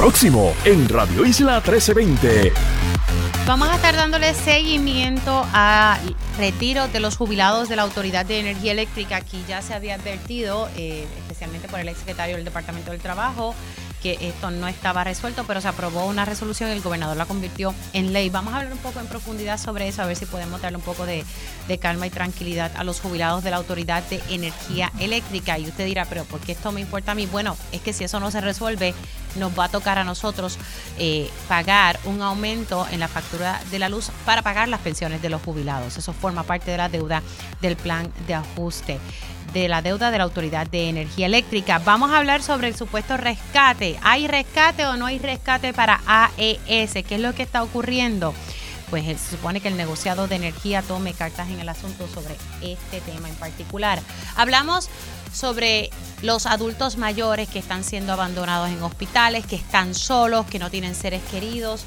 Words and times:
próximo 0.00 0.54
en 0.64 0.88
Radio 0.88 1.26
Isla 1.26 1.56
1320. 1.56 2.54
Vamos 3.46 3.68
a 3.68 3.74
estar 3.74 3.94
dándole 3.94 4.32
seguimiento 4.32 5.46
a 5.52 5.98
retiro 6.38 6.88
de 6.88 7.00
los 7.00 7.18
jubilados 7.18 7.68
de 7.68 7.76
la 7.76 7.82
Autoridad 7.82 8.24
de 8.24 8.40
Energía 8.40 8.72
Eléctrica. 8.72 9.16
Aquí 9.16 9.44
ya 9.46 9.60
se 9.60 9.74
había 9.74 9.96
advertido, 9.96 10.70
eh, 10.74 11.06
especialmente 11.18 11.68
por 11.68 11.80
el 11.80 11.88
exsecretario 11.90 12.36
del 12.36 12.46
Departamento 12.46 12.92
del 12.92 13.00
Trabajo, 13.00 13.54
que 14.02 14.16
esto 14.22 14.50
no 14.50 14.68
estaba 14.68 15.04
resuelto, 15.04 15.44
pero 15.46 15.60
se 15.60 15.68
aprobó 15.68 16.06
una 16.06 16.24
resolución 16.24 16.70
y 16.70 16.72
el 16.72 16.80
gobernador 16.80 17.18
la 17.18 17.26
convirtió 17.26 17.74
en 17.92 18.14
ley. 18.14 18.30
Vamos 18.30 18.54
a 18.54 18.58
hablar 18.58 18.72
un 18.72 18.78
poco 18.78 19.00
en 19.00 19.06
profundidad 19.06 19.58
sobre 19.58 19.88
eso, 19.88 20.00
a 20.00 20.06
ver 20.06 20.16
si 20.16 20.24
podemos 20.24 20.62
darle 20.62 20.78
un 20.78 20.84
poco 20.84 21.04
de, 21.04 21.24
calma 21.78 22.06
y 22.06 22.10
tranquilidad 22.10 22.72
a 22.76 22.84
los 22.84 23.00
jubilados 23.00 23.44
de 23.44 23.50
la 23.50 23.58
Autoridad 23.58 24.02
de 24.04 24.22
Energía 24.30 24.90
Eléctrica. 24.98 25.58
Y 25.58 25.68
usted 25.68 25.84
dirá, 25.84 26.06
pero 26.06 26.24
¿por 26.24 26.40
qué 26.40 26.52
esto 26.52 26.72
me 26.72 26.80
importa 26.80 27.12
a 27.12 27.14
mí? 27.14 27.26
Bueno, 27.26 27.56
es 27.70 27.82
que 27.82 27.92
si 27.92 28.04
eso 28.04 28.18
no 28.18 28.30
se 28.30 28.40
resuelve, 28.40 28.94
nos 29.36 29.58
va 29.58 29.64
a 29.64 29.68
tocar 29.68 29.98
a 29.98 30.04
nosotros 30.04 30.58
eh, 30.98 31.30
pagar 31.48 31.98
un 32.04 32.22
aumento 32.22 32.86
en 32.90 33.00
la 33.00 33.08
factura 33.08 33.60
de 33.70 33.78
la 33.78 33.88
luz 33.88 34.10
para 34.24 34.42
pagar 34.42 34.68
las 34.68 34.80
pensiones 34.80 35.22
de 35.22 35.30
los 35.30 35.42
jubilados. 35.42 35.96
Eso 35.96 36.12
forma 36.12 36.42
parte 36.42 36.70
de 36.70 36.76
la 36.76 36.88
deuda 36.88 37.22
del 37.60 37.76
plan 37.76 38.12
de 38.26 38.34
ajuste 38.34 38.98
de 39.52 39.68
la 39.68 39.82
deuda 39.82 40.10
de 40.10 40.18
la 40.18 40.24
Autoridad 40.24 40.66
de 40.66 40.88
Energía 40.88 41.26
Eléctrica. 41.26 41.80
Vamos 41.84 42.10
a 42.10 42.18
hablar 42.18 42.42
sobre 42.42 42.68
el 42.68 42.76
supuesto 42.76 43.16
rescate. 43.16 43.98
¿Hay 44.02 44.28
rescate 44.28 44.86
o 44.86 44.96
no 44.96 45.06
hay 45.06 45.18
rescate 45.18 45.72
para 45.72 46.00
AES? 46.06 46.92
¿Qué 47.06 47.16
es 47.16 47.20
lo 47.20 47.34
que 47.34 47.42
está 47.42 47.62
ocurriendo? 47.62 48.32
Pues 48.90 49.06
eh, 49.06 49.16
se 49.16 49.36
supone 49.36 49.60
que 49.60 49.68
el 49.68 49.76
negociado 49.76 50.26
de 50.26 50.36
energía 50.36 50.82
tome 50.82 51.14
cartas 51.14 51.48
en 51.48 51.60
el 51.60 51.68
asunto 51.68 52.08
sobre 52.08 52.36
este 52.60 53.00
tema 53.00 53.28
en 53.28 53.36
particular. 53.36 54.00
Hablamos 54.36 54.88
sobre 55.32 55.90
los 56.22 56.46
adultos 56.46 56.96
mayores 56.96 57.48
que 57.48 57.58
están 57.58 57.84
siendo 57.84 58.12
abandonados 58.12 58.68
en 58.68 58.82
hospitales, 58.82 59.46
que 59.46 59.56
están 59.56 59.94
solos, 59.94 60.46
que 60.46 60.58
no 60.58 60.70
tienen 60.70 60.94
seres 60.94 61.22
queridos. 61.30 61.84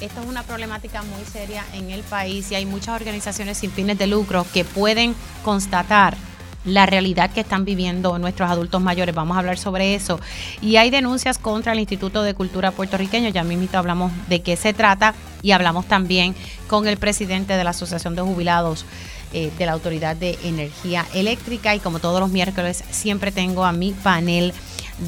Esto 0.00 0.20
es 0.20 0.26
una 0.26 0.42
problemática 0.42 1.02
muy 1.02 1.24
seria 1.24 1.64
en 1.72 1.90
el 1.90 2.02
país 2.02 2.50
y 2.50 2.54
hay 2.54 2.66
muchas 2.66 3.00
organizaciones 3.00 3.58
sin 3.58 3.70
fines 3.70 3.96
de 3.96 4.06
lucro 4.06 4.46
que 4.52 4.64
pueden 4.64 5.14
constatar 5.42 6.16
la 6.66 6.84
realidad 6.84 7.30
que 7.30 7.40
están 7.40 7.64
viviendo 7.64 8.18
nuestros 8.18 8.50
adultos 8.50 8.82
mayores. 8.82 9.14
Vamos 9.14 9.36
a 9.36 9.40
hablar 9.40 9.56
sobre 9.56 9.94
eso. 9.94 10.20
Y 10.60 10.76
hay 10.76 10.90
denuncias 10.90 11.38
contra 11.38 11.72
el 11.72 11.78
Instituto 11.78 12.22
de 12.22 12.34
Cultura 12.34 12.72
puertorriqueño. 12.72 13.30
Ya 13.30 13.44
mismo 13.44 13.68
hablamos 13.72 14.12
de 14.28 14.42
qué 14.42 14.56
se 14.56 14.74
trata 14.74 15.14
y 15.42 15.52
hablamos 15.52 15.86
también 15.86 16.34
con 16.66 16.88
el 16.88 16.96
presidente 16.96 17.54
de 17.54 17.64
la 17.64 17.70
Asociación 17.70 18.16
de 18.16 18.22
Jubilados 18.22 18.84
eh, 19.36 19.52
de 19.58 19.66
la 19.66 19.72
Autoridad 19.72 20.16
de 20.16 20.38
Energía 20.44 21.04
Eléctrica. 21.12 21.74
Y 21.74 21.78
como 21.78 21.98
todos 21.98 22.20
los 22.20 22.30
miércoles, 22.30 22.82
siempre 22.90 23.32
tengo 23.32 23.66
a 23.66 23.72
mi 23.72 23.92
panel 23.92 24.54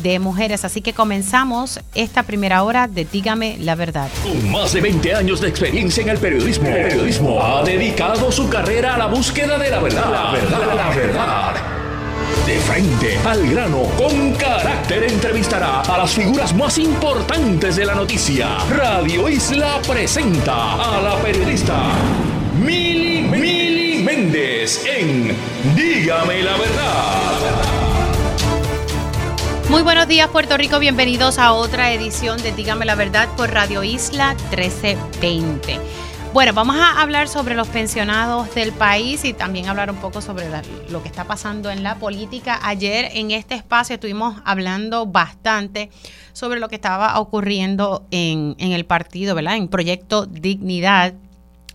de 0.03 0.19
mujeres. 0.19 0.67
Así 0.67 0.83
que 0.83 0.93
comenzamos 0.93 1.81
esta 1.95 2.25
primera 2.25 2.63
hora 2.63 2.89
de 2.89 3.07
Dígame 3.07 3.57
la 3.59 3.75
verdad. 3.75 4.11
Con 4.23 4.51
más 4.51 4.75
de 4.75 4.83
20 4.83 5.15
años 5.15 5.41
de 5.41 5.49
experiencia 5.49 6.03
en 6.03 6.11
el 6.11 6.19
periodismo, 6.19 6.69
el 6.69 6.89
periodismo 6.89 7.43
ha 7.43 7.63
dedicado 7.63 8.31
su 8.31 8.51
carrera 8.51 8.97
a 8.97 8.99
la 8.99 9.07
búsqueda 9.07 9.57
de 9.57 9.71
la 9.71 9.81
verdad. 9.81 10.11
La 10.13 10.31
verdad, 10.31 10.75
la 10.77 10.89
verdad. 10.91 11.55
De 12.47 12.59
frente 12.59 13.17
al 13.25 13.49
grano, 13.49 13.85
con 13.97 14.33
carácter 14.35 15.05
entrevistará 15.05 15.81
a 15.81 15.97
las 15.97 16.11
figuras 16.11 16.55
más 16.55 16.77
importantes 16.77 17.77
de 17.77 17.87
la 17.87 17.95
noticia. 17.95 18.59
Radio 18.69 19.27
Isla 19.27 19.81
presenta 19.87 20.75
a 20.75 21.01
la 21.01 21.17
periodista 21.23 21.77
Mili, 22.65 23.08
En 24.11 24.33
Dígame 25.77 26.43
la 26.43 26.57
verdad. 26.57 27.39
Muy 29.69 29.83
buenos 29.83 30.09
días 30.09 30.31
Puerto 30.31 30.57
Rico, 30.57 30.79
bienvenidos 30.79 31.39
a 31.39 31.53
otra 31.53 31.93
edición 31.93 32.43
de 32.43 32.53
Dígame 32.53 32.87
la 32.87 32.95
Verdad 32.95 33.29
por 33.37 33.51
Radio 33.51 33.85
Isla 33.85 34.35
1320. 34.51 35.79
Bueno, 36.33 36.55
vamos 36.55 36.77
a 36.77 37.03
hablar 37.03 37.29
sobre 37.29 37.55
los 37.55 37.69
pensionados 37.69 38.55
del 38.55 38.73
país 38.73 39.27
y 39.27 39.35
también 39.35 39.69
hablar 39.69 39.91
un 39.91 39.99
poco 39.99 40.23
sobre 40.23 40.47
lo 40.89 41.03
que 41.03 41.09
está 41.09 41.25
pasando 41.25 41.71
en 41.71 41.83
la 41.83 41.97
política. 41.97 42.61
Ayer 42.63 43.11
en 43.13 43.31
este 43.31 43.57
espacio 43.57 43.97
estuvimos 43.97 44.41
hablando 44.47 45.05
bastante 45.05 45.91
sobre 46.33 46.61
lo 46.61 46.71
que 46.71 46.77
estaba 46.77 47.21
ocurriendo 47.21 48.07
en, 48.11 48.57
en 48.59 48.73
el 48.73 48.87
partido, 48.87 49.35
¿verdad? 49.35 49.57
En 49.57 49.69
Proyecto 49.69 50.25
Dignidad 50.25 51.13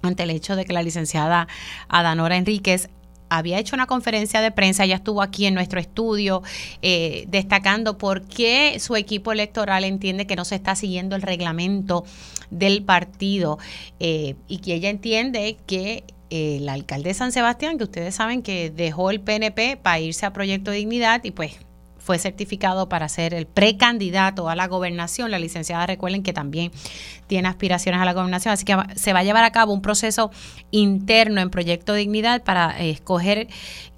ante 0.03 0.23
el 0.23 0.29
hecho 0.29 0.55
de 0.55 0.65
que 0.65 0.73
la 0.73 0.83
licenciada 0.83 1.47
Adanora 1.87 2.35
Enríquez 2.37 2.89
había 3.29 3.57
hecho 3.57 3.75
una 3.75 3.87
conferencia 3.87 4.41
de 4.41 4.51
prensa, 4.51 4.83
ella 4.83 4.97
estuvo 4.97 5.21
aquí 5.23 5.47
en 5.47 5.55
nuestro 5.55 5.79
estudio 5.79 6.43
eh, 6.83 7.25
destacando 7.29 7.97
por 7.97 8.21
qué 8.27 8.77
su 8.79 8.95
equipo 8.95 9.31
electoral 9.31 9.85
entiende 9.85 10.27
que 10.27 10.35
no 10.35 10.45
se 10.45 10.55
está 10.55 10.75
siguiendo 10.75 11.15
el 11.15 11.23
reglamento 11.23 12.03
del 12.51 12.83
partido 12.83 13.57
eh, 13.99 14.35
y 14.47 14.59
que 14.59 14.75
ella 14.75 14.89
entiende 14.89 15.57
que 15.65 16.03
eh, 16.29 16.57
el 16.57 16.69
alcalde 16.69 17.09
de 17.09 17.13
San 17.15 17.31
Sebastián, 17.31 17.77
que 17.79 17.85
ustedes 17.85 18.13
saben 18.13 18.43
que 18.43 18.69
dejó 18.69 19.09
el 19.09 19.19
PNP 19.19 19.77
para 19.77 19.99
irse 19.99 20.27
a 20.27 20.33
Proyecto 20.33 20.69
Dignidad 20.69 21.23
y 21.23 21.31
pues 21.31 21.55
fue 22.03 22.19
certificado 22.19 22.89
para 22.89 23.07
ser 23.07 23.33
el 23.33 23.47
precandidato 23.47 24.49
a 24.49 24.55
la 24.55 24.67
gobernación. 24.67 25.31
La 25.31 25.39
licenciada 25.39 25.87
recuerden 25.87 26.21
que 26.21 26.33
también 26.33 26.71
tiene 27.27 27.47
aspiraciones 27.47 28.01
a 28.01 28.05
la 28.05 28.13
gobernación, 28.13 28.53
así 28.53 28.65
que 28.65 28.75
se 28.95 29.13
va 29.13 29.19
a 29.19 29.23
llevar 29.23 29.45
a 29.45 29.51
cabo 29.51 29.73
un 29.73 29.81
proceso 29.81 30.29
interno 30.71 31.39
en 31.39 31.49
Proyecto 31.49 31.93
Dignidad 31.93 32.43
para 32.43 32.77
escoger 32.77 33.47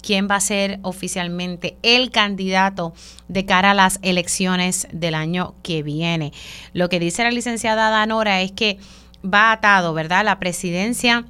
quién 0.00 0.28
va 0.30 0.36
a 0.36 0.40
ser 0.40 0.78
oficialmente 0.82 1.76
el 1.82 2.12
candidato 2.12 2.94
de 3.26 3.44
cara 3.44 3.72
a 3.72 3.74
las 3.74 3.98
elecciones 4.02 4.86
del 4.92 5.16
año 5.16 5.56
que 5.64 5.82
viene. 5.82 6.32
Lo 6.72 6.88
que 6.88 7.00
dice 7.00 7.24
la 7.24 7.32
licenciada 7.32 7.90
Danora 7.90 8.40
es 8.40 8.52
que 8.52 8.78
va 9.24 9.50
atado, 9.50 9.94
¿verdad? 9.94 10.24
La 10.24 10.38
presidencia 10.38 11.24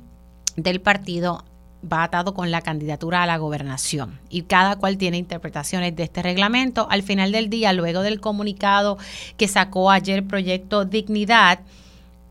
del 0.56 0.82
partido 0.82 1.44
va 1.90 2.04
atado 2.04 2.34
con 2.34 2.50
la 2.50 2.62
candidatura 2.62 3.22
a 3.22 3.26
la 3.26 3.36
gobernación 3.36 4.18
y 4.28 4.42
cada 4.42 4.76
cual 4.76 4.98
tiene 4.98 5.16
interpretaciones 5.16 5.94
de 5.96 6.04
este 6.04 6.22
reglamento. 6.22 6.86
Al 6.90 7.02
final 7.02 7.32
del 7.32 7.50
día, 7.50 7.72
luego 7.72 8.02
del 8.02 8.20
comunicado 8.20 8.98
que 9.36 9.48
sacó 9.48 9.90
ayer 9.90 10.26
Proyecto 10.26 10.84
Dignidad, 10.84 11.60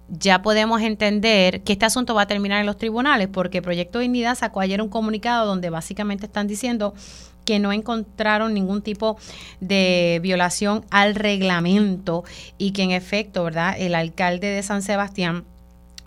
ya 0.08 0.42
podemos 0.42 0.82
entender 0.82 1.62
que 1.64 1.74
este 1.74 1.86
asunto 1.86 2.14
va 2.14 2.24
a 2.24 2.28
terminar 2.28 2.60
en 2.60 2.66
los 2.66 2.78
tribunales 2.78 3.28
porque 3.28 3.62
Proyecto 3.62 4.00
Dignidad 4.00 4.38
sacó 4.38 4.60
ayer 4.62 4.82
un 4.82 4.90
comunicado 4.90 5.48
donde 5.48 5.70
básicamente 5.70 6.28
están 6.28 6.48
diciendo 6.48 6.94
que 7.46 7.60
no 7.60 7.72
encontraron 7.72 8.54
ningún 8.54 8.82
tipo 8.82 9.18
de 9.60 10.20
violación 10.22 10.84
al 10.90 11.16
reglamento 11.16 12.24
y 12.58 12.72
que 12.72 12.84
en 12.84 12.92
efecto, 12.92 13.44
¿verdad? 13.44 13.76
El 13.78 13.96
alcalde 13.96 14.48
de 14.48 14.64
San 14.64 14.82
Sebastián 14.82 15.46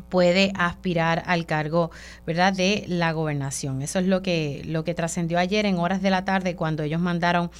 puede 0.08 0.52
aspirar 0.54 1.22
al 1.26 1.46
cargo, 1.46 1.90
¿verdad?, 2.26 2.52
de 2.52 2.84
la 2.88 3.12
gobernación. 3.12 3.82
Eso 3.82 3.98
es 3.98 4.06
lo 4.06 4.22
que, 4.22 4.62
lo 4.66 4.84
que 4.84 4.94
trascendió 4.94 5.38
ayer 5.38 5.66
en 5.66 5.78
horas 5.78 6.02
de 6.02 6.10
la 6.10 6.24
tarde 6.24 6.56
cuando 6.56 6.82
ellos 6.82 7.00
mandaron 7.00 7.50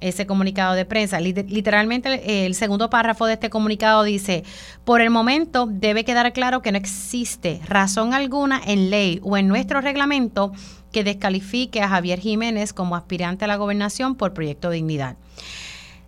ese 0.00 0.26
comunicado 0.26 0.74
de 0.74 0.84
prensa. 0.84 1.20
Literalmente 1.20 2.46
el 2.46 2.54
segundo 2.54 2.90
párrafo 2.90 3.26
de 3.26 3.34
este 3.34 3.50
comunicado 3.50 4.02
dice, 4.02 4.44
por 4.84 5.00
el 5.00 5.10
momento 5.10 5.66
debe 5.70 6.04
quedar 6.04 6.32
claro 6.32 6.62
que 6.62 6.72
no 6.72 6.78
existe 6.78 7.60
razón 7.66 8.12
alguna 8.12 8.60
en 8.64 8.90
ley 8.90 9.20
o 9.22 9.36
en 9.36 9.48
nuestro 9.48 9.80
reglamento 9.80 10.52
que 10.92 11.04
descalifique 11.04 11.80
a 11.80 11.88
Javier 11.88 12.20
Jiménez 12.20 12.72
como 12.72 12.96
aspirante 12.96 13.44
a 13.44 13.48
la 13.48 13.56
gobernación 13.56 14.14
por 14.14 14.34
Proyecto 14.34 14.70
Dignidad. 14.70 15.16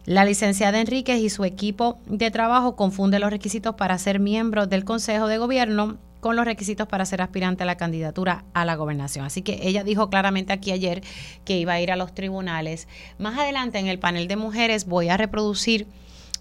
La 0.06 0.24
licenciada 0.24 0.80
Enríquez 0.80 1.18
y 1.18 1.30
su 1.30 1.44
equipo 1.44 1.98
de 2.06 2.30
trabajo 2.30 2.76
confunden 2.76 3.22
los 3.22 3.30
requisitos 3.30 3.74
para 3.74 3.98
ser 3.98 4.20
miembro 4.20 4.68
del 4.68 4.84
Consejo 4.84 5.26
de 5.26 5.36
Gobierno 5.36 5.98
con 6.20 6.36
los 6.36 6.44
requisitos 6.44 6.86
para 6.86 7.04
ser 7.04 7.22
aspirante 7.22 7.64
a 7.64 7.66
la 7.66 7.76
candidatura 7.76 8.44
a 8.54 8.64
la 8.64 8.76
gobernación. 8.76 9.24
Así 9.24 9.42
que 9.42 9.58
ella 9.62 9.82
dijo 9.82 10.08
claramente 10.08 10.52
aquí 10.52 10.70
ayer 10.70 11.02
que 11.44 11.58
iba 11.58 11.72
a 11.72 11.80
ir 11.80 11.90
a 11.90 11.96
los 11.96 12.14
tribunales. 12.14 12.86
Más 13.18 13.36
adelante 13.36 13.80
en 13.80 13.88
el 13.88 13.98
panel 13.98 14.28
de 14.28 14.36
mujeres 14.36 14.86
voy 14.86 15.08
a 15.08 15.16
reproducir 15.16 15.88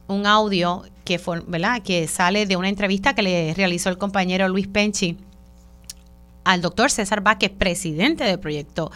un 0.07 0.27
audio 0.27 0.83
que, 1.03 1.19
¿verdad? 1.47 1.81
que 1.81 2.07
sale 2.07 2.45
de 2.45 2.57
una 2.57 2.69
entrevista 2.69 3.15
que 3.15 3.23
le 3.23 3.55
realizó 3.55 3.89
el 3.89 3.97
compañero 3.97 4.47
Luis 4.47 4.67
Penchi 4.67 5.17
al 6.45 6.61
doctor 6.61 6.89
César 6.89 7.21
Vázquez, 7.21 7.51
presidente 7.51 8.23
del 8.23 8.39
proyecto 8.39 8.91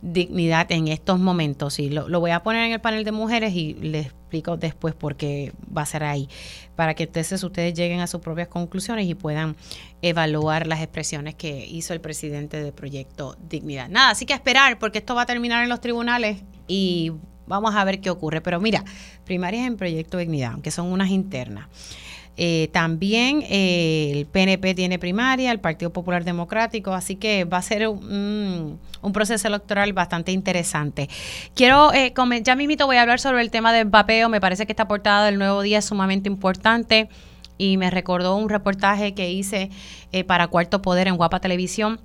Dignidad 0.00 0.70
en 0.72 0.88
estos 0.88 1.18
momentos. 1.18 1.78
Y 1.78 1.90
lo, 1.90 2.08
voy 2.20 2.30
a 2.30 2.42
poner 2.42 2.64
en 2.64 2.72
el 2.72 2.80
panel 2.80 3.04
de 3.04 3.12
mujeres 3.12 3.54
y 3.54 3.74
les 3.74 4.06
explico 4.06 4.56
después 4.56 4.94
por 4.94 5.16
qué 5.16 5.52
va 5.76 5.82
a 5.82 5.86
ser 5.86 6.04
ahí, 6.04 6.28
para 6.74 6.94
que 6.94 7.04
entonces 7.04 7.42
ustedes 7.42 7.74
lleguen 7.74 8.00
a 8.00 8.06
sus 8.06 8.20
propias 8.20 8.48
conclusiones 8.48 9.06
y 9.06 9.14
puedan 9.14 9.56
evaluar 10.00 10.66
las 10.66 10.80
expresiones 10.80 11.34
que 11.34 11.66
hizo 11.66 11.92
el 11.92 12.00
presidente 12.00 12.62
del 12.62 12.72
proyecto 12.72 13.36
Dignidad. 13.48 13.88
Nada, 13.88 14.10
así 14.10 14.24
que 14.24 14.32
esperar, 14.32 14.78
porque 14.78 14.98
esto 14.98 15.14
va 15.14 15.22
a 15.22 15.26
terminar 15.26 15.62
en 15.62 15.68
los 15.68 15.80
tribunales 15.80 16.42
y 16.66 17.12
vamos 17.46 17.74
a 17.74 17.84
ver 17.84 18.00
qué 18.00 18.10
ocurre. 18.10 18.40
Pero 18.40 18.60
mira, 18.60 18.84
primarias 19.24 19.66
en 19.66 19.76
proyecto 19.76 20.18
Dignidad, 20.18 20.52
aunque 20.52 20.70
son 20.70 20.86
unas 20.86 21.10
internas. 21.10 21.66
Eh, 22.36 22.70
también 22.72 23.44
eh, 23.48 24.10
el 24.14 24.26
PNP 24.26 24.74
tiene 24.74 24.98
primaria, 24.98 25.52
el 25.52 25.60
Partido 25.60 25.92
Popular 25.92 26.24
Democrático, 26.24 26.92
así 26.94 27.16
que 27.16 27.44
va 27.44 27.58
a 27.58 27.62
ser 27.62 27.86
un, 27.88 28.78
proceso 29.12 29.48
electoral 29.48 29.92
bastante 29.92 30.32
interesante. 30.32 31.08
Quiero, 31.54 31.92
eh, 31.92 32.14
ya 32.42 32.56
mismito 32.56 32.86
voy 32.86 32.96
a 32.96 33.02
hablar 33.02 33.20
sobre 33.20 33.42
el 33.42 33.50
tema 33.50 33.72
del 33.72 33.86
vapeo, 33.86 34.28
me 34.28 34.40
parece 34.40 34.64
que 34.64 34.72
esta 34.72 34.88
portada 34.88 35.26
del 35.26 35.38
Nuevo 35.38 35.60
Día 35.60 35.78
es 35.78 35.84
sumamente 35.84 36.28
importante 36.28 37.08
y 37.58 37.76
me 37.76 37.90
recordó 37.90 38.36
un 38.36 38.48
reportaje 38.48 39.12
que 39.12 39.30
hice 39.30 39.70
para 40.26 40.48
Cuarto 40.48 40.82
Poder 40.82 41.08
en 41.08 41.16
Guapa 41.16 41.40
Televisión 41.40 42.00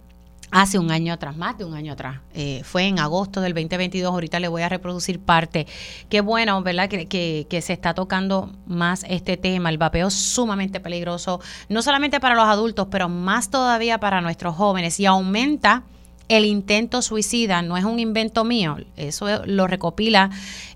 hace 0.51 0.79
un 0.79 0.91
año 0.91 1.13
atrás, 1.13 1.35
más 1.35 1.57
de 1.57 1.65
un 1.65 1.73
año 1.73 1.93
atrás. 1.93 2.19
Eh, 2.33 2.61
fue 2.63 2.85
en 2.87 2.99
agosto 2.99 3.41
del 3.41 3.53
2022, 3.53 4.11
ahorita 4.11 4.39
le 4.39 4.47
voy 4.47 4.61
a 4.61 4.69
reproducir 4.69 5.19
parte. 5.19 5.67
Qué 6.09 6.21
bueno, 6.21 6.61
¿verdad? 6.63 6.89
Que, 6.89 7.07
que, 7.07 7.61
se 7.61 7.73
está 7.73 7.93
tocando 7.93 8.51
más 8.65 9.05
este 9.09 9.37
tema. 9.37 9.69
El 9.69 9.77
vapeo 9.77 10.07
es 10.07 10.13
sumamente 10.13 10.79
peligroso, 10.79 11.41
no 11.69 11.81
solamente 11.81 12.19
para 12.19 12.35
los 12.35 12.45
adultos, 12.45 12.87
pero 12.89 13.09
más 13.09 13.49
todavía 13.49 13.99
para 13.99 14.21
nuestros 14.21 14.55
jóvenes 14.55 14.99
y 14.99 15.05
aumenta 15.05 15.83
el 16.29 16.45
intento 16.45 17.01
suicida 17.01 17.61
no 17.61 17.77
es 17.77 17.83
un 17.83 17.99
invento 17.99 18.43
mío, 18.43 18.77
eso 18.95 19.45
lo 19.45 19.67
recopila 19.67 20.29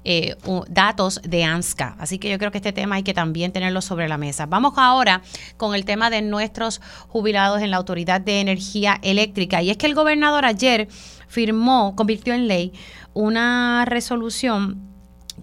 eh, 0.04 0.36
datos 0.70 1.22
de 1.24 1.44
ANSCA. 1.44 1.96
Así 2.00 2.20
que 2.20 2.30
yo 2.30 2.38
creo 2.38 2.52
que 2.52 2.58
este 2.58 2.74
tema 2.74 2.96
hay 2.96 3.04
que 3.04 3.14
también 3.14 3.52
tenerlo 3.52 3.82
sobre 3.82 4.08
la 4.08 4.18
mesa. 4.18 4.46
Vamos 4.46 4.74
ahora 4.78 5.22
con 5.58 5.76
el 5.76 5.86
tema 5.86 6.10
de 6.10 6.22
nuestros 6.22 6.82
jubilados 7.08 7.62
en 7.62 7.72
la 7.72 7.78
Autoridad 7.78 8.22
de 8.22 8.40
Energía 8.40 9.00
Eléctrica. 9.02 9.62
Y 9.62 9.70
es 9.70 9.78
que 9.78 9.86
el 9.86 9.96
gobernador 9.96 10.46
ayer 10.46 10.88
firmó, 11.28 11.96
convirtió 11.96 12.34
en 12.34 12.48
ley 12.48 12.74
una 13.14 13.86
resolución 13.86 14.91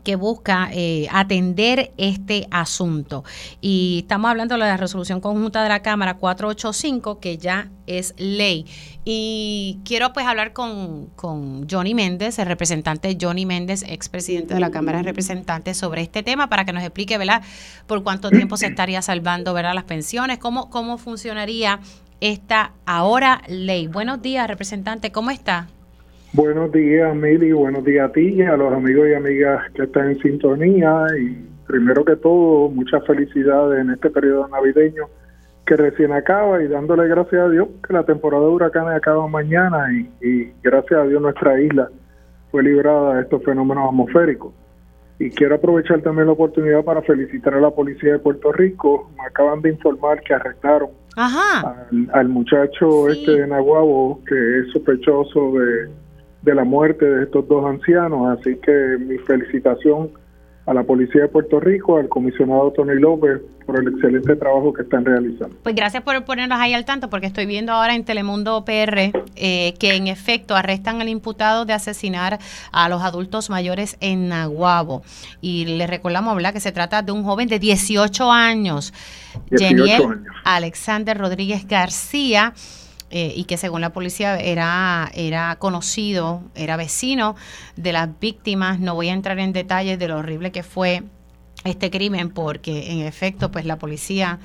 que 0.02 0.16
busca 0.16 0.68
eh, 0.72 1.06
atender 1.10 1.92
este 1.96 2.48
asunto. 2.50 3.24
Y 3.60 4.00
estamos 4.02 4.30
hablando 4.30 4.54
de 4.54 4.60
la 4.60 4.76
resolución 4.76 5.20
conjunta 5.20 5.62
de 5.62 5.68
la 5.68 5.80
Cámara 5.80 6.14
485, 6.14 7.20
que 7.20 7.38
ya 7.38 7.70
es 7.86 8.14
ley. 8.18 8.66
Y 9.04 9.80
quiero 9.84 10.12
pues 10.12 10.26
hablar 10.26 10.52
con, 10.52 11.06
con 11.16 11.68
Johnny 11.68 11.94
Méndez, 11.94 12.38
el 12.38 12.46
representante 12.46 13.16
Johnny 13.20 13.46
Méndez, 13.46 13.82
expresidente 13.86 14.54
de 14.54 14.60
la 14.60 14.70
Cámara 14.70 14.98
de 14.98 15.04
Representantes, 15.04 15.76
sobre 15.76 16.02
este 16.02 16.22
tema 16.22 16.48
para 16.48 16.64
que 16.64 16.72
nos 16.72 16.82
explique, 16.82 17.16
¿verdad?, 17.18 17.42
por 17.86 18.02
cuánto 18.02 18.30
tiempo 18.30 18.56
se 18.56 18.66
estaría 18.66 19.02
salvando, 19.02 19.54
¿verdad?, 19.54 19.74
las 19.74 19.84
pensiones, 19.84 20.38
cómo, 20.38 20.70
cómo 20.70 20.98
funcionaría 20.98 21.80
esta 22.20 22.72
ahora 22.84 23.42
ley. 23.48 23.86
Buenos 23.86 24.20
días, 24.20 24.48
representante, 24.48 25.12
¿cómo 25.12 25.30
está? 25.30 25.68
Buenos 26.34 26.70
días, 26.72 27.16
Mili, 27.16 27.52
buenos 27.52 27.84
días 27.84 28.10
a 28.10 28.12
ti 28.12 28.34
y 28.34 28.42
a 28.42 28.56
los 28.56 28.72
amigos 28.72 29.08
y 29.08 29.14
amigas 29.14 29.62
que 29.72 29.84
están 29.84 30.10
en 30.10 30.18
sintonía. 30.20 31.06
Y 31.18 31.48
primero 31.66 32.04
que 32.04 32.16
todo, 32.16 32.68
muchas 32.68 33.04
felicidades 33.06 33.80
en 33.80 33.90
este 33.90 34.10
periodo 34.10 34.46
navideño 34.48 35.06
que 35.64 35.76
recién 35.76 36.12
acaba 36.12 36.62
y 36.62 36.68
dándole 36.68 37.08
gracias 37.08 37.42
a 37.42 37.48
Dios 37.48 37.68
que 37.86 37.92
la 37.92 38.04
temporada 38.04 38.44
de 38.44 38.50
huracanes 38.50 38.94
acaba 38.94 39.26
mañana 39.26 39.86
y, 40.20 40.52
gracias 40.62 41.00
a 41.00 41.04
Dios 41.04 41.20
nuestra 41.20 41.60
isla 41.60 41.90
fue 42.50 42.62
librada 42.62 43.16
de 43.16 43.22
estos 43.22 43.42
fenómenos 43.44 43.88
atmosféricos. 43.88 44.52
Y 45.18 45.30
quiero 45.30 45.56
aprovechar 45.56 46.00
también 46.02 46.26
la 46.26 46.32
oportunidad 46.32 46.84
para 46.84 47.02
felicitar 47.02 47.54
a 47.54 47.60
la 47.60 47.70
policía 47.70 48.12
de 48.12 48.18
Puerto 48.18 48.52
Rico. 48.52 49.10
Me 49.18 49.26
acaban 49.26 49.60
de 49.60 49.70
informar 49.70 50.20
que 50.20 50.32
arrestaron 50.32 50.90
Al, 52.12 52.28
muchacho 52.28 53.08
este 53.08 53.32
de 53.32 53.46
Nahuabo, 53.46 54.20
que 54.26 54.60
es 54.60 54.70
sospechoso 54.72 55.52
de 55.58 55.90
de 56.42 56.54
la 56.54 56.64
muerte 56.64 57.04
de 57.04 57.24
estos 57.24 57.46
dos 57.48 57.64
ancianos. 57.64 58.38
Así 58.38 58.56
que 58.56 58.96
mi 58.98 59.18
felicitación 59.18 60.10
a 60.68 60.74
la 60.74 60.82
Policía 60.82 61.22
de 61.22 61.28
Puerto 61.28 61.60
Rico, 61.60 61.96
al 61.96 62.10
comisionado 62.10 62.70
Tony 62.72 63.00
López, 63.00 63.40
por 63.64 63.80
el 63.80 63.88
excelente 63.88 64.36
trabajo 64.36 64.70
que 64.74 64.82
están 64.82 65.02
realizando. 65.02 65.56
Pues 65.62 65.74
gracias 65.74 66.02
por 66.02 66.22
ponernos 66.26 66.58
ahí 66.60 66.74
al 66.74 66.84
tanto, 66.84 67.08
porque 67.08 67.26
estoy 67.26 67.46
viendo 67.46 67.72
ahora 67.72 67.94
en 67.94 68.04
Telemundo 68.04 68.66
PR 68.66 69.12
eh, 69.36 69.72
que 69.78 69.96
en 69.96 70.08
efecto 70.08 70.54
arrestan 70.54 71.00
al 71.00 71.08
imputado 71.08 71.64
de 71.64 71.72
asesinar 71.72 72.38
a 72.70 72.88
los 72.90 73.02
adultos 73.02 73.48
mayores 73.48 73.96
en 74.00 74.28
Nahuabo. 74.28 75.02
Y 75.40 75.64
le 75.64 75.86
recordamos, 75.86 76.34
¿verdad?, 76.36 76.52
que 76.52 76.60
se 76.60 76.70
trata 76.70 77.00
de 77.00 77.12
un 77.12 77.24
joven 77.24 77.48
de 77.48 77.58
18 77.58 78.30
años, 78.30 78.92
18 79.50 79.84
años. 79.84 80.18
Alexander 80.44 81.16
Rodríguez 81.16 81.66
García. 81.66 82.52
Eh, 83.10 83.32
y 83.34 83.44
que 83.44 83.56
según 83.56 83.80
la 83.80 83.90
policía 83.90 84.38
era, 84.38 85.10
era 85.14 85.56
conocido, 85.56 86.42
era 86.54 86.76
vecino 86.76 87.36
de 87.76 87.92
las 87.92 88.08
víctimas. 88.20 88.80
No 88.80 88.94
voy 88.94 89.08
a 89.08 89.14
entrar 89.14 89.38
en 89.38 89.52
detalles 89.52 89.98
de 89.98 90.08
lo 90.08 90.18
horrible 90.18 90.52
que 90.52 90.62
fue 90.62 91.02
este 91.64 91.90
crimen 91.90 92.30
porque 92.30 92.92
en 92.92 93.00
efecto 93.00 93.50
pues 93.50 93.64
la 93.64 93.78
policía 93.78 94.38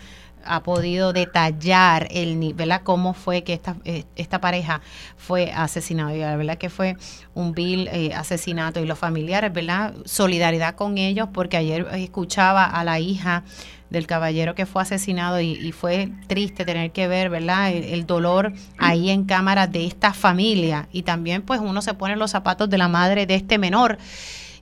ha 0.45 0.63
podido 0.63 1.13
detallar 1.13 2.07
el 2.12 2.54
¿verdad? 2.54 2.81
cómo 2.83 3.13
fue 3.13 3.44
que 3.44 3.54
esta, 3.54 3.77
eh, 3.86 4.04
esta 4.15 4.42
pareja 4.42 4.81
fue 5.18 5.51
asesinada. 5.51 6.15
Y 6.15 6.19
la 6.19 6.36
verdad 6.36 6.57
que 6.57 6.69
fue 6.69 6.98
un 7.33 7.54
vil 7.54 7.88
eh, 7.92 8.13
asesinato 8.13 8.80
y 8.80 8.86
los 8.86 9.00
familiares, 9.00 9.54
¿verdad? 9.54 9.94
Solidaridad 10.06 10.75
con 10.75 10.98
ellos 10.98 11.30
porque 11.33 11.57
ayer 11.57 11.88
escuchaba 11.94 12.65
a 12.65 12.83
la 12.83 13.00
hija 13.00 13.44
del 13.93 14.07
caballero 14.07 14.55
que 14.55 14.65
fue 14.65 14.81
asesinado 14.81 15.39
y, 15.39 15.71
fue 15.71 16.09
triste 16.27 16.65
tener 16.65 16.91
que 16.91 17.07
ver, 17.07 17.29
¿verdad? 17.29 17.71
El, 17.71 18.07
dolor 18.07 18.51
ahí 18.79 19.11
en 19.11 19.23
cámara 19.23 19.67
de 19.67 19.85
esta 19.85 20.13
familia 20.13 20.89
y 20.91 21.03
también 21.03 21.43
pues 21.43 21.61
uno 21.61 21.79
se 21.83 21.93
pone 21.93 22.15
los 22.15 22.31
zapatos 22.31 22.69
de 22.71 22.79
la 22.79 22.87
madre 22.87 23.27
de 23.27 23.35
este 23.35 23.59
menor 23.59 23.99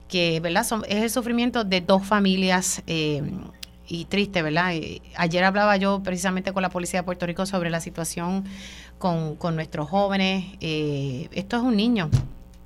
que, 0.06 0.38
¿verdad? 0.40 0.66
Es 0.86 1.02
el 1.02 1.10
sufrimiento 1.10 1.64
de 1.64 1.80
dos 1.80 2.04
familias. 2.04 2.82
Eh, 2.86 3.22
y 3.88 4.04
triste, 4.06 4.40
¿verdad? 4.42 4.72
ayer 5.16 5.44
hablaba 5.44 5.76
yo 5.76 6.02
precisamente 6.02 6.52
con 6.52 6.62
la 6.62 6.70
Policía 6.70 7.00
de 7.00 7.04
Puerto 7.04 7.26
Rico 7.26 7.44
sobre 7.44 7.68
la 7.68 7.80
situación 7.80 8.44
con, 8.98 9.36
con 9.36 9.54
nuestros 9.54 9.90
jóvenes. 9.90 10.44
Eh, 10.60 11.28
esto 11.32 11.56
es 11.56 11.62
un 11.62 11.76
niño, 11.76 12.08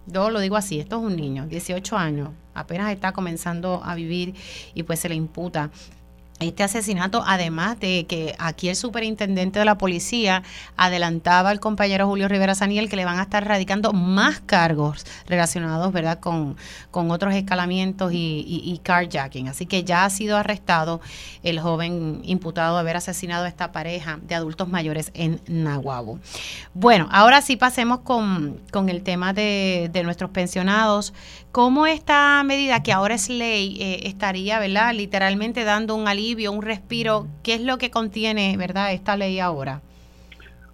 yo 0.06 0.30
lo 0.30 0.38
digo 0.38 0.56
así, 0.56 0.78
esto 0.78 0.98
es 0.98 1.02
un 1.02 1.16
niño, 1.16 1.46
18 1.46 1.96
años, 1.96 2.28
apenas 2.54 2.92
está 2.92 3.12
comenzando 3.12 3.82
a 3.82 3.96
vivir 3.96 4.34
y 4.72 4.84
pues 4.84 5.00
se 5.00 5.08
le 5.08 5.16
imputa 5.16 5.70
este 6.40 6.62
asesinato, 6.62 7.24
además 7.26 7.80
de 7.80 8.04
que 8.06 8.34
aquí 8.38 8.68
el 8.68 8.76
superintendente 8.76 9.58
de 9.58 9.64
la 9.64 9.78
policía 9.78 10.42
adelantaba 10.76 11.48
al 11.48 11.60
compañero 11.60 12.06
Julio 12.06 12.28
Rivera 12.28 12.54
Saniel 12.54 12.90
que 12.90 12.96
le 12.96 13.06
van 13.06 13.18
a 13.18 13.22
estar 13.22 13.46
radicando 13.46 13.94
más 13.94 14.40
cargos 14.40 15.06
relacionados, 15.26 15.92
¿verdad?, 15.92 16.20
con, 16.20 16.56
con 16.90 17.10
otros 17.10 17.34
escalamientos 17.34 18.12
y, 18.12 18.44
y, 18.46 18.78
carjacking. 18.82 19.48
Así 19.48 19.64
que 19.64 19.84
ya 19.84 20.04
ha 20.04 20.10
sido 20.10 20.36
arrestado 20.36 21.00
el 21.42 21.58
joven 21.58 22.20
imputado 22.24 22.74
de 22.74 22.80
haber 22.80 22.96
asesinado 22.98 23.46
a 23.46 23.48
esta 23.48 23.72
pareja 23.72 24.18
de 24.22 24.34
adultos 24.34 24.68
mayores 24.68 25.12
en 25.14 25.40
Nahuabo. 25.46 26.18
Bueno, 26.74 27.08
ahora 27.12 27.40
sí 27.40 27.56
pasemos 27.56 28.00
con, 28.00 28.60
con 28.72 28.90
el 28.90 29.02
tema 29.02 29.32
de, 29.32 29.88
de 29.90 30.02
nuestros 30.02 30.30
pensionados. 30.30 31.14
¿Cómo 31.50 31.86
esta 31.86 32.42
medida, 32.44 32.82
que 32.82 32.92
ahora 32.92 33.14
es 33.14 33.30
ley, 33.30 33.78
eh, 33.80 34.00
estaría, 34.02 34.58
¿verdad?, 34.58 34.92
literalmente 34.92 35.64
dando 35.64 35.94
un 35.94 36.06
alivio 36.06 36.25
un 36.34 36.62
respiro. 36.62 37.26
¿Qué 37.42 37.54
es 37.54 37.60
lo 37.62 37.78
que 37.78 37.90
contiene, 37.90 38.56
verdad, 38.56 38.92
esta 38.92 39.16
ley 39.16 39.38
ahora? 39.38 39.80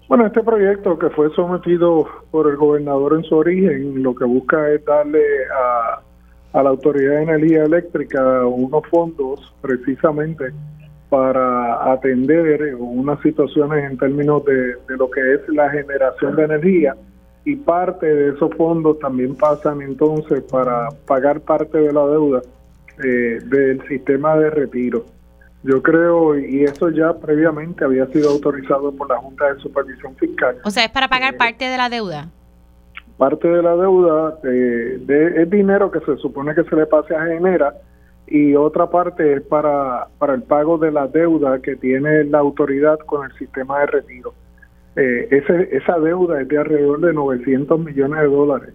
Bueno, 0.09 0.27
este 0.27 0.43
proyecto 0.43 0.99
que 0.99 1.11
fue 1.11 1.31
sometido 1.35 2.07
por 2.31 2.49
el 2.49 2.57
gobernador 2.57 3.15
en 3.15 3.25
su 3.25 3.37
origen, 3.37 4.03
lo 4.03 4.15
que 4.15 4.25
busca 4.25 4.71
es 4.71 4.85
darle 4.85 5.23
a, 5.55 6.01
a 6.59 6.63
la 6.63 6.71
Autoridad 6.71 7.17
de 7.17 7.23
Energía 7.23 7.65
Eléctrica 7.65 8.47
unos 8.47 8.83
fondos 8.91 9.55
precisamente 9.61 10.53
para 11.09 11.93
atender 11.93 12.75
unas 12.77 13.21
situaciones 13.21 13.91
en 13.91 13.99
términos 13.99 14.45
de, 14.45 14.77
de, 14.89 14.97
lo 14.99 15.11
que 15.11 15.35
es 15.35 15.41
la 15.49 15.71
generación 15.71 16.37
de 16.37 16.45
energía 16.45 16.97
y 17.45 17.57
parte 17.57 18.07
de 18.07 18.35
esos 18.35 18.55
fondos 18.55 18.99
también 18.99 19.35
pasan 19.35 19.83
entonces 19.83 20.43
para 20.51 20.89
pagar 21.07 21.41
parte 21.41 21.79
de 21.79 21.93
la 21.93 22.07
deuda 22.07 22.43
eh, 23.03 23.41
del 23.45 23.83
sistema 23.89 24.37
de 24.37 24.51
retiro. 24.51 25.05
Yo 25.65 25.81
creo, 25.83 26.37
y 26.37 26.65
eso 26.65 26.91
ya 26.91 27.15
previamente 27.15 27.85
había 27.85 28.07
sido 28.07 28.31
autorizado 28.31 28.93
por 28.93 29.09
la 29.09 29.19
Junta 29.19 29.53
de 29.53 29.61
Supervisión 29.61 30.17
Fiscal. 30.17 30.57
O 30.65 30.71
sea, 30.71 30.85
es 30.85 30.91
para 30.91 31.09
pagar 31.09 31.35
eh, 31.35 31.39
parte 31.39 31.67
de 31.67 31.77
la 31.77 31.89
deuda. 31.89 32.29
Parte 33.17 33.47
de 33.47 33.63
la 33.63 33.77
deuda 33.77 34.37
de, 34.43 35.43
es 35.43 35.51
dinero 35.51 35.91
que 35.91 36.01
se 36.01 36.17
supone 36.17 36.55
que 36.55 36.65
se 36.65 36.75
le 36.75 36.87
pase 36.87 37.15
a 37.15 37.27
Genera 37.27 37.75
y 38.27 38.57
otra 38.57 38.91
parte 38.91 39.35
es 39.35 39.43
para, 39.43 40.09
para 40.19 40.35
el 40.35 40.43
pago 40.43 40.79
de 40.79 40.91
la 40.91 41.07
deuda 41.07 41.61
que 41.61 41.77
tiene 41.77 42.25
la 42.25 42.39
autoridad 42.39 42.99
con 43.01 43.31
el 43.31 43.39
sistema 43.39 43.81
de 43.81 43.87
retiro. 43.87 44.35
Eh, 44.97 45.29
ese, 45.31 45.69
esa 45.77 45.99
deuda 46.01 46.41
es 46.41 46.49
de 46.49 46.59
alrededor 46.59 47.01
de 47.01 47.13
900 47.13 47.79
millones 47.79 48.21
de 48.21 48.27
dólares 48.27 48.75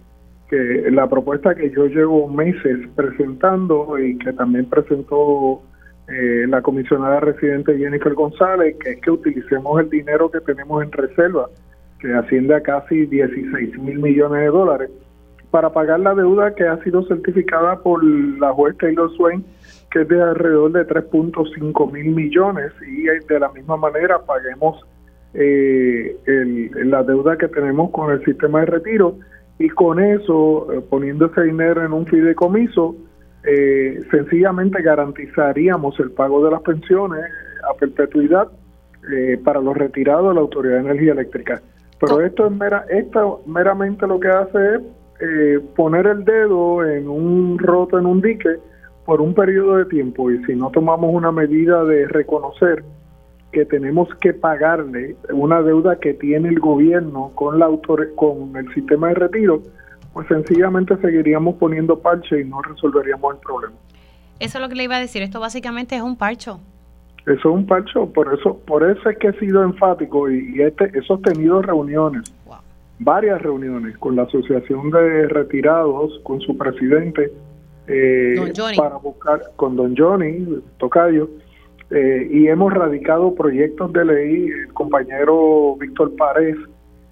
que 0.49 0.89
la 0.91 1.07
propuesta 1.07 1.55
que 1.55 1.69
yo 1.71 1.87
llevo 1.87 2.27
meses 2.27 2.87
presentando 2.95 3.99
y 3.99 4.17
que 4.17 4.31
también 4.33 4.65
presentó 4.69 5.61
eh, 6.07 6.45
la 6.47 6.61
comisionada 6.61 7.19
residente 7.19 7.77
Jennifer 7.77 8.13
González, 8.13 8.77
que 8.79 8.91
es 8.91 9.01
que 9.01 9.11
utilicemos 9.11 9.79
el 9.81 9.89
dinero 9.89 10.29
que 10.31 10.39
tenemos 10.41 10.83
en 10.83 10.91
reserva, 10.91 11.49
que 11.99 12.13
asciende 12.13 12.55
a 12.55 12.61
casi 12.61 13.05
16 13.05 13.77
mil 13.79 13.99
millones 13.99 14.41
de 14.41 14.47
dólares, 14.47 14.89
para 15.51 15.71
pagar 15.71 15.99
la 15.99 16.13
deuda 16.13 16.53
que 16.55 16.67
ha 16.67 16.81
sido 16.83 17.03
certificada 17.07 17.79
por 17.79 18.03
la 18.03 18.51
juez 18.53 18.77
Taylor 18.77 19.11
Swain 19.15 19.43
que 19.91 20.01
es 20.01 20.07
de 20.07 20.21
alrededor 20.21 20.71
de 20.71 20.87
3.5 20.87 21.91
mil 21.91 22.11
millones 22.13 22.71
y 22.85 23.03
de 23.03 23.39
la 23.39 23.49
misma 23.49 23.77
manera 23.77 24.19
paguemos 24.19 24.85
eh, 25.33 26.17
la 26.85 27.03
deuda 27.03 27.37
que 27.37 27.47
tenemos 27.47 27.91
con 27.91 28.11
el 28.11 28.23
sistema 28.25 28.61
de 28.61 28.65
retiro 28.67 29.17
y 29.59 29.69
con 29.69 29.99
eso, 29.99 30.71
eh, 30.71 30.81
poniendo 30.89 31.27
ese 31.27 31.43
dinero 31.43 31.83
en 31.83 31.93
un 31.93 32.05
fideicomiso, 32.05 32.95
eh, 33.49 34.01
sencillamente 34.11 34.81
garantizaríamos 34.81 35.97
el 36.01 36.11
pago 36.11 36.43
de 36.43 36.51
las 36.51 36.61
pensiones 36.61 37.23
a 37.69 37.73
perpetuidad 37.75 38.49
eh, 39.09 39.39
para 39.41 39.61
los 39.61 39.75
retirados 39.77 40.29
de 40.29 40.33
la 40.35 40.41
Autoridad 40.41 40.75
de 40.75 40.81
Energía 40.81 41.13
Eléctrica. 41.13 41.61
Pero 41.97 42.21
esto 42.21 42.47
es 42.47 42.51
mera, 42.51 42.85
esto 42.89 43.41
meramente 43.45 44.05
lo 44.05 44.19
que 44.19 44.27
hace 44.27 44.75
es 44.75 44.81
eh, 45.21 45.59
poner 45.77 46.07
el 46.07 46.25
dedo 46.25 46.85
en 46.85 47.07
un 47.07 47.57
roto, 47.57 47.97
en 47.97 48.05
un 48.05 48.21
dique, 48.21 48.57
por 49.05 49.21
un 49.21 49.33
periodo 49.33 49.77
de 49.77 49.85
tiempo. 49.85 50.29
Y 50.29 50.43
si 50.43 50.53
no 50.53 50.69
tomamos 50.69 51.13
una 51.13 51.31
medida 51.31 51.85
de 51.85 52.05
reconocer 52.05 52.83
que 53.53 53.65
tenemos 53.65 54.09
que 54.19 54.33
pagarle 54.33 55.15
una 55.31 55.61
deuda 55.61 55.99
que 55.99 56.13
tiene 56.13 56.49
el 56.49 56.59
gobierno 56.59 57.31
con, 57.33 57.59
la 57.59 57.65
autor 57.65 58.13
con 58.15 58.57
el 58.57 58.71
sistema 58.73 59.07
de 59.07 59.13
retiro, 59.15 59.61
pues 60.17 60.29
sencillamente 60.29 60.97
seguiríamos 60.97 61.57
poniendo 61.57 61.99
parche 61.99 62.41
y 62.41 62.43
no 62.43 62.59
resolveríamos 62.59 63.35
el 63.35 63.39
problema. 63.39 63.75
Eso 64.39 64.57
es 64.57 64.61
lo 64.63 64.67
que 64.67 64.73
le 64.73 64.85
iba 64.85 64.95
a 64.95 64.99
decir, 64.99 65.21
esto 65.21 65.39
básicamente 65.39 65.95
es 65.95 66.01
un 66.01 66.17
parcho. 66.17 66.59
Eso 67.27 67.33
es 67.33 67.45
un 67.45 67.67
parcho, 67.67 68.11
por 68.11 68.33
eso, 68.33 68.57
por 68.65 68.83
eso 68.89 69.11
es 69.11 69.17
que 69.19 69.27
he 69.27 69.33
sido 69.33 69.61
enfático 69.61 70.27
y, 70.27 70.59
este, 70.59 70.85
he 70.85 71.03
sostenido 71.03 71.61
reuniones, 71.61 72.33
varias 72.97 73.39
reuniones 73.43 73.95
con 73.99 74.15
la 74.15 74.23
Asociación 74.23 74.89
de 74.89 75.27
Retirados, 75.27 76.19
con 76.23 76.41
su 76.41 76.57
presidente, 76.57 77.31
eh, 77.85 78.53
para 78.75 78.95
buscar, 78.95 79.39
con 79.55 79.75
don 79.75 79.95
Johnny 79.95 80.47
Tocayo, 80.79 81.29
eh, 81.91 82.27
y 82.31 82.47
hemos 82.47 82.73
radicado 82.73 83.35
proyectos 83.35 83.93
de 83.93 84.03
ley, 84.03 84.47
el 84.47 84.73
compañero 84.73 85.75
Víctor 85.79 86.15
Párez, 86.15 86.57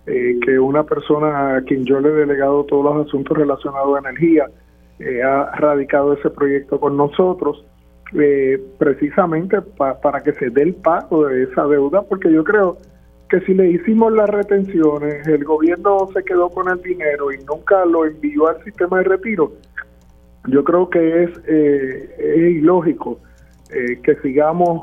eh, 0.07 0.39
que 0.45 0.59
una 0.59 0.83
persona 0.83 1.55
a 1.55 1.61
quien 1.61 1.83
yo 1.83 1.99
le 1.99 2.09
he 2.09 2.11
delegado 2.11 2.63
todos 2.65 2.83
los 2.83 3.07
asuntos 3.07 3.35
relacionados 3.35 3.95
a 3.95 4.07
energía, 4.07 4.45
eh, 4.99 5.23
ha 5.23 5.51
radicado 5.55 6.13
ese 6.13 6.29
proyecto 6.29 6.79
con 6.79 6.95
nosotros, 6.95 7.65
eh, 8.13 8.63
precisamente 8.77 9.61
para 9.61 10.21
que 10.21 10.33
se 10.33 10.51
dé 10.51 10.61
el 10.61 10.75
pago 10.75 11.25
de 11.25 11.43
esa 11.45 11.65
deuda, 11.65 12.03
porque 12.03 12.31
yo 12.31 12.43
creo 12.43 12.77
que 13.29 13.39
si 13.41 13.55
le 13.55 13.71
hicimos 13.71 14.13
las 14.13 14.29
retenciones, 14.29 15.25
el 15.27 15.43
gobierno 15.43 16.07
se 16.13 16.23
quedó 16.23 16.49
con 16.49 16.69
el 16.69 16.79
dinero 16.83 17.31
y 17.31 17.43
nunca 17.43 17.83
lo 17.83 18.05
envió 18.05 18.47
al 18.47 18.63
sistema 18.63 18.99
de 18.99 19.05
retiro, 19.05 19.53
yo 20.47 20.63
creo 20.63 20.87
que 20.87 21.23
es, 21.23 21.31
es 21.47 22.51
ilógico 22.51 23.17
que 24.03 24.15
sigamos 24.21 24.81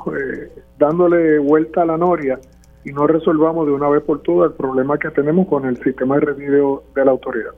dándole 0.76 1.38
vuelta 1.38 1.82
a 1.82 1.86
la 1.86 1.96
noria 1.96 2.40
y 2.84 2.92
no 2.92 3.06
resolvamos 3.06 3.66
de 3.66 3.72
una 3.72 3.88
vez 3.88 4.02
por 4.02 4.22
todas 4.22 4.50
el 4.50 4.56
problema 4.56 4.98
que 4.98 5.10
tenemos 5.10 5.46
con 5.48 5.64
el 5.66 5.82
sistema 5.82 6.16
de 6.16 6.26
retiro 6.26 6.84
de 6.94 7.04
la 7.04 7.10
autoridad. 7.10 7.52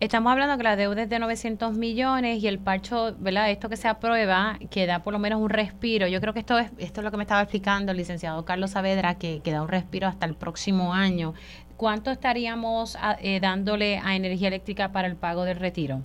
Estamos 0.00 0.32
hablando 0.32 0.56
que 0.56 0.62
la 0.62 0.76
deuda 0.76 1.02
es 1.02 1.10
de 1.10 1.18
900 1.18 1.76
millones 1.76 2.42
y 2.42 2.48
el 2.48 2.58
parcho, 2.58 3.14
¿verdad? 3.18 3.50
Esto 3.50 3.68
que 3.68 3.76
se 3.76 3.86
aprueba, 3.86 4.56
que 4.70 4.86
da 4.86 5.02
por 5.02 5.12
lo 5.12 5.18
menos 5.18 5.42
un 5.42 5.50
respiro. 5.50 6.06
Yo 6.06 6.22
creo 6.22 6.32
que 6.32 6.40
esto 6.40 6.58
es, 6.58 6.72
esto 6.78 7.00
es 7.00 7.04
lo 7.04 7.10
que 7.10 7.18
me 7.18 7.24
estaba 7.24 7.42
explicando 7.42 7.92
el 7.92 7.98
licenciado 7.98 8.46
Carlos 8.46 8.70
Saavedra, 8.70 9.16
que, 9.16 9.42
que 9.44 9.52
da 9.52 9.60
un 9.60 9.68
respiro 9.68 10.06
hasta 10.06 10.24
el 10.24 10.36
próximo 10.36 10.94
año. 10.94 11.34
¿Cuánto 11.76 12.10
estaríamos 12.10 12.96
ah, 12.98 13.16
eh, 13.20 13.40
dándole 13.40 13.98
a 13.98 14.16
energía 14.16 14.48
eléctrica 14.48 14.90
para 14.90 15.06
el 15.06 15.16
pago 15.16 15.44
del 15.44 15.56
retiro? 15.56 16.00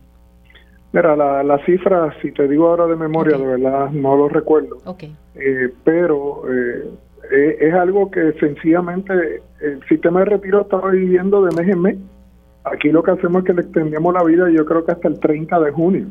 Mira, 0.91 1.15
la, 1.15 1.43
la 1.43 1.57
cifra, 1.65 2.13
si 2.21 2.31
te 2.31 2.49
digo 2.49 2.67
ahora 2.67 2.87
de 2.87 2.97
memoria, 2.97 3.37
de 3.37 3.45
verdad 3.45 3.91
no 3.91 4.15
lo 4.17 4.27
recuerdo. 4.27 4.77
Okay. 4.85 5.15
Eh, 5.35 5.73
pero 5.83 6.43
eh, 6.49 6.89
eh, 7.31 7.57
es 7.59 7.73
algo 7.73 8.09
que 8.11 8.33
sencillamente 8.39 9.41
el 9.61 9.83
sistema 9.87 10.19
de 10.19 10.25
retiro 10.25 10.61
estaba 10.61 10.91
viviendo 10.91 11.43
de 11.43 11.55
mes 11.55 11.73
en 11.73 11.81
mes. 11.81 11.97
Aquí 12.63 12.89
lo 12.89 13.03
que 13.03 13.11
hacemos 13.11 13.43
es 13.43 13.45
que 13.45 13.53
le 13.53 13.61
extendemos 13.61 14.13
la 14.13 14.23
vida, 14.23 14.49
yo 14.49 14.65
creo 14.65 14.85
que 14.85 14.91
hasta 14.91 15.07
el 15.07 15.19
30 15.19 15.59
de 15.59 15.71
junio. 15.71 16.05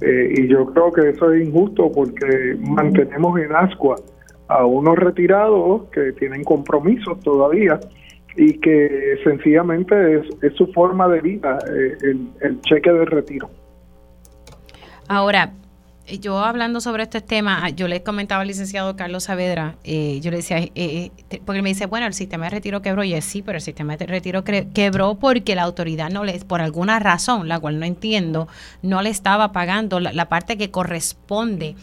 Eh, 0.00 0.34
y 0.36 0.48
yo 0.48 0.66
creo 0.66 0.92
que 0.92 1.10
eso 1.10 1.32
es 1.32 1.46
injusto 1.46 1.90
porque 1.92 2.56
mantenemos 2.58 3.38
en 3.38 3.54
ascua 3.54 3.96
a 4.48 4.64
unos 4.64 4.96
retirados 4.96 5.88
que 5.90 6.12
tienen 6.12 6.42
compromisos 6.42 7.20
todavía 7.20 7.78
y 8.36 8.58
que 8.60 9.18
sencillamente 9.24 10.22
es, 10.40 10.54
su 10.54 10.66
forma 10.68 11.08
de 11.08 11.20
vida, 11.20 11.58
eh, 11.70 11.96
el, 12.02 12.28
el 12.40 12.60
cheque 12.62 12.90
de 12.90 13.04
retiro. 13.04 13.50
Ahora, 15.08 15.50
yo 16.18 16.38
hablando 16.38 16.80
sobre 16.80 17.04
este 17.04 17.20
tema, 17.20 17.64
ah, 17.64 17.68
yo 17.70 17.88
le 17.88 18.02
comentaba 18.02 18.42
al 18.42 18.48
licenciado 18.48 18.96
Carlos 18.96 19.24
Saavedra, 19.24 19.76
eh, 19.84 20.18
yo 20.22 20.30
le 20.30 20.38
decía, 20.38 20.58
eh, 20.58 21.10
porque 21.44 21.62
me 21.62 21.68
dice, 21.68 21.86
bueno, 21.86 22.06
el 22.06 22.14
sistema 22.14 22.46
de 22.46 22.50
retiro 22.50 22.82
quebró, 22.82 23.04
y 23.04 23.14
es 23.14 23.24
sí, 23.24 23.42
pero 23.42 23.56
el 23.56 23.62
sistema 23.62 23.96
de 23.96 24.06
retiro 24.06 24.42
quebró 24.44 25.14
porque 25.16 25.54
la 25.54 25.62
autoridad 25.62 26.10
no 26.10 26.24
le, 26.24 26.38
por 26.40 26.60
alguna 26.60 26.98
razón, 26.98 27.48
la 27.48 27.60
cual 27.60 27.78
no 27.78 27.86
entiendo, 27.86 28.48
no 28.82 29.02
le 29.02 29.10
estaba 29.10 29.52
pagando 29.52 30.00
la 30.00 30.28
parte 30.28 30.56
que 30.56 30.70
corresponde 30.70 31.76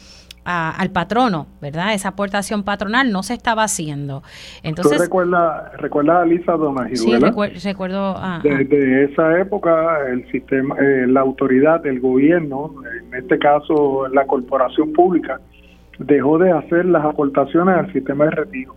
al 0.48 0.92
patrono, 0.92 1.48
¿verdad? 1.62 1.94
Esa 1.94 2.10
aportación 2.10 2.64
patronal 2.64 3.12
no 3.12 3.22
se 3.22 3.34
estaba 3.34 3.64
haciendo. 3.64 4.24
Entonces, 4.64 4.98
¿Tú 4.98 5.04
recuerdas, 5.04 5.74
recuerda 5.78 6.22
a 6.22 6.26
Lisa 6.26 6.54
Donahue, 6.54 6.96
Sí, 6.96 7.14
recuerdo. 7.18 8.16
Desde 8.44 9.04
esa 9.04 9.40
época, 9.40 10.08
el 10.10 10.30
sistema, 10.32 10.76
eh, 10.80 11.06
la 11.08 11.22
autoridad 11.22 11.82
del 11.82 12.00
gobierno, 12.00 12.74
en 13.02 13.14
este 13.14 13.38
caso 13.38 14.08
la 14.08 14.26
corporación 14.26 14.94
pública, 14.94 15.40
dejó 16.00 16.38
de 16.38 16.52
hacer 16.52 16.86
las 16.86 17.04
aportaciones 17.04 17.78
al 17.78 17.92
sistema 17.92 18.26
de 18.26 18.32
retiro. 18.32 18.76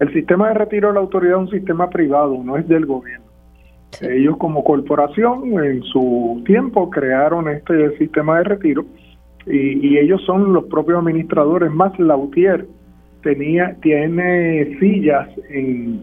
El 0.00 0.12
sistema 0.12 0.48
de 0.48 0.54
retiro 0.54 0.88
de 0.88 0.94
la 0.94 1.00
autoridad 1.00 1.34
es 1.34 1.42
un 1.42 1.50
sistema 1.50 1.88
privado, 1.88 2.40
no 2.42 2.56
es 2.56 2.66
del 2.66 2.86
gobierno. 2.86 3.24
Ellos 4.00 4.36
como 4.38 4.64
corporación 4.64 5.64
en 5.64 5.84
su 5.84 6.42
tiempo 6.44 6.90
crearon 6.90 7.48
este 7.48 7.96
sistema 7.98 8.38
de 8.38 8.44
retiro 8.44 8.84
y, 9.46 9.98
ellos 9.98 10.22
son 10.24 10.52
los 10.52 10.64
propios 10.64 10.98
administradores, 10.98 11.70
más 11.70 11.98
Lautier 11.98 12.66
tenía, 13.22 13.76
tiene 13.82 14.78
sillas 14.78 15.28
en, 15.50 16.02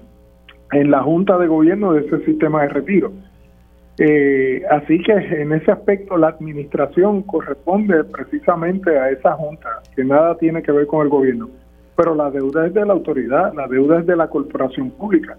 en 0.71 0.91
la 0.91 1.01
Junta 1.01 1.38
de 1.38 1.48
Gobierno 1.48 1.93
de 1.93 2.01
ese 2.01 2.24
sistema 2.25 2.63
de 2.63 2.69
retiro. 2.69 3.12
Eh, 4.00 4.63
así 4.71 5.00
que 5.03 5.12
en 5.12 5.51
ese 5.51 5.71
aspecto 5.71 6.17
la 6.17 6.29
administración 6.29 7.24
corresponde 7.24 8.03
precisamente 8.05 8.98
a 8.98 9.10
esa 9.10 9.33
junta, 9.33 9.81
que 9.95 10.03
nada 10.03 10.36
tiene 10.38 10.63
que 10.63 10.71
ver 10.71 10.88
con 10.88 11.01
el 11.01 11.10
gobierno. 11.10 11.50
Pero 11.95 12.15
la 12.15 12.31
deuda 12.31 12.67
es 12.67 12.74
de 12.74 12.86
la 12.86 12.93
autoridad, 12.93 13.53
la 13.53 13.67
deuda 13.67 14.00
es 14.00 14.05
de 14.07 14.15
la 14.15 14.27
corporación 14.27 14.91
pública. 14.91 15.38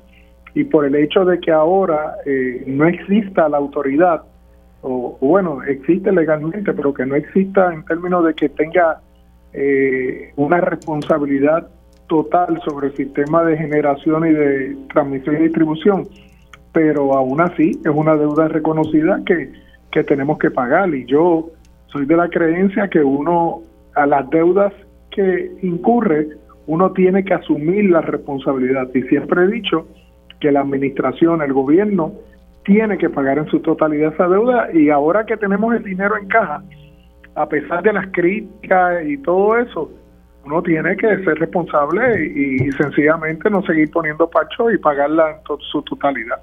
Y 0.55 0.65
por 0.65 0.85
el 0.85 0.95
hecho 0.95 1.25
de 1.25 1.41
que 1.41 1.51
ahora 1.51 2.17
eh, 2.27 2.63
no 2.67 2.87
exista 2.87 3.49
la 3.49 3.57
autoridad, 3.57 4.23
o, 4.83 5.17
bueno, 5.21 5.63
existe 5.63 6.13
legalmente, 6.13 6.73
pero 6.73 6.93
que 6.93 7.07
no 7.07 7.15
exista 7.15 7.73
en 7.73 7.85
términos 7.85 8.25
de 8.25 8.35
que 8.35 8.49
tenga 8.49 9.01
eh, 9.53 10.33
una 10.37 10.61
responsabilidad 10.61 11.69
total 12.09 12.61
sobre 12.65 12.89
el 12.89 12.97
sistema 12.97 13.45
de 13.45 13.57
generación 13.57 14.27
y 14.27 14.33
de 14.33 14.77
transmisión 14.93 15.37
y 15.37 15.45
distribución, 15.45 16.09
pero 16.73 17.15
aún 17.15 17.41
así 17.41 17.81
es 17.85 17.93
una 17.95 18.17
deuda 18.17 18.49
reconocida 18.49 19.23
que, 19.25 19.53
que 19.91 20.05
tenemos 20.05 20.39
que 20.39 20.51
pagar. 20.51 20.93
Y 20.95 21.07
yo 21.07 21.51
soy 21.87 22.05
de 22.07 22.17
la 22.17 22.29
creencia 22.29 22.89
que 22.89 23.03
uno 23.03 23.63
a 23.95 24.07
las 24.07 24.29
deudas 24.31 24.73
que 25.11 25.53
incurre 25.63 26.29
uno 26.67 26.93
tiene 26.93 27.25
que 27.25 27.35
asumir 27.35 27.91
la 27.91 28.01
responsabilidad. 28.01 28.89
Y 28.95 29.03
siempre 29.03 29.45
he 29.45 29.49
dicho 29.49 29.87
que 30.41 30.53
la 30.53 30.61
administración, 30.61 31.43
el 31.43 31.53
gobierno 31.53 32.13
tiene 32.65 32.99
que 32.99 33.11
pagar 33.11 33.39
en 33.39 33.47
su 33.47 33.61
totalidad 33.61 34.13
esa 34.13 34.29
deuda 34.29 34.69
y 34.73 34.91
ahora 34.91 35.25
que 35.25 35.37
tenemos 35.37 35.75
el 35.75 35.83
dinero 35.83 36.17
en 36.17 36.29
caja, 36.29 36.63
a 37.35 37.49
pesar 37.49 37.83
de 37.83 37.93
las 37.93 38.07
críticas 38.13 39.05
y 39.07 39.19
todo 39.19 39.59
eso, 39.59 39.91
uno 40.45 40.63
tiene 40.63 40.97
que 40.97 41.09
ser 41.25 41.39
responsable 41.39 42.27
y, 42.27 42.71
sencillamente 42.73 43.49
no 43.49 43.63
seguir 43.63 43.91
poniendo 43.91 44.29
pacho 44.29 44.71
y 44.71 44.79
pagarla 44.79 45.31
en 45.31 45.59
su 45.71 45.83
totalidad. 45.83 46.41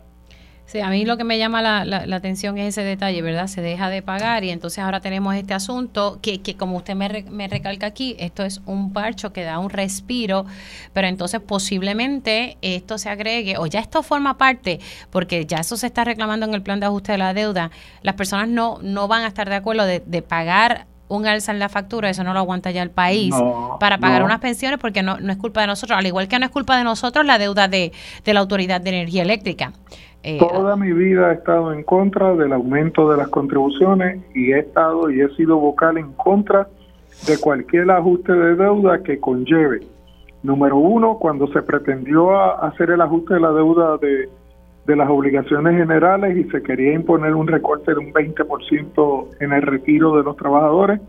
Sí, 0.70 0.82
a 0.82 0.90
mí 0.92 1.04
lo 1.04 1.18
que 1.18 1.24
me 1.24 1.40
llama 1.40 1.64
la, 1.64 1.84
la, 1.84 2.16
atención 2.16 2.60
es 2.60 2.78
ese 2.78 2.84
detalle, 2.84 3.24
¿verdad? 3.24 3.48
Se 3.48 3.60
deja 3.60 3.90
de 3.90 4.04
pagar 4.04 4.44
y 4.44 4.52
entonces 4.52 4.78
ahora 4.84 5.00
tenemos 5.00 5.34
este 5.34 5.56
asunto 5.56 6.20
que, 6.22 6.44
que 6.44 6.58
como 6.58 6.78
usted 6.78 6.94
me, 6.94 7.26
me, 7.32 7.48
recalca 7.48 7.88
aquí, 7.88 8.16
esto 8.20 8.44
es 8.44 8.62
un 8.68 8.94
parcho 8.94 9.34
que 9.34 9.44
da 9.44 9.58
un 9.58 9.72
respiro, 9.72 10.46
pero 10.94 11.08
entonces 11.08 11.42
posiblemente 11.42 12.60
esto 12.62 13.00
se 13.00 13.10
agregue 13.10 13.58
o 13.58 13.66
ya 13.66 13.80
esto 13.80 14.04
forma 14.04 14.38
parte, 14.38 14.80
porque 15.10 15.48
ya 15.48 15.58
eso 15.58 15.76
se 15.76 15.88
está 15.88 16.04
reclamando 16.04 16.46
en 16.46 16.54
el 16.54 16.62
plan 16.62 16.80
de 16.80 16.86
ajuste 16.86 17.14
de 17.14 17.18
la 17.18 17.34
deuda, 17.34 17.72
las 18.04 18.14
personas 18.14 18.48
no, 18.48 18.78
no 18.84 19.08
van 19.08 19.24
a 19.24 19.28
estar 19.28 19.50
de 19.50 19.56
acuerdo 19.56 19.86
de, 19.86 20.04
de 20.06 20.22
pagar 20.22 20.86
un 21.08 21.26
alza 21.26 21.52
en 21.52 21.58
la 21.58 21.70
factura, 21.70 22.12
eso 22.12 22.24
no 22.24 22.34
lo 22.34 22.40
aguanta 22.40 22.70
ya 22.70 22.84
el 22.84 22.92
país, 22.92 23.34
para 23.80 23.98
pagar 23.98 24.22
unas 24.22 24.40
pensiones 24.40 24.78
porque 24.80 25.02
no, 25.02 25.20
no 25.20 25.32
es 25.32 25.40
culpa 25.40 25.62
de 25.62 25.68
nosotros, 25.68 25.98
al 25.98 26.06
igual 26.06 26.28
que 26.28 26.38
no 26.38 26.46
es 26.46 26.52
culpa 26.52 26.78
de 26.78 26.84
nosotros 26.84 27.26
la 27.26 27.40
deuda 27.40 27.68
de, 27.68 27.92
de 28.24 28.34
la 28.34 28.40
Autoridad 28.40 28.80
de 28.80 28.92
Energía 28.92 29.24
Eléctrica. 29.24 29.74
Eh, 30.24 30.38
Toda 30.38 30.76
mi 30.76 30.92
vida 30.92 31.32
he 31.32 31.36
estado 31.36 31.72
en 31.72 31.84
contra 31.84 32.36
del 32.36 32.52
aumento 32.52 33.10
de 33.10 33.18
las 33.18 33.30
contribuciones 33.30 34.22
y 34.36 34.52
he 34.52 34.60
estado 34.60 35.10
y 35.10 35.22
he 35.22 35.30
sido 35.36 35.58
vocal 35.58 35.98
en 35.98 36.12
contra 36.14 36.68
de 37.26 37.38
cualquier 37.40 37.90
ajuste 37.90 38.34
de 38.34 38.56
deuda 38.56 39.02
que 39.02 39.20
conlleve. 39.20 39.82
Número 40.44 40.78
uno, 40.78 41.18
cuando 41.20 41.48
se 41.48 41.62
pretendió 41.62 42.38
hacer 42.64 42.92
el 42.92 43.02
ajuste 43.02 43.36
de 43.36 43.40
la 43.40 43.52
deuda 43.52 43.98
de, 43.98 44.30
de 44.86 44.96
las 44.96 45.10
obligaciones 45.10 45.78
generales 45.78 46.38
y 46.38 46.50
se 46.50 46.64
quería 46.64 46.94
imponer 46.94 47.36
un 47.36 47.48
recorte 47.48 47.92
de 47.92 48.00
un 48.00 48.14
20% 48.14 49.28
en 49.40 49.54
el 49.54 49.62
retiro 49.62 50.18
de 50.18 50.24
los 50.24 50.36
trabajadores, 50.36 51.00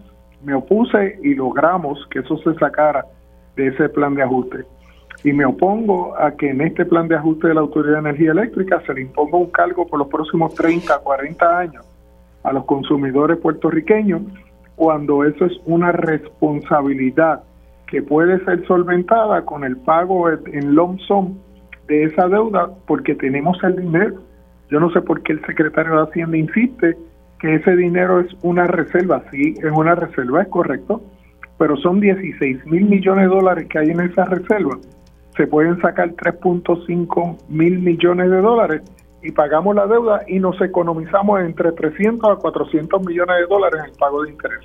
me 0.45 0.55
opuse 0.55 1.19
y 1.23 1.35
logramos 1.35 2.07
que 2.11 2.21
eso 2.21 2.39
se 2.39 2.55
sacara 2.55 3.05
de 3.57 3.69
ese 3.69 3.89
plan 3.89 4.15
de 4.15 4.23
ajuste. 4.23 4.65
Y 5.23 5.33
me 5.33 5.45
opongo 5.45 6.17
a 6.19 6.33
que 6.33 6.51
en 6.51 6.63
este 6.63 6.87
plan 6.87 7.09
de 7.09 7.17
ajuste 7.17 7.49
de 7.49 7.55
la 7.55 7.61
Autoridad 7.61 7.95
de 7.95 8.11
Energía 8.11 8.31
Eléctrica 8.33 8.83
se 8.87 8.95
le 8.95 9.03
imponga 9.03 9.37
un 9.37 9.51
cargo 9.51 9.87
por 9.87 9.99
los 9.99 10.09
próximos 10.09 10.55
30, 10.55 10.99
40 10.99 11.59
años 11.59 11.87
a 12.43 12.53
los 12.53 12.65
consumidores 12.65 13.37
puertorriqueños, 13.39 14.23
cuando 14.77 15.25
eso 15.25 15.45
es 15.45 15.53
una 15.67 15.93
responsabilidad 15.93 17.43
que 17.87 18.03
puede 18.03 18.43
ser 18.45 18.67
solventada 18.67 19.45
con 19.45 19.65
el 19.65 19.77
pago 19.77 20.31
en 20.31 20.75
lump 20.75 21.01
sum 21.01 21.37
de 21.87 22.05
esa 22.05 22.29
deuda 22.29 22.71
porque 22.87 23.15
tenemos 23.15 23.63
el 23.65 23.77
dinero. 23.77 24.23
Yo 24.71 24.81
no 24.81 24.91
sé 24.93 25.03
por 25.03 25.23
qué 25.23 25.33
el 25.33 25.45
secretario 25.45 25.97
de 25.97 26.03
Hacienda 26.03 26.37
insiste 26.39 26.97
que 27.41 27.57
ese 27.57 27.75
dinero 27.75 28.21
es 28.21 28.29
una 28.43 28.67
reserva. 28.67 29.25
Sí, 29.31 29.55
es 29.59 29.73
una 29.73 29.97
reserva, 29.97 30.43
es 30.43 30.49
correcto, 30.49 31.03
pero 31.59 31.77
son 31.79 32.01
16 32.01 32.65
mil 32.67 32.85
millones 32.85 33.29
de 33.29 33.35
dólares 33.35 33.67
que 33.69 33.79
hay 33.79 33.91
en 33.91 34.01
esa 34.01 34.25
reserva. 34.27 34.79
Se 35.37 35.47
pueden 35.47 35.81
sacar 35.81 36.11
3.5 36.11 37.39
mil 37.49 37.79
millones 37.79 38.31
de 38.31 38.41
dólares 38.41 38.83
y 39.23 39.33
pagamos 39.33 39.75
la 39.75 39.87
deuda 39.87 40.23
y 40.27 40.39
nos 40.39 40.61
economizamos 40.61 41.41
entre 41.41 41.73
300 41.73 42.31
a 42.31 42.37
400 42.37 43.05
millones 43.05 43.37
de 43.37 43.47
dólares 43.47 43.81
en 43.85 43.91
el 43.91 43.97
pago 43.97 44.23
de 44.23 44.31
interés. 44.31 44.65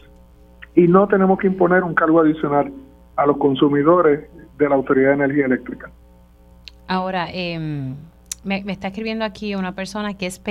Y 0.76 0.88
no 0.88 1.08
tenemos 1.08 1.40
que 1.40 1.48
imponer 1.48 1.84
un 1.84 1.94
cargo 1.94 2.22
adicional 2.22 2.72
a 3.16 3.26
los 3.26 3.38
consumidores 3.38 4.30
de 4.58 4.70
la 4.70 4.76
Autoridad 4.76 5.10
de 5.10 5.14
Energía 5.16 5.46
Eléctrica. 5.46 5.92
Ahora, 6.88 7.28
eh, 7.32 7.96
me, 8.46 8.64
está 8.68 8.88
escribiendo 8.88 9.26
aquí 9.26 9.56
una 9.56 9.74
persona 9.74 10.14
que 10.14 10.28
es 10.28 10.42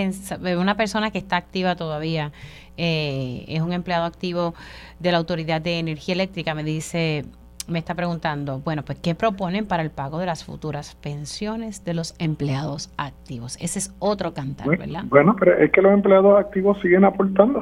una 0.58 0.76
persona 0.76 1.10
que 1.10 1.18
está 1.18 1.36
activa 1.36 1.76
todavía, 1.76 2.32
eh, 2.76 3.44
es 3.48 3.62
un 3.62 3.72
empleado 3.72 4.04
activo 4.04 4.54
de 4.98 5.12
la 5.12 5.18
Autoridad 5.18 5.60
de 5.60 5.78
Energía 5.78 6.14
Eléctrica. 6.14 6.54
Me 6.54 6.64
dice, 6.64 7.24
me 7.68 7.78
está 7.78 7.94
preguntando, 7.94 8.60
bueno, 8.60 8.82
pues 8.84 8.98
¿qué 8.98 9.14
proponen 9.14 9.66
para 9.66 9.82
el 9.82 9.90
pago 9.90 10.18
de 10.18 10.26
las 10.26 10.44
futuras 10.44 10.94
pensiones 10.96 11.84
de 11.84 11.94
los 11.94 12.14
empleados 12.18 12.92
activos? 12.96 13.56
Ese 13.60 13.78
es 13.78 13.94
otro 13.98 14.34
cantar, 14.34 14.68
¿verdad? 14.68 15.04
Bueno, 15.06 15.36
pero 15.38 15.56
es 15.58 15.70
que 15.70 15.82
los 15.82 15.92
empleados 15.92 16.38
activos 16.38 16.78
siguen 16.80 17.04
aportando 17.04 17.60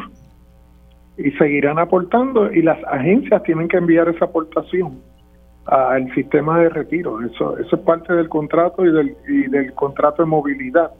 y 1.16 1.30
seguirán 1.32 1.78
aportando 1.78 2.52
y 2.52 2.62
las 2.62 2.82
agencias 2.85 3.42
tienen 3.42 3.68
que 3.68 3.76
enviar 3.76 4.09
esa 4.09 4.25
aportación 4.26 5.00
al 5.66 6.12
sistema 6.14 6.59
de 6.59 6.68
retiro. 6.68 7.21
Eso, 7.25 7.59
eso 7.59 7.76
es 7.76 7.82
parte 7.82 8.12
del 8.12 8.28
contrato 8.28 8.85
y 8.85 8.92
del, 8.92 9.16
y 9.28 9.49
del 9.49 9.73
contrato 9.75 10.23
de 10.23 10.28
movilidad. 10.28 10.90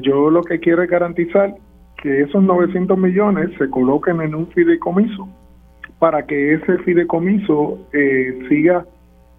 yo 0.00 0.30
lo 0.30 0.42
que 0.42 0.58
quiero 0.60 0.82
es 0.82 0.90
garantizar 0.90 1.54
que 2.02 2.22
esos 2.22 2.42
900 2.42 2.96
millones 2.98 3.50
se 3.58 3.68
coloquen 3.68 4.20
en 4.22 4.34
un 4.34 4.46
fideicomiso 4.48 5.28
para 6.02 6.26
que 6.26 6.54
ese 6.54 6.78
fideicomiso 6.78 7.78
eh, 7.92 8.36
siga 8.48 8.84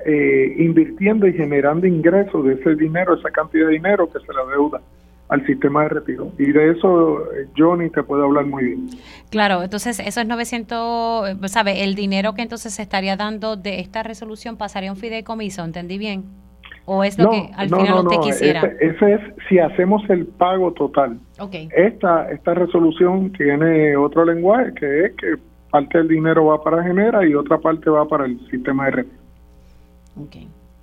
eh, 0.06 0.56
invirtiendo 0.60 1.28
y 1.28 1.34
generando 1.34 1.86
ingresos 1.86 2.46
de 2.46 2.54
ese 2.54 2.76
dinero, 2.76 3.16
esa 3.16 3.32
cantidad 3.32 3.68
de 3.68 3.74
dinero 3.74 4.08
que 4.10 4.20
se 4.26 4.32
la 4.32 4.46
deuda 4.50 4.80
al 5.28 5.46
sistema 5.46 5.84
de 5.84 5.90
retiro. 5.90 6.32
Y 6.40 6.54
de 6.54 6.72
eso 6.72 7.22
Johnny 7.58 7.90
te 7.90 8.02
puede 8.02 8.24
hablar 8.24 8.46
muy 8.46 8.64
bien. 8.64 8.88
Claro, 9.30 9.62
entonces 9.62 10.00
esos 10.00 10.26
900, 10.26 11.32
eh, 11.32 11.48
¿sabe? 11.50 11.84
El 11.84 11.96
dinero 11.96 12.34
que 12.34 12.44
entonces 12.44 12.74
se 12.74 12.82
estaría 12.82 13.18
dando 13.18 13.58
de 13.58 13.82
esta 13.82 14.02
resolución 14.02 14.56
pasaría 14.56 14.90
a 14.90 14.94
un 14.94 14.98
fideicomiso, 14.98 15.66
¿entendí 15.66 15.98
bien? 15.98 16.24
¿O 16.86 17.04
es 17.04 17.20
lo 17.20 17.30
que 17.30 17.50
al 17.58 17.68
final 17.68 18.08
usted 18.08 18.22
quisiera? 18.22 18.62
Ese, 18.80 19.16
es 19.16 19.22
si 19.50 19.60
hacemos 19.60 20.02
el 20.10 20.28
pago 20.28 20.72
total. 20.72 21.20
Okay. 21.38 21.68
Esta, 21.76 22.32
esta 22.32 22.54
resolución 22.54 23.34
tiene 23.34 23.98
otro 23.98 24.24
lenguaje 24.24 24.74
que 24.76 25.06
es 25.08 25.12
que 25.18 25.53
parte 25.74 25.98
del 25.98 26.08
dinero 26.08 26.46
va 26.46 26.64
para 26.64 26.84
Genera 26.84 27.28
y 27.28 27.34
otra 27.34 27.58
parte 27.58 27.90
va 27.90 28.08
para 28.08 28.26
el 28.26 28.40
sistema 28.52 28.86
de 28.86 28.92
retiro. 28.92 29.18
Ok. 30.22 30.36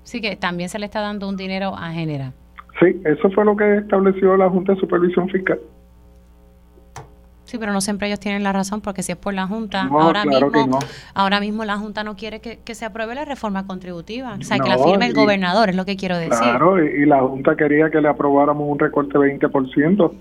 Sí 0.02 0.20
que 0.20 0.34
también 0.34 0.68
se 0.68 0.80
le 0.80 0.86
está 0.86 1.00
dando 1.00 1.28
un 1.28 1.36
dinero 1.36 1.76
a 1.76 1.92
Genera. 1.92 2.32
Sí, 2.80 3.00
eso 3.04 3.30
fue 3.30 3.44
lo 3.44 3.56
que 3.56 3.76
estableció 3.76 4.36
la 4.36 4.50
Junta 4.50 4.74
de 4.74 4.80
Supervisión 4.80 5.28
Fiscal. 5.28 5.60
Sí, 7.50 7.58
pero 7.58 7.72
no 7.72 7.80
siempre 7.80 8.06
ellos 8.06 8.20
tienen 8.20 8.44
la 8.44 8.52
razón 8.52 8.80
porque 8.80 9.02
si 9.02 9.10
es 9.10 9.18
por 9.18 9.34
la 9.34 9.48
Junta, 9.48 9.88
ahora, 9.90 10.24
mismo, 10.24 10.78
ahora 11.14 11.40
mismo 11.40 11.64
la 11.64 11.78
Junta 11.78 12.04
no 12.04 12.14
quiere 12.14 12.38
que, 12.38 12.74
se 12.76 12.84
apruebe 12.84 13.16
la 13.16 13.24
reforma 13.24 13.66
contributiva, 13.66 14.36
o 14.38 14.44
sea, 14.44 14.60
que 14.60 14.68
la 14.68 14.78
firme 14.78 15.06
el 15.06 15.14
gobernador, 15.14 15.68
es 15.68 15.74
lo 15.74 15.84
que 15.84 15.96
quiero 15.96 16.16
decir. 16.16 16.38
Claro, 16.38 16.80
y, 16.80 17.04
la 17.06 17.22
Junta 17.22 17.56
quería 17.56 17.90
que 17.90 18.00
le 18.00 18.06
aprobáramos 18.06 18.68
un 18.68 18.78
recorte 18.78 19.18
de 19.18 19.36
20% 19.36 20.12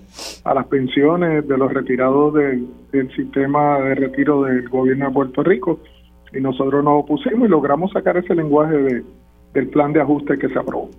a 0.44 0.54
las 0.56 0.66
pensiones 0.66 1.48
de 1.48 1.56
los 1.56 1.72
retirados 1.72 2.34
del, 2.34 2.68
del 2.92 3.16
sistema 3.16 3.78
de 3.78 3.94
retiro 3.94 4.42
del 4.42 4.68
gobierno 4.68 5.06
de 5.06 5.12
Puerto 5.12 5.44
Rico, 5.44 5.82
y 6.34 6.42
nosotros 6.42 6.84
nos 6.84 7.04
opusimos 7.04 7.48
y 7.48 7.52
logramos 7.52 7.92
sacar 7.92 8.18
ese 8.18 8.34
lenguaje 8.34 8.76
de, 8.76 9.04
del 9.54 9.68
plan 9.68 9.94
de 9.94 10.02
ajuste 10.02 10.40
que 10.40 10.50
se 10.50 10.58
aprobó. 10.58 10.90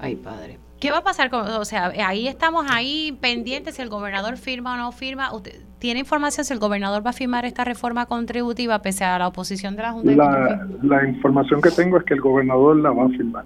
Ay, 0.00 0.16
padre. 0.16 0.63
¿Qué 0.80 0.90
va 0.90 0.98
a 0.98 1.02
pasar 1.02 1.30
con, 1.30 1.46
o 1.46 1.64
sea, 1.64 1.92
ahí 2.06 2.28
estamos 2.28 2.66
ahí 2.68 3.16
pendientes 3.20 3.76
si 3.76 3.82
el 3.82 3.88
gobernador 3.88 4.36
firma 4.36 4.74
o 4.74 4.76
no 4.76 4.92
firma? 4.92 5.32
¿Usted 5.32 5.62
tiene 5.78 6.00
información 6.00 6.44
si 6.44 6.52
el 6.52 6.58
gobernador 6.58 7.04
va 7.04 7.10
a 7.10 7.14
firmar 7.14 7.44
esta 7.44 7.64
reforma 7.64 8.06
contributiva 8.06 8.80
pese 8.80 9.04
a 9.04 9.18
la 9.18 9.28
oposición 9.28 9.76
de 9.76 9.82
la 9.82 9.92
Junta? 9.92 10.12
La, 10.12 10.66
la 10.82 11.08
información 11.08 11.60
que 11.60 11.70
tengo 11.70 11.98
es 11.98 12.04
que 12.04 12.14
el 12.14 12.20
gobernador 12.20 12.76
la 12.76 12.90
va 12.90 13.04
a 13.04 13.08
firmar. 13.08 13.44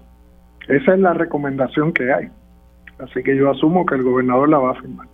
Esa 0.67 0.93
es 0.93 0.99
la 0.99 1.13
recomendación 1.13 1.93
que 1.93 2.11
hay. 2.11 2.29
Así 2.99 3.23
que 3.23 3.35
yo 3.35 3.49
asumo 3.49 3.85
que 3.85 3.95
el 3.95 4.03
gobernador 4.03 4.49
la 4.49 4.57
va 4.59 4.71
a 4.71 4.75
firmar. 4.75 5.07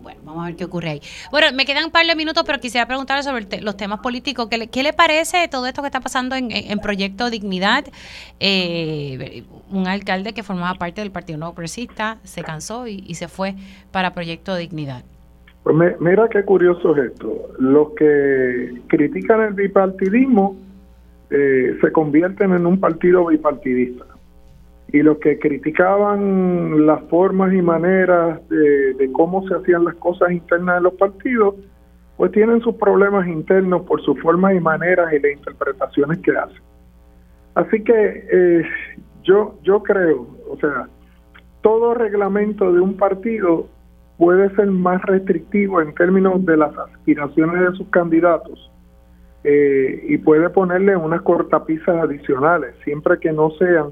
Bueno, 0.00 0.20
vamos 0.24 0.42
a 0.42 0.46
ver 0.46 0.56
qué 0.56 0.64
ocurre 0.64 0.90
ahí. 0.90 1.02
Bueno, 1.30 1.48
me 1.54 1.64
quedan 1.64 1.84
un 1.84 1.90
par 1.90 2.06
de 2.06 2.14
minutos, 2.14 2.44
pero 2.46 2.60
quisiera 2.60 2.86
preguntarle 2.86 3.22
sobre 3.22 3.60
los 3.60 3.76
temas 3.76 4.00
políticos. 4.00 4.48
¿Qué 4.48 4.58
le, 4.58 4.68
¿Qué 4.68 4.82
le, 4.82 4.92
parece 4.92 5.48
todo 5.48 5.66
esto 5.66 5.82
que 5.82 5.88
está 5.88 6.00
pasando 6.00 6.36
en, 6.36 6.78
Proyecto 6.78 7.30
Dignidad? 7.30 7.84
Eh, 8.40 9.44
un 9.70 9.86
alcalde 9.86 10.32
que 10.32 10.42
formaba 10.42 10.74
parte 10.74 11.00
del 11.00 11.10
Partido 11.10 11.38
Nuevo 11.38 11.54
Progresista 11.54 12.18
se 12.22 12.42
cansó 12.42 12.86
y, 12.86 13.14
se 13.14 13.28
fue 13.28 13.54
para 13.92 14.14
Proyecto 14.14 14.54
Dignidad. 14.56 15.04
Pues 15.62 15.76
mira 16.00 16.28
qué 16.28 16.44
curioso 16.44 16.96
es 16.96 17.12
esto. 17.12 17.50
Los 17.58 17.90
que 17.90 18.80
critican 18.88 19.40
el 19.42 19.54
bipartidismo 19.54 20.56
eh, 21.30 21.76
se 21.80 21.92
convierten 21.92 22.52
en 22.52 22.66
un 22.66 22.80
partido 22.80 23.26
bipartidista 23.26 24.04
y 24.90 25.02
los 25.02 25.18
que 25.18 25.38
criticaban 25.38 26.86
las 26.86 27.02
formas 27.04 27.52
y 27.52 27.60
maneras 27.60 28.40
de, 28.48 29.10
cómo 29.12 29.46
se 29.46 29.54
hacían 29.54 29.84
las 29.84 29.94
cosas 29.96 30.32
internas 30.32 30.76
de 30.76 30.80
los 30.82 30.94
partidos, 30.94 31.56
pues 32.16 32.32
tienen 32.32 32.62
sus 32.62 32.74
problemas 32.76 33.28
internos 33.28 33.82
por 33.82 34.02
sus 34.02 34.18
formas 34.20 34.54
y 34.54 34.60
maneras 34.60 35.12
y 35.12 35.20
las 35.20 35.32
interpretaciones 35.32 36.18
que 36.20 36.30
hacen. 36.30 36.62
Así 37.54 37.82
que 37.82 37.92
eh, 38.32 38.62
yo, 39.28 39.54
yo 39.62 39.82
creo, 39.82 40.26
o 40.48 40.56
sea, 40.56 40.88
todo 41.60 41.94
reglamento 41.94 42.72
de 42.72 42.80
un 42.80 42.96
partido 42.96 43.66
puede 44.16 44.48
ser 44.56 44.68
más 44.68 45.02
restrictivo 45.02 45.82
en 45.82 45.94
términos 45.94 46.44
de 46.46 46.56
las 46.56 46.76
aspiraciones 46.76 47.60
de 47.60 47.76
sus 47.76 47.88
candidatos 47.88 48.72
eh, 49.44 50.02
y 50.08 50.16
puede 50.18 50.48
ponerle 50.48 50.96
unas 50.96 51.20
cortapisas 51.22 52.02
adicionales, 52.02 52.74
siempre 52.84 53.18
que 53.18 53.30
no 53.32 53.50
sean 53.58 53.90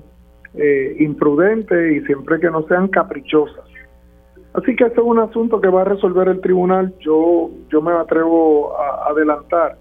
eh, 0.55 0.96
imprudentes 1.01 1.96
y 1.96 2.07
siempre 2.07 2.40
que 2.40 2.51
no 2.51 2.66
sean 2.66 2.88
caprichosas. 2.88 3.64
Así 4.55 4.75
que 4.75 4.85
este 4.85 5.01
es 5.01 5.07
un 5.07 5.18
asunto 5.18 5.61
que 5.61 5.68
va 5.68 5.83
a 5.83 5.85
resolver 5.85 6.29
el 6.29 6.40
tribunal. 6.40 6.94
Yo, 7.01 7.51
yo 7.68 7.83
me 7.83 7.92
atrevo 7.92 8.75
a 8.79 9.11
adelantar 9.11 9.77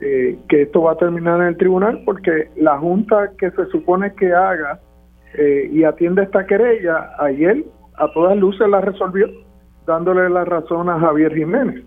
eh, 0.00 0.38
que 0.48 0.62
esto 0.62 0.82
va 0.82 0.92
a 0.92 0.96
terminar 0.96 1.40
en 1.40 1.48
el 1.48 1.56
tribunal 1.56 2.02
porque 2.04 2.48
la 2.56 2.78
Junta 2.78 3.32
que 3.38 3.50
se 3.50 3.66
supone 3.66 4.14
que 4.14 4.32
haga 4.32 4.80
eh, 5.34 5.68
y 5.72 5.84
atiende 5.84 6.22
esta 6.22 6.46
querella, 6.46 7.10
ayer 7.18 7.64
a 7.98 8.10
todas 8.12 8.36
luces 8.36 8.66
la 8.68 8.80
resolvió, 8.80 9.28
dándole 9.86 10.28
la 10.30 10.44
razón 10.44 10.88
a 10.88 10.98
Javier 10.98 11.34
Jiménez. 11.34 11.84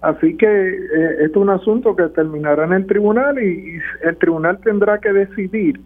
Así 0.00 0.36
que 0.36 0.46
eh, 0.46 1.24
esto 1.24 1.40
es 1.40 1.42
un 1.42 1.50
asunto 1.50 1.96
que 1.96 2.04
terminará 2.10 2.66
en 2.66 2.74
el 2.74 2.86
tribunal 2.86 3.42
y 3.42 3.78
el 4.02 4.16
tribunal 4.18 4.60
tendrá 4.60 4.98
que 4.98 5.12
decidir 5.12 5.80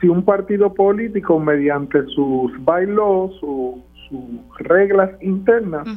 si 0.00 0.08
un 0.08 0.24
partido 0.24 0.72
político 0.74 1.40
mediante 1.40 2.04
sus 2.14 2.52
bylaws, 2.64 3.34
sus 3.40 4.58
reglas 4.58 5.10
internas, 5.22 5.88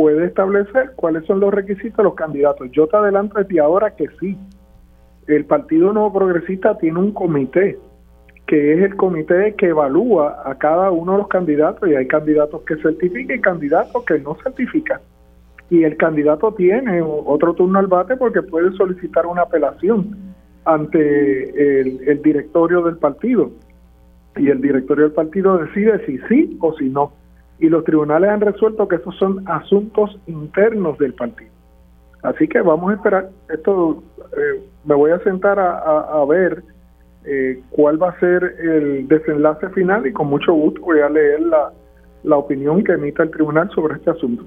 puede 0.00 0.24
establecer 0.24 0.92
cuáles 0.96 1.26
son 1.26 1.40
los 1.40 1.52
requisitos 1.52 1.98
de 1.98 2.04
los 2.04 2.14
candidatos. 2.14 2.70
Yo 2.72 2.86
te 2.86 2.96
adelanto 2.96 3.38
desde 3.38 3.60
ahora 3.60 3.94
que 3.94 4.06
sí. 4.18 4.34
El 5.26 5.44
Partido 5.44 5.92
Nuevo 5.92 6.10
Progresista 6.14 6.78
tiene 6.78 6.98
un 6.98 7.12
comité, 7.12 7.78
que 8.46 8.72
es 8.72 8.82
el 8.82 8.96
comité 8.96 9.54
que 9.58 9.66
evalúa 9.66 10.40
a 10.46 10.54
cada 10.54 10.90
uno 10.90 11.12
de 11.12 11.18
los 11.18 11.28
candidatos, 11.28 11.86
y 11.86 11.96
hay 11.96 12.08
candidatos 12.08 12.62
que 12.62 12.76
certifican 12.76 13.36
y 13.36 13.40
candidatos 13.42 14.02
que 14.06 14.18
no 14.20 14.38
certifican. 14.42 15.02
y 15.68 15.84
el 15.84 15.98
candidato 15.98 16.54
tiene 16.54 17.02
otro 17.02 17.52
turno 17.52 17.78
al 17.78 17.86
bate 17.86 18.16
porque 18.16 18.40
puede 18.40 18.72
solicitar 18.78 19.26
una 19.26 19.42
apelación 19.42 20.16
ante 20.64 21.80
el, 21.80 22.22
directorio 22.22 22.82
del 22.82 22.96
partido 22.96 23.50
y 24.36 24.48
el 24.48 24.62
directorio 24.62 25.04
del 25.04 25.12
partido 25.12 25.58
decide 25.58 26.06
si 26.06 26.18
sí 26.26 26.56
o 26.60 26.74
si 26.78 26.88
no 26.88 27.12
y 27.60 27.68
los 27.68 27.84
tribunales 27.84 28.30
han 28.30 28.40
resuelto 28.40 28.88
que 28.88 28.96
esos 28.96 29.16
son 29.16 29.44
asuntos 29.48 30.18
internos 30.26 30.98
del 30.98 31.14
partido 31.14 31.50
así 32.22 32.48
que 32.48 32.60
vamos 32.60 32.90
a 32.90 32.94
esperar 32.94 33.30
esto 33.48 34.02
eh, 34.36 34.62
me 34.84 34.94
voy 34.94 35.10
a 35.10 35.18
sentar 35.20 35.58
a, 35.58 36.24
ver 36.28 36.62
eh, 37.24 37.60
cuál 37.70 38.02
va 38.02 38.10
a 38.10 38.20
ser 38.20 38.42
el 38.60 39.06
desenlace 39.08 39.68
final 39.70 40.06
y 40.06 40.12
con 40.12 40.28
mucho 40.28 40.52
gusto 40.52 40.80
voy 40.80 41.00
a 41.00 41.08
leer 41.08 41.40
la, 41.40 41.72
la 42.24 42.36
opinión 42.36 42.82
que 42.82 42.92
emita 42.92 43.22
el 43.22 43.30
tribunal 43.30 43.70
sobre 43.74 43.96
este 43.96 44.10
asunto 44.10 44.44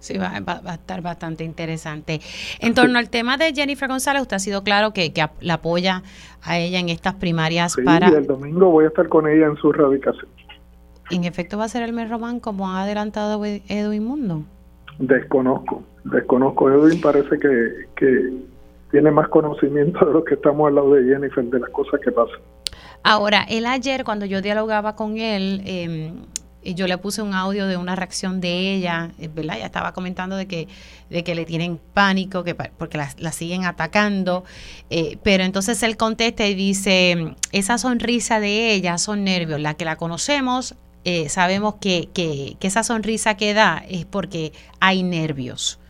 Sí, 0.00 0.16
va, 0.16 0.32
a 0.34 0.74
estar 0.74 1.02
bastante 1.02 1.44
interesante. 1.44 2.20
En 2.58 2.74
torno 2.74 2.98
al 2.98 3.10
tema 3.10 3.36
de 3.36 3.52
Jennifer 3.52 3.86
González, 3.86 4.22
usted 4.22 4.36
ha 4.36 4.40
sido 4.40 4.64
claro 4.64 4.94
que, 4.94 5.12
que 5.12 5.26
la 5.42 5.54
apoya 5.54 6.02
a 6.42 6.58
ella 6.58 6.78
en 6.78 6.88
estas 6.88 7.14
primarias 7.14 7.72
sí, 7.74 7.82
para... 7.82 8.08
el 8.08 8.26
domingo 8.26 8.70
voy 8.70 8.86
a 8.86 8.88
estar 8.88 9.08
con 9.08 9.28
ella 9.28 9.46
en 9.46 9.56
su 9.56 9.70
radicación. 9.70 10.26
¿En 11.10 11.24
efecto 11.24 11.58
va 11.58 11.64
a 11.64 11.68
ser 11.68 11.82
el 11.82 11.92
mes 11.92 12.08
Román 12.08 12.40
como 12.40 12.70
ha 12.70 12.82
adelantado 12.82 13.44
Edwin 13.44 14.04
Mundo? 14.04 14.44
Desconozco, 14.98 15.82
desconozco. 16.04 16.70
Edwin 16.70 17.00
parece 17.00 17.38
que, 17.38 17.86
que 17.96 18.32
tiene 18.90 19.10
más 19.10 19.28
conocimiento 19.28 20.04
de 20.04 20.12
lo 20.12 20.24
que 20.24 20.34
estamos 20.34 20.68
al 20.68 20.76
lado 20.76 20.94
de 20.94 21.04
Jennifer, 21.04 21.44
de 21.44 21.60
las 21.60 21.70
cosas 21.70 22.00
que 22.00 22.12
pasan. 22.12 22.38
Ahora, 23.02 23.46
él 23.48 23.66
ayer, 23.66 24.04
cuando 24.04 24.26
yo 24.26 24.42
dialogaba 24.42 24.94
con 24.94 25.16
él, 25.16 25.62
eh, 25.64 26.12
y 26.62 26.74
yo 26.74 26.86
le 26.86 26.98
puse 26.98 27.22
un 27.22 27.32
audio 27.32 27.66
de 27.66 27.76
una 27.76 27.96
reacción 27.96 28.40
de 28.40 28.74
ella, 28.74 29.10
eh, 29.18 29.28
¿verdad? 29.32 29.56
Ella 29.56 29.66
estaba 29.66 29.92
comentando 29.92 30.36
de 30.36 30.46
que, 30.46 30.68
de 31.08 31.24
que 31.24 31.34
le 31.34 31.44
tienen 31.44 31.80
pánico, 31.94 32.44
que 32.44 32.54
porque 32.54 32.98
la, 32.98 33.32
siguen 33.32 33.64
atacando, 33.64 34.44
eh, 34.90 35.18
pero 35.22 35.44
entonces 35.44 35.82
él 35.82 35.96
contesta 35.96 36.46
y 36.46 36.54
dice, 36.54 37.34
esa 37.52 37.78
sonrisa 37.78 38.40
de 38.40 38.72
ella 38.72 38.98
son 38.98 39.24
nervios, 39.24 39.60
la 39.60 39.74
que 39.74 39.84
la 39.84 39.96
conocemos, 39.96 40.74
eh, 41.04 41.28
sabemos 41.28 41.76
que, 41.80 42.08
que, 42.12 42.56
que, 42.60 42.66
esa 42.66 42.82
sonrisa 42.82 43.36
que 43.36 43.54
da 43.54 43.82
es 43.88 44.04
porque 44.04 44.52
hay 44.80 45.02
nervios. 45.02 45.80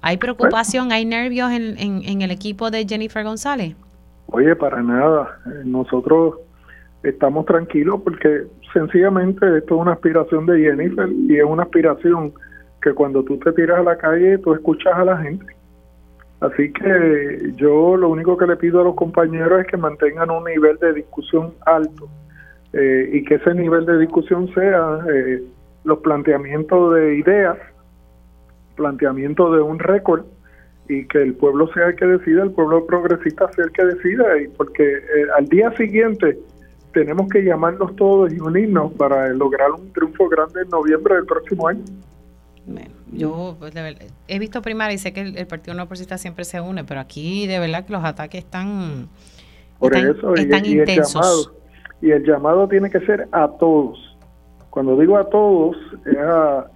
¿Hay 0.00 0.16
preocupación, 0.18 0.92
hay 0.92 1.04
nervios 1.04 1.50
en, 1.50 1.78
en, 1.78 2.02
en 2.04 2.22
el 2.22 2.30
equipo 2.30 2.70
de 2.70 2.86
Jennifer 2.86 3.24
González? 3.24 3.74
Oye, 4.26 4.54
para 4.54 4.82
nada. 4.82 5.38
Nosotros 5.64 6.34
estamos 7.02 7.46
tranquilos 7.46 8.00
porque 8.04 8.44
sencillamente 8.72 9.46
esto 9.58 9.76
es 9.76 9.80
una 9.80 9.92
aspiración 9.92 10.46
de 10.46 10.60
Jennifer 10.60 11.08
y 11.10 11.38
es 11.38 11.44
una 11.44 11.64
aspiración 11.64 12.32
que 12.82 12.92
cuando 12.92 13.22
tú 13.22 13.38
te 13.38 13.52
tiras 13.52 13.80
a 13.80 13.82
la 13.82 13.96
calle 13.96 14.38
tú 14.38 14.54
escuchas 14.54 14.94
a 14.94 15.04
la 15.04 15.18
gente. 15.18 15.46
Así 16.40 16.72
que 16.72 17.52
yo 17.56 17.96
lo 17.96 18.10
único 18.10 18.36
que 18.36 18.46
le 18.46 18.56
pido 18.56 18.80
a 18.80 18.84
los 18.84 18.94
compañeros 18.94 19.60
es 19.60 19.66
que 19.66 19.76
mantengan 19.76 20.30
un 20.30 20.44
nivel 20.44 20.76
de 20.78 20.92
discusión 20.92 21.54
alto 21.64 22.08
eh, 22.76 23.08
y 23.12 23.24
que 23.24 23.36
ese 23.36 23.54
nivel 23.54 23.86
de 23.86 23.98
discusión 23.98 24.52
sea 24.52 24.98
eh, 25.12 25.42
los 25.84 25.98
planteamientos 26.00 26.94
de 26.94 27.18
ideas, 27.18 27.56
planteamiento 28.74 29.52
de 29.52 29.62
un 29.62 29.78
récord 29.78 30.24
y 30.88 31.06
que 31.06 31.22
el 31.22 31.34
pueblo 31.34 31.72
sea 31.72 31.88
el 31.88 31.96
que 31.96 32.04
decida, 32.04 32.42
el 32.42 32.50
pueblo 32.50 32.84
progresista 32.84 33.50
sea 33.52 33.66
el 33.66 33.70
que 33.70 33.84
decida 33.84 34.38
y 34.40 34.48
porque 34.48 34.82
eh, 34.82 35.26
al 35.38 35.46
día 35.46 35.70
siguiente 35.76 36.36
tenemos 36.92 37.28
que 37.28 37.44
llamarnos 37.44 37.94
todos 37.94 38.32
y 38.32 38.40
unirnos 38.40 38.92
para 38.94 39.28
lograr 39.28 39.70
un 39.70 39.92
triunfo 39.92 40.28
grande 40.28 40.62
en 40.62 40.68
noviembre 40.70 41.14
del 41.14 41.26
próximo 41.26 41.68
año. 41.68 41.84
Yo 43.12 43.56
pues, 43.60 43.72
he 44.26 44.38
visto 44.40 44.62
primaria 44.62 44.94
y 44.94 44.98
sé 44.98 45.12
que 45.12 45.20
el, 45.20 45.46
Partido 45.46 45.74
No 45.74 45.86
Progresista 45.86 46.18
siempre 46.18 46.44
se 46.44 46.60
une, 46.60 46.82
pero 46.82 46.98
aquí 46.98 47.46
de 47.46 47.60
verdad 47.60 47.84
que 47.84 47.92
los 47.92 48.04
ataques 48.04 48.44
están, 48.44 49.08
Por 49.78 49.94
eso, 49.94 50.34
y, 50.36 50.72
intensos. 50.72 51.52
Y 52.04 52.10
el 52.10 52.22
llamado 52.22 52.68
tiene 52.68 52.90
que 52.90 53.00
ser 53.00 53.26
a 53.32 53.48
todos. 53.48 53.98
Cuando 54.68 54.94
digo 54.98 55.16
a 55.16 55.24
todos, 55.30 55.74
es 56.04 56.18
a, 56.18 56.66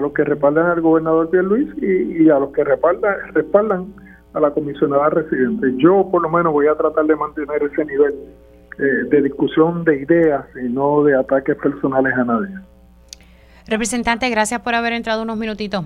los 0.00 0.14
que 0.14 0.24
respaldan 0.24 0.64
al 0.64 0.80
gobernador 0.80 1.28
Pierre 1.28 1.66
y, 1.76 2.24
y 2.24 2.30
a 2.30 2.38
los 2.38 2.52
que 2.52 2.64
respaldan, 2.64 3.14
respaldan 3.34 3.92
a 4.32 4.40
la 4.40 4.50
comisionada 4.50 5.10
residente. 5.10 5.74
Yo 5.76 6.08
por 6.10 6.22
lo 6.22 6.30
menos 6.30 6.54
voy 6.54 6.68
a 6.68 6.74
tratar 6.74 7.04
de 7.04 7.16
mantener 7.16 7.62
ese 7.64 7.84
nivel 7.84 8.14
eh, 8.78 8.82
de 9.10 9.22
discusión 9.22 9.84
de 9.84 10.00
ideas 10.00 10.46
y 10.56 10.70
no 10.70 11.02
de 11.02 11.14
ataques 11.16 11.56
personales 11.56 12.14
a 12.14 12.24
nadie. 12.24 12.54
Representante, 13.66 14.30
gracias 14.30 14.62
por 14.62 14.74
haber 14.74 14.94
entrado 14.94 15.20
unos 15.20 15.36
minutitos. 15.36 15.84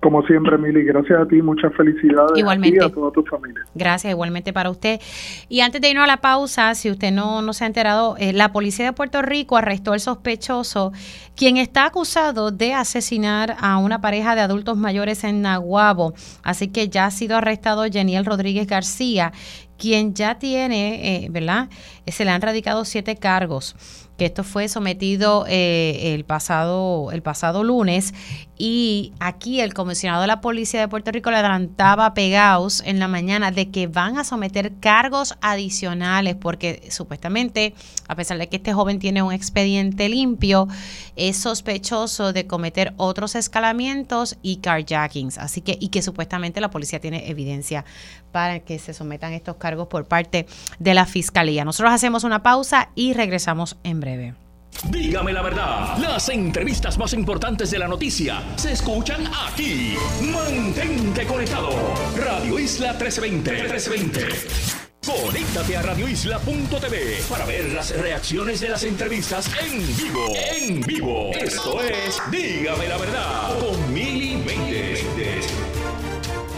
Como 0.00 0.22
siempre, 0.26 0.56
Mili, 0.56 0.82
gracias 0.84 1.20
a 1.20 1.26
ti, 1.28 1.42
muchas 1.42 1.74
felicidades 1.74 2.32
igualmente. 2.34 2.78
a 2.78 2.80
ti 2.80 2.86
y 2.86 2.90
a 2.90 2.94
toda 2.94 3.12
tu 3.12 3.22
familia. 3.24 3.60
Gracias, 3.74 4.10
igualmente 4.10 4.50
para 4.52 4.70
usted. 4.70 4.98
Y 5.50 5.60
antes 5.60 5.82
de 5.82 5.90
irnos 5.90 6.04
a 6.04 6.06
la 6.06 6.22
pausa, 6.22 6.74
si 6.74 6.90
usted 6.90 7.12
no, 7.12 7.42
no 7.42 7.52
se 7.52 7.64
ha 7.64 7.66
enterado, 7.66 8.16
eh, 8.18 8.32
la 8.32 8.50
policía 8.50 8.86
de 8.86 8.92
Puerto 8.94 9.20
Rico 9.20 9.58
arrestó 9.58 9.92
al 9.92 10.00
sospechoso, 10.00 10.92
quien 11.36 11.58
está 11.58 11.84
acusado 11.84 12.50
de 12.50 12.72
asesinar 12.72 13.56
a 13.60 13.76
una 13.76 14.00
pareja 14.00 14.34
de 14.34 14.40
adultos 14.40 14.78
mayores 14.78 15.22
en 15.24 15.42
Nahuabo. 15.42 16.14
Así 16.42 16.68
que 16.68 16.88
ya 16.88 17.04
ha 17.04 17.10
sido 17.10 17.36
arrestado 17.36 17.84
Geniel 17.84 18.24
Rodríguez 18.24 18.66
García, 18.66 19.32
quien 19.76 20.14
ya 20.14 20.38
tiene, 20.38 21.24
eh, 21.24 21.28
¿verdad? 21.30 21.68
Eh, 22.06 22.12
se 22.12 22.24
le 22.24 22.30
han 22.30 22.40
radicado 22.40 22.86
siete 22.86 23.16
cargos 23.16 23.76
que 24.20 24.26
esto 24.26 24.44
fue 24.44 24.68
sometido 24.68 25.46
eh, 25.48 26.12
el, 26.14 26.26
pasado, 26.26 27.10
el 27.10 27.22
pasado 27.22 27.64
lunes 27.64 28.12
y 28.58 29.14
aquí 29.18 29.62
el 29.62 29.72
comisionado 29.72 30.20
de 30.20 30.26
la 30.26 30.42
Policía 30.42 30.78
de 30.78 30.88
Puerto 30.88 31.10
Rico 31.10 31.30
le 31.30 31.38
adelantaba 31.38 32.12
pegados 32.12 32.82
en 32.84 32.98
la 32.98 33.08
mañana 33.08 33.50
de 33.50 33.70
que 33.70 33.86
van 33.86 34.18
a 34.18 34.24
someter 34.24 34.74
cargos 34.78 35.38
adicionales 35.40 36.36
porque 36.38 36.86
supuestamente, 36.90 37.72
a 38.10 38.16
pesar 38.16 38.38
de 38.38 38.48
que 38.48 38.56
este 38.56 38.72
joven 38.72 38.98
tiene 38.98 39.22
un 39.22 39.32
expediente 39.32 40.08
limpio, 40.08 40.66
es 41.14 41.36
sospechoso 41.36 42.32
de 42.32 42.46
cometer 42.46 42.92
otros 42.96 43.36
escalamientos 43.36 44.36
y 44.42 44.56
carjackings. 44.56 45.38
Así 45.38 45.60
que, 45.60 45.78
y 45.80 45.88
que 45.88 46.02
supuestamente 46.02 46.60
la 46.60 46.70
policía 46.70 47.00
tiene 47.00 47.30
evidencia 47.30 47.84
para 48.32 48.60
que 48.60 48.80
se 48.80 48.94
sometan 48.94 49.32
estos 49.32 49.56
cargos 49.56 49.86
por 49.86 50.06
parte 50.06 50.46
de 50.80 50.94
la 50.94 51.06
fiscalía. 51.06 51.64
Nosotros 51.64 51.92
hacemos 51.92 52.24
una 52.24 52.42
pausa 52.42 52.90
y 52.96 53.12
regresamos 53.12 53.76
en 53.84 54.00
breve. 54.00 54.34
Dígame 54.88 55.32
la 55.32 55.42
verdad, 55.42 55.98
las 55.98 56.28
entrevistas 56.30 56.98
más 56.98 57.12
importantes 57.12 57.70
de 57.70 57.78
la 57.78 57.86
noticia 57.86 58.42
se 58.56 58.72
escuchan 58.72 59.24
aquí. 59.46 59.94
Mantente 60.32 61.26
conectado. 61.26 61.70
Radio 62.16 62.58
Isla 62.58 62.94
1320. 62.94 63.52
1320. 63.52 64.89
Conéctate 65.04 65.76
a 65.76 65.82
radioisla.tv 65.82 67.22
para 67.28 67.46
ver 67.46 67.72
las 67.72 67.96
reacciones 67.96 68.60
de 68.60 68.68
las 68.68 68.84
entrevistas 68.84 69.50
en 69.62 69.96
vivo. 69.96 70.26
En 70.34 70.80
vivo. 70.82 71.30
Esto 71.32 71.80
es 71.82 72.20
Dígame 72.30 72.86
la 72.86 72.98
verdad 72.98 73.58
con 73.58 73.94
Mili 73.94 74.30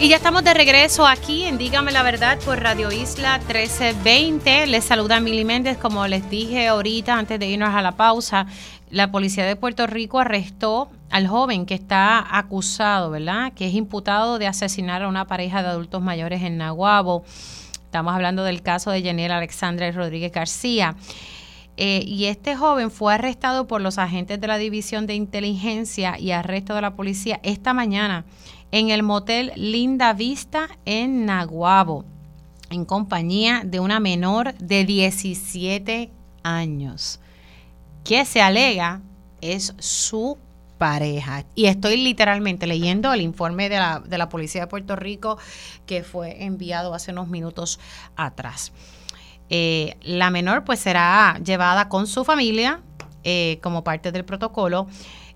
y 0.03 0.09
ya 0.09 0.17
estamos 0.17 0.43
de 0.43 0.53
regreso 0.53 1.07
aquí 1.07 1.45
en 1.45 1.59
Dígame 1.59 1.93
la 1.93 2.03
Verdad 2.03 2.37
por 2.45 2.61
Radio 2.61 2.91
Isla 2.91 3.39
1320. 3.39 4.67
Les 4.67 4.85
saluda 4.85 5.21
Mili 5.21 5.45
Méndez. 5.45 5.79
Como 5.79 6.05
les 6.09 6.29
dije 6.29 6.67
ahorita, 6.67 7.17
antes 7.17 7.39
de 7.39 7.47
irnos 7.47 7.73
a 7.73 7.83
la 7.83 7.93
pausa, 7.93 8.47
la 8.91 9.13
policía 9.13 9.47
de 9.47 9.55
Puerto 9.55 9.87
Rico 9.87 10.19
arrestó 10.19 10.91
al 11.09 11.29
joven 11.29 11.67
que 11.67 11.75
está 11.75 12.37
acusado, 12.37 13.11
¿verdad? 13.11 13.53
Que 13.53 13.69
es 13.69 13.75
imputado 13.75 14.41
de 14.41 14.49
asesinar 14.49 15.05
a 15.05 15.09
una 15.09 15.29
pareja 15.29 15.63
de 15.63 15.69
adultos 15.69 16.03
mayores 16.03 16.43
en 16.43 16.59
Nahuabo. 16.59 17.25
Estamos 17.93 18.15
hablando 18.15 18.43
del 18.43 18.63
caso 18.63 18.91
de 18.91 19.03
Jennifer 19.03 19.33
Alexandra 19.33 19.93
Rodríguez 19.93 20.33
García. 20.33 20.97
Eh, 21.77 22.03
y 22.07 22.25
este 22.25 22.57
joven 22.57 22.91
fue 22.91 23.13
arrestado 23.13 23.67
por 23.67 23.83
los 23.83 23.99
agentes 23.99 24.41
de 24.41 24.47
la 24.47 24.57
División 24.57 25.07
de 25.07 25.15
Inteligencia 25.15 26.19
y 26.19 26.31
Arresto 26.31 26.75
de 26.75 26.81
la 26.81 26.97
Policía 26.97 27.39
esta 27.43 27.75
mañana 27.75 28.25
en 28.71 28.89
el 28.89 29.03
motel 29.03 29.53
Linda 29.57 30.15
Vista 30.15 30.71
en 30.87 31.27
Naguabo, 31.27 32.07
en 32.71 32.87
compañía 32.87 33.61
de 33.63 33.79
una 33.79 34.01
menor 34.01 34.55
de 34.55 34.87
17 34.87 36.11
años, 36.45 37.21
que 38.05 38.25
se 38.25 38.41
alega 38.41 39.03
es 39.43 39.75
su 39.79 40.39
pareja. 40.83 41.45
Y 41.55 41.67
estoy 41.67 41.97
literalmente 41.97 42.67
leyendo 42.67 43.13
el 43.13 43.21
informe 43.21 43.69
de 43.69 43.77
la, 43.77 44.01
de 44.01 44.19
la 44.19 44.29
Policía 44.29 44.63
de 44.63 44.67
Puerto 44.67 44.97
Rico 44.97 45.39
que 45.87 46.03
fue 46.03 46.43
enviado 46.43 46.93
hace 46.93 47.13
unos 47.13 47.29
minutos 47.29 47.79
atrás. 48.17 48.73
Eh, 49.49 49.97
la 50.03 50.31
menor 50.31 50.65
pues 50.65 50.81
será 50.81 51.39
llevada 51.39 51.89
con 51.89 52.09
su 52.09 52.25
familia 52.25 52.81
eh, 53.23 53.61
como 53.63 53.85
parte 53.85 54.11
del 54.11 54.25
protocolo 54.25 54.89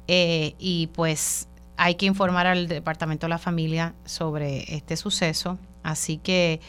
eh, 0.08 0.56
y 0.58 0.88
pues 0.88 1.46
hay 1.76 1.94
que 1.94 2.06
informar 2.06 2.48
al 2.48 2.66
Departamento 2.66 3.26
de 3.26 3.30
la 3.30 3.38
Familia 3.38 3.94
sobre 4.04 4.74
este 4.74 4.96
suceso. 4.96 5.58
Así 5.84 6.16
que, 6.18 6.60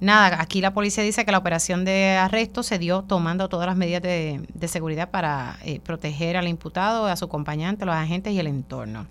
nada, 0.00 0.40
aquí 0.40 0.60
la 0.60 0.72
policía 0.72 1.02
dice 1.04 1.24
que 1.24 1.32
la 1.32 1.38
operación 1.38 1.84
de 1.84 2.16
arresto 2.16 2.62
se 2.62 2.78
dio 2.78 3.02
tomando 3.02 3.48
todas 3.48 3.66
las 3.66 3.76
medidas 3.76 4.02
de, 4.02 4.68
seguridad 4.68 5.10
para 5.10 5.58
eh, 5.64 5.80
proteger 5.80 6.36
al 6.36 6.48
imputado, 6.48 7.06
a 7.06 7.16
su 7.16 7.26
acompañante, 7.26 7.84
los 7.84 7.94
agentes 7.94 8.32
y 8.32 8.38
el 8.38 8.46
entorno. 8.46 9.06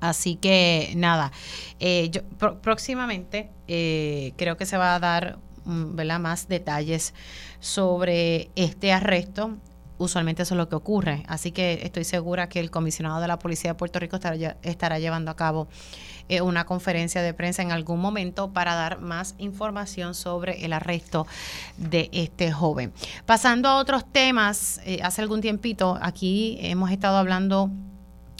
Así 0.00 0.36
que 0.36 0.92
nada, 0.96 1.32
eh, 1.80 2.08
yo, 2.10 2.22
próximamente 2.62 3.50
eh, 3.66 4.32
creo 4.36 4.56
que 4.56 4.64
se 4.64 4.76
va 4.76 4.94
a 4.94 5.00
dar 5.00 5.38
mm, 5.64 6.00
más 6.20 6.48
detalles 6.48 7.14
sobre 7.60 8.50
este 8.54 8.92
arresto. 8.92 9.56
Usualmente 9.98 10.42
eso 10.42 10.54
es 10.54 10.58
lo 10.58 10.68
que 10.68 10.76
ocurre. 10.76 11.24
Así 11.26 11.52
que 11.52 11.80
estoy 11.82 12.04
segura 12.04 12.48
que 12.48 12.60
el 12.60 12.70
comisionado 12.70 13.20
de 13.20 13.28
la 13.28 13.38
Policía 13.38 13.72
de 13.72 13.74
Puerto 13.74 13.98
Rico 13.98 14.18
estará, 14.62 14.98
llevando 14.98 15.30
a 15.30 15.36
cabo 15.36 15.68
eh, 16.28 16.40
una 16.40 16.64
conferencia 16.64 17.20
de 17.22 17.34
prensa 17.34 17.62
en 17.62 17.72
algún 17.72 18.00
momento 18.00 18.52
para 18.52 18.74
dar 18.74 19.00
más 19.00 19.34
información 19.38 20.14
sobre 20.14 20.64
el 20.64 20.72
arresto 20.72 21.26
de 21.76 22.08
este 22.12 22.52
joven. 22.52 22.92
Pasando 23.26 23.68
a 23.68 23.76
otros 23.76 24.10
temas, 24.10 24.80
hace 25.02 25.22
algún 25.22 25.40
tiempito 25.40 25.98
aquí 26.00 26.58
hemos 26.60 26.90
estado 26.90 27.16
hablando 27.16 27.70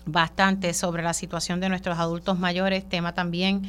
bastante 0.09 0.75
sobre 0.75 1.03
la 1.03 1.13
situación 1.13 1.61
de 1.61 1.69
nuestros 1.69 1.99
adultos 1.99 2.39
mayores, 2.39 2.89
tema 2.89 3.15
también 3.15 3.63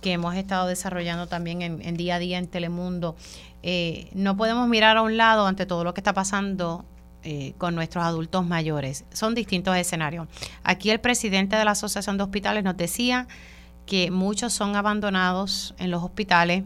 que 0.00 0.12
hemos 0.12 0.34
estado 0.34 0.66
desarrollando 0.66 1.26
también 1.26 1.62
en, 1.62 1.96
día 1.96 2.16
a 2.16 2.18
día 2.18 2.38
en 2.38 2.48
Telemundo. 2.48 3.16
Eh, 3.62 4.10
no 4.12 4.36
podemos 4.36 4.68
mirar 4.68 4.96
a 4.96 5.02
un 5.02 5.16
lado 5.16 5.46
ante 5.46 5.66
todo 5.66 5.84
lo 5.84 5.94
que 5.94 6.00
está 6.00 6.12
pasando 6.12 6.84
eh, 7.28 7.54
con 7.58 7.74
nuestros 7.74 8.04
adultos 8.04 8.46
mayores. 8.46 9.04
Son 9.12 9.34
distintos 9.34 9.76
escenarios. 9.76 10.28
Aquí 10.62 10.90
el 10.90 11.00
presidente 11.00 11.56
de 11.56 11.64
la 11.64 11.72
Asociación 11.72 12.16
de 12.16 12.22
Hospitales 12.22 12.62
nos 12.62 12.76
decía 12.76 13.26
que 13.84 14.12
muchos 14.12 14.52
son 14.52 14.76
abandonados 14.76 15.74
en 15.78 15.90
los 15.90 16.04
hospitales 16.04 16.62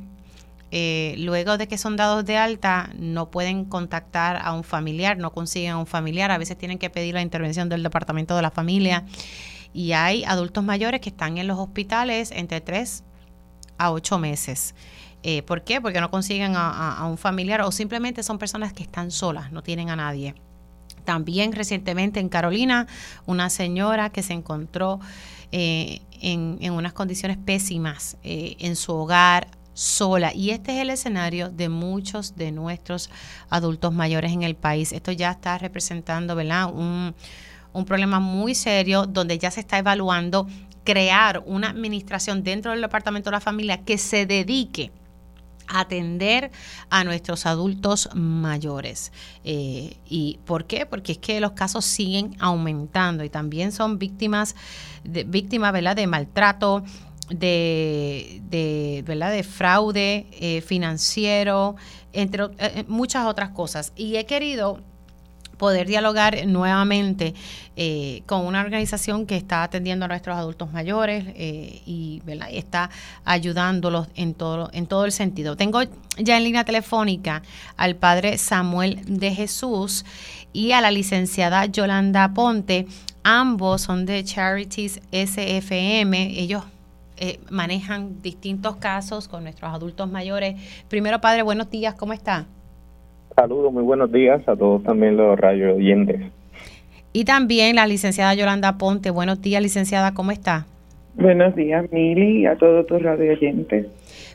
eh, 0.71 1.15
luego 1.17 1.59
de 1.59 1.67
que 1.67 1.79
son 1.79 1.97
dados 1.97 2.25
de 2.25 2.37
alta, 2.37 2.91
no 2.95 3.31
pueden 3.31 3.65
contactar 3.65 4.39
a 4.43 4.53
un 4.53 4.63
familiar, 4.63 5.19
no 5.19 5.33
consiguen 5.33 5.73
a 5.73 5.79
un 5.79 5.87
familiar, 5.87 6.31
a 6.31 6.39
veces 6.39 6.57
tienen 6.57 6.79
que 6.79 6.91
pedir 6.91 7.15
la 7.15 7.23
intervención 7.23 7.69
del 7.71 7.83
Departamento 7.83 8.37
de 8.37 8.43
la 8.43 8.51
Familia. 8.51 9.05
Y 9.73 9.93
hay 9.93 10.25
adultos 10.25 10.63
mayores 10.63 11.01
que 11.01 11.09
están 11.09 11.39
en 11.39 11.47
los 11.47 11.59
hospitales 11.59 12.33
entre 12.33 12.61
3 12.61 13.03
a 13.79 13.93
8 13.93 14.19
meses. 14.19 14.75
Eh, 15.23 15.43
¿Por 15.43 15.65
qué? 15.65 15.81
Porque 15.81 16.01
no 16.01 16.11
consiguen 16.11 16.53
a, 16.55 17.05
un 17.07 17.19
familiar 17.19 17.61
o 17.63 17.73
simplemente 17.73 18.23
son 18.23 18.39
personas 18.39 18.73
que 18.73 18.83
están 18.83 19.11
solas, 19.11 19.53
no 19.53 19.63
tienen 19.63 19.91
a 19.91 19.97
nadie. 19.97 20.35
También 21.11 21.51
recientemente 21.51 22.21
en 22.21 22.29
Carolina, 22.29 22.87
una 23.27 23.51
señora 23.51 24.11
que 24.11 24.23
se 24.23 24.33
encontró 24.33 25.01
eh, 25.51 26.03
en, 26.21 26.59
en, 26.61 26.73
unas 26.73 26.93
condiciones 26.93 27.37
pésimas 27.37 28.17
en 28.23 28.77
su 28.77 28.93
hogar, 28.93 29.49
sola. 29.75 30.33
Y 30.33 30.51
este 30.51 30.71
es 30.77 30.79
el 30.79 30.91
escenario 30.91 31.49
de 31.49 31.69
muchos 31.69 32.37
de 32.37 32.53
nuestros 32.53 33.11
adultos 33.49 33.93
mayores 33.93 34.31
en 34.31 34.45
el 34.45 34.55
país. 34.55 34.93
Esto 34.93 35.11
ya 35.11 35.33
está 35.33 35.59
representando, 35.59 36.37
¿verdad? 36.37 36.73
Un, 36.73 37.13
un 37.73 37.85
problema 37.85 38.21
muy 38.21 38.55
serio 38.55 39.07
donde 39.07 39.37
ya 39.37 39.51
se 39.51 39.59
está 39.59 39.79
evaluando 39.79 40.47
crear 40.85 41.43
una 41.45 41.71
administración 41.71 42.45
dentro 42.45 42.71
del 42.71 42.83
Departamento 42.83 43.31
de 43.31 43.33
la 43.33 43.41
Familia 43.41 43.85
que 43.85 43.99
se 43.99 44.27
dedique 44.27 44.93
atender 45.71 46.51
a 46.91 47.05
nuestros 47.05 47.47
adultos 47.47 48.09
mayores. 48.15 49.13
Eh, 49.45 49.97
¿Y 50.07 50.39
por 50.45 50.67
qué? 50.67 50.87
Porque 50.87 51.13
es 51.13 51.19
que 51.19 51.41
los 51.41 51.53
casos 51.53 51.85
siguen 51.85 52.37
aumentando 52.41 53.25
y 53.25 53.31
también 53.31 53.73
son 53.73 53.99
víctimas 53.99 54.57
de, 55.05 55.25
víctimas 55.25 55.73
¿verdad? 55.73 55.97
de 55.97 56.07
maltrato, 56.07 56.83
de, 57.29 58.43
de, 58.51 59.05
¿verdad? 59.07 59.31
de 59.31 59.45
fraude 59.45 60.27
eh, 60.33 60.61
financiero, 60.61 61.77
entre 62.13 62.49
eh, 62.59 62.85
muchas 62.89 63.27
otras 63.27 63.51
cosas. 63.51 63.93
Y 63.95 64.17
he 64.17 64.27
querido 64.27 64.81
poder 65.61 65.87
dialogar 65.87 66.47
nuevamente 66.47 67.35
con 68.27 68.47
una 68.47 68.61
organización 68.61 69.27
que 69.27 69.37
está 69.37 69.63
atendiendo 69.63 70.07
a 70.07 70.09
nuestros 70.09 70.37
adultos 70.37 70.73
mayores 70.73 71.25
y, 71.37 72.21
¿verdad? 72.25 72.49
está 72.51 72.91
ayudándolos 73.25 74.09
en 74.17 74.35
todo, 74.35 74.71
en 74.73 74.87
todo 74.87 75.05
el 75.05 75.13
sentido. 75.13 75.57
Tengo 75.57 75.83
ya 76.19 76.39
en 76.39 76.45
línea 76.45 76.65
telefónica 76.65 77.43
al 77.77 77.97
padre 77.97 78.39
Samuel 78.39 79.01
de 79.07 79.35
Jesús 79.35 80.05
y 80.53 80.73
a 80.73 80.81
la 80.81 80.91
licenciada 80.91 81.67
Yolanda 81.67 82.33
Ponte. 82.33 82.87
Ambos 83.23 83.83
son 83.83 84.07
de 84.07 84.25
Charities 84.25 85.01
SFM. 85.13 86.41
Ellos 86.41 86.65
eh, 87.19 87.39
manejan 87.51 88.23
distintos 88.23 88.77
casos 88.77 89.29
con 89.29 89.43
nuestros 89.43 89.73
adultos 89.75 90.11
mayores. 90.11 90.59
Primero, 90.89 91.21
padre, 91.21 91.43
buenos 91.43 91.71
días, 91.71 91.95
¿cómo 91.95 92.15
está? 92.15 92.47
Saludos, 93.37 93.73
muy 93.73 93.83
buenos 93.83 94.13
días 94.13 94.47
a 94.49 94.57
todos 94.57 94.83
también 94.83 95.17
los 95.17 95.39
rayos 95.39 95.77
oyentes. 95.77 96.21
Y 97.13 97.25
también 97.25 97.77
la 97.77 97.87
licenciada 97.87 98.35
Yolanda 98.35 98.79
Ponte. 98.79 99.11
Buenos 99.11 99.41
días, 99.41 99.63
licenciada, 99.63 100.15
¿cómo 100.15 100.31
está? 100.31 100.67
Buenos 101.15 101.57
días, 101.57 101.91
Mili, 101.91 102.47
a 102.47 102.57
todos 102.57 102.87
tus 102.87 103.03
radio 103.03 103.33
oyentes. 103.33 103.87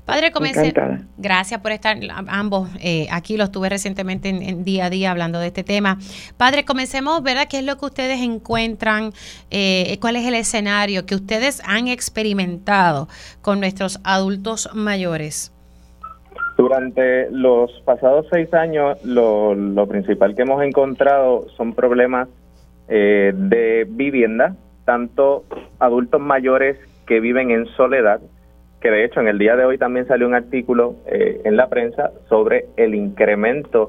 Padre, 0.06 0.32
comencé. 0.32 0.72
Gracias 1.18 1.62
por 1.62 1.72
estar 1.72 1.98
ambos 2.28 2.70
eh, 2.80 3.08
aquí. 3.12 3.38
Los 3.38 3.52
tuve 3.52 3.70
recientemente 3.70 4.30
en, 4.30 4.64
día 4.64 4.86
a 4.86 4.90
día 4.92 5.10
hablando 5.10 5.40
de 5.40 5.48
este 5.48 5.64
tema. 5.64 5.98
Padre, 6.38 6.64
comencemos, 6.64 7.24
¿verdad? 7.24 7.48
¿Qué 7.50 7.60
es 7.60 7.66
lo 7.66 7.78
que 7.78 7.86
ustedes 7.86 8.22
encuentran? 8.22 9.14
Eh, 9.50 9.98
¿Cuál 10.02 10.18
es 10.18 10.28
el 10.28 10.36
escenario 10.36 11.08
que 11.08 11.16
ustedes 11.16 11.62
han 11.66 11.88
experimentado 11.88 13.08
con 13.42 13.60
nuestros 13.60 14.00
adultos 14.04 14.70
mayores? 14.76 15.55
Durante 16.76 17.32
los 17.32 17.72
pasados 17.86 18.28
seis 18.30 18.54
años, 18.54 19.02
lo, 19.06 19.88
principal 19.88 20.36
que 20.36 20.42
hemos 20.42 20.62
encontrado 20.62 21.48
son 21.56 21.74
problemas 21.74 22.28
eh, 22.90 23.32
de 23.34 23.88
vivienda, 23.90 24.58
tanto 24.84 25.46
adultos 25.80 26.20
mayores 26.20 26.78
que 27.08 27.22
viven 27.22 27.52
en 27.52 27.66
soledad, 27.78 28.20
que 28.82 28.92
de 28.92 29.06
hecho 29.06 29.22
en 29.22 29.30
el 29.30 29.38
día 29.38 29.56
de 29.56 29.64
hoy 29.64 29.78
también 29.78 30.06
salió 30.06 30.28
un 30.28 30.36
artículo 30.36 30.96
eh, 31.06 31.40
en 31.46 31.56
la 31.56 31.70
prensa 31.70 32.12
sobre 32.28 32.66
el 32.76 32.94
incremento 32.94 33.88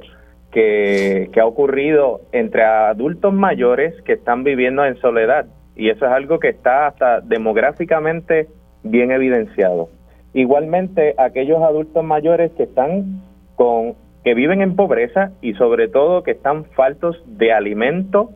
que, 0.53 1.29
ha 1.41 1.45
ocurrido 1.45 2.21
entre 2.31 2.63
adultos 2.63 3.35
mayores 3.35 4.01
que 4.03 4.13
están 4.13 4.45
viviendo 4.45 4.85
en 4.85 4.97
soledad. 4.99 5.47
Y 5.75 5.91
eso 5.91 6.07
es 6.07 6.13
algo 6.13 6.39
que 6.39 6.51
está 6.51 6.87
hasta 6.87 7.21
demográficamente 7.21 8.47
bien 8.85 9.11
evidenciado. 9.11 9.89
Igualmente, 10.37 11.15
aquellos 11.17 11.63
adultos 11.63 12.05
mayores 12.05 12.53
que 12.59 12.65
están 12.65 13.23
con 13.55 13.95
que 14.23 14.35
viven 14.35 14.61
en 14.61 14.77
pobreza 14.77 15.31
y 15.41 15.55
sobre 15.55 15.89
todo 15.89 16.25
que 16.25 16.33
están 16.33 16.67
faltos 16.77 17.17
de 17.25 17.55
alimento 17.55 18.33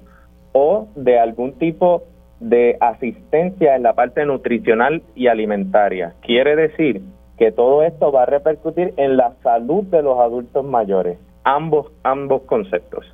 o 0.52 0.88
de 0.96 1.18
algún 1.18 1.58
tipo 1.58 2.04
de 2.40 2.78
asistencia 2.80 3.76
en 3.76 3.82
la 3.82 3.92
parte 3.92 4.24
nutricional 4.24 5.02
y 5.14 5.26
alimentaria. 5.26 6.14
Quiere 6.22 6.56
decir 6.56 7.02
que 7.36 7.52
todo 7.52 7.82
esto 7.82 8.10
va 8.10 8.22
a 8.22 8.26
repercutir 8.26 8.94
en 8.96 9.18
la 9.18 9.34
salud 9.42 9.84
de 9.84 10.00
los 10.00 10.18
adultos 10.20 10.64
mayores, 10.64 11.18
ambos, 11.44 11.92
ambos 12.02 12.40
conceptos. 12.44 13.04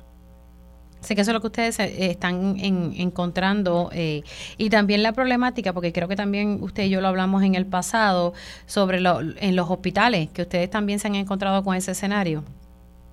Sé 0.99 1.15
que 1.15 1.21
eso 1.21 1.31
es 1.31 1.35
lo 1.35 1.41
que 1.41 1.47
ustedes 1.47 1.79
eh, 1.79 2.11
están 2.11 2.55
encontrando 2.57 3.89
eh, 3.93 4.23
y 4.57 4.69
también 4.69 5.03
la 5.03 5.13
problemática, 5.13 5.73
porque 5.73 5.93
creo 5.93 6.07
que 6.07 6.15
también 6.15 6.59
usted 6.61 6.83
y 6.83 6.89
yo 6.89 7.01
lo 7.01 7.07
hablamos 7.07 7.43
en 7.43 7.55
el 7.55 7.65
pasado 7.65 8.33
sobre 8.65 8.99
lo, 8.99 9.19
en 9.21 9.55
los 9.55 9.69
hospitales, 9.69 10.29
que 10.29 10.43
ustedes 10.43 10.69
también 10.69 10.99
se 10.99 11.07
han 11.07 11.15
encontrado 11.15 11.63
con 11.63 11.75
ese 11.75 11.91
escenario. 11.91 12.43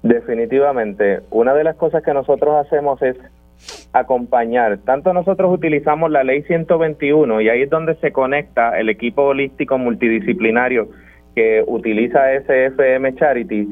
Definitivamente, 0.03 1.20
una 1.31 1.55
de 1.55 1.64
las 1.64 1.77
cosas 1.77 2.03
que 2.03 2.12
nosotros 2.12 2.66
hacemos 2.66 3.01
es 3.03 3.16
acompañar. 3.92 4.79
Tanto 4.85 5.12
nosotros 5.12 5.53
utilizamos 5.53 6.11
la 6.11 6.25
ley 6.25 6.42
121 6.42 7.40
y 7.40 7.49
ahí 7.49 7.62
es 7.62 7.70
donde 7.70 7.94
se 7.97 8.12
conecta 8.12 8.79
el 8.79 8.88
equipo 8.88 9.23
holístico 9.23 9.79
multidisciplinario 9.79 10.88
que 11.35 11.64
utiliza 11.66 12.20
SFM 12.40 13.14
Charities. 13.16 13.68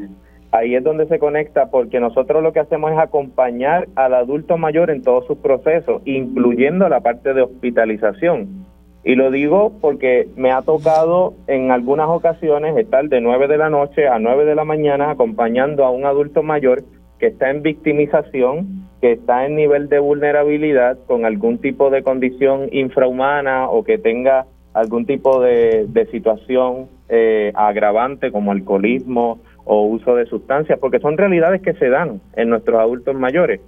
Ahí 0.52 0.74
es 0.74 0.84
donde 0.84 1.06
se 1.06 1.18
conecta 1.18 1.70
porque 1.70 1.98
nosotros 1.98 2.42
lo 2.42 2.52
que 2.52 2.60
hacemos 2.60 2.92
es 2.92 2.98
acompañar 2.98 3.88
al 3.94 4.12
adulto 4.12 4.58
mayor 4.58 4.90
en 4.90 5.02
todos 5.02 5.26
sus 5.26 5.38
procesos, 5.38 6.02
incluyendo 6.04 6.90
la 6.90 7.00
parte 7.00 7.32
de 7.32 7.40
hospitalización. 7.40 8.66
Y 9.02 9.14
lo 9.14 9.30
digo 9.30 9.72
porque 9.80 10.28
me 10.36 10.52
ha 10.52 10.60
tocado 10.60 11.32
en 11.46 11.70
algunas 11.70 12.08
ocasiones 12.08 12.76
estar 12.76 13.08
de 13.08 13.22
9 13.22 13.48
de 13.48 13.56
la 13.56 13.70
noche 13.70 14.06
a 14.06 14.18
9 14.18 14.44
de 14.44 14.54
la 14.54 14.64
mañana 14.64 15.10
acompañando 15.10 15.86
a 15.86 15.90
un 15.90 16.04
adulto 16.04 16.42
mayor 16.42 16.84
que 17.18 17.28
está 17.28 17.50
en 17.50 17.62
victimización, 17.62 18.88
que 19.00 19.12
está 19.12 19.46
en 19.46 19.56
nivel 19.56 19.88
de 19.88 20.00
vulnerabilidad 20.00 20.98
con 21.06 21.24
algún 21.24 21.58
tipo 21.58 21.88
de 21.88 22.02
condición 22.02 22.68
infrahumana 22.72 23.70
o 23.70 23.84
que 23.84 23.96
tenga 23.96 24.44
algún 24.74 25.06
tipo 25.06 25.40
de, 25.40 25.88
situación 26.10 26.88
eh, 27.08 27.52
agravante 27.54 28.30
como 28.30 28.52
alcoholismo 28.52 29.40
o 29.64 29.82
uso 29.82 30.14
de 30.14 30.26
sustancias, 30.26 30.78
porque 30.78 31.00
son 31.00 31.16
realidades 31.16 31.62
que 31.62 31.74
se 31.74 31.88
dan 31.88 32.20
en 32.34 32.50
nuestros 32.50 32.78
adultos 32.80 33.14
mayores. 33.14 33.60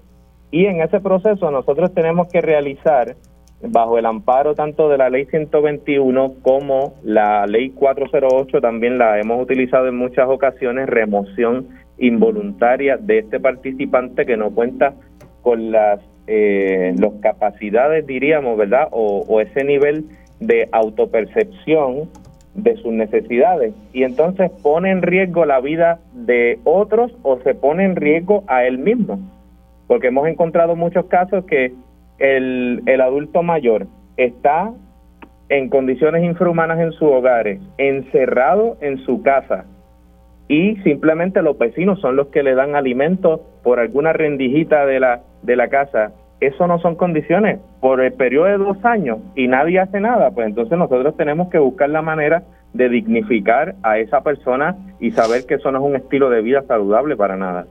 Y 0.51 0.67
en 0.67 0.81
ese 0.81 1.01
proceso 1.01 1.51
nosotros 1.51 1.93
tenemos 1.95 2.29
que 2.29 2.41
realizar, 2.41 3.17
bajo 3.63 3.99
el 3.99 4.07
amparo 4.07 4.55
tanto 4.55 4.89
de 4.89 4.99
la 4.99 5.11
ley 5.11 5.27
121 5.27 6.35
como 6.43 6.95
la 7.03 7.47
ley 7.47 7.71
408, 7.71 8.61
también 8.61 8.99
la 8.99 9.19
hemos 9.19 9.43
utilizado 9.43 9.89
en 9.89 9.97
muchas 9.97 10.29
ocasiones, 10.29 10.89
remoción 10.89 11.69
involuntaria 11.99 12.97
de 12.97 13.19
este 13.19 13.41
participante 13.41 14.27
que 14.27 14.37
no 14.37 14.51
cuenta 14.51 14.95
con 15.43 15.71
las 15.71 16.01
eh, 16.27 16.95
capacidades, 17.21 18.07
diríamos, 18.07 18.57
¿verdad? 18.57 18.89
O, 18.91 19.41
ese 19.41 19.65
nivel 19.65 20.07
de 20.41 20.69
autopercepción 20.73 22.09
de 22.55 22.77
sus 22.77 22.93
necesidades 22.93 23.75
y 23.93 24.05
entonces 24.05 24.51
pone 24.63 24.91
en 24.91 25.03
riesgo 25.03 25.45
la 25.45 25.61
vida 25.61 25.99
de 26.13 26.59
otros 26.65 27.13
o 27.23 27.39
se 27.41 27.55
pone 27.55 27.85
en 27.85 27.97
riesgo 27.97 28.45
a 28.47 28.65
él 28.65 28.79
mismo. 28.79 29.19
Porque 29.87 30.09
hemos 30.09 30.27
encontrado 30.29 30.77
muchos 30.77 31.07
casos 31.07 31.45
que 31.45 31.73
el, 32.19 32.83
el 32.87 33.01
adulto 33.01 33.43
mayor 33.43 33.87
está 34.17 34.73
en 35.49 35.69
condiciones 35.69 36.25
infrahumanas 36.25 36.81
en 36.81 36.93
sus 36.93 37.09
hogares, 37.09 37.61
encerrado 37.77 38.77
en 38.81 38.99
su 39.05 39.23
casa 39.23 39.67
y 40.49 40.77
simplemente 40.83 41.43
los 41.43 41.59
vecinos 41.59 42.01
son 42.01 42.17
los 42.17 42.29
que 42.29 42.43
le 42.43 42.55
dan 42.55 42.77
alimento 42.77 43.43
por 43.63 43.81
alguna 43.81 44.13
rendijita 44.13 44.85
de 44.85 45.01
la, 45.01 45.23
de 45.43 45.57
la 45.57 45.69
casa. 45.69 46.13
Eso 46.41 46.67
no 46.67 46.79
son 46.79 46.97
condiciones 46.97 47.61
por 47.81 48.01
el 48.01 48.13
periodo 48.13 48.47
de 48.47 48.59
dos 48.59 48.85
años 48.85 49.19
y 49.35 49.49
nadie 49.49 49.81
hace 49.81 50.01
nada, 50.01 50.31
pues 50.33 50.49
entonces 50.49 50.77
nosotros 50.77 51.17
tenemos 51.17 51.49
que 51.49 51.59
buscar 51.59 51.91
la 51.91 52.03
manera 52.03 52.43
de 52.73 52.89
dignificar 52.89 53.77
a 53.83 53.99
esa 53.99 54.23
persona 54.23 54.77
y 55.01 55.13
saber 55.13 55.47
que 55.47 55.55
eso 55.55 55.71
no 55.71 55.79
es 55.79 55.85
un 55.85 55.97
estilo 55.97 56.29
de 56.29 56.43
vida 56.43 56.63
saludable 56.63 57.17
para 57.17 57.37
nada. 57.37 57.67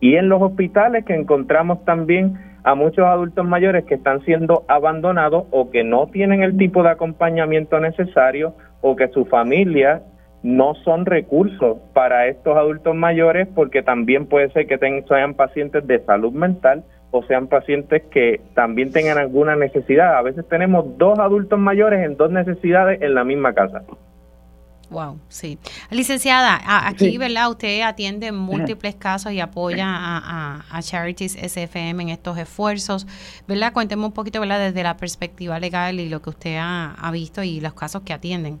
Y 0.00 0.16
en 0.16 0.28
los 0.28 0.42
hospitales 0.42 1.04
que 1.04 1.14
encontramos 1.14 1.84
también 1.84 2.36
a 2.64 2.74
muchos 2.74 3.04
adultos 3.04 3.46
mayores 3.46 3.84
que 3.84 3.94
están 3.94 4.20
siendo 4.22 4.64
abandonados 4.68 5.46
o 5.50 5.70
que 5.70 5.84
no 5.84 6.06
tienen 6.06 6.42
el 6.42 6.56
tipo 6.56 6.82
de 6.82 6.90
acompañamiento 6.90 7.80
necesario 7.80 8.54
o 8.82 8.94
que 8.94 9.08
su 9.08 9.24
familia 9.24 10.02
no 10.42 10.74
son 10.84 11.06
recursos 11.06 11.78
para 11.92 12.26
estos 12.26 12.56
adultos 12.56 12.94
mayores 12.94 13.48
porque 13.54 13.82
también 13.82 14.26
puede 14.26 14.50
ser 14.50 14.66
que 14.66 14.78
sean 15.08 15.34
pacientes 15.34 15.86
de 15.86 16.00
salud 16.04 16.32
mental 16.32 16.84
o 17.12 17.22
sean 17.22 17.46
pacientes 17.46 18.02
que 18.10 18.40
también 18.54 18.90
tengan 18.90 19.18
alguna 19.18 19.54
necesidad. 19.54 20.16
A 20.16 20.22
veces 20.22 20.48
tenemos 20.48 20.98
dos 20.98 21.18
adultos 21.18 21.58
mayores 21.58 22.04
en 22.04 22.16
dos 22.16 22.32
necesidades 22.32 23.00
en 23.00 23.14
la 23.14 23.22
misma 23.22 23.52
casa. 23.52 23.82
Wow, 24.92 25.18
sí. 25.28 25.58
Licenciada, 25.90 26.58
aquí, 26.86 27.16
¿verdad? 27.16 27.50
Usted 27.50 27.80
atiende 27.80 28.30
múltiples 28.30 28.94
casos 28.94 29.32
y 29.32 29.40
apoya 29.40 29.86
a, 29.88 30.60
a, 30.70 30.82
Charities 30.82 31.34
SFM 31.34 32.02
en 32.02 32.08
estos 32.10 32.36
esfuerzos, 32.36 33.06
¿verdad? 33.48 33.72
Cuénteme 33.72 34.04
un 34.04 34.12
poquito, 34.12 34.38
¿verdad? 34.38 34.58
Desde 34.58 34.82
la 34.82 34.98
perspectiva 34.98 35.58
legal 35.58 35.98
y 35.98 36.10
lo 36.10 36.20
que 36.20 36.30
usted 36.30 36.56
ha, 36.60 37.10
visto 37.10 37.42
y 37.42 37.60
los 37.60 37.72
casos 37.72 38.02
que 38.02 38.12
atienden. 38.12 38.58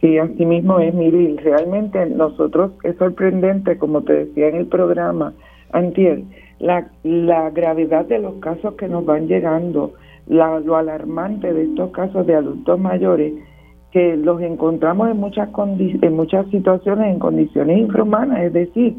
Sí, 0.00 0.18
así 0.18 0.46
mismo 0.46 0.78
es, 0.78 0.94
Miri. 0.94 1.36
Realmente 1.38 2.06
nosotros 2.06 2.70
es 2.84 2.96
sorprendente, 2.96 3.76
como 3.76 4.02
te 4.02 4.12
decía 4.12 4.48
en 4.48 4.56
el 4.56 4.66
programa, 4.66 5.32
Antier, 5.72 6.22
la, 6.64 6.88
la 7.02 7.50
gravedad 7.50 8.06
de 8.06 8.18
los 8.18 8.36
casos 8.36 8.74
que 8.74 8.88
nos 8.88 9.04
van 9.04 9.28
llegando, 9.28 9.92
la, 10.26 10.58
lo 10.60 10.76
alarmante 10.76 11.52
de 11.52 11.64
estos 11.64 11.90
casos 11.90 12.26
de 12.26 12.34
adultos 12.34 12.80
mayores 12.80 13.34
que 13.92 14.16
los 14.16 14.40
encontramos 14.40 15.10
en 15.10 15.18
muchas 15.18 15.50
en 15.68 16.16
muchas 16.16 16.46
situaciones 16.50 17.12
en 17.12 17.18
condiciones 17.18 17.78
infrahumanas, 17.78 18.40
es 18.40 18.52
decir, 18.52 18.96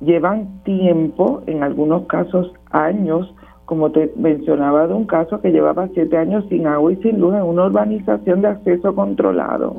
llevan 0.00 0.62
tiempo, 0.62 1.42
en 1.46 1.62
algunos 1.62 2.06
casos 2.06 2.52
años, 2.70 3.34
como 3.64 3.90
te 3.90 4.12
mencionaba 4.16 4.86
de 4.86 4.94
un 4.94 5.06
caso 5.06 5.40
que 5.40 5.50
llevaba 5.50 5.88
siete 5.94 6.18
años 6.18 6.44
sin 6.50 6.66
agua 6.66 6.92
y 6.92 6.96
sin 6.96 7.18
luz 7.18 7.34
en 7.34 7.42
una 7.42 7.64
urbanización 7.64 8.42
de 8.42 8.48
acceso 8.48 8.94
controlado. 8.94 9.74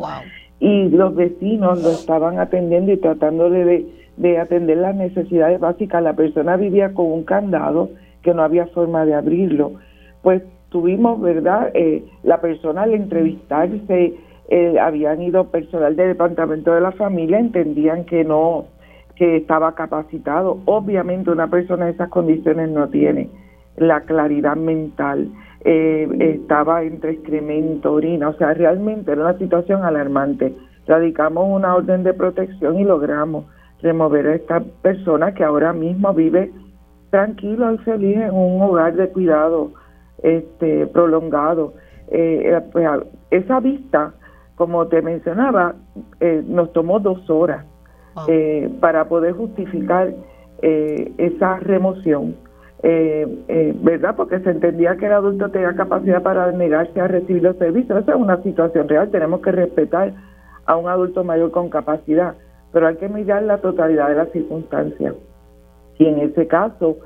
Y 0.60 0.90
los 0.90 1.16
vecinos 1.16 1.84
lo 1.84 1.90
estaban 1.92 2.40
atendiendo 2.40 2.92
y 2.92 2.98
tratando 2.98 3.50
de, 3.50 3.86
de 4.18 4.40
atender 4.40 4.78
las 4.78 4.96
necesidades 4.96 5.60
básicas. 5.60 6.04
La 6.04 6.14
persona 6.14 6.58
vivía 6.58 6.94
con 6.94 7.06
un 7.06 7.24
candado 7.24 7.90
que 8.22 8.34
no 8.34 8.44
había 8.44 8.68
forma 8.68 9.06
de 9.06 9.14
abrirlo. 9.14 9.74
Pues 10.22 10.44
tuvimos, 10.70 11.22
¿verdad? 11.22 11.72
Eh, 11.74 12.04
la 12.24 12.42
persona 12.42 12.84
al 12.84 12.94
entrevistarse 12.94 14.16
eh, 14.50 14.80
habían 14.80 15.22
ido 15.22 15.46
personal 15.50 15.96
del 15.96 16.10
departamento 16.10 16.74
de 16.74 16.82
la 16.82 16.92
familia, 16.92 17.40
entendían 17.40 18.06
que 18.06 18.24
no, 18.24 18.66
que 19.16 19.38
estaba 19.38 19.76
capacitado. 19.76 20.60
Obviamente 20.66 21.32
una 21.32 21.48
persona 21.48 21.88
en 21.88 21.96
esas 21.96 22.10
condiciones 22.10 22.70
no 22.70 22.88
tiene 22.90 23.30
la 23.78 24.02
claridad 24.02 24.56
mental, 24.56 25.30
eh, 25.64 26.08
estaba 26.20 26.84
entre 26.84 27.12
excremento, 27.12 27.94
orina, 27.94 28.30
o 28.30 28.34
sea, 28.34 28.54
realmente 28.54 29.12
era 29.12 29.22
una 29.22 29.38
situación 29.38 29.84
alarmante. 29.84 30.54
Radicamos 30.88 31.48
una 31.50 31.76
orden 31.76 32.04
de 32.04 32.14
protección 32.14 32.80
y 32.80 32.84
logramos 32.84 33.46
remover 33.82 34.28
a 34.28 34.36
esta 34.36 34.60
persona 34.82 35.34
que 35.34 35.44
ahora 35.44 35.74
mismo 35.74 36.14
vive 36.14 36.52
tranquilo 37.10 37.74
y 37.74 37.78
feliz 37.80 38.18
en 38.18 38.34
un 38.34 38.62
hogar 38.62 38.96
de 38.96 39.10
cuidado 39.10 39.72
este 40.24 40.88
prolongado. 40.88 41.74
Eh, 42.10 42.60
pues, 42.72 42.88
esa 43.32 43.60
vista 43.60 44.14
como 44.58 44.88
te 44.88 45.02
mencionaba, 45.04 45.76
eh, 46.20 46.44
nos 46.46 46.74
tomó 46.74 47.00
dos 47.00 47.30
horas 47.30 47.64
eh, 48.28 48.70
para 48.82 49.08
poder 49.08 49.34
justificar 49.34 50.12
eh, 50.64 51.14
esa 51.20 51.60
remoción, 51.60 52.36
¿verdad? 52.82 54.16
Porque 54.16 54.40
se 54.40 54.50
entendía 54.50 54.98
que 54.98 55.06
el 55.06 55.14
adulto 55.14 55.50
tenía 55.52 55.76
capacidad 55.76 56.24
para 56.24 56.52
negarse 56.52 57.00
a 57.00 57.08
recibir 57.08 57.44
los 57.44 57.56
servicios. 57.58 58.02
Esa 58.02 58.14
es 58.14 58.18
una 58.18 58.42
situación 58.42 58.90
real, 58.90 59.12
tenemos 59.12 59.42
que 59.42 59.52
respetar 59.52 60.14
a 60.66 60.76
un 60.76 60.90
adulto 60.90 61.24
mayor 61.24 61.52
con 61.52 61.70
capacidad, 61.70 62.34
pero 62.78 62.90
hay 62.90 62.96
que 62.98 63.10
mirar 63.10 63.42
la 63.42 63.58
totalidad 63.58 64.10
de 64.10 64.14
las 64.14 64.30
circunstancias. 64.30 65.16
Y 65.98 66.06
en 66.06 66.20
ese 66.20 66.46
caso 66.46 66.98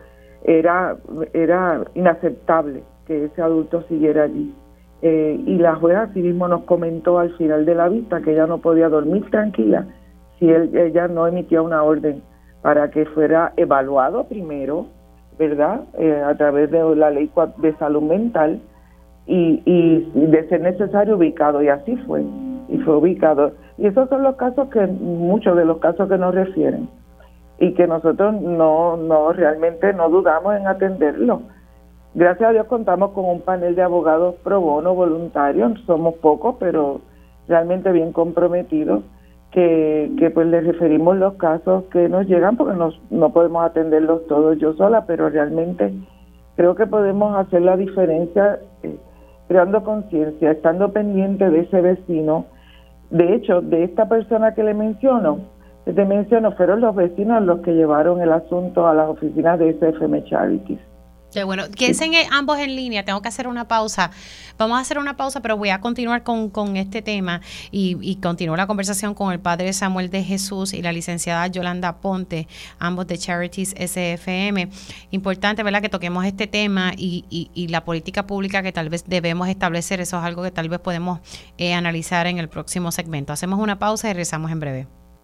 era, 0.44 0.98
era 1.32 1.86
inaceptable 1.94 2.84
que 3.08 3.24
ese 3.24 3.42
adulto 3.42 3.82
siguiera 3.84 4.24
allí. 4.24 4.54
Eh, 5.02 5.42
y 5.46 5.56
la 5.60 5.76
jueza 5.76 6.10
sí 6.14 6.22
mismo 6.22 6.50
nos 6.50 6.64
comentó 6.64 7.20
al 7.20 7.32
final 7.38 7.66
de 7.66 7.74
la 7.74 7.88
vista 7.88 8.20
que 8.20 8.34
ella 8.34 8.48
no 8.48 8.58
podía 8.58 8.90
dormir 8.90 9.30
tranquila 9.32 9.88
si 10.38 10.52
ella 10.52 11.08
no 11.08 11.26
emitía 11.26 11.62
una 11.62 11.84
orden 11.84 12.22
para 12.62 12.92
que 12.92 13.06
fuera 13.06 13.54
evaluado 13.56 14.26
primero, 14.26 14.88
¿verdad? 15.40 15.86
Eh, 15.98 16.22
a 16.22 16.36
través 16.36 16.70
de 16.70 16.98
la 16.98 17.12
ley 17.12 17.32
de 17.60 17.74
salud 17.78 18.02
mental 18.02 18.60
y, 19.26 19.64
y 19.64 20.26
de 20.26 20.50
ser 20.50 20.60
necesario 20.60 21.16
ubicado. 21.16 21.64
Y 21.64 21.70
así 21.70 21.96
fue, 22.06 22.26
y 22.68 22.78
fue 22.80 22.98
ubicado. 22.98 23.54
Y 23.82 23.88
esos 23.88 24.08
son 24.08 24.24
los 24.24 24.36
casos 24.36 24.70
que, 24.70 24.88
muchos 24.88 25.58
de 25.58 25.66
los 25.66 25.80
casos 25.80 26.08
que 26.08 26.18
nos 26.18 26.34
refieren 26.34 26.88
y 27.60 27.74
que 27.74 27.88
nosotros 27.88 28.40
no, 28.42 28.96
no 28.96 29.34
realmente 29.34 29.92
no 29.94 30.10
dudamos 30.10 30.56
en 30.56 30.68
atenderlo 30.68 31.42
Gracias 32.14 32.50
a 32.50 32.52
Dios 32.52 32.68
contamos 32.68 33.12
con 33.12 33.24
un 33.24 33.40
panel 33.40 33.74
de 33.74 33.84
abogados 33.84 34.36
pro 34.44 34.60
bono 34.60 34.94
voluntarios, 34.94 35.80
somos 35.86 36.16
pocos, 36.16 36.58
pero 36.60 37.00
realmente 37.48 37.90
bien 37.94 38.12
comprometidos, 38.12 39.04
que, 39.52 40.12
que 40.20 40.30
pues 40.30 40.48
les 40.48 40.66
referimos 40.66 41.16
los 41.16 41.36
casos 41.36 41.86
que 41.86 42.10
nos 42.10 42.28
llegan 42.28 42.58
porque 42.58 42.76
nos, 42.76 43.00
no 43.10 43.32
podemos 43.32 43.64
atenderlos 43.64 44.28
todos 44.28 44.58
yo 44.58 44.74
sola, 44.74 45.06
pero 45.06 45.30
realmente 45.30 45.94
creo 46.58 46.76
que 46.76 46.86
podemos 46.86 47.34
hacer 47.38 47.62
la 47.62 47.78
diferencia 47.78 48.60
eh, 48.84 48.98
creando 49.48 49.82
conciencia, 49.86 50.52
estando 50.52 50.92
pendiente 50.92 51.50
de 51.50 51.62
ese 51.62 51.80
vecino. 51.80 52.46
De 53.12 53.36
hecho, 53.36 53.62
de 53.62 53.84
esta 53.84 54.08
persona 54.08 54.54
que 54.54 54.64
le 54.64 54.74
menciono, 54.74 55.40
te 55.86 56.06
menciono, 56.06 56.54
fueron 56.54 56.80
los 56.80 56.96
vecinos 56.96 57.44
los 57.44 57.60
que 57.60 57.74
llevaron 57.74 58.22
el 58.22 58.32
asunto 58.32 58.88
a 58.88 58.94
las 58.94 59.10
oficinas 59.10 59.60
de 59.60 59.74
SFM 59.74 60.24
Charities. 60.24 60.80
Qué 61.34 61.44
bueno. 61.46 61.64
Quédense 61.70 62.12
ambos 62.30 62.60
en 62.60 62.76
línea. 62.76 63.06
Tengo 63.06 63.22
que 63.22 63.30
hacer 63.30 63.48
una 63.48 63.68
pausa. 63.68 64.12
Vamos 64.58 64.78
a 64.78 64.82
hacer 64.82 64.98
una 64.98 65.16
pausa, 65.16 65.40
pero 65.42 65.56
voy 65.56 65.70
a 65.70 65.80
continuar 65.80 66.24
con, 66.24 66.50
con 66.50 66.76
este 66.76 67.02
tema 67.02 67.42
y, 67.72 67.98
y 68.02 68.18
continúo 68.18 68.56
la 68.56 68.68
conversación 68.68 69.14
con 69.14 69.32
el 69.32 69.40
padre 69.40 69.72
Samuel 69.74 70.10
de 70.10 70.24
Jesús 70.24 70.74
y 70.74 70.82
la 70.82 70.92
licenciada 70.92 71.48
Yolanda 71.48 71.98
Ponte, 71.98 72.48
ambos 72.80 73.08
de 73.08 73.18
Charities 73.18 73.74
SFM. 73.78 74.70
Importante, 75.12 75.64
¿verdad?, 75.64 75.82
que 75.82 75.90
toquemos 75.90 76.26
este 76.26 76.48
tema 76.48 76.92
y, 76.98 77.26
y, 77.30 77.68
la 77.68 77.86
política 77.86 78.28
pública 78.28 78.62
que 78.62 78.74
tal 78.74 78.90
vez 78.90 79.06
debemos 79.08 79.48
establecer. 79.48 80.02
Eso 80.02 80.18
es 80.18 80.24
algo 80.24 80.44
que 80.44 80.52
tal 80.52 80.68
vez 80.68 80.80
podemos 80.80 81.22
eh, 81.58 81.74
analizar 81.74 82.28
en 82.28 82.38
el 82.38 82.50
próximo 82.50 82.92
segmento. 82.92 83.32
Hacemos 83.32 83.60
una 83.60 83.80
pausa 83.80 84.10
y 84.10 84.14
regresamos 84.14 84.52
en 84.52 84.60
breve. 84.60 85.01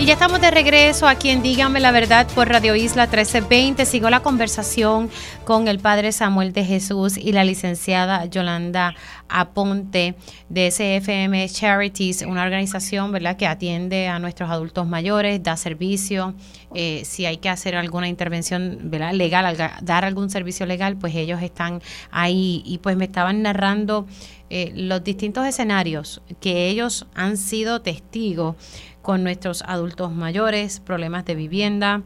Y 0.00 0.06
ya 0.06 0.14
estamos 0.14 0.40
de 0.40 0.50
regreso 0.50 1.06
aquí 1.06 1.28
en 1.28 1.42
Dígame 1.42 1.78
la 1.78 1.92
Verdad 1.92 2.26
por 2.34 2.48
Radio 2.48 2.74
Isla 2.74 3.02
1320. 3.02 3.84
Sigo 3.84 4.08
la 4.08 4.20
conversación 4.20 5.10
con 5.44 5.68
el 5.68 5.78
Padre 5.78 6.10
Samuel 6.12 6.54
de 6.54 6.64
Jesús 6.64 7.18
y 7.18 7.32
la 7.32 7.44
licenciada 7.44 8.24
Yolanda 8.24 8.94
Aponte 9.28 10.14
de 10.48 10.70
SFM 10.70 11.46
Charities, 11.50 12.22
una 12.22 12.44
organización 12.44 13.12
¿verdad? 13.12 13.36
que 13.36 13.46
atiende 13.46 14.08
a 14.08 14.18
nuestros 14.18 14.48
adultos 14.48 14.86
mayores, 14.86 15.42
da 15.42 15.58
servicio. 15.58 16.32
Eh, 16.74 17.02
si 17.04 17.26
hay 17.26 17.36
que 17.36 17.50
hacer 17.50 17.76
alguna 17.76 18.08
intervención 18.08 18.78
¿verdad? 18.84 19.12
legal, 19.12 19.54
dar 19.82 20.06
algún 20.06 20.30
servicio 20.30 20.64
legal, 20.64 20.96
pues 20.96 21.14
ellos 21.14 21.42
están 21.42 21.82
ahí. 22.10 22.62
Y 22.64 22.78
pues 22.78 22.96
me 22.96 23.04
estaban 23.04 23.42
narrando 23.42 24.06
eh, 24.52 24.72
los 24.74 25.04
distintos 25.04 25.46
escenarios 25.46 26.22
que 26.40 26.68
ellos 26.68 27.06
han 27.14 27.36
sido 27.36 27.82
testigos 27.82 28.56
con 29.02 29.22
nuestros 29.22 29.62
adultos 29.62 30.12
mayores, 30.12 30.80
problemas 30.80 31.24
de 31.24 31.34
vivienda, 31.34 32.02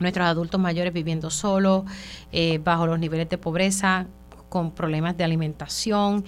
nuestros 0.00 0.26
adultos 0.26 0.60
mayores 0.60 0.92
viviendo 0.92 1.30
solos, 1.30 1.84
eh, 2.32 2.58
bajo 2.58 2.86
los 2.86 2.98
niveles 2.98 3.28
de 3.28 3.38
pobreza, 3.38 4.06
con 4.48 4.72
problemas 4.72 5.16
de 5.16 5.24
alimentación, 5.24 6.24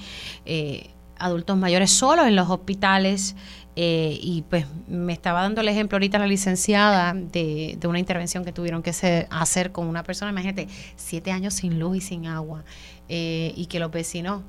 eh, 0.47 0.91
adultos 1.19 1.57
mayores 1.57 1.91
solos 1.91 2.27
en 2.27 2.37
los 2.37 2.49
hospitales. 2.49 3.37
Eh, 3.77 4.19
y 4.23 4.43
pues 4.43 4.67
me 4.87 5.13
estaba 5.13 5.43
dando 5.43 5.61
el 5.61 5.67
ejemplo 5.67 5.97
ahorita 5.97 6.21
la 6.21 6.29
licenciada 6.29 7.13
de, 7.13 7.77
de 7.79 7.89
una 7.89 7.99
intervención 7.99 8.45
que 8.45 8.53
tuvieron 8.53 8.85
que 8.85 8.93
hacer 9.31 9.73
con 9.73 9.89
una 9.89 10.05
persona, 10.05 10.31
imagínate, 10.31 10.69
siete 10.95 11.33
años 11.33 11.55
sin 11.55 11.81
luz 11.81 11.97
y 11.97 12.01
sin 12.01 12.27
agua, 12.27 12.65
y 13.09 13.67
que 13.67 13.81
los 13.81 13.91
vecinos 13.91 14.43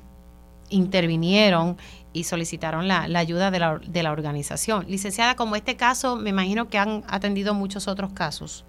intervinieron 0.70 1.76
y 2.16 2.24
solicitaron 2.24 2.88
la, 2.88 3.02
ayuda 3.02 3.50
de 3.50 3.58
la, 3.58 3.78
de 3.86 4.02
la, 4.02 4.10
organización. 4.10 4.86
Licenciada, 4.88 5.36
como 5.36 5.54
este 5.54 5.76
caso, 5.76 6.16
me 6.16 6.30
imagino 6.30 6.68
que 6.70 6.78
han 6.78 7.02
atendido 7.08 7.52
muchos 7.52 7.88
otros 7.88 8.12
casos. 8.14 8.64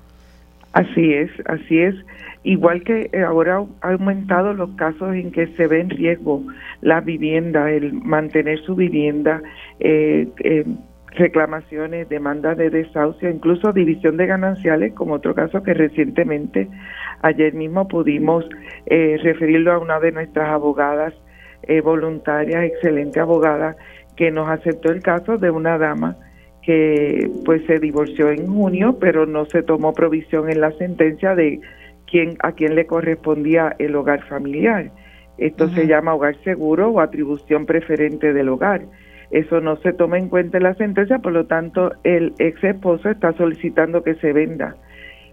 Así 0.73 1.13
es, 1.13 1.31
así 1.45 1.79
es. 1.79 1.95
Igual 2.43 2.83
que 2.83 3.09
eh, 3.13 3.23
ahora 3.23 3.63
ha 3.81 3.91
aumentado 3.91 4.53
los 4.53 4.71
casos 4.71 5.15
en 5.15 5.31
que 5.31 5.47
se 5.55 5.65
ve 5.67 5.79
en 5.79 5.89
riesgo 5.89 6.43
la 6.81 6.99
vivienda, 6.99 7.71
el 7.71 7.93
mantener 7.93 8.59
su 8.59 8.75
vivienda, 8.75 9.41
eh, 9.79 10.27
eh, 10.43 10.65
reclamaciones, 11.11 12.09
demandas 12.09 12.57
de 12.57 12.69
desahucio, 12.69 13.29
incluso 13.29 13.71
división 13.71 14.17
de 14.17 14.27
gananciales, 14.27 14.93
como 14.93 15.13
otro 15.15 15.33
caso 15.33 15.63
que 15.63 15.73
recientemente, 15.73 16.67
ayer 17.21 17.53
mismo 17.53 17.87
pudimos 17.87 18.45
referirlo 18.85 19.71
a 19.71 19.79
una 19.79 19.99
de 19.99 20.11
nuestras 20.11 20.49
abogadas 20.49 21.13
eh, 21.63 21.81
voluntaria, 21.81 22.65
excelente 22.65 23.19
abogada, 23.19 23.75
que 24.15 24.31
nos 24.31 24.49
aceptó 24.49 24.91
el 24.91 25.01
caso 25.01 25.37
de 25.37 25.51
una 25.51 25.77
dama 25.77 26.17
que 26.67 27.31
pues 27.45 27.65
se 27.65 27.79
divorció 27.79 28.29
en 28.29 28.47
junio, 28.47 28.97
pero 28.99 29.25
no 29.25 29.45
se 29.45 29.63
tomó 29.63 29.93
provisión 29.93 30.49
en 30.49 30.59
la 30.59 30.71
sentencia 30.73 31.33
de 31.33 31.61
quién 32.05 32.35
a 32.41 32.51
quién 32.51 32.75
le 32.75 32.85
correspondía 32.85 33.75
el 33.79 33.95
hogar 33.95 34.27
familiar. 34.27 34.91
Esto 35.37 35.69
se 35.69 35.87
llama 35.87 36.15
hogar 36.15 36.35
seguro 36.43 36.89
o 36.89 36.99
atribución 36.99 37.65
preferente 37.65 38.33
del 38.33 38.49
hogar. 38.49 38.81
Eso 39.29 39.61
no 39.61 39.77
se 39.77 39.93
toma 39.93 40.17
en 40.17 40.29
cuenta 40.29 40.57
en 40.57 40.63
la 40.63 40.73
sentencia, 40.73 41.19
por 41.19 41.31
lo 41.31 41.45
tanto, 41.45 41.91
el 42.03 42.33
ex 42.39 42.61
esposo 42.63 43.09
está 43.09 43.33
solicitando 43.33 44.03
que 44.03 44.15
se 44.15 44.33
venda 44.33 44.75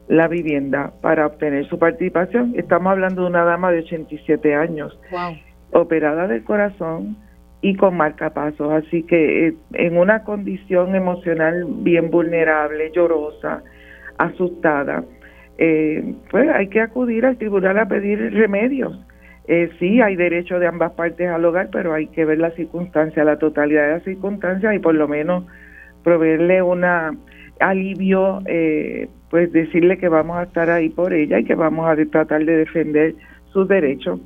la 0.09 0.29
vivienda 0.29 0.93
para 1.01 1.27
obtener 1.27 1.67
su 1.67 1.79
participación. 1.79 2.55
Estamos 2.57 2.91
hablando 2.93 3.23
de 3.23 3.29
una 3.29 3.45
dama 3.45 3.73
de 3.73 3.79
87 3.81 4.55
años. 4.55 4.99
Wow 5.11 5.35
operada 5.75 6.27
del 6.29 6.45
corazón 6.45 7.17
y 7.61 7.77
con 7.77 7.97
marcapasos. 7.97 8.73
Así 8.73 9.03
que 9.03 9.49
eh, 9.49 9.55
en 9.73 9.99
una 9.99 10.23
condición 10.25 10.95
emocional 10.95 11.65
bien 11.69 12.11
vulnerable, 12.11 12.91
llorosa, 12.93 13.63
asustada, 14.19 15.05
eh, 15.59 16.15
pues 16.31 16.49
hay 16.49 16.69
que 16.69 16.81
acudir 16.81 17.27
al 17.27 17.37
tribunal 17.37 17.79
a 17.79 17.89
pedir 17.89 18.33
remedios. 18.33 18.99
Eh, 19.47 19.71
sí, 19.79 20.01
hay 20.01 20.17
derecho 20.17 20.59
de 20.59 20.67
ambas 20.67 20.93
partes 20.93 21.29
al 21.29 21.45
hogar, 21.45 21.69
pero 21.71 21.93
hay 21.93 22.07
que 22.09 22.25
ver 22.25 22.39
la 22.39 22.51
circunstancia, 22.53 23.25
la 23.25 23.39
totalidad 23.39 23.87
de 23.87 23.93
las 23.95 24.05
circunstancias 24.05 24.75
y 24.75 24.79
por 24.79 24.95
lo 24.95 25.07
menos 25.07 25.45
proveerle 26.03 26.63
una 26.63 27.13
alivio, 27.61 28.41
eh, 28.47 29.09
pues 29.31 29.53
decirle 29.53 29.99
que 29.99 30.09
vamos 30.09 30.39
a 30.39 30.45
estar 30.45 30.71
ahí 30.71 30.89
por 30.89 31.13
ella 31.13 31.39
y 31.39 31.45
que 31.45 31.55
vamos 31.55 31.87
a 31.89 31.97
tratar 32.07 32.45
de 32.45 32.57
defender 32.57 33.15
sus 33.53 33.69
derechos 33.69 34.21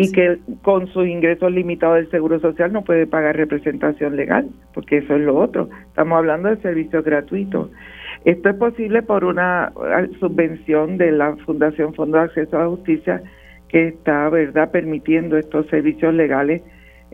y 0.00 0.12
que 0.12 0.38
con 0.62 0.86
sus 0.86 1.08
ingresos 1.08 1.50
limitados 1.50 1.96
del 1.96 2.10
Seguro 2.12 2.38
Social 2.38 2.72
no 2.72 2.84
puede 2.84 3.08
pagar 3.08 3.36
representación 3.36 4.14
legal, 4.14 4.48
porque 4.72 4.98
eso 4.98 5.16
es 5.16 5.22
lo 5.22 5.36
otro. 5.36 5.68
Estamos 5.88 6.18
hablando 6.18 6.48
de 6.48 6.56
servicios 6.58 7.04
gratuitos. 7.04 7.72
Esto 8.24 8.50
es 8.50 8.54
posible 8.54 9.02
por 9.02 9.24
una 9.24 9.72
eh, 9.76 10.08
subvención 10.20 10.98
de 10.98 11.10
la 11.10 11.34
Fundación 11.38 11.94
Fondo 11.94 12.16
de 12.16 12.24
Acceso 12.24 12.56
a 12.56 12.62
la 12.62 12.68
Justicia 12.68 13.22
que 13.68 13.88
está, 13.88 14.28
¿verdad?, 14.28 14.70
permitiendo 14.70 15.36
estos 15.36 15.66
servicios 15.66 16.14
legales 16.14 16.62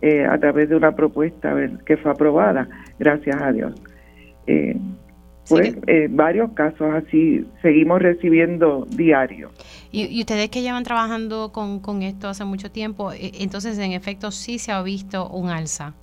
eh, 0.02 0.26
a 0.26 0.36
través 0.36 0.68
de 0.68 0.76
una 0.76 0.94
propuesta 0.94 1.56
que 1.86 1.96
fue 1.96 2.10
aprobada, 2.10 2.68
gracias 2.98 3.40
a 3.40 3.50
Dios. 3.50 3.72
Eh, 4.46 4.76
pues 5.48 5.76
eh, 5.86 6.08
varios 6.10 6.52
casos 6.52 6.94
así 6.94 7.46
seguimos 7.62 8.00
recibiendo 8.00 8.86
diario. 8.90 9.50
Y, 9.92 10.20
ustedes 10.20 10.48
que 10.48 10.62
llevan 10.62 10.84
trabajando 10.84 11.52
con, 11.52 11.80
con 11.80 12.02
esto 12.02 12.28
hace 12.28 12.44
mucho 12.44 12.70
tiempo, 12.70 13.12
eh, 13.12 13.30
entonces 13.40 13.78
en 13.78 13.92
efecto 13.92 14.30
sí 14.30 14.58
se 14.58 14.72
ha 14.72 14.82
visto 14.82 15.28
un 15.28 15.50
alza. 15.50 15.94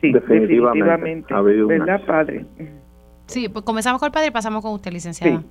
Sí, 0.00 0.12
definitivamente. 0.12 1.32
¿Verdad, 1.34 2.00
padre? 2.06 2.44
Sí, 3.26 3.48
pues 3.48 3.64
comenzamos 3.64 4.00
con 4.00 4.06
el 4.06 4.12
padre 4.12 4.28
y 4.28 4.30
pasamos 4.30 4.62
con 4.62 4.72
usted, 4.72 4.92
licenciada. 4.92 5.42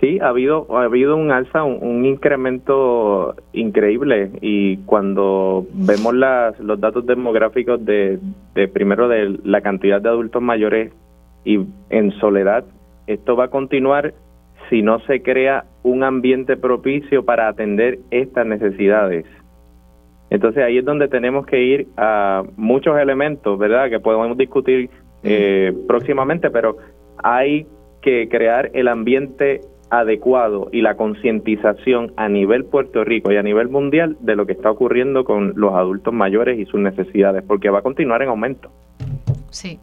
Sí. 0.00 0.18
ha 0.18 0.28
habido 0.28 0.66
ha 0.76 0.84
habido 0.84 1.16
un 1.16 1.30
alza, 1.30 1.62
un, 1.62 2.04
incremento 2.04 3.36
increíble 3.52 4.32
y 4.40 4.78
cuando 4.78 5.64
vemos 5.74 6.12
las, 6.14 6.58
los 6.58 6.80
datos 6.80 7.06
demográficos 7.06 7.84
de, 7.84 8.18
de 8.54 8.66
primero 8.66 9.06
de 9.06 9.38
la 9.44 9.60
cantidad 9.60 10.00
de 10.00 10.08
adultos 10.08 10.42
mayores 10.42 10.92
y 11.44 11.66
en 11.90 12.12
soledad. 12.12 12.64
Esto 13.06 13.36
va 13.36 13.44
a 13.44 13.48
continuar 13.48 14.14
si 14.70 14.82
no 14.82 15.00
se 15.00 15.22
crea 15.22 15.64
un 15.82 16.04
ambiente 16.04 16.56
propicio 16.56 17.24
para 17.24 17.48
atender 17.48 17.98
estas 18.10 18.46
necesidades. 18.46 19.26
Entonces 20.30 20.64
ahí 20.64 20.78
es 20.78 20.84
donde 20.84 21.08
tenemos 21.08 21.44
que 21.44 21.62
ir 21.62 21.88
a 21.96 22.42
muchos 22.56 22.98
elementos, 22.98 23.58
¿verdad? 23.58 23.90
Que 23.90 24.00
podemos 24.00 24.36
discutir 24.38 24.88
eh, 25.22 25.74
próximamente, 25.86 26.50
pero 26.50 26.78
hay 27.22 27.66
que 28.00 28.28
crear 28.30 28.70
el 28.72 28.88
ambiente 28.88 29.60
adecuado 29.90 30.70
y 30.72 30.80
la 30.80 30.96
concientización 30.96 32.14
a 32.16 32.30
nivel 32.30 32.64
Puerto 32.64 33.04
Rico 33.04 33.30
y 33.30 33.36
a 33.36 33.42
nivel 33.42 33.68
mundial 33.68 34.16
de 34.20 34.34
lo 34.34 34.46
que 34.46 34.52
está 34.52 34.70
ocurriendo 34.70 35.22
con 35.24 35.52
los 35.54 35.74
adultos 35.74 36.14
mayores 36.14 36.58
y 36.58 36.64
sus 36.64 36.80
necesidades, 36.80 37.44
porque 37.46 37.68
va 37.68 37.80
a 37.80 37.82
continuar 37.82 38.22
en 38.22 38.30
aumento. 38.30 38.70
Sí, 39.50 39.78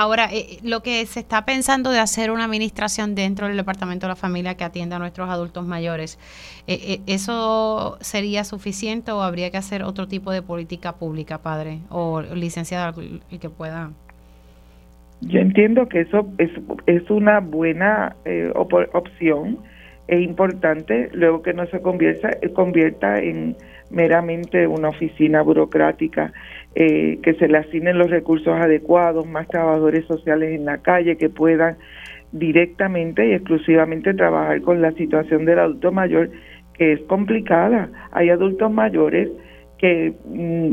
Ahora, 0.00 0.26
eh, 0.26 0.38
eh, 0.38 0.58
lo 0.62 0.80
que 0.84 1.04
se 1.06 1.18
está 1.18 1.44
pensando 1.44 1.90
de 1.90 1.98
hacer 1.98 2.30
una 2.30 2.44
administración 2.44 3.16
dentro 3.16 3.48
del 3.48 3.56
Departamento 3.56 4.06
de 4.06 4.10
la 4.10 4.14
Familia 4.14 4.54
que 4.54 4.62
atienda 4.62 4.94
a 4.94 5.00
nuestros 5.00 5.28
adultos 5.28 5.66
mayores, 5.66 6.20
eh, 6.68 7.00
¿eso 7.08 7.98
sería 8.00 8.44
suficiente 8.44 9.10
o 9.10 9.22
habría 9.22 9.50
que 9.50 9.56
hacer 9.56 9.82
otro 9.82 10.06
tipo 10.06 10.30
de 10.30 10.40
política 10.40 10.92
pública, 10.92 11.38
padre? 11.38 11.80
O 11.88 12.22
licenciada, 12.22 12.94
el 12.96 13.40
que 13.40 13.50
pueda. 13.50 13.90
Yo 15.22 15.40
entiendo 15.40 15.88
que 15.88 16.02
eso 16.02 16.28
es, 16.38 16.52
es 16.86 17.10
una 17.10 17.40
buena 17.40 18.14
opción 18.92 19.58
es 20.06 20.22
importante 20.22 21.10
luego 21.12 21.42
que 21.42 21.52
no 21.52 21.66
se 21.66 21.82
convierta, 21.82 22.30
convierta 22.54 23.18
en 23.18 23.56
meramente 23.90 24.66
una 24.66 24.88
oficina 24.88 25.42
burocrática, 25.42 26.32
eh, 26.74 27.18
que 27.22 27.34
se 27.34 27.48
le 27.48 27.58
asignen 27.58 27.98
los 27.98 28.10
recursos 28.10 28.54
adecuados, 28.54 29.26
más 29.26 29.48
trabajadores 29.48 30.04
sociales 30.06 30.54
en 30.54 30.64
la 30.64 30.78
calle 30.78 31.16
que 31.16 31.28
puedan 31.28 31.76
directamente 32.32 33.26
y 33.26 33.32
exclusivamente 33.32 34.12
trabajar 34.14 34.60
con 34.60 34.82
la 34.82 34.92
situación 34.92 35.44
del 35.44 35.58
adulto 35.58 35.92
mayor, 35.92 36.30
que 36.74 36.92
es 36.92 37.00
complicada. 37.02 37.88
Hay 38.12 38.30
adultos 38.30 38.70
mayores 38.70 39.30
que 39.78 40.12
mm, 40.26 40.72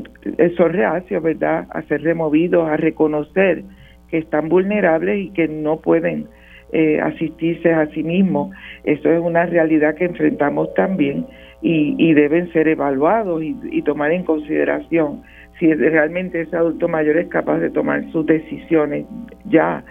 son 0.57 0.73
reacios, 0.73 1.23
¿verdad?, 1.23 1.67
a 1.69 1.81
ser 1.83 2.01
removidos, 2.01 2.67
a 2.67 2.75
reconocer 2.75 3.63
que 4.09 4.17
están 4.17 4.49
vulnerables 4.49 5.25
y 5.25 5.29
que 5.29 5.47
no 5.47 5.77
pueden 5.77 6.27
eh, 6.73 6.99
asistirse 6.99 7.71
a 7.71 7.87
sí 7.87 8.03
mismo. 8.03 8.51
Eso 8.83 9.09
es 9.09 9.19
una 9.21 9.45
realidad 9.45 9.95
que 9.95 10.05
enfrentamos 10.05 10.73
también 10.73 11.25
y, 11.61 12.13
deben 12.13 12.51
ser 12.53 12.67
evaluados 12.67 13.41
y, 13.43 13.81
tomar 13.81 14.11
en 14.11 14.23
consideración 14.23 15.23
si 15.59 15.73
realmente 15.73 16.41
ese 16.41 16.55
adulto 16.55 16.87
mayor 16.87 17.17
es 17.17 17.27
capaz 17.29 17.59
de 17.59 17.69
tomar 17.69 18.03
sus 18.11 18.25
decisiones 18.25 19.05
ya. 19.45 19.83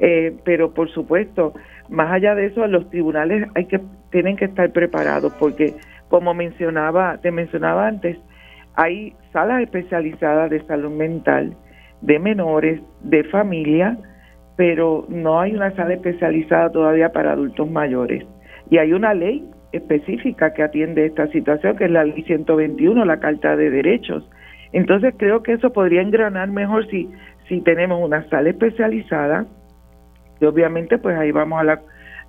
Eh, 0.00 0.34
pero 0.44 0.74
por 0.74 0.90
supuesto, 0.90 1.54
más 1.88 2.12
allá 2.12 2.34
de 2.34 2.46
eso, 2.46 2.66
los 2.66 2.90
tribunales 2.90 3.48
hay 3.54 3.66
que 3.66 3.80
tienen 4.10 4.36
que 4.36 4.46
estar 4.46 4.70
preparados 4.72 5.32
porque, 5.38 5.74
como 6.08 6.34
mencionaba, 6.34 7.18
te 7.22 7.30
mencionaba 7.30 7.86
antes, 7.86 8.18
hay 8.74 9.14
salas 9.32 9.62
especializadas 9.62 10.50
de 10.50 10.60
salud 10.66 10.90
mental 10.90 11.56
de 12.02 12.18
menores, 12.18 12.80
de 13.02 13.24
familia, 13.24 13.96
pero 14.56 15.06
no 15.08 15.40
hay 15.40 15.54
una 15.54 15.74
sala 15.74 15.94
especializada 15.94 16.70
todavía 16.70 17.12
para 17.12 17.32
adultos 17.32 17.70
mayores. 17.70 18.24
Y 18.70 18.78
hay 18.78 18.92
una 18.92 19.14
ley 19.14 19.48
específica 19.72 20.52
que 20.52 20.62
atiende 20.62 21.06
esta 21.06 21.26
situación, 21.28 21.76
que 21.76 21.84
es 21.84 21.90
la 21.90 22.04
ley 22.04 22.22
121, 22.22 23.04
la 23.04 23.20
Carta 23.20 23.56
de 23.56 23.70
Derechos. 23.70 24.28
Entonces 24.72 25.14
creo 25.16 25.42
que 25.42 25.52
eso 25.52 25.72
podría 25.72 26.02
engranar 26.02 26.48
mejor 26.50 26.88
si, 26.88 27.10
si 27.48 27.60
tenemos 27.60 28.02
una 28.02 28.28
sala 28.28 28.50
especializada, 28.50 29.46
y 30.40 30.44
obviamente 30.44 30.98
pues 30.98 31.16
ahí 31.16 31.30
vamos 31.30 31.60
a 31.60 31.64
la, 31.64 31.80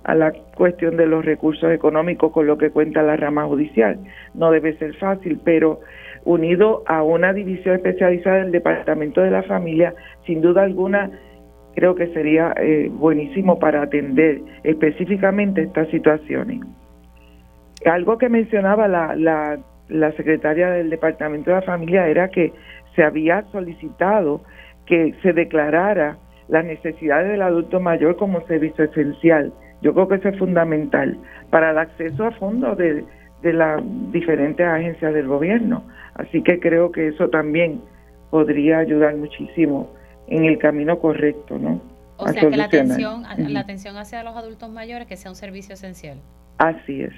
a 0.04 0.14
la 0.14 0.32
cuestión 0.56 0.96
de 0.96 1.06
los 1.06 1.24
recursos 1.24 1.70
económicos 1.72 2.32
con 2.32 2.46
lo 2.46 2.58
que 2.58 2.70
cuenta 2.70 3.02
la 3.02 3.16
rama 3.16 3.44
judicial. 3.46 3.98
No 4.34 4.50
debe 4.50 4.76
ser 4.78 4.94
fácil, 4.96 5.40
pero 5.44 5.80
unido 6.24 6.82
a 6.86 7.02
una 7.02 7.32
división 7.32 7.74
especializada 7.76 8.36
del 8.36 8.52
Departamento 8.52 9.20
de 9.20 9.30
la 9.30 9.42
Familia, 9.42 9.94
sin 10.26 10.40
duda 10.40 10.62
alguna 10.62 11.10
creo 11.74 11.94
que 11.94 12.06
sería 12.08 12.54
eh, 12.56 12.88
buenísimo 12.90 13.58
para 13.58 13.82
atender 13.82 14.40
específicamente 14.62 15.62
estas 15.62 15.88
situaciones. 15.88 16.60
Algo 17.84 18.18
que 18.18 18.28
mencionaba 18.28 18.88
la, 18.88 19.14
la, 19.14 19.58
la 19.88 20.12
secretaria 20.12 20.70
del 20.70 20.90
Departamento 20.90 21.50
de 21.50 21.56
la 21.56 21.62
Familia 21.62 22.06
era 22.06 22.28
que 22.28 22.52
se 22.94 23.02
había 23.02 23.44
solicitado 23.52 24.42
que 24.86 25.14
se 25.22 25.32
declarara 25.32 26.18
las 26.48 26.64
necesidades 26.64 27.30
del 27.30 27.42
adulto 27.42 27.80
mayor 27.80 28.16
como 28.16 28.46
servicio 28.46 28.84
esencial. 28.84 29.52
Yo 29.82 29.92
creo 29.94 30.08
que 30.08 30.16
eso 30.16 30.28
es 30.28 30.38
fundamental 30.38 31.18
para 31.50 31.70
el 31.70 31.78
acceso 31.78 32.24
a 32.24 32.30
fondos 32.32 32.76
de, 32.78 33.04
de 33.42 33.52
las 33.52 33.82
diferentes 34.12 34.66
agencias 34.66 35.12
del 35.12 35.26
gobierno. 35.26 35.84
Así 36.14 36.42
que 36.42 36.60
creo 36.60 36.92
que 36.92 37.08
eso 37.08 37.28
también 37.28 37.80
podría 38.30 38.78
ayudar 38.78 39.16
muchísimo 39.16 39.90
en 40.26 40.44
el 40.44 40.58
camino 40.58 40.98
correcto, 40.98 41.58
¿no? 41.58 41.80
O 42.16 42.28
sea, 42.28 42.48
que 42.48 42.56
la 42.56 42.64
atención, 42.64 43.22
la 43.36 43.60
atención 43.60 43.96
hacia 43.96 44.22
los 44.22 44.36
adultos 44.36 44.70
mayores 44.70 45.06
que 45.06 45.16
sea 45.16 45.30
un 45.30 45.36
servicio 45.36 45.74
esencial. 45.74 46.18
Así 46.58 47.02
es, 47.02 47.12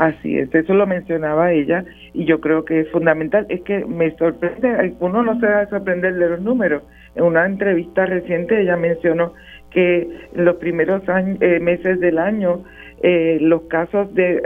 así 0.00 0.38
es. 0.38 0.52
Eso 0.54 0.74
lo 0.74 0.86
mencionaba 0.86 1.52
ella 1.52 1.84
y 2.14 2.24
yo 2.24 2.40
creo 2.40 2.64
que 2.64 2.80
es 2.80 2.90
fundamental. 2.90 3.46
Es 3.48 3.60
que 3.62 3.84
me 3.84 4.10
sorprende, 4.16 4.94
uno 4.98 5.22
no 5.22 5.38
se 5.38 5.46
va 5.46 5.60
a 5.60 5.68
sorprender 5.68 6.14
de 6.14 6.30
los 6.30 6.40
números. 6.40 6.82
En 7.14 7.24
una 7.24 7.44
entrevista 7.44 8.06
reciente 8.06 8.62
ella 8.62 8.76
mencionó 8.76 9.34
que 9.70 10.08
en 10.34 10.44
los 10.44 10.56
primeros 10.56 11.02
eh, 11.08 11.60
meses 11.60 12.00
del 12.00 12.18
año 12.18 12.64
eh, 13.02 13.38
los 13.40 13.62
casos 13.62 14.12
de 14.14 14.42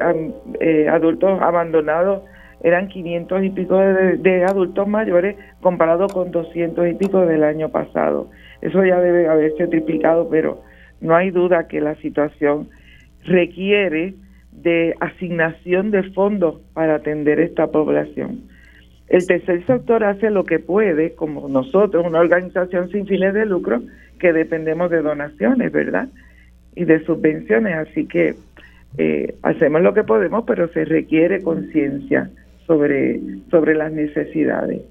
eh, 0.61 0.89
adultos 0.89 1.41
abandonados 1.41 2.23
eran 2.63 2.89
500 2.89 3.45
y 3.45 3.51
pico 3.51 3.79
de, 3.79 4.45
adultos 4.45 4.89
mayores 4.89 5.37
comparado 5.61 6.09
con 6.09 6.31
200 6.31 6.89
y 6.89 6.95
pico 6.95 7.27
del 7.27 7.45
año 7.45 7.69
pasado. 7.69 8.31
Eso 8.61 8.85
ya 8.85 8.99
debe 9.01 9.29
haberse 9.29 9.67
triplicado, 9.67 10.29
pero 10.31 10.63
no 11.01 11.15
hay 11.15 11.31
duda 11.31 11.69
que 11.69 11.81
la 11.81 11.95
situación 11.97 12.69
requiere 13.25 14.15
de 14.55 14.95
asignación 15.01 15.91
de 15.91 16.05
fondos 16.13 16.61
para 16.73 16.97
atender 16.97 17.41
esta 17.41 17.67
población. 17.67 18.43
El 19.09 19.27
tercer 19.27 19.67
sector 19.67 20.03
hace 20.05 20.31
lo 20.31 20.45
que 20.45 20.59
puede, 20.59 21.15
como 21.15 21.49
nosotros, 21.49 22.07
una 22.07 22.21
organización 22.21 22.91
sin 22.91 23.07
fines 23.07 23.35
de 23.35 23.45
lucro, 23.45 23.83
que 24.19 24.33
dependemos 24.33 24.91
de 24.91 25.03
donaciones, 25.03 25.71
¿verdad? 25.71 26.09
Y 26.75 26.85
de 26.85 27.05
subvenciones, 27.05 27.77
así 27.77 28.07
que 28.07 28.35
eh, 28.97 29.35
hacemos 29.43 29.83
lo 29.83 29.93
que 29.93 30.05
podemos, 30.05 30.45
pero 30.47 30.69
se 30.69 30.85
requiere 30.85 31.43
conciencia 31.43 32.31
sobre, 32.67 33.21
sobre 33.51 33.75
las 33.75 33.93
necesidades. 33.93 34.83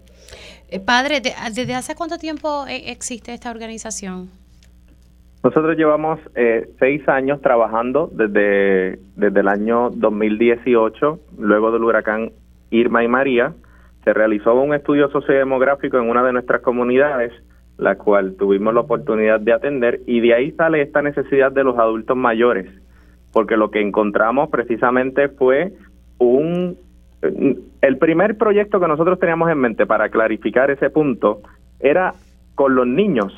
Eh, 0.70 0.80
padre, 0.80 1.22
¿desde 1.22 1.74
hace 1.74 1.96
cuánto 1.96 2.18
tiempo 2.18 2.66
e, 2.68 2.92
existe 2.92 3.34
esta 3.34 3.50
organización? 3.52 4.30
Nosotros 5.44 5.76
llevamos 5.76 6.22
eh, 6.36 6.70
seis 6.80 7.08
años 7.10 7.42
trabajando 7.42 8.10
desde, 8.14 9.00
desde 9.18 9.40
el 9.42 9.48
año 9.50 9.90
2018, 9.90 11.20
luego 11.38 11.72
del 11.72 11.84
huracán 11.84 12.32
Irma 12.70 13.04
y 13.04 13.10
María. 13.10 13.54
Se 14.06 14.14
realizó 14.14 14.56
un 14.56 14.74
estudio 14.74 15.10
sociodemográfico 15.10 15.98
en 15.98 16.10
una 16.10 16.24
de 16.24 16.32
nuestras 16.32 16.62
comunidades, 16.62 17.34
la 17.78 17.96
cual 17.96 18.36
tuvimos 18.38 18.74
la 18.74 18.82
oportunidad 18.82 19.42
de 19.42 19.52
atender, 19.52 20.00
y 20.08 20.22
de 20.22 20.34
ahí 20.34 20.52
sale 20.54 20.82
esta 20.82 21.02
necesidad 21.02 21.52
de 21.52 21.66
los 21.66 21.78
adultos 21.78 22.16
mayores, 22.16 22.68
porque 23.34 23.58
lo 23.58 23.70
que 23.70 23.82
encontramos 23.82 24.50
precisamente 24.50 25.28
fue 25.28 25.74
un 26.20 26.78
el 27.82 27.98
primer 27.98 28.38
proyecto 28.38 28.80
que 28.82 28.88
nosotros 28.88 29.18
teníamos 29.20 29.50
en 29.50 29.58
mente 29.58 29.86
para 29.86 30.10
clarificar 30.10 30.72
ese 30.72 30.90
punto 30.90 31.42
era 31.80 32.14
con 32.56 32.76
los 32.76 32.86
niños. 32.86 33.34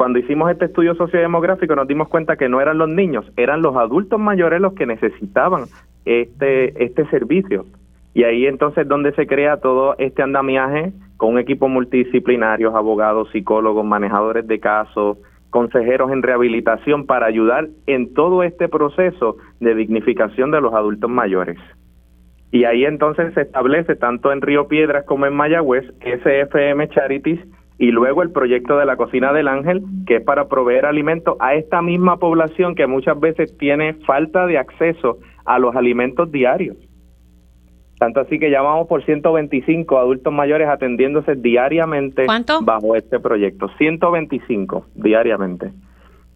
Cuando 0.00 0.18
hicimos 0.18 0.50
este 0.50 0.64
estudio 0.64 0.94
sociodemográfico 0.94 1.76
nos 1.76 1.86
dimos 1.86 2.08
cuenta 2.08 2.36
que 2.36 2.48
no 2.48 2.58
eran 2.62 2.78
los 2.78 2.88
niños, 2.88 3.30
eran 3.36 3.60
los 3.60 3.76
adultos 3.76 4.18
mayores 4.18 4.58
los 4.58 4.72
que 4.72 4.86
necesitaban 4.86 5.64
este, 6.06 6.82
este 6.82 7.04
servicio. 7.10 7.66
Y 8.14 8.24
ahí 8.24 8.46
entonces 8.46 8.88
donde 8.88 9.12
se 9.12 9.26
crea 9.26 9.58
todo 9.58 9.96
este 9.98 10.22
andamiaje 10.22 10.94
con 11.18 11.34
un 11.34 11.38
equipo 11.38 11.68
multidisciplinario, 11.68 12.74
abogados, 12.74 13.28
psicólogos, 13.30 13.84
manejadores 13.84 14.46
de 14.46 14.58
casos, 14.58 15.18
consejeros 15.50 16.10
en 16.12 16.22
rehabilitación 16.22 17.04
para 17.04 17.26
ayudar 17.26 17.68
en 17.86 18.14
todo 18.14 18.42
este 18.42 18.70
proceso 18.70 19.36
de 19.60 19.74
dignificación 19.74 20.50
de 20.50 20.62
los 20.62 20.72
adultos 20.72 21.10
mayores. 21.10 21.58
Y 22.52 22.64
ahí 22.64 22.86
entonces 22.86 23.34
se 23.34 23.42
establece 23.42 23.96
tanto 23.96 24.32
en 24.32 24.40
Río 24.40 24.66
Piedras 24.66 25.04
como 25.04 25.26
en 25.26 25.34
Mayagüez 25.34 25.84
SFM 26.00 26.88
Charities 26.88 27.40
y 27.80 27.92
luego 27.92 28.22
el 28.22 28.30
proyecto 28.30 28.76
de 28.76 28.84
la 28.84 28.96
cocina 28.96 29.32
del 29.32 29.48
ángel, 29.48 29.82
que 30.06 30.16
es 30.16 30.22
para 30.22 30.48
proveer 30.48 30.84
alimentos 30.84 31.36
a 31.40 31.54
esta 31.54 31.80
misma 31.80 32.18
población 32.18 32.74
que 32.74 32.86
muchas 32.86 33.18
veces 33.18 33.56
tiene 33.56 33.94
falta 34.04 34.44
de 34.44 34.58
acceso 34.58 35.16
a 35.46 35.58
los 35.58 35.74
alimentos 35.74 36.30
diarios. 36.30 36.76
Tanto 37.98 38.20
así 38.20 38.38
que 38.38 38.50
ya 38.50 38.60
vamos 38.60 38.86
por 38.86 39.02
125 39.02 39.98
adultos 39.98 40.30
mayores 40.30 40.68
atendiéndose 40.68 41.36
diariamente 41.36 42.26
bajo 42.62 42.96
este 42.96 43.18
proyecto. 43.18 43.70
125 43.78 44.84
diariamente. 44.94 45.72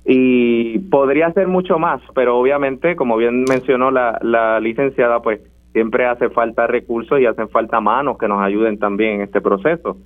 Y 0.07 0.79
podría 0.79 1.31
ser 1.33 1.47
mucho 1.47 1.79
más, 1.79 2.01
pero 2.15 2.39
obviamente, 2.39 2.97
como 2.97 3.19
bien 3.19 3.45
mencionó 3.47 3.91
la, 3.91 4.19
la 4.23 4.61
licenciada, 4.61 5.21
pues 5.21 5.43
siempre 5.75 6.07
hace 6.07 6.31
falta 6.31 6.67
recursos 6.67 7.21
y 7.21 7.27
hacen 7.27 7.51
falta 7.51 7.83
manos 7.83 8.17
que 8.17 8.29
nos 8.29 8.41
ayuden 8.43 8.79
también 8.79 9.17
en 9.17 9.21
este 9.21 9.43
proceso. 9.43 9.99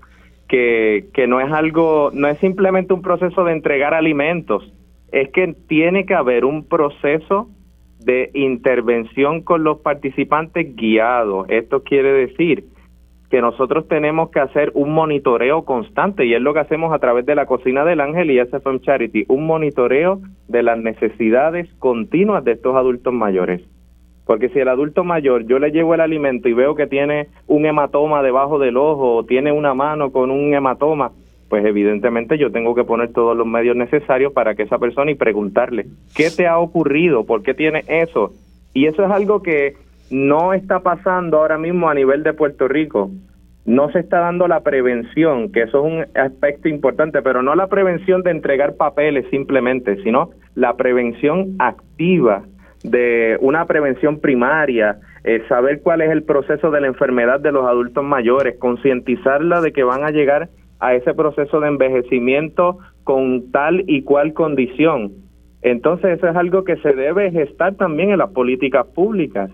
Que, 0.49 1.05
no 1.28 1.40
es 1.40 1.53
algo, 1.53 2.11
no 2.12 2.26
es 2.26 2.38
simplemente 2.38 2.94
un 2.94 3.03
proceso 3.03 3.44
de 3.44 3.53
entregar 3.53 3.92
alimentos, 3.92 4.72
es 5.12 5.28
que 5.30 5.55
tiene 5.68 6.07
que 6.07 6.14
haber 6.14 6.44
un 6.44 6.66
proceso 6.66 7.51
de 7.99 8.30
intervención 8.32 9.42
con 9.42 9.62
los 9.62 9.78
participantes 9.80 10.74
guiados. 10.74 11.46
Esto 11.51 11.82
quiere 11.82 12.12
decir 12.12 12.64
que 13.30 13.42
nosotros 13.42 13.86
tenemos 13.88 14.30
que 14.30 14.40
hacer 14.40 14.72
un 14.74 14.92
monitoreo 14.92 15.64
constante 15.64 16.24
y 16.24 16.32
es 16.32 16.40
lo 16.40 16.55
que 16.55 16.61
hacemos 16.61 16.94
a 16.94 16.99
través 16.99 17.26
de 17.26 17.34
la 17.34 17.46
cocina 17.46 17.84
del 17.84 18.01
ángel 18.01 18.30
y 18.30 18.40
SFM 18.40 18.80
Charity, 18.80 19.26
un 19.28 19.46
monitoreo 19.46 20.20
de 20.49 20.62
las 20.62 20.78
necesidades 20.78 21.68
continuas 21.78 22.44
de 22.44 22.53
estos 22.53 22.74
adultos 22.74 23.12
mayores. 23.12 23.62
Porque 24.29 24.51
si 24.51 24.59
el 24.59 24.68
adulto 24.68 25.05
mayor 25.05 25.47
yo 25.47 25.59
le 25.59 25.70
llevo 25.70 25.95
el 25.95 26.03
alimento 26.03 26.51
y 26.51 26.53
veo 26.53 26.74
que 26.74 26.87
tiene 26.87 27.29
un 27.47 27.64
hematoma 27.64 28.22
debajo 28.22 28.59
del 28.59 28.76
ojo 28.76 29.14
o 29.14 29.24
tiene 29.24 29.53
una 29.53 29.72
mano 29.72 30.12
con 30.12 30.31
un 30.31 30.53
hematoma, 30.53 31.12
pues 31.49 31.64
evidentemente 31.64 32.37
yo 32.37 32.53
tengo 32.53 32.74
que 32.74 32.85
poner 32.85 33.11
todos 33.14 33.35
los 33.35 33.47
medios 33.47 33.74
necesarios 33.74 34.35
para 34.35 34.55
que 34.55 34.64
esa 34.64 34.76
persona 34.76 35.11
y 35.11 35.14
preguntarle, 35.14 35.87
¿qué 36.14 36.29
te 36.29 36.47
ha 36.47 36.59
ocurrido? 36.59 37.24
¿Por 37.24 37.43
qué 37.43 37.55
tiene 37.55 37.85
eso? 37.89 38.35
Y 38.74 38.85
eso 38.85 39.03
es 39.03 39.11
algo 39.11 39.43
que 39.43 39.76
no 40.11 40.53
está 40.53 40.81
pasando 40.81 41.39
ahora 41.39 41.57
mismo 41.57 41.89
a 41.89 41.95
nivel 41.95 42.22
de 42.22 42.35
Puerto 42.35 42.68
Rico. 42.68 43.11
No 43.64 43.91
se 43.93 44.01
está 44.01 44.18
dando 44.18 44.47
la 44.47 44.61
prevención, 44.61 45.51
que 45.53 45.62
eso 45.62 45.87
es 45.87 45.91
un 45.91 46.20
aspecto 46.20 46.68
importante, 46.68 47.22
pero 47.22 47.43
no 47.43 47.55
la 47.55 47.68
prevención 47.68 48.22
de 48.22 48.33
entregar 48.33 48.76
papeles 48.76 49.24
simplemente, 49.31 49.97
sino 50.03 50.33
la 50.55 50.76
prevención 50.76 51.57
activa 51.59 52.43
de 52.91 53.39
una 53.41 53.66
prevención 53.66 54.20
primaria, 54.20 54.99
eh, 55.24 55.43
saber 55.49 55.80
cuál 55.82 56.01
es 56.01 56.11
el 56.11 56.22
proceso 56.22 56.70
de 56.70 56.80
la 56.80 56.86
enfermedad 56.86 57.41
de 57.41 57.53
los 57.53 57.66
adultos 57.66 58.05
mayores, 58.05 58.57
concientizarla 58.59 59.61
de 59.61 59.72
que 59.72 59.84
van 59.84 60.05
a 60.05 60.11
llegar 60.11 60.49
a 60.80 60.95
ese 60.95 61.14
proceso 61.14 61.61
de 61.61 61.68
envejecimiento 61.68 62.78
con 63.05 63.51
tal 63.51 63.84
y 63.86 64.03
cual 64.03 64.32
condición. 64.32 65.12
Entonces 65.62 66.18
eso 66.18 66.28
es 66.28 66.36
algo 66.36 66.64
que 66.64 66.76
se 66.76 66.93
debe 66.93 67.30
gestar 67.32 67.74
también 67.74 68.11
en 68.11 68.18
las 68.18 68.30
políticas 68.30 68.86
públicas, 68.86 69.51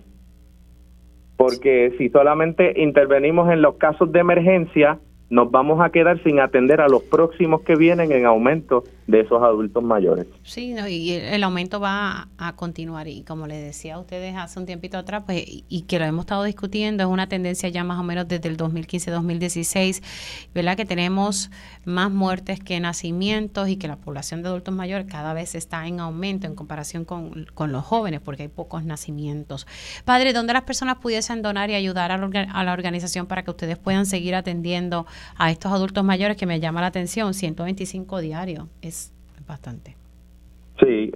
porque 1.36 1.94
si 1.98 2.10
solamente 2.10 2.80
intervenimos 2.80 3.50
en 3.50 3.62
los 3.62 3.76
casos 3.76 4.12
de 4.12 4.20
emergencia, 4.20 4.98
nos 5.30 5.50
vamos 5.50 5.80
a 5.80 5.90
quedar 5.90 6.22
sin 6.22 6.40
atender 6.40 6.80
a 6.80 6.88
los 6.88 7.02
próximos 7.02 7.62
que 7.62 7.74
vienen 7.74 8.12
en 8.12 8.26
aumento 8.26 8.84
de 9.06 9.20
esos 9.20 9.42
adultos 9.42 9.82
mayores. 9.82 10.26
Sí, 10.42 10.74
y 10.88 11.12
el 11.12 11.44
aumento 11.44 11.80
va 11.80 12.28
a, 12.38 12.54
continuar 12.56 13.08
y 13.08 13.22
como 13.22 13.46
les 13.46 13.62
decía 13.62 13.96
a 13.96 13.98
ustedes 13.98 14.36
hace 14.36 14.58
un 14.60 14.66
tiempito 14.66 14.96
atrás, 14.96 15.24
pues 15.26 15.44
y 15.46 15.82
que 15.82 15.98
lo 15.98 16.04
hemos 16.04 16.24
estado 16.24 16.44
discutiendo, 16.44 17.02
es 17.02 17.08
una 17.08 17.28
tendencia 17.28 17.68
ya 17.68 17.84
más 17.84 17.98
o 17.98 18.02
menos 18.02 18.28
desde 18.28 18.48
el 18.48 18.56
2015-2016, 18.56 20.02
¿verdad? 20.54 20.76
Que 20.76 20.84
tenemos 20.84 21.50
más 21.84 22.10
muertes 22.10 22.60
que 22.60 22.78
nacimientos 22.80 23.68
y 23.68 23.76
que 23.76 23.88
la 23.88 23.96
población 23.96 24.42
de 24.42 24.48
adultos 24.48 24.74
mayores 24.74 25.06
cada 25.06 25.34
vez 25.34 25.54
está 25.54 25.86
en 25.86 26.00
aumento 26.00 26.46
en 26.46 26.54
comparación 26.54 27.04
con, 27.04 27.46
con 27.54 27.72
los 27.72 27.84
jóvenes 27.84 28.20
porque 28.20 28.42
hay 28.42 28.48
pocos 28.48 28.84
nacimientos. 28.84 29.66
Padre, 30.04 30.32
¿dónde 30.32 30.52
las 30.52 30.62
personas 30.62 30.98
pudiesen 30.98 31.42
donar 31.42 31.70
y 31.70 31.74
ayudar 31.74 32.12
a 32.12 32.18
la, 32.18 32.26
a 32.52 32.64
la 32.64 32.72
organización 32.72 33.26
para 33.26 33.42
que 33.42 33.50
ustedes 33.50 33.78
puedan 33.78 34.06
seguir 34.06 34.34
atendiendo 34.34 35.06
a 35.36 35.50
estos 35.50 35.72
adultos 35.72 36.04
mayores 36.04 36.36
que 36.36 36.46
me 36.46 36.60
llama 36.60 36.80
la 36.80 36.88
atención? 36.88 37.34
125 37.34 38.20
diarios 38.20 38.68
bastante. 39.46 39.96
Sí, 40.80 41.12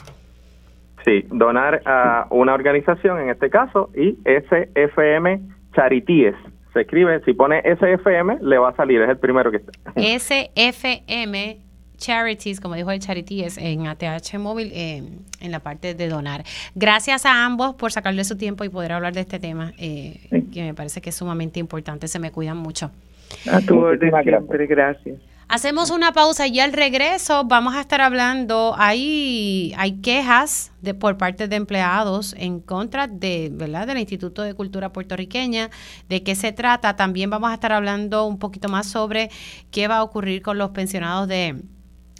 Sí, 1.05 1.23
donar 1.29 1.81
a 1.85 2.27
una 2.29 2.53
organización 2.53 3.21
en 3.21 3.29
este 3.29 3.49
caso 3.49 3.89
y 3.95 4.17
SFM 4.25 5.39
Charities. 5.73 6.35
Se 6.73 6.81
escribe, 6.81 7.21
si 7.25 7.31
pone 7.33 7.63
SFM, 7.63 8.39
le 8.41 8.57
va 8.57 8.69
a 8.69 8.75
salir, 8.75 9.01
es 9.01 9.09
el 9.09 9.17
primero 9.17 9.49
que 9.49 9.57
está. 9.57 9.71
SFM 9.95 11.57
Charities, 11.99 12.59
como 12.59 12.75
dijo 12.75 12.89
el 12.91 12.99
Charities, 12.99 13.57
en 13.57 13.87
ATH 13.87 14.39
Móvil, 14.39 14.71
eh, 14.73 15.03
en 15.39 15.51
la 15.51 15.59
parte 15.59 15.93
de 15.93 16.07
donar. 16.07 16.43
Gracias 16.73 17.25
a 17.25 17.45
ambos 17.45 17.75
por 17.75 17.91
sacarle 17.91 18.23
su 18.23 18.37
tiempo 18.37 18.63
y 18.63 18.69
poder 18.69 18.93
hablar 18.93 19.13
de 19.13 19.21
este 19.21 19.39
tema, 19.39 19.73
eh, 19.77 20.19
que 20.51 20.63
me 20.63 20.73
parece 20.73 21.01
que 21.01 21.09
es 21.09 21.15
sumamente 21.15 21.59
importante. 21.59 22.07
Se 22.07 22.19
me 22.19 22.31
cuidan 22.31 22.57
mucho. 22.57 22.91
A 23.51 23.61
tu 23.61 23.77
orden 23.77 24.11
siempre, 24.23 24.65
gracias. 24.65 25.19
Hacemos 25.51 25.89
una 25.89 26.11
pausa 26.11 26.45
y 26.45 26.59
al 26.59 26.73
regreso 26.73 27.43
vamos 27.43 27.73
a 27.73 27.81
estar 27.81 28.01
hablando, 28.01 28.75
hay, 28.77 29.73
hay 29.77 29.93
quejas 29.93 30.71
de, 30.81 30.93
por 30.93 31.17
parte 31.17 31.47
de 31.47 31.55
empleados 31.55 32.35
en 32.37 32.59
contra 32.59 33.07
de, 33.07 33.49
¿verdad? 33.51 33.87
del 33.87 33.97
Instituto 33.97 34.43
de 34.43 34.53
Cultura 34.53 34.93
Puertorriqueña, 34.93 35.71
de 36.07 36.21
qué 36.21 36.35
se 36.35 36.51
trata. 36.51 36.95
También 36.95 37.31
vamos 37.31 37.49
a 37.49 37.55
estar 37.55 37.71
hablando 37.71 38.27
un 38.27 38.37
poquito 38.37 38.69
más 38.69 38.85
sobre 38.85 39.31
qué 39.71 39.87
va 39.87 39.97
a 39.97 40.03
ocurrir 40.03 40.43
con 40.43 40.59
los 40.59 40.69
pensionados 40.69 41.27
de, 41.27 41.63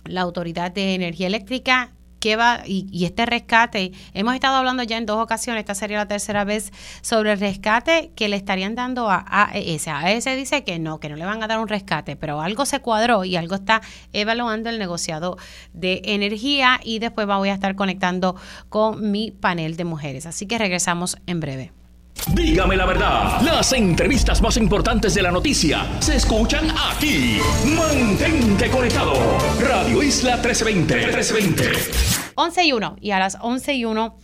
la 0.06 0.22
Autoridad 0.22 0.72
de 0.72 0.96
Energía 0.96 1.28
Eléctrica 1.28 1.92
¿Qué 2.20 2.36
va 2.36 2.64
y, 2.66 3.06
este 3.06 3.26
rescate. 3.26 3.94
Hemos 4.14 4.36
estado 4.36 4.58
hablando 4.58 4.84
ya 4.84 4.98
en 4.98 5.06
dos 5.06 5.24
ocasiones, 5.24 5.62
esta 5.62 5.74
sería 5.74 5.98
la 5.98 6.08
tercera 6.08 6.44
vez, 6.44 6.72
sobre 7.02 7.32
el 7.32 7.40
rescate 7.40 8.12
que 8.16 8.28
le 8.28 8.36
estarían 8.36 8.76
dando 8.76 9.10
a 9.10 9.26
AES. 9.30 9.88
AES 9.88 10.26
dice 10.36 10.64
que 10.66 10.80
no, 10.80 11.00
que 11.00 11.08
no 11.08 11.16
le 11.16 11.26
van 11.26 11.42
a 11.42 11.48
dar 11.48 11.60
un 11.60 11.70
rescate, 11.70 12.18
pero 12.18 12.42
algo 12.42 12.66
se 12.66 12.82
cuadró 12.82 13.24
y 13.24 13.38
algo 13.38 13.56
está 13.56 13.82
evaluando 14.12 14.70
el 14.70 14.80
negociado 14.80 15.38
de 15.74 16.02
energía 16.06 16.82
y 16.84 17.00
después 17.00 17.26
voy 17.26 17.50
a 17.50 17.54
estar 17.54 17.76
conectando 17.76 18.36
con 18.68 19.12
mi 19.12 19.32
panel 19.32 19.78
de 19.78 19.86
mujeres. 19.86 20.26
Así 20.26 20.46
que 20.46 20.58
regresamos 20.58 21.18
en 21.26 21.40
breve. 21.40 21.79
Dígame 22.28 22.76
la 22.76 22.86
verdad, 22.86 23.42
las 23.42 23.74
entrevistas 23.74 24.42
más 24.42 24.58
importantes 24.58 25.14
de 25.16 25.22
la 25.22 25.32
noticia 25.32 25.88
se 26.00 26.16
escuchan 26.18 26.68
aquí. 26.92 27.40
Mantente 27.76 28.70
conectado. 28.70 29.14
Radio 29.60 30.04
Isla 30.04 30.36
1320. 30.36 30.96
1320. 30.96 32.32
11 32.36 32.64
y 32.64 32.72
1. 32.74 32.96
Y 33.02 33.12
a 33.12 33.20
las 33.20 33.38
11 33.42 33.74
y 33.74 33.86
1 33.86 34.18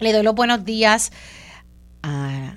le 0.00 0.12
doy 0.12 0.22
los 0.22 0.34
buenos 0.34 0.64
días 0.64 1.12
a 2.02 2.54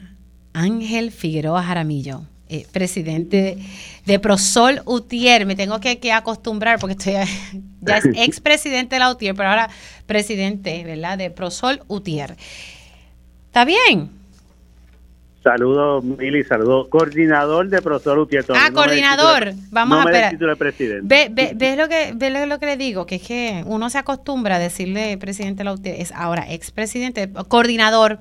Ángel 0.53 1.11
Figueroa 1.11 1.63
Jaramillo. 1.63 2.23
Eh, 2.51 2.65
presidente 2.71 3.59
de 4.05 4.19
Prosol 4.19 4.81
Utier. 4.85 5.45
Me 5.45 5.55
tengo 5.55 5.79
que, 5.79 6.11
acostumbrar 6.11 6.79
porque 6.79 6.93
estoy 6.93 7.13
ya 7.81 7.97
es 7.97 8.05
expresidente 8.15 8.95
de 8.95 8.99
la 8.99 9.11
Utier, 9.11 9.35
pero 9.35 9.49
ahora 9.49 9.69
presidente, 10.07 10.83
¿verdad? 10.83 11.17
De 11.17 11.29
Prosol 11.29 11.83
Utier. 11.87 12.35
¿Está 13.45 13.65
bien? 13.65 14.18
Saludos, 15.43 16.03
Mili, 16.03 16.43
saludos. 16.43 16.89
Coordinador 16.89 17.69
de 17.69 17.81
profesor 17.81 18.19
Utieto. 18.19 18.53
Ah, 18.55 18.71
coordinador. 18.73 19.53
Vamos 19.71 20.05
a 20.05 20.09
ver. 20.09 20.37
Ve, 21.03 21.29
ve, 21.31 21.53
ve, 21.55 21.75
lo 21.77 21.87
que, 21.87 22.11
ve 22.13 22.45
lo 22.45 22.59
que 22.59 22.65
le 22.65 22.77
digo, 22.77 23.05
que 23.05 23.15
es 23.15 23.21
que 23.21 23.63
uno 23.65 23.89
se 23.89 23.97
acostumbra 23.97 24.57
a 24.57 24.59
decirle 24.59 25.17
presidente 25.17 25.63
Lautier, 25.63 25.95
es 26.01 26.11
ahora 26.11 26.51
expresidente, 26.51 27.31
coordinador 27.47 28.19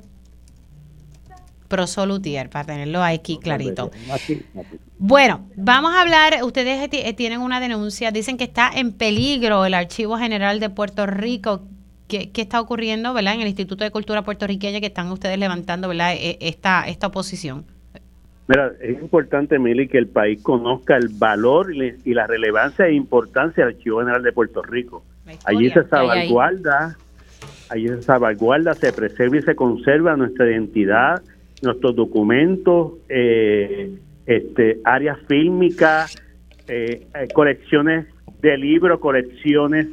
Prosolutier, 1.68 2.48
para 2.48 2.64
tenerlo 2.64 3.02
aquí 3.02 3.38
clarito. 3.38 3.90
Bueno, 4.96 5.46
vamos 5.54 5.92
a 5.94 6.00
hablar, 6.00 6.38
ustedes 6.42 6.88
tienen 7.14 7.40
una 7.40 7.60
denuncia, 7.60 8.10
dicen 8.10 8.38
que 8.38 8.44
está 8.44 8.70
en 8.74 8.92
peligro 8.92 9.66
el 9.66 9.74
Archivo 9.74 10.16
General 10.16 10.60
de 10.60 10.70
Puerto 10.70 11.06
Rico 11.06 11.62
qué, 12.08 12.30
está 12.34 12.60
ocurriendo 12.60 13.14
¿verdad? 13.14 13.34
en 13.34 13.42
el 13.42 13.48
Instituto 13.48 13.84
de 13.84 13.90
Cultura 13.90 14.22
Puertorriqueña 14.22 14.80
que 14.80 14.86
están 14.86 15.10
ustedes 15.12 15.38
levantando 15.38 15.88
¿verdad? 15.88 16.14
E, 16.14 16.38
esta, 16.40 16.88
esta 16.88 17.08
oposición. 17.08 17.64
Mira, 18.48 18.72
es 18.80 18.98
importante, 19.00 19.58
Mili, 19.58 19.88
que 19.88 19.98
el 19.98 20.08
país 20.08 20.42
conozca 20.42 20.96
el 20.96 21.08
valor 21.08 21.70
y 21.74 22.14
la 22.14 22.26
relevancia 22.26 22.86
e 22.86 22.94
importancia 22.94 23.66
del 23.66 23.76
Archivo 23.76 23.98
General 23.98 24.22
de 24.22 24.32
Puerto 24.32 24.62
Rico. 24.62 25.04
allí 25.44 25.68
se 25.68 25.84
salvaguarda, 25.84 26.96
allí 27.68 27.88
se 27.88 28.02
salvaguarda, 28.02 28.72
se 28.72 28.90
preserva 28.94 29.36
y 29.36 29.42
se 29.42 29.54
conserva 29.54 30.16
nuestra 30.16 30.50
identidad, 30.50 31.22
nuestros 31.60 31.94
documentos, 31.94 32.94
eh, 33.10 33.98
este, 34.24 34.78
áreas 34.82 35.18
fílmicas, 35.28 36.16
eh, 36.68 37.06
eh, 37.14 37.28
colecciones 37.34 38.06
de 38.40 38.56
libros, 38.56 38.98
colecciones 39.00 39.88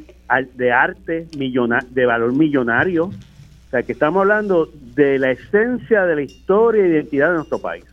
de 0.55 0.71
arte 0.71 1.27
de 1.31 2.05
valor 2.05 2.33
millonario. 2.35 3.05
O 3.05 3.69
sea, 3.71 3.83
que 3.83 3.91
estamos 3.91 4.21
hablando 4.21 4.69
de 4.95 5.19
la 5.19 5.31
esencia 5.31 6.05
de 6.05 6.15
la 6.15 6.21
historia 6.21 6.83
e 6.83 6.89
identidad 6.89 7.29
de 7.29 7.35
nuestro 7.35 7.59
país. 7.59 7.85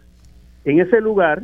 En 0.64 0.80
ese 0.80 1.00
lugar 1.00 1.42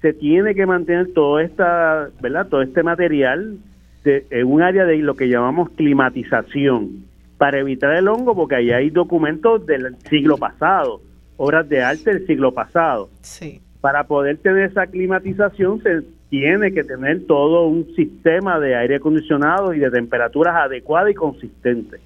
se 0.00 0.12
tiene 0.12 0.54
que 0.54 0.66
mantener 0.66 1.12
todo 1.12 1.40
esta, 1.40 2.08
¿verdad? 2.20 2.46
Todo 2.48 2.62
este 2.62 2.82
material 2.82 3.58
de, 4.04 4.26
en 4.30 4.46
un 4.46 4.62
área 4.62 4.84
de 4.84 4.98
lo 4.98 5.14
que 5.14 5.28
llamamos 5.28 5.70
climatización 5.70 7.04
para 7.36 7.60
evitar 7.60 7.94
el 7.94 8.08
hongo, 8.08 8.34
porque 8.34 8.56
ahí 8.56 8.70
hay 8.70 8.90
documentos 8.90 9.64
del 9.64 9.96
siglo 10.08 10.36
pasado, 10.36 11.00
obras 11.36 11.68
de 11.68 11.82
arte 11.82 12.12
del 12.12 12.26
siglo 12.26 12.52
pasado. 12.52 13.08
Sí. 13.22 13.60
Para 13.80 14.04
poder 14.04 14.38
tener 14.38 14.70
esa 14.70 14.86
climatización 14.86 15.80
se 15.82 16.02
tiene 16.30 16.72
que 16.72 16.84
tener 16.84 17.26
todo 17.26 17.66
un 17.66 17.94
sistema 17.94 18.60
de 18.60 18.76
aire 18.76 18.96
acondicionado 18.96 19.72
y 19.72 19.78
de 19.78 19.90
temperaturas 19.90 20.54
adecuadas 20.56 21.10
y 21.10 21.14
consistentes. 21.14 22.00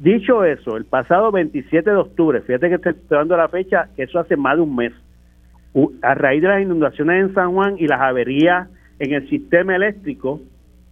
Dicho 0.00 0.44
eso, 0.44 0.76
el 0.76 0.84
pasado 0.84 1.30
27 1.32 1.90
de 1.90 1.96
octubre, 1.96 2.40
fíjate 2.42 2.68
que 2.68 2.74
estoy 2.74 2.92
dando 3.08 3.36
la 3.36 3.48
fecha, 3.48 3.88
que 3.96 4.02
eso 4.02 4.18
hace 4.18 4.36
más 4.36 4.56
de 4.56 4.62
un 4.62 4.76
mes, 4.76 4.92
a 6.02 6.14
raíz 6.14 6.42
de 6.42 6.48
las 6.48 6.62
inundaciones 6.62 7.22
en 7.22 7.34
San 7.34 7.52
Juan 7.52 7.76
y 7.78 7.86
las 7.86 8.00
averías 8.00 8.68
en 8.98 9.12
el 9.12 9.28
sistema 9.28 9.76
eléctrico 9.76 10.40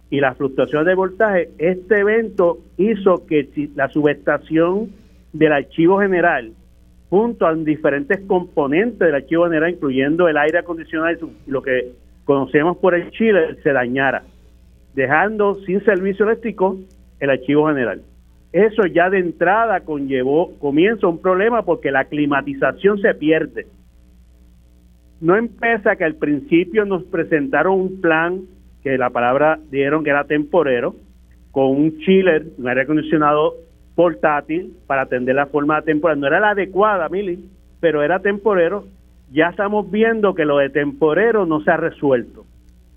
y 0.09 0.19
las 0.19 0.37
fluctuaciones 0.37 0.87
de 0.87 0.95
voltaje, 0.95 1.49
este 1.57 1.99
evento 1.99 2.59
hizo 2.77 3.25
que 3.25 3.49
la 3.75 3.89
subestación 3.89 4.91
del 5.33 5.51
archivo 5.51 5.99
general, 5.99 6.53
junto 7.09 7.45
a 7.45 7.53
diferentes 7.55 8.21
componentes 8.21 8.99
del 8.99 9.15
archivo 9.15 9.45
general, 9.45 9.71
incluyendo 9.71 10.27
el 10.27 10.37
aire 10.37 10.59
acondicionado 10.59 11.29
y 11.45 11.51
lo 11.51 11.61
que 11.61 11.93
conocemos 12.25 12.77
por 12.77 12.95
el 12.95 13.09
Chile 13.11 13.55
se 13.63 13.71
dañara, 13.71 14.23
dejando 14.93 15.55
sin 15.65 15.83
servicio 15.85 16.25
eléctrico 16.25 16.77
el 17.19 17.29
archivo 17.29 17.67
general. 17.67 18.01
Eso 18.51 18.85
ya 18.85 19.09
de 19.09 19.19
entrada 19.19 19.81
conllevó, 19.81 20.57
comienza 20.59 21.07
un 21.07 21.21
problema 21.21 21.63
porque 21.63 21.91
la 21.91 22.05
climatización 22.05 22.99
se 22.99 23.13
pierde. 23.13 23.67
No 25.21 25.35
empieza 25.35 25.95
que 25.95 26.05
al 26.05 26.15
principio 26.15 26.85
nos 26.85 27.03
presentaron 27.03 27.79
un 27.79 28.01
plan 28.01 28.41
que 28.83 28.97
la 28.97 29.09
palabra 29.09 29.59
dieron 29.71 30.03
que 30.03 30.09
era 30.09 30.25
temporero, 30.25 30.95
con 31.51 31.67
un 31.67 31.97
chiller, 31.99 32.45
un 32.57 32.67
aire 32.67 32.81
acondicionado 32.81 33.55
portátil 33.95 34.75
para 34.87 35.03
atender 35.03 35.35
la 35.35 35.47
forma 35.47 35.81
temporal. 35.81 36.19
No 36.19 36.27
era 36.27 36.39
la 36.39 36.51
adecuada, 36.51 37.09
Mili, 37.09 37.49
pero 37.79 38.03
era 38.03 38.19
temporero. 38.19 38.85
Ya 39.35 39.49
estamos 39.49 39.91
viendo 39.91 40.33
que 40.33 40.45
lo 40.45 40.59
de 40.59 40.69
temporero 40.69 41.45
no 41.45 41.59
se 41.59 41.69
ha 41.69 41.75
resuelto. 41.75 42.45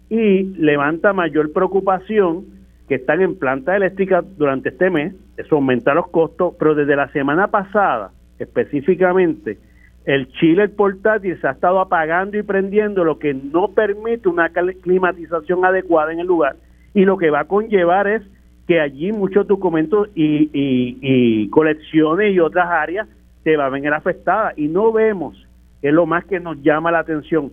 Y 0.09 0.45
levanta 0.57 1.13
mayor 1.13 1.53
preocupación 1.53 2.45
que 2.89 2.95
están 2.95 3.21
en 3.23 3.37
planta 3.37 3.77
eléctrica 3.77 4.23
durante 4.23 4.69
este 4.69 4.89
mes, 4.89 5.15
eso 5.37 5.57
aumenta 5.57 5.95
los 5.95 6.09
costos, 6.11 6.55
pero 6.57 6.77
desde 6.77 6.95
la 6.95 7.09
semana 7.09 7.49
pasada 7.49 8.13
específicamente, 8.39 9.59
el 10.05 10.29
chile 10.29 10.69
portátil 10.69 11.41
se 11.41 11.49
ha 11.49 11.51
estado 11.51 11.81
apagando 11.81 12.39
y 12.39 12.45
prendiendo, 12.45 13.03
lo 13.03 13.19
que 13.19 13.35
no 13.35 13.73
permite 13.73 14.29
una 14.29 14.51
climatización 14.51 15.65
adecuada 15.65 16.13
en 16.13 16.21
el 16.21 16.29
lugar. 16.29 16.55
Y 16.95 17.05
lo 17.05 17.19
que 17.19 17.31
va 17.31 17.41
a 17.41 17.45
conllevar 17.47 18.07
es 18.07 18.23
que 18.69 18.81
allí 18.81 19.11
muchos 19.11 19.49
documentos 19.49 20.09
y, 20.15 20.51
y, 20.53 21.49
colecciones 21.51 22.33
y 22.33 22.39
otras 22.39 22.69
áreas 22.69 23.09
se 23.43 23.57
van 23.57 23.67
a 23.67 23.71
venir 23.71 23.93
afectadas. 23.93 24.57
Y 24.57 24.69
no 24.69 24.93
vemos, 24.93 25.48
es 25.83 25.93
lo 25.93 26.07
más 26.07 26.25
que 26.25 26.41
nos 26.41 26.61
llama 26.63 26.91
la 26.91 27.01
atención, 27.01 27.53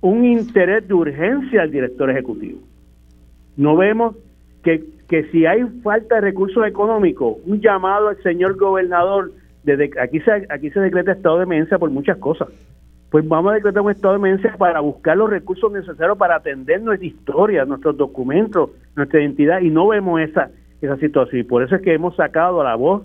un 0.00 0.24
interés 0.24 0.86
de 0.86 0.94
urgencia 0.94 1.62
al 1.62 1.70
director 1.70 2.10
ejecutivo. 2.10 2.60
No 3.56 3.76
vemos 3.76 4.16
que, 4.62 4.84
que 5.08 5.24
si 5.30 5.46
hay 5.46 5.64
falta 5.82 6.16
de 6.16 6.20
recursos 6.20 6.66
económicos, 6.66 7.38
un 7.46 7.60
llamado 7.60 8.08
al 8.08 8.22
señor 8.22 8.56
gobernador, 8.56 9.32
desde 9.64 9.90
aquí 10.00 10.20
se, 10.20 10.46
aquí 10.48 10.70
se 10.70 10.80
decreta 10.80 11.12
estado 11.12 11.38
de 11.38 11.44
emergencia 11.44 11.78
por 11.78 11.90
muchas 11.90 12.18
cosas. 12.18 12.48
Pues 13.10 13.26
vamos 13.26 13.52
a 13.52 13.54
decretar 13.54 13.82
un 13.82 13.90
estado 13.90 14.14
de 14.14 14.18
emergencia 14.18 14.56
para 14.58 14.80
buscar 14.80 15.16
los 15.16 15.30
recursos 15.30 15.72
necesarios 15.72 16.18
para 16.18 16.36
atender 16.36 16.82
nuestra 16.82 17.06
historia, 17.06 17.64
nuestros 17.64 17.96
documentos, 17.96 18.70
nuestra 18.94 19.20
identidad, 19.20 19.60
y 19.60 19.70
no 19.70 19.88
vemos 19.88 20.20
esa, 20.20 20.50
esa 20.80 20.96
situación. 20.98 21.40
Y 21.40 21.44
por 21.44 21.62
eso 21.62 21.76
es 21.76 21.82
que 21.82 21.94
hemos 21.94 22.16
sacado 22.16 22.60
a 22.60 22.64
la 22.64 22.74
voz 22.74 23.02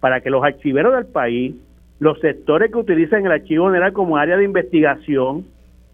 para 0.00 0.20
que 0.20 0.30
los 0.30 0.42
archiveros 0.42 0.94
del 0.94 1.06
país, 1.06 1.54
los 1.98 2.18
sectores 2.20 2.70
que 2.70 2.78
utilizan 2.78 3.24
el 3.24 3.32
archivo 3.32 3.66
general 3.66 3.92
como 3.92 4.16
área 4.16 4.36
de 4.36 4.44
investigación, 4.44 5.46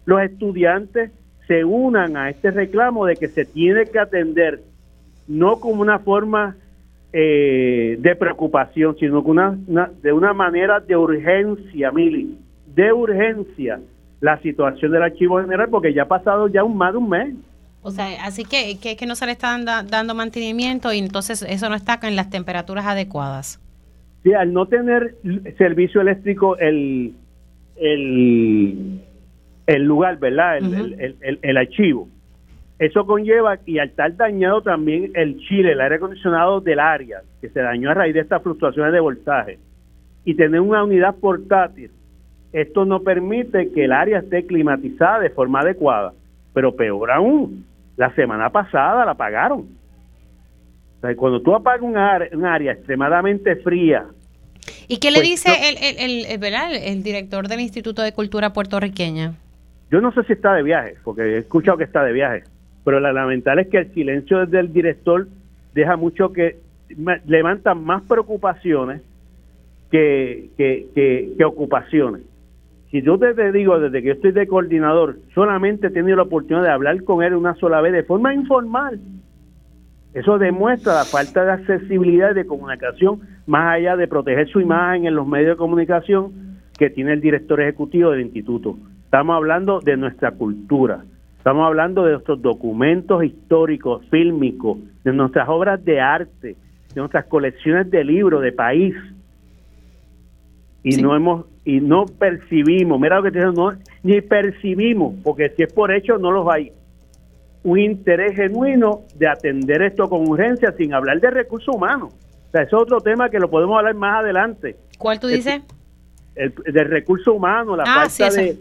los 0.05 0.21
estudiantes 0.21 1.11
se 1.47 1.63
unan 1.63 2.17
a 2.17 2.29
este 2.29 2.51
reclamo 2.51 3.05
de 3.05 3.15
que 3.15 3.27
se 3.27 3.45
tiene 3.45 3.85
que 3.85 3.99
atender 3.99 4.61
no 5.27 5.59
como 5.59 5.81
una 5.81 5.99
forma 5.99 6.55
eh, 7.13 7.97
de 7.99 8.15
preocupación, 8.15 8.95
sino 8.97 9.23
que 9.23 9.31
una, 9.31 9.57
de 10.01 10.13
una 10.13 10.33
manera 10.33 10.79
de 10.79 10.95
urgencia, 10.95 11.91
Mili, 11.91 12.37
de 12.73 12.93
urgencia 12.93 13.79
la 14.21 14.39
situación 14.41 14.91
del 14.91 15.03
archivo 15.03 15.41
general, 15.41 15.67
porque 15.69 15.93
ya 15.93 16.03
ha 16.03 16.07
pasado 16.07 16.47
ya 16.47 16.63
un 16.63 16.77
más 16.77 16.93
de 16.93 16.97
un 16.97 17.09
mes. 17.09 17.35
O 17.81 17.91
sea, 17.91 18.23
así 18.23 18.45
que, 18.45 18.77
que, 18.77 19.05
no 19.07 19.15
se 19.15 19.25
le 19.25 19.31
está 19.31 19.57
dando, 19.57 20.13
mantenimiento 20.13 20.93
y 20.93 20.99
entonces 20.99 21.41
eso 21.41 21.67
no 21.67 21.75
está 21.75 21.99
en 22.03 22.15
las 22.15 22.29
temperaturas 22.29 22.85
adecuadas. 22.85 23.59
Sí, 24.23 24.33
al 24.33 24.53
no 24.53 24.67
tener 24.67 25.15
servicio 25.57 26.01
eléctrico 26.01 26.57
el, 26.57 27.13
el, 27.75 29.01
el 29.65 29.83
lugar, 29.83 30.19
¿verdad? 30.19 30.57
El, 30.57 31.17
el, 31.21 31.39
el, 31.41 31.57
archivo. 31.57 32.07
Eso 32.77 33.05
conlleva, 33.05 33.57
y 33.65 33.79
al 33.79 33.89
estar 33.89 34.15
dañado 34.15 34.61
también 34.61 35.11
el 35.15 35.39
chile, 35.39 35.71
el 35.71 35.81
aire 35.81 35.95
acondicionado 35.95 36.61
del 36.61 36.79
área, 36.79 37.21
que 37.39 37.49
se 37.49 37.61
dañó 37.61 37.89
a 37.89 37.95
raíz 37.95 38.13
de 38.13 38.21
estas 38.21 38.43
fluctuaciones 38.43 38.93
de 38.93 38.99
voltaje, 38.99 39.59
y 40.23 40.35
tener 40.35 40.61
una 40.61 40.83
unidad 40.83 41.15
portátil, 41.15 41.89
esto 42.53 42.85
no 42.85 43.01
permite 43.01 43.71
que 43.71 43.85
el 43.85 43.91
área 43.91 44.19
esté 44.19 44.45
climatizada 44.45 45.19
de 45.19 45.29
forma 45.29 45.61
adecuada. 45.61 46.13
Pero 46.53 46.75
peor 46.75 47.11
aún, 47.11 47.65
la 47.95 48.13
semana 48.13 48.49
pasada 48.49 49.05
la 49.05 49.11
apagaron. 49.11 49.67
Cuando 51.15 51.41
tú 51.41 51.55
apagas 51.55 51.81
un 51.81 51.97
área, 51.97 52.73
extremadamente 52.73 53.55
fría. 53.57 54.05
¿Y 54.87 54.99
qué 54.99 55.09
le 55.09 55.19
pues 55.19 55.29
dice 55.29 55.49
el, 55.69 56.25
el, 56.25 56.79
el, 56.83 57.03
director 57.03 57.47
del 57.47 57.59
Instituto 57.59 58.01
de 58.01 58.13
Cultura 58.13 58.53
puertorriqueña? 58.53 59.33
Yo 59.89 59.99
no 60.01 60.11
sé 60.13 60.23
si 60.23 60.33
está 60.33 60.53
de 60.53 60.63
viaje, 60.63 60.95
porque 61.03 61.21
he 61.21 61.37
escuchado 61.39 61.77
que 61.77 61.83
está 61.83 62.03
de 62.03 62.13
viaje, 62.13 62.43
pero 62.83 62.99
la 62.99 63.11
lamentable 63.11 63.63
es 63.63 63.67
que 63.69 63.79
el 63.79 63.93
silencio 63.93 64.45
del 64.45 64.71
director 64.71 65.27
deja 65.73 65.97
mucho 65.97 66.31
que 66.31 66.57
levanta 67.25 67.73
más 67.73 68.03
preocupaciones 68.03 69.01
que, 69.89 70.49
que, 70.57 70.87
que 71.37 71.45
ocupaciones 71.45 72.21
si 72.91 73.01
yo 73.01 73.17
te, 73.17 73.51
digo 73.53 73.79
desde 73.79 74.01
que 74.01 74.09
yo 74.09 74.13
estoy 74.13 74.33
de 74.33 74.47
coordinador, 74.47 75.15
solamente 75.33 75.87
he 75.87 75.91
tenido 75.91 76.17
la 76.17 76.23
oportunidad 76.23 76.63
de 76.63 76.71
hablar 76.71 77.01
con 77.05 77.23
él 77.23 77.33
una 77.35 77.55
sola 77.55 77.79
vez 77.79 77.93
de 77.93 78.03
forma 78.03 78.33
informal. 78.33 78.99
Eso 80.13 80.37
demuestra 80.37 80.93
la 80.93 81.05
falta 81.05 81.45
de 81.45 81.51
accesibilidad 81.51 82.31
y 82.31 82.35
de 82.35 82.45
comunicación, 82.45 83.21
más 83.47 83.75
allá 83.75 83.95
de 83.95 84.07
proteger 84.07 84.49
su 84.49 84.59
imagen 84.59 85.05
en 85.05 85.15
los 85.15 85.25
medios 85.25 85.51
de 85.51 85.57
comunicación 85.57 86.59
que 86.77 86.89
tiene 86.89 87.13
el 87.13 87.21
director 87.21 87.61
ejecutivo 87.61 88.11
del 88.11 88.21
instituto. 88.21 88.77
Estamos 89.05 89.35
hablando 89.35 89.79
de 89.79 89.95
nuestra 89.95 90.31
cultura, 90.31 91.03
estamos 91.37 91.65
hablando 91.65 92.03
de 92.03 92.13
nuestros 92.13 92.41
documentos 92.41 93.23
históricos, 93.23 94.05
fílmicos, 94.09 94.79
de 95.03 95.13
nuestras 95.13 95.47
obras 95.47 95.83
de 95.85 96.01
arte, 96.01 96.55
de 96.93 96.99
nuestras 96.99 97.25
colecciones 97.25 97.89
de 97.89 98.03
libros 98.03 98.41
de 98.41 98.51
país. 98.51 98.95
Y 100.83 101.01
no 101.01 101.15
hemos 101.15 101.45
y 101.63 101.79
no 101.79 102.05
percibimos, 102.05 102.99
mira 102.99 103.17
lo 103.17 103.23
que 103.23 103.31
te 103.31 103.39
digo, 103.39 103.51
no, 103.51 103.77
ni 104.03 104.19
percibimos, 104.21 105.13
porque 105.23 105.49
si 105.55 105.63
es 105.63 105.71
por 105.71 105.93
hecho 105.93 106.17
no 106.17 106.31
los 106.31 106.47
hay, 106.49 106.71
un 107.63 107.79
interés 107.79 108.35
genuino 108.35 109.01
de 109.15 109.27
atender 109.27 109.81
esto 109.81 110.09
con 110.09 110.27
urgencia 110.27 110.73
sin 110.77 110.93
hablar 110.93 111.19
de 111.19 111.29
recursos 111.29 111.75
humanos. 111.75 112.13
O 112.47 112.51
sea, 112.51 112.63
es 112.63 112.73
otro 112.73 112.99
tema 113.01 113.29
que 113.29 113.39
lo 113.39 113.49
podemos 113.49 113.77
hablar 113.77 113.95
más 113.95 114.23
adelante. 114.23 114.75
¿Cuál 114.97 115.19
tú 115.19 115.27
dices? 115.27 115.61
El, 116.35 116.53
del 116.53 116.89
recurso 116.89 117.33
humano, 117.33 117.75
la 117.75 117.83
ah, 117.83 118.09
falta 118.09 118.29
de, 118.35 118.57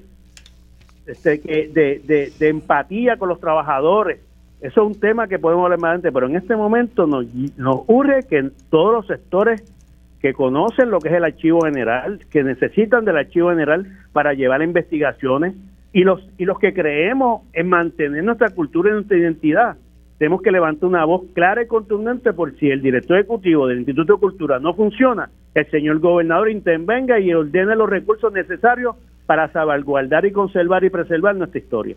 este, 1.07 1.39
de, 1.39 2.01
de, 2.05 2.33
de, 2.39 2.49
empatía 2.49 3.17
con 3.17 3.29
los 3.29 3.41
trabajadores. 3.41 4.21
Eso 4.61 4.83
es 4.83 4.87
un 4.87 5.01
tema 5.01 5.27
que 5.27 5.39
podemos 5.39 5.65
hablar 5.65 5.79
más 5.79 5.89
adelante, 5.89 6.13
pero 6.13 6.27
en 6.27 6.37
este 6.37 6.55
momento 6.55 7.07
nos, 7.07 7.27
nos 7.57 7.83
urge 7.87 8.25
que 8.29 8.39
en 8.39 8.53
todos 8.69 8.93
los 8.93 9.07
sectores 9.07 9.63
que 10.21 10.35
conocen 10.35 10.91
lo 10.91 10.99
que 10.99 11.09
es 11.09 11.15
el 11.15 11.25
archivo 11.25 11.63
general, 11.63 12.21
que 12.31 12.45
necesitan 12.45 13.05
del 13.05 13.17
archivo 13.17 13.51
general 13.51 13.87
para 14.13 14.35
llevar 14.35 14.63
investigaciones 14.63 15.55
y 15.93 16.05
los 16.05 16.21
y 16.39 16.45
los 16.45 16.59
que 16.59 16.73
creemos 16.73 17.43
en 17.53 17.69
mantener 17.69 18.23
nuestra 18.25 18.51
cultura 18.51 18.91
y 18.91 18.95
nuestra 18.95 19.17
identidad. 19.17 19.77
Tenemos 20.19 20.43
que 20.43 20.51
levantar 20.51 20.89
una 20.89 21.05
voz 21.05 21.23
clara 21.35 21.63
y 21.63 21.67
contundente 21.67 22.33
por 22.33 22.55
si 22.59 22.69
el 22.69 22.83
director 22.83 23.19
ejecutivo 23.19 23.67
del 23.67 23.79
Instituto 23.79 24.15
de 24.15 24.21
Cultura 24.21 24.59
no 24.59 24.75
funciona, 24.75 25.31
el 25.55 25.71
señor 25.71 25.99
gobernador 25.99 26.51
intervenga 26.51 27.19
y 27.19 27.33
ordene 27.33 27.75
los 27.75 27.89
recursos 27.89 28.33
necesarios 28.33 28.97
para 29.27 29.51
salvaguardar 29.53 30.27
y 30.27 30.33
conservar 30.33 30.85
y 30.85 30.91
preservar 30.91 31.35
nuestra 31.37 31.59
historia. 31.59 31.97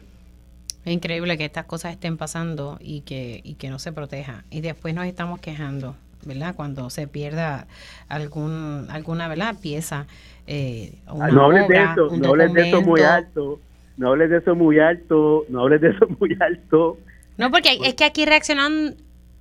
Es 0.85 0.91
increíble 0.91 1.37
que 1.37 1.45
estas 1.45 1.65
cosas 1.65 1.93
estén 1.93 2.17
pasando 2.17 2.77
y 2.79 3.01
que, 3.01 3.41
y 3.43 3.55
que 3.55 3.69
no 3.69 3.79
se 3.79 3.91
proteja. 3.91 4.43
Y 4.49 4.61
después 4.61 4.93
nos 4.93 5.05
estamos 5.05 5.39
quejando. 5.39 5.95
¿verdad? 6.25 6.55
Cuando 6.55 6.89
se 6.89 7.07
pierda 7.07 7.67
algún, 8.07 8.87
alguna, 8.89 9.27
¿verdad? 9.27 9.55
Pieza. 9.61 10.07
Eh, 10.47 10.93
ah, 11.07 11.29
no 11.31 11.45
hables 11.45 11.67
de 11.67 11.83
eso, 11.83 12.09
no 12.15 12.29
hables 12.29 12.53
de 12.53 12.67
eso 12.69 12.81
muy 12.81 13.01
alto, 13.01 13.59
no 13.97 14.09
hables 14.09 14.29
de 14.29 14.37
eso 14.37 14.55
muy 14.55 14.79
alto, 14.79 15.45
no 15.49 15.61
hables 15.61 15.81
de 15.81 15.89
eso 15.89 16.07
muy 16.19 16.35
alto. 16.39 16.97
No, 17.37 17.51
porque 17.51 17.77
es 17.83 17.95
que 17.95 18.05
aquí 18.05 18.25
reaccionan, 18.25 18.95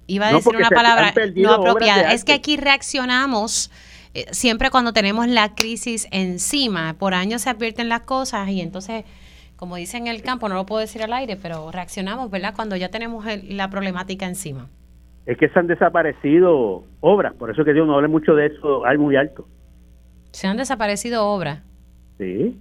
iba 0.06 0.28
a 0.28 0.32
decir 0.32 0.56
una 0.56 0.70
palabra 0.70 1.12
no 1.36 1.52
apropiada, 1.52 2.12
es 2.12 2.24
que 2.24 2.32
aquí 2.32 2.56
reaccionamos 2.56 3.70
eh, 4.14 4.26
siempre 4.30 4.70
cuando 4.70 4.92
tenemos 4.92 5.28
la 5.28 5.54
crisis 5.54 6.08
encima, 6.10 6.94
por 6.94 7.14
años 7.14 7.42
se 7.42 7.50
advierten 7.50 7.88
las 7.88 8.02
cosas 8.02 8.48
y 8.48 8.60
entonces 8.60 9.04
como 9.56 9.76
dicen 9.76 10.08
en 10.08 10.14
el 10.14 10.22
campo, 10.22 10.48
no 10.48 10.56
lo 10.56 10.66
puedo 10.66 10.80
decir 10.80 11.02
al 11.02 11.12
aire, 11.12 11.36
pero 11.40 11.70
reaccionamos, 11.70 12.30
¿verdad? 12.30 12.52
Cuando 12.56 12.74
ya 12.74 12.88
tenemos 12.88 13.24
la 13.44 13.70
problemática 13.70 14.26
encima 14.26 14.68
es 15.26 15.38
que 15.38 15.48
se 15.48 15.58
han 15.58 15.66
desaparecido 15.66 16.84
obras, 17.00 17.34
por 17.34 17.50
eso 17.50 17.64
que 17.64 17.72
Dios 17.72 17.86
no 17.86 17.94
hable 17.94 18.08
mucho 18.08 18.34
de 18.34 18.46
eso, 18.46 18.84
hay 18.84 18.98
muy 18.98 19.16
alto. 19.16 19.46
¿Se 20.32 20.46
han 20.46 20.56
desaparecido 20.56 21.26
obras? 21.26 21.62
Sí. 22.18 22.58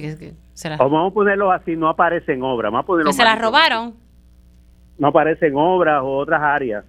¿Qué? 0.00 0.34
vamos 0.78 1.10
a 1.10 1.14
ponerlo 1.14 1.50
así, 1.50 1.76
no 1.76 1.88
aparecen 1.88 2.42
obras. 2.42 2.70
Vamos 2.70 2.84
a 2.84 2.86
ponerlo 2.86 3.10
¿Que 3.10 3.16
se 3.16 3.24
las 3.24 3.40
robaron? 3.40 3.94
No 4.98 5.08
aparecen 5.08 5.54
obras 5.56 6.02
o 6.02 6.16
otras 6.18 6.40
áreas. 6.42 6.84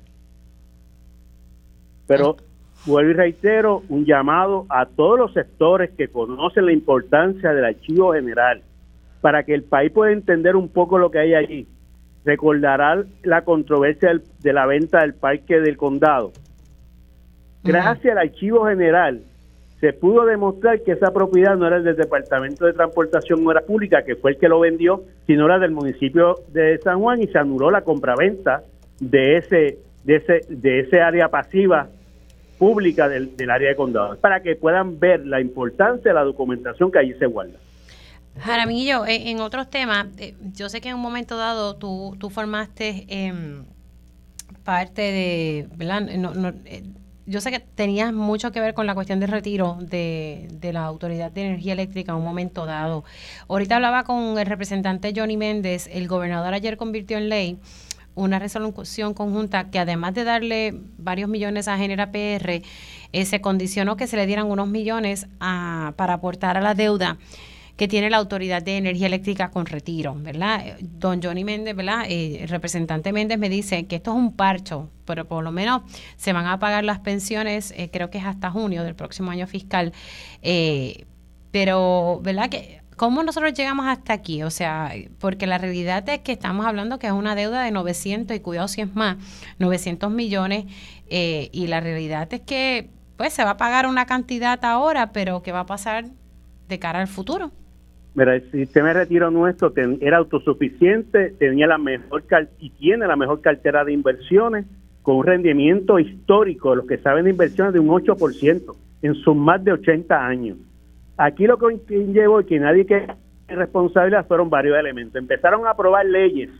Pero 2.07 2.37
vuelvo 2.85 3.11
y 3.11 3.13
reitero 3.13 3.83
un 3.89 4.05
llamado 4.05 4.65
a 4.69 4.85
todos 4.85 5.17
los 5.17 5.33
sectores 5.33 5.91
que 5.97 6.09
conocen 6.09 6.65
la 6.65 6.73
importancia 6.73 7.53
del 7.53 7.65
archivo 7.65 8.13
general 8.13 8.61
para 9.21 9.43
que 9.43 9.53
el 9.53 9.63
país 9.63 9.91
pueda 9.91 10.11
entender 10.11 10.55
un 10.55 10.67
poco 10.67 10.97
lo 10.97 11.09
que 11.09 11.19
hay 11.19 11.33
allí 11.33 11.67
recordará 12.25 13.03
la 13.23 13.43
controversia 13.43 14.21
de 14.39 14.53
la 14.53 14.65
venta 14.65 15.01
del 15.01 15.13
parque 15.13 15.59
del 15.59 15.77
condado. 15.77 16.31
Gracias 17.63 18.11
al 18.11 18.17
archivo 18.17 18.65
general 18.65 19.23
se 19.83 19.91
pudo 19.91 20.23
demostrar 20.23 20.81
que 20.81 20.93
esa 20.93 21.11
propiedad 21.11 21.57
no 21.57 21.67
era 21.67 21.81
del 21.81 21.97
Departamento 21.97 22.65
de 22.65 22.71
Transportación, 22.71 23.43
no 23.43 23.51
era 23.51 23.59
pública, 23.59 24.01
que 24.05 24.15
fue 24.15 24.31
el 24.31 24.37
que 24.37 24.47
lo 24.47 24.61
vendió, 24.61 25.03
sino 25.27 25.45
era 25.45 25.59
del 25.59 25.71
municipio 25.71 26.35
de 26.53 26.79
San 26.81 27.01
Juan 27.01 27.21
y 27.21 27.27
se 27.27 27.37
anuló 27.37 27.69
la 27.69 27.81
compraventa 27.81 28.63
de 29.01 29.35
ese 29.35 29.79
de 30.05 30.15
ese 30.15 30.45
de 30.47 30.79
ese 30.79 31.01
área 31.01 31.27
pasiva 31.27 31.89
pública 32.57 33.09
del, 33.09 33.35
del 33.35 33.49
área 33.49 33.67
de 33.67 33.75
condado, 33.75 34.15
para 34.15 34.41
que 34.41 34.55
puedan 34.55 35.01
ver 35.01 35.27
la 35.27 35.41
importancia 35.41 36.11
de 36.11 36.15
la 36.15 36.23
documentación 36.23 36.89
que 36.89 36.99
allí 36.99 37.13
se 37.15 37.25
guarda. 37.25 37.59
Jaramillo, 38.39 39.05
en, 39.05 39.41
otros 39.41 39.69
temas, 39.69 40.07
eh, 40.17 40.33
yo 40.53 40.69
sé 40.69 40.79
que 40.79 40.87
en 40.87 40.95
un 40.95 41.01
momento 41.01 41.35
dado 41.35 41.75
tú, 41.75 42.15
tú 42.19 42.29
formaste 42.29 43.05
em, 43.09 43.65
parte 44.63 45.01
de, 45.01 45.67
¿verdad? 45.75 46.07
Eh, 46.63 46.83
yo 47.25 47.41
sé 47.41 47.51
que 47.51 47.59
tenías 47.59 48.13
mucho 48.13 48.51
que 48.51 48.59
ver 48.59 48.73
con 48.73 48.85
la 48.85 48.95
cuestión 48.95 49.19
del 49.19 49.29
retiro 49.29 49.77
de, 49.79 50.47
de, 50.51 50.73
la 50.73 50.85
Autoridad 50.85 51.31
de 51.31 51.45
Energía 51.45 51.73
Eléctrica 51.73 52.11
en 52.11 52.17
un 52.17 52.23
momento 52.23 52.65
dado. 52.65 53.03
Ahorita 53.47 53.75
hablaba 53.75 54.03
con 54.03 54.37
el 54.37 54.45
representante 54.45 55.13
Johnny 55.15 55.37
Méndez, 55.37 55.89
el 55.91 56.07
gobernador 56.07 56.53
ayer 56.53 56.77
convirtió 56.77 57.17
en 57.17 57.29
ley 57.29 57.59
una 58.15 58.39
resolución 58.39 59.13
conjunta 59.13 59.69
que 59.69 59.79
además 59.79 60.13
de 60.13 60.23
darle 60.23 60.75
varios 60.97 61.29
millones 61.29 61.67
a 61.67 61.77
Genera 61.77 62.11
PR, 62.11 62.61
eh, 63.11 63.25
se 63.25 63.41
condicionó 63.41 63.97
que 63.97 64.07
se 64.07 64.17
le 64.17 64.25
dieran 64.25 64.49
unos 64.49 64.67
millones 64.67 65.27
a, 65.39 65.93
para 65.95 66.13
aportar 66.13 66.57
a 66.57 66.61
la 66.61 66.75
deuda 66.75 67.17
que 67.75 67.87
tiene 67.87 68.09
la 68.09 68.17
Autoridad 68.17 68.61
de 68.61 68.77
Energía 68.77 69.07
Eléctrica 69.07 69.49
con 69.49 69.65
retiro, 69.65 70.15
¿verdad? 70.15 70.77
Don 70.79 71.21
Johnny 71.21 71.43
Méndez, 71.43 71.75
¿verdad? 71.75 72.05
Eh, 72.07 72.45
representante 72.47 73.11
Méndez 73.11 73.39
me 73.39 73.49
dice 73.49 73.87
que 73.87 73.95
esto 73.95 74.11
es 74.11 74.17
un 74.17 74.35
parcho, 74.35 74.89
pero 75.05 75.27
por 75.27 75.43
lo 75.43 75.51
menos 75.51 75.81
se 76.15 76.33
van 76.33 76.45
a 76.45 76.59
pagar 76.59 76.83
las 76.83 76.99
pensiones, 76.99 77.73
eh, 77.75 77.89
creo 77.91 78.11
que 78.11 78.19
es 78.19 78.25
hasta 78.25 78.51
junio 78.51 78.83
del 78.83 78.95
próximo 78.95 79.31
año 79.31 79.47
fiscal, 79.47 79.91
eh, 80.41 81.05
pero, 81.51 82.19
¿verdad? 82.23 82.49
Que 82.49 82.81
¿Cómo 82.95 83.23
nosotros 83.23 83.53
llegamos 83.55 83.87
hasta 83.87 84.13
aquí? 84.13 84.43
O 84.43 84.51
sea, 84.51 84.93
porque 85.17 85.47
la 85.47 85.57
realidad 85.57 86.07
es 86.09 86.19
que 86.19 86.31
estamos 86.31 86.67
hablando 86.67 86.99
que 86.99 87.07
es 87.07 87.13
una 87.13 87.33
deuda 87.33 87.63
de 87.63 87.71
900 87.71 88.37
y 88.37 88.39
cuidado 88.39 88.67
si 88.67 88.81
es 88.81 88.95
más, 88.95 89.17
900 89.57 90.11
millones 90.11 90.65
y 91.09 91.67
la 91.67 91.79
realidad 91.79 92.31
es 92.31 92.41
que 92.41 92.91
pues 93.17 93.33
se 93.33 93.43
va 93.43 93.51
a 93.51 93.57
pagar 93.57 93.87
una 93.87 94.05
cantidad 94.05 94.63
ahora, 94.63 95.11
pero 95.11 95.41
¿qué 95.41 95.51
va 95.51 95.61
a 95.61 95.65
pasar 95.65 96.05
de 96.67 96.79
cara 96.79 97.01
al 97.01 97.07
futuro? 97.07 97.51
Mira, 98.15 98.35
el 98.35 98.51
sistema 98.51 98.89
de 98.89 98.93
retiro 98.93 99.31
nuestro 99.31 99.73
era 99.99 100.17
autosuficiente, 100.17 101.31
tenía 101.31 101.65
la 101.65 101.79
mejor 101.79 102.23
y 102.59 102.69
tiene 102.69 103.07
la 103.07 103.15
mejor 103.15 103.41
cartera 103.41 103.83
de 103.83 103.91
inversiones 103.91 104.65
con 105.01 105.17
un 105.17 105.25
rendimiento 105.25 105.97
histórico, 105.97 106.75
los 106.75 106.85
que 106.85 106.99
saben 106.99 107.25
de 107.25 107.31
inversiones, 107.31 107.73
de 107.73 107.79
un 107.79 107.87
8% 107.87 108.75
en 109.01 109.15
sus 109.15 109.35
más 109.35 109.63
de 109.63 109.73
80 109.73 110.25
años. 110.25 110.57
Aquí 111.17 111.47
lo 111.47 111.57
que 111.57 111.79
llevó 111.87 112.41
y 112.41 112.45
que 112.45 112.59
nadie 112.59 112.85
que 112.85 113.07
responsabilidad 113.47 114.27
fueron 114.27 114.49
varios 114.49 114.77
elementos. 114.77 115.15
Empezaron 115.15 115.65
a 115.65 115.71
aprobar 115.71 116.05
leyes 116.05 116.51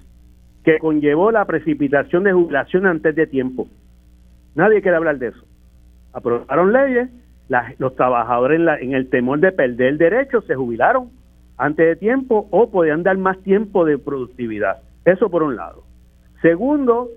que 0.64 0.80
conllevó 0.80 1.32
la 1.32 1.46
precipitación 1.46 2.24
de 2.24 2.34
jubilación 2.34 2.88
antes 2.88 3.16
de 3.16 3.28
tiempo. 3.28 3.68
Nadie 4.56 4.82
quiere 4.82 4.98
hablar 4.98 5.20
de 5.20 5.28
eso. 5.28 5.46
Aprobaron 6.14 6.74
leyes, 6.74 7.10
los 7.78 7.96
trabajadores 7.96 8.60
en, 8.60 8.90
en 8.90 8.96
el 8.96 9.10
temor 9.10 9.40
de 9.40 9.52
perder 9.52 9.98
derechos 9.98 10.46
se 10.46 10.56
jubilaron 10.56 11.10
antes 11.58 11.86
de 11.86 11.96
tiempo 11.96 12.48
o 12.52 12.70
podían 12.70 13.04
dar 13.04 13.18
más 13.18 13.38
tiempo 13.44 13.86
de 13.86 13.98
productividad. 13.98 14.82
Eso 15.06 15.30
por 15.30 15.44
un 15.44 15.56
lado. 15.56 15.84
Segundo, 16.42 17.10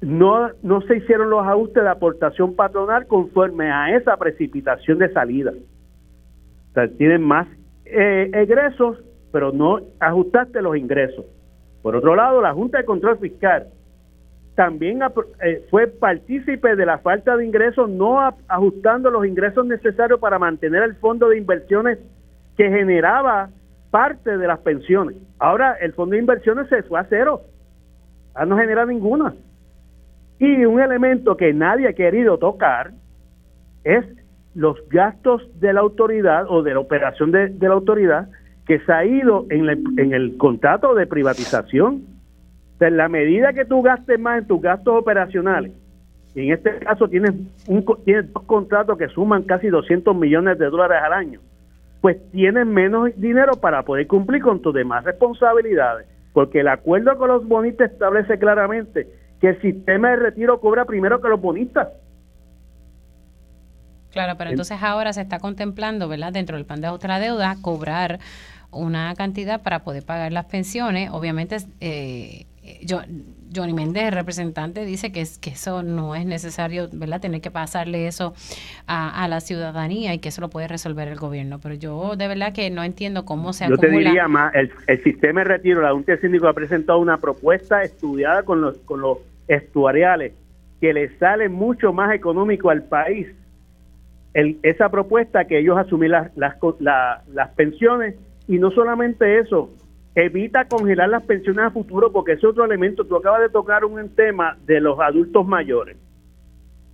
no, 0.00 0.50
no 0.62 0.80
se 0.82 0.96
hicieron 0.96 1.30
los 1.30 1.46
ajustes 1.46 1.82
de 1.82 1.88
aportación 1.88 2.54
patronal 2.54 3.06
conforme 3.06 3.70
a 3.70 3.96
esa 3.96 4.16
precipitación 4.16 4.98
de 4.98 5.12
salida. 5.12 5.52
O 5.52 6.74
sea, 6.74 6.88
tienen 6.88 7.22
más 7.22 7.46
eh, 7.84 8.30
egresos, 8.32 8.98
pero 9.32 9.52
no 9.52 9.80
ajustaste 10.00 10.60
los 10.62 10.76
ingresos. 10.76 11.24
Por 11.82 11.96
otro 11.96 12.16
lado, 12.16 12.40
la 12.40 12.52
Junta 12.52 12.78
de 12.78 12.84
Control 12.84 13.18
Fiscal 13.18 13.68
también 14.54 15.00
eh, 15.42 15.66
fue 15.70 15.88
partícipe 15.88 16.76
de 16.76 16.86
la 16.86 16.98
falta 16.98 17.36
de 17.36 17.44
ingresos, 17.44 17.90
no 17.90 18.20
ajustando 18.48 19.10
los 19.10 19.26
ingresos 19.26 19.66
necesarios 19.66 20.20
para 20.20 20.38
mantener 20.38 20.82
el 20.84 20.94
fondo 20.96 21.28
de 21.28 21.38
inversiones 21.38 21.98
que 22.56 22.70
generaba 22.70 23.50
parte 23.94 24.36
de 24.36 24.48
las 24.48 24.58
pensiones. 24.58 25.14
Ahora 25.38 25.74
el 25.80 25.92
fondo 25.92 26.14
de 26.14 26.18
inversiones 26.18 26.68
se 26.68 26.82
fue 26.82 26.98
a 26.98 27.06
cero. 27.08 27.42
Ahora 28.34 28.46
no 28.46 28.56
genera 28.58 28.84
ninguna. 28.84 29.36
Y 30.40 30.64
un 30.64 30.80
elemento 30.80 31.36
que 31.36 31.54
nadie 31.54 31.86
ha 31.86 31.92
querido 31.92 32.36
tocar 32.36 32.90
es 33.84 34.04
los 34.56 34.76
gastos 34.88 35.48
de 35.60 35.72
la 35.72 35.78
autoridad 35.78 36.46
o 36.48 36.64
de 36.64 36.74
la 36.74 36.80
operación 36.80 37.30
de, 37.30 37.54
la 37.60 37.74
autoridad 37.74 38.30
que 38.66 38.80
se 38.80 38.92
ha 38.92 39.04
ido 39.04 39.46
en, 39.48 39.68
el 40.12 40.36
contrato 40.38 40.96
de 40.96 41.06
privatización. 41.06 42.02
en 42.80 42.96
la 42.96 43.08
medida 43.08 43.52
que 43.52 43.64
tú 43.64 43.80
gastes 43.80 44.18
más 44.18 44.40
en 44.40 44.48
tus 44.48 44.60
gastos 44.60 44.98
operacionales, 44.98 45.70
y 46.34 46.48
en 46.48 46.54
este 46.54 46.80
caso 46.80 47.06
tienes, 47.06 47.30
un, 47.68 47.84
tienes 48.04 48.32
dos 48.32 48.42
contratos 48.42 48.98
que 48.98 49.06
suman 49.06 49.44
casi 49.44 49.68
200 49.68 50.16
millones 50.16 50.58
de 50.58 50.66
dólares 50.66 50.98
al 51.00 51.12
año, 51.12 51.40
pues 52.04 52.18
tienes 52.32 52.66
menos 52.66 53.12
dinero 53.16 53.54
para 53.54 53.82
poder 53.82 54.06
cumplir 54.06 54.42
con 54.42 54.60
tus 54.60 54.74
demás 54.74 55.04
responsabilidades, 55.04 56.06
porque 56.34 56.60
el 56.60 56.68
acuerdo 56.68 57.16
con 57.16 57.28
los 57.28 57.48
bonistas 57.48 57.92
establece 57.92 58.38
claramente 58.38 59.08
que 59.40 59.48
el 59.48 59.62
sistema 59.62 60.10
de 60.10 60.16
retiro 60.16 60.60
cobra 60.60 60.84
primero 60.84 61.22
que 61.22 61.28
los 61.30 61.40
bonistas. 61.40 61.88
Claro, 64.10 64.34
pero 64.36 64.50
entonces 64.50 64.82
ahora 64.82 65.14
se 65.14 65.22
está 65.22 65.38
contemplando, 65.38 66.06
¿verdad? 66.06 66.30
Dentro 66.30 66.58
del 66.58 66.66
plan 66.66 66.82
de 66.82 66.88
otra 66.88 67.18
deuda, 67.18 67.56
cobrar 67.62 68.18
una 68.70 69.14
cantidad 69.14 69.62
para 69.62 69.82
poder 69.82 70.04
pagar 70.04 70.30
las 70.30 70.44
pensiones. 70.44 71.08
Obviamente, 71.10 71.56
eh, 71.80 72.44
Johnny 73.54 73.72
Méndez, 73.72 74.04
el 74.04 74.12
representante, 74.12 74.84
dice 74.84 75.12
que, 75.12 75.20
es, 75.20 75.38
que 75.38 75.50
eso 75.50 75.82
no 75.82 76.14
es 76.14 76.26
necesario, 76.26 76.88
¿verdad? 76.92 77.20
Tener 77.20 77.40
que 77.40 77.50
pasarle 77.50 78.06
eso 78.06 78.34
a, 78.86 79.26
la 79.28 79.40
ciudadanía 79.40 80.14
y 80.14 80.18
que 80.18 80.30
eso 80.30 80.40
lo 80.40 80.50
puede 80.50 80.68
resolver 80.68 81.08
el 81.08 81.16
gobierno. 81.16 81.60
Pero 81.62 81.74
yo 81.74 82.16
de 82.16 82.28
verdad 82.28 82.52
que 82.52 82.70
no 82.70 82.82
entiendo 82.82 83.24
cómo 83.24 83.52
se 83.52 83.68
Yo 83.68 83.76
te 83.76 83.88
diría 83.88 84.28
más, 84.28 84.52
el, 84.54 84.70
sistema 85.02 85.42
de 85.42 85.44
retiro, 85.44 85.82
la 85.82 85.92
Junta 85.92 86.12
de 86.12 86.18
Síndico 86.18 86.48
ha 86.48 86.52
presentado 86.52 86.98
una 86.98 87.18
propuesta 87.18 87.82
estudiada 87.82 88.42
con 88.42 88.60
los, 88.60 88.78
con 88.78 89.00
los 89.00 89.18
estuariales 89.46 90.32
que 90.80 90.92
le 90.92 91.16
sale 91.18 91.48
mucho 91.48 91.92
más 91.92 92.14
económico 92.14 92.70
al 92.70 92.82
país 92.84 93.28
el, 94.34 94.58
esa 94.62 94.88
propuesta 94.90 95.44
que 95.44 95.60
ellos 95.60 95.78
asumir 95.78 96.10
las, 96.10 96.36
las, 96.36 96.56
las 96.80 97.50
pensiones 97.50 98.16
y 98.48 98.58
no 98.58 98.70
solamente 98.70 99.38
eso, 99.38 99.70
evita 100.14 100.66
congelar 100.66 101.08
las 101.08 101.24
pensiones 101.24 101.64
a 101.64 101.70
futuro 101.70 102.12
porque 102.12 102.32
ese 102.32 102.46
otro 102.46 102.64
elemento, 102.64 103.04
tú 103.04 103.16
acabas 103.16 103.40
de 103.40 103.48
tocar 103.48 103.84
un 103.84 104.08
tema 104.14 104.56
de 104.64 104.80
los 104.80 104.98
adultos 105.00 105.46
mayores, 105.46 105.96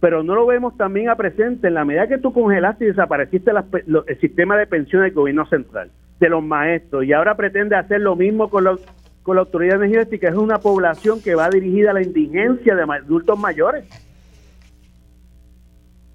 pero 0.00 0.22
no 0.22 0.34
lo 0.34 0.46
vemos 0.46 0.76
también 0.76 1.10
a 1.10 1.16
presente 1.16 1.68
en 1.68 1.74
la 1.74 1.84
medida 1.84 2.08
que 2.08 2.18
tú 2.18 2.32
congelaste 2.32 2.84
y 2.84 2.88
desapareciste 2.88 3.50
el 3.86 4.20
sistema 4.20 4.56
de 4.56 4.66
pensiones 4.66 5.08
del 5.08 5.14
gobierno 5.14 5.46
central, 5.46 5.90
de 6.18 6.28
los 6.30 6.42
maestros, 6.42 7.04
y 7.04 7.12
ahora 7.12 7.36
pretende 7.36 7.76
hacer 7.76 8.00
lo 8.00 8.16
mismo 8.16 8.48
con, 8.48 8.64
los, 8.64 8.80
con 9.22 9.36
la 9.36 9.42
autoridad 9.42 9.82
energética, 9.82 10.28
es 10.28 10.34
una 10.34 10.58
población 10.58 11.20
que 11.20 11.34
va 11.34 11.50
dirigida 11.50 11.90
a 11.90 11.94
la 11.94 12.02
indigencia 12.02 12.74
de 12.74 12.82
adultos 12.82 13.38
mayores. 13.38 13.84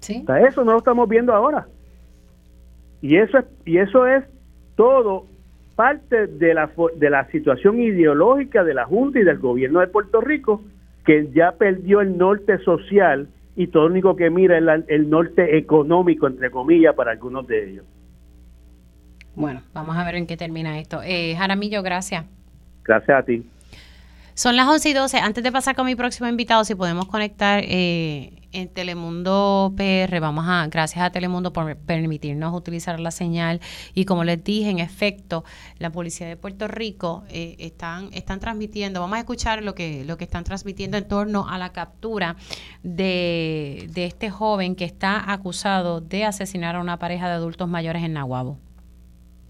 ¿Sí? 0.00 0.24
eso 0.48 0.64
no 0.64 0.72
lo 0.72 0.78
estamos 0.78 1.08
viendo 1.08 1.32
ahora. 1.32 1.66
Y 3.02 3.16
eso 3.16 3.38
es, 3.38 3.44
y 3.64 3.78
eso 3.78 4.06
es 4.06 4.24
todo 4.76 5.26
parte 5.76 6.26
de 6.26 6.54
la, 6.54 6.70
de 6.96 7.10
la 7.10 7.30
situación 7.30 7.80
ideológica 7.80 8.64
de 8.64 8.74
la 8.74 8.86
Junta 8.86 9.20
y 9.20 9.24
del 9.24 9.38
gobierno 9.38 9.80
de 9.80 9.86
Puerto 9.86 10.20
Rico, 10.20 10.62
que 11.04 11.30
ya 11.32 11.52
perdió 11.52 12.00
el 12.00 12.16
norte 12.16 12.58
social 12.64 13.28
y 13.54 13.68
todo 13.68 13.84
lo 13.84 13.92
único 13.92 14.16
que 14.16 14.30
mira 14.30 14.58
es 14.58 14.84
el 14.88 15.08
norte 15.08 15.56
económico, 15.56 16.26
entre 16.26 16.50
comillas, 16.50 16.94
para 16.94 17.12
algunos 17.12 17.46
de 17.46 17.70
ellos. 17.70 17.84
Bueno, 19.34 19.62
vamos 19.74 19.96
a 19.96 20.04
ver 20.04 20.14
en 20.14 20.26
qué 20.26 20.36
termina 20.36 20.78
esto. 20.78 21.02
Eh, 21.04 21.34
Jaramillo, 21.36 21.82
gracias. 21.82 22.24
Gracias 22.84 23.18
a 23.18 23.22
ti. 23.22 23.46
Son 24.36 24.54
las 24.54 24.68
11 24.68 24.90
y 24.90 24.92
12. 24.92 25.16
Antes 25.16 25.42
de 25.42 25.50
pasar 25.50 25.74
con 25.74 25.86
mi 25.86 25.94
próximo 25.94 26.28
invitado, 26.28 26.62
si 26.62 26.74
podemos 26.74 27.06
conectar 27.06 27.62
eh, 27.64 28.34
en 28.52 28.68
Telemundo 28.68 29.72
PR, 29.74 30.20
vamos 30.20 30.44
a, 30.46 30.66
gracias 30.66 31.02
a 31.02 31.08
Telemundo 31.08 31.54
por 31.54 31.74
permitirnos 31.74 32.54
utilizar 32.54 33.00
la 33.00 33.12
señal. 33.12 33.62
Y 33.94 34.04
como 34.04 34.24
les 34.24 34.44
dije, 34.44 34.68
en 34.68 34.78
efecto, 34.78 35.42
la 35.78 35.88
policía 35.90 36.28
de 36.28 36.36
Puerto 36.36 36.68
Rico 36.68 37.24
eh, 37.30 37.56
están, 37.60 38.10
están 38.12 38.38
transmitiendo, 38.38 39.00
vamos 39.00 39.16
a 39.16 39.20
escuchar 39.20 39.62
lo 39.62 39.74
que, 39.74 40.04
lo 40.04 40.18
que 40.18 40.24
están 40.24 40.44
transmitiendo 40.44 40.98
en 40.98 41.08
torno 41.08 41.48
a 41.48 41.56
la 41.56 41.72
captura 41.72 42.36
de, 42.82 43.88
de 43.88 44.04
este 44.04 44.28
joven 44.28 44.76
que 44.76 44.84
está 44.84 45.32
acusado 45.32 46.02
de 46.02 46.26
asesinar 46.26 46.76
a 46.76 46.80
una 46.80 46.98
pareja 46.98 47.26
de 47.28 47.36
adultos 47.36 47.68
mayores 47.70 48.04
en 48.04 48.12
Nahuabo 48.12 48.58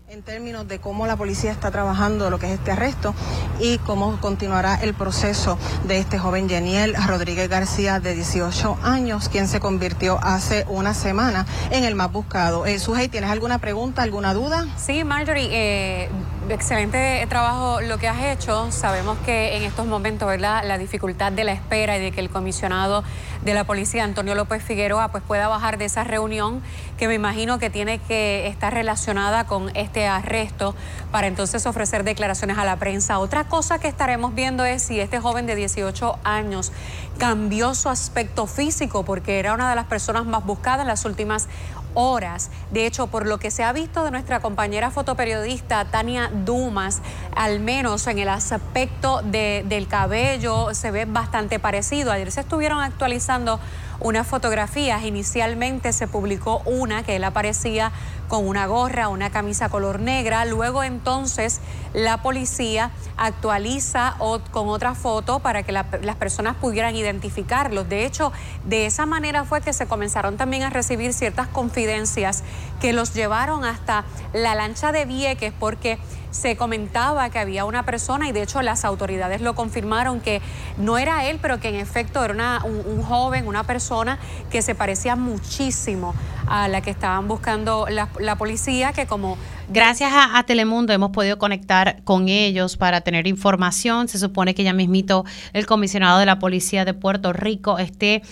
en 0.09 0.23
términos 0.23 0.69
de 0.69 0.79
cómo 0.79 1.09
la 1.09 1.17
policía 1.17 1.51
está 1.51 1.73
trabajando 1.73 2.31
lo 2.31 2.39
que 2.39 2.47
es 2.47 2.53
este 2.53 2.71
arresto 2.71 3.13
y 3.59 3.79
cómo 3.79 4.21
continuará 4.21 4.77
el 4.77 4.95
proceso 4.95 5.59
de 5.89 5.99
este 5.99 6.17
joven 6.17 6.49
Jeniel 6.49 6.95
Rodríguez 7.09 7.49
García 7.49 7.99
de 7.99 8.15
18 8.15 8.79
años, 8.85 9.29
quien 9.29 9.49
se 9.49 9.59
convirtió 9.59 10.21
hace 10.23 10.65
una 10.69 10.95
semana 10.95 11.45
en 11.71 11.83
el 11.83 11.97
más 11.97 12.13
buscado. 12.13 12.67
Eh, 12.67 12.79
Sujei, 12.79 13.09
¿tienes 13.09 13.31
alguna 13.31 13.59
pregunta, 13.59 14.03
alguna 14.03 14.33
duda? 14.33 14.67
Sí, 14.77 15.03
Marjorie, 15.03 15.49
eh, 15.51 16.09
excelente 16.51 17.27
trabajo 17.29 17.81
lo 17.81 17.99
que 17.99 18.09
has 18.09 18.23
hecho. 18.23 18.71
Sabemos 18.71 19.19
que 19.25 19.57
en 19.57 19.63
estos 19.65 19.87
momentos, 19.87 20.29
¿verdad? 20.29 20.63
La 20.65 20.79
dificultad 20.79 21.33
de 21.33 21.45
la 21.45 21.53
espera 21.53 21.97
y 21.97 22.01
de 22.01 22.13
que 22.13 22.21
el 22.21 22.31
comisionado 22.31 23.03
de 23.43 23.55
la 23.55 23.65
policía, 23.65 24.05
Antonio 24.05 24.35
López 24.35 24.63
Figueroa, 24.63 25.09
pues 25.09 25.23
pueda 25.23 25.49
bajar 25.49 25.79
de 25.79 25.87
esa 25.87 26.05
reunión 26.05 26.63
que 26.99 27.09
me 27.09 27.15
imagino 27.15 27.59
que 27.59 27.71
tiene 27.71 27.99
que 27.99 28.47
estar 28.47 28.73
relacionada 28.73 29.47
con 29.47 29.71
este 29.77 30.07
arresto 30.07 30.75
para 31.11 31.27
entonces 31.27 31.67
ofrecer 31.67 32.05
declaraciones 32.05 32.59
a 32.59 32.65
la 32.65 32.77
prensa. 32.77 33.19
Otra 33.19 33.45
cosa 33.45 33.79
que 33.79 33.89
estaremos 33.89 34.35
viendo 34.35 34.65
es 34.65 34.83
si 34.83 35.01
este 35.01 35.21
joven 35.21 35.47
de 35.47 35.55
18 35.55 36.19
años 36.25 36.73
cambió 37.19 37.75
su 37.75 37.89
aspecto 37.89 38.47
físico 38.47 39.05
porque 39.05 39.39
era 39.39 39.55
una 39.55 39.71
de 39.71 39.77
las 39.77 39.87
personas 39.87 40.27
más 40.27 40.45
buscadas 40.45 40.83
en 40.83 40.89
las 40.89 41.05
últimas 41.05 41.49
horas. 41.97 42.51
De 42.71 42.87
hecho, 42.87 43.09
por 43.09 43.27
lo 43.27 43.39
que 43.39 43.51
se 43.51 43.65
ha 43.65 43.73
visto 43.73 44.05
de 44.05 44.11
nuestra 44.11 44.41
compañera 44.41 44.91
fotoperiodista 44.91 45.85
Tania 45.87 46.31
Dumas, 46.45 47.01
al 47.35 47.59
menos 47.59 48.07
en 48.07 48.19
el 48.19 48.29
aspecto 48.29 49.23
del 49.23 49.89
cabello 49.89 50.75
se 50.75 50.91
ve 50.91 51.07
bastante 51.07 51.59
parecido. 51.59 52.13
Ayer 52.13 52.31
se 52.31 52.41
estuvieron 52.41 52.81
actualizando 52.81 53.59
unas 54.01 54.27
fotografías. 54.27 55.05
Inicialmente 55.05 55.93
se 55.93 56.07
publicó 56.07 56.61
una 56.67 57.03
que 57.03 57.17
él 57.17 57.25
aparecía 57.25 57.93
con 58.29 58.47
una 58.47 58.67
gorra, 58.67 59.09
una 59.09 59.31
camisa 59.31 59.69
color 59.69 60.01
negra. 60.01 60.45
Luego 60.45 60.83
entonces 60.83 61.61
la 61.93 62.23
policía 62.23 62.91
actualiza 63.17 64.17
con 64.51 64.69
otra 64.69 64.95
foto 64.95 65.41
para 65.41 65.63
que 65.63 65.73
las 65.73 66.17
personas 66.19 66.57
pudieran 66.57 66.95
identificarlos. 66.95 67.89
De 67.89 68.05
hecho, 68.05 68.33
de 68.65 68.87
esa 68.87 69.07
manera 69.07 69.45
fue 69.45 69.61
que 69.61 69.73
se 69.73 69.87
comenzaron 69.87 70.37
también 70.37 70.63
a 70.63 70.71
recibir 70.71 71.13
ciertas 71.13 71.49
confidencias 71.49 72.43
que 72.81 72.93
los 72.93 73.15
llevaron 73.15 73.65
hasta 73.65 74.05
la 74.33 74.55
lancha 74.55 74.93
de 74.93 75.05
Vieques 75.05 75.53
porque 75.59 75.99
se 76.37 76.57
comentaba 76.57 77.31
que 77.31 77.39
había 77.39 77.65
una 77.65 77.85
persona 77.85 78.29
y 78.29 78.33
de 78.33 78.43
hecho 78.43 78.61
las 78.61 78.85
autoridades 78.85 79.41
lo 79.41 79.55
confirmaron 79.55 80.21
que 80.21 80.43
no 80.77 80.99
era 80.99 81.25
él, 81.25 81.39
pero 81.41 81.61
que 81.61 81.69
en 81.69 81.77
efecto 81.77 82.23
era 82.23 82.63
un, 82.65 83.03
joven, 83.03 83.47
una 83.47 83.65
persona 83.65 84.19
que 84.51 84.61
se 84.63 84.75
parecía 84.75 85.17
muchísimo 85.17 86.15
a 86.47 86.69
la 86.69 86.81
que 86.81 86.91
estaban 86.91 87.27
buscando 87.29 87.87
la, 88.21 88.37
policía, 88.37 88.93
que 88.93 89.07
como... 89.07 89.39
Gracias 89.69 90.13
a, 90.15 90.43
Telemundo 90.45 90.93
hemos 90.93 91.11
podido 91.11 91.39
conectar 91.39 92.03
con 92.05 92.29
ellos 92.29 92.77
para 92.77 93.01
tener 93.01 93.27
información. 93.27 94.09
Se 94.09 94.19
supone 94.19 94.55
que 94.55 94.63
ya 94.65 94.73
mismito 94.73 95.25
el 95.53 95.67
comisionado 95.67 96.19
de 96.19 96.27
la 96.27 96.39
policía 96.39 96.85
de 96.85 96.95
Puerto 96.95 97.33
Rico 97.33 97.79
esté 97.79 98.23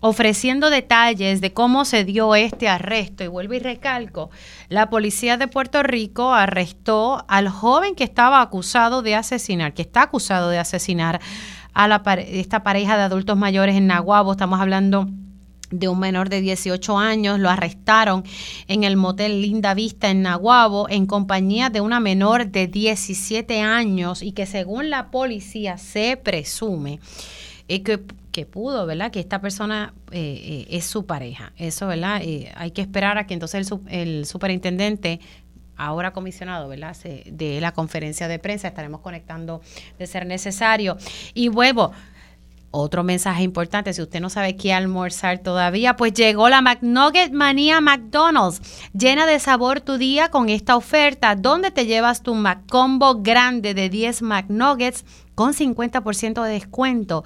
ofreciendo 0.00 0.68
detalles 0.68 1.40
de 1.40 1.54
cómo 1.54 1.86
se 1.86 2.04
dio 2.04 2.34
este 2.34 2.68
arresto. 2.68 3.24
Y 3.24 3.28
vuelvo 3.28 3.54
y 3.54 3.58
recalco, 3.58 4.30
la 4.68 4.90
policía 4.90 5.38
de 5.38 5.48
Puerto 5.48 5.82
Rico 5.82 6.34
arrestó 6.34 7.24
al 7.26 7.48
joven 7.48 7.94
que 7.94 8.04
estaba 8.04 8.42
acusado 8.42 9.00
de 9.00 9.14
asesinar, 9.14 9.72
que 9.72 9.80
está 9.80 10.02
acusado 10.02 10.50
de 10.50 10.58
asesinar 10.58 11.20
a 11.72 11.88
la, 11.88 12.02
esta 12.18 12.62
pareja 12.62 12.98
de 12.98 13.02
adultos 13.04 13.38
mayores 13.38 13.76
en 13.76 13.86
Nahuabo. 13.86 14.32
Estamos 14.32 14.60
hablando 14.60 15.08
de 15.70 15.88
un 15.88 15.98
menor 15.98 16.28
de 16.28 16.40
18 16.40 16.98
años, 16.98 17.38
lo 17.38 17.50
arrestaron 17.50 18.24
en 18.68 18.84
el 18.84 18.96
motel 18.96 19.42
Linda 19.42 19.74
Vista 19.74 20.10
en 20.10 20.22
Nahuabo 20.22 20.88
en 20.88 21.06
compañía 21.06 21.70
de 21.70 21.80
una 21.80 22.00
menor 22.00 22.46
de 22.46 22.66
17 22.66 23.60
años 23.60 24.22
y 24.22 24.32
que 24.32 24.46
según 24.46 24.90
la 24.90 25.10
policía 25.10 25.78
se 25.78 26.16
presume 26.16 27.00
es 27.68 27.80
que 27.80 28.00
que 28.34 28.46
pudo, 28.46 28.84
¿verdad? 28.84 29.12
Que 29.12 29.20
esta 29.20 29.40
persona 29.40 29.94
eh, 30.10 30.18
eh, 30.20 30.66
es 30.76 30.84
su 30.86 31.06
pareja. 31.06 31.52
Eso, 31.56 31.86
¿verdad? 31.86 32.20
Eh, 32.20 32.52
hay 32.56 32.72
que 32.72 32.82
esperar 32.82 33.16
a 33.16 33.28
que 33.28 33.34
entonces 33.34 33.70
el, 33.70 33.80
el 33.88 34.26
superintendente 34.26 35.20
ahora 35.76 36.12
comisionado, 36.12 36.68
¿verdad? 36.68 36.96
de 37.26 37.60
la 37.60 37.72
conferencia 37.72 38.26
de 38.26 38.40
prensa, 38.40 38.68
estaremos 38.68 39.00
conectando 39.02 39.62
de 40.00 40.06
ser 40.08 40.26
necesario. 40.26 40.96
Y 41.32 41.48
huevo, 41.48 41.92
otro 42.74 43.04
mensaje 43.04 43.42
importante, 43.42 43.92
si 43.92 44.02
usted 44.02 44.20
no 44.20 44.28
sabe 44.28 44.56
qué 44.56 44.72
almorzar 44.72 45.38
todavía, 45.38 45.96
pues 45.96 46.12
llegó 46.12 46.48
la 46.48 46.60
McNugget 46.60 47.32
Manía 47.32 47.80
McDonald's, 47.80 48.60
llena 48.92 49.26
de 49.26 49.38
sabor 49.38 49.80
tu 49.80 49.96
día 49.96 50.28
con 50.30 50.48
esta 50.48 50.76
oferta, 50.76 51.36
donde 51.36 51.70
te 51.70 51.86
llevas 51.86 52.22
tu 52.22 52.34
McCombo 52.34 53.22
grande 53.22 53.74
de 53.74 53.88
10 53.88 54.22
McNuggets 54.22 55.04
con 55.34 55.54
50% 55.54 56.42
de 56.42 56.50
descuento 56.50 57.24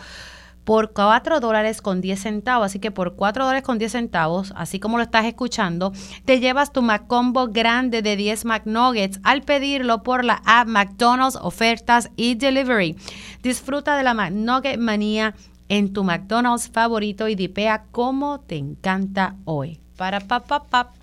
por 0.69 0.93
4 0.93 1.41
dólares 1.41 1.81
con 1.81 2.03
10 2.03 2.21
centavos. 2.21 2.67
Así 2.67 2.79
que 2.79 2.91
por 2.91 3.17
4 3.17 3.43
dólares 3.43 3.65
con 3.65 3.79
10 3.79 3.91
centavos, 3.91 4.53
así 4.55 4.79
como 4.79 4.99
lo 4.99 5.03
estás 5.03 5.25
escuchando, 5.25 5.95
te 6.27 6.41
llevas 6.41 6.75
tu 6.75 6.83
McCombo 6.83 7.49
grande 7.49 8.03
de 8.03 8.17
10 8.17 8.45
McNuggets 8.45 9.19
al 9.23 9.41
pedirlo 9.41 10.03
por 10.03 10.27
la 10.27 10.43
app 10.45 10.69
McDonald's 10.69 11.39
Ofertas 11.41 12.11
y 12.17 12.35
Delivery. 12.35 12.97
Disfruta 13.43 13.97
de 13.97 14.03
la 14.03 14.13
McNugget 14.13 14.79
manía 14.79 15.35
en 15.71 15.95
tu 15.95 16.05
McDonald's 16.05 16.69
favorito 16.69 17.29
y 17.29 17.35
dipea 17.35 17.85
como 17.91 18.41
te 18.41 18.59
encanta 18.59 19.37
hoy. 19.47 19.81
Para 19.97 20.21
pa, 20.21 20.41
pa, 20.41 20.65
pa. 20.65 20.98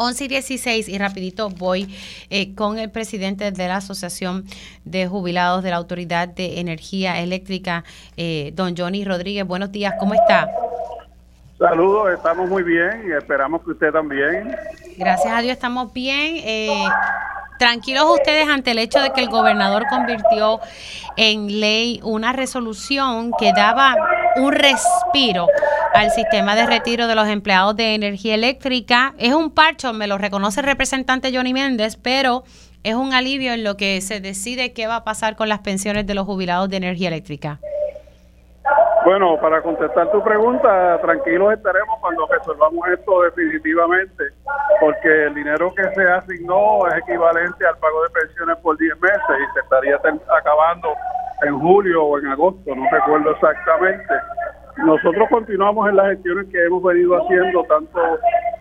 11 0.00 0.24
y 0.24 0.28
16 0.28 0.88
y 0.88 0.96
rapidito 0.96 1.50
voy 1.50 1.92
eh, 2.30 2.54
con 2.54 2.78
el 2.78 2.88
presidente 2.88 3.50
de 3.50 3.68
la 3.68 3.78
Asociación 3.78 4.44
de 4.84 5.08
Jubilados 5.08 5.64
de 5.64 5.70
la 5.70 5.76
Autoridad 5.76 6.28
de 6.28 6.60
Energía 6.60 7.20
Eléctrica, 7.20 7.82
eh, 8.16 8.52
don 8.54 8.76
Johnny 8.76 9.04
Rodríguez. 9.04 9.44
Buenos 9.44 9.72
días, 9.72 9.94
¿cómo 9.98 10.14
está? 10.14 10.48
Saludos, 11.58 12.12
estamos 12.14 12.48
muy 12.48 12.62
bien 12.62 13.06
y 13.08 13.12
esperamos 13.12 13.60
que 13.64 13.72
usted 13.72 13.90
también. 13.90 14.56
Gracias 14.96 15.32
a 15.32 15.40
Dios 15.40 15.54
estamos 15.54 15.92
bien. 15.92 16.36
Eh, 16.44 16.84
tranquilos 17.58 18.04
ustedes 18.10 18.48
ante 18.48 18.70
el 18.70 18.78
hecho 18.78 19.00
de 19.00 19.12
que 19.12 19.20
el 19.20 19.28
gobernador 19.28 19.84
convirtió 19.88 20.60
en 21.16 21.60
ley 21.60 22.00
una 22.02 22.32
resolución 22.32 23.32
que 23.38 23.52
daba 23.52 23.96
un 24.36 24.52
respiro 24.52 25.46
al 25.94 26.10
sistema 26.10 26.54
de 26.54 26.66
retiro 26.66 27.06
de 27.06 27.14
los 27.14 27.28
empleados 27.28 27.76
de 27.76 27.94
energía 27.94 28.34
eléctrica. 28.34 29.14
Es 29.18 29.34
un 29.34 29.50
parcho, 29.50 29.92
me 29.92 30.06
lo 30.06 30.18
reconoce 30.18 30.60
el 30.60 30.66
representante 30.66 31.34
Johnny 31.34 31.52
Méndez, 31.52 31.96
pero 31.96 32.44
es 32.84 32.94
un 32.94 33.12
alivio 33.12 33.52
en 33.52 33.64
lo 33.64 33.76
que 33.76 34.00
se 34.00 34.20
decide 34.20 34.72
qué 34.72 34.86
va 34.86 34.96
a 34.96 35.04
pasar 35.04 35.36
con 35.36 35.48
las 35.48 35.60
pensiones 35.60 36.06
de 36.06 36.14
los 36.14 36.26
jubilados 36.26 36.68
de 36.68 36.76
energía 36.76 37.08
eléctrica. 37.08 37.60
Bueno, 39.08 39.38
para 39.40 39.62
contestar 39.62 40.12
tu 40.12 40.22
pregunta, 40.22 41.00
tranquilos 41.00 41.54
estaremos 41.54 41.98
cuando 42.02 42.26
resolvamos 42.26 42.86
esto 42.88 43.22
definitivamente, 43.22 44.22
porque 44.80 45.24
el 45.24 45.34
dinero 45.34 45.72
que 45.74 45.82
se 45.94 46.02
asignó 46.02 46.86
es 46.88 46.98
equivalente 46.98 47.66
al 47.66 47.78
pago 47.78 48.02
de 48.02 48.10
pensiones 48.10 48.58
por 48.58 48.76
10 48.76 49.00
meses 49.00 49.18
y 49.18 49.54
se 49.54 49.60
estaría 49.60 49.96
acabando 49.96 50.90
en 51.40 51.58
julio 51.58 52.04
o 52.04 52.18
en 52.18 52.26
agosto, 52.26 52.76
no 52.76 52.84
recuerdo 52.92 53.30
exactamente. 53.30 54.12
Nosotros 54.76 55.26
continuamos 55.30 55.88
en 55.88 55.96
las 55.96 56.08
gestiones 56.08 56.46
que 56.52 56.66
hemos 56.66 56.82
venido 56.82 57.16
haciendo 57.16 57.64
tanto 57.64 57.98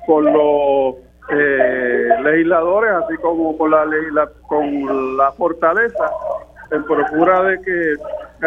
con 0.06 0.32
los 0.32 0.95
eh, 1.30 2.10
legisladores 2.24 2.91
así 3.04 3.18
como 3.18 3.58
con 3.58 3.70
la 3.70 3.84
con 4.48 5.18
la 5.18 5.30
fortaleza 5.34 6.10
en 6.72 6.84
procura 6.84 7.43
de 7.43 7.61
que 7.61 7.93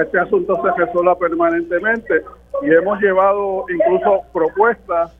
este 0.00 0.18
asunto 0.18 0.60
se 0.62 0.84
resuelva 0.84 1.16
permanentemente 1.18 2.22
y 2.62 2.72
hemos 2.72 3.00
llevado 3.00 3.64
incluso 3.68 4.22
propuestas 4.32 5.16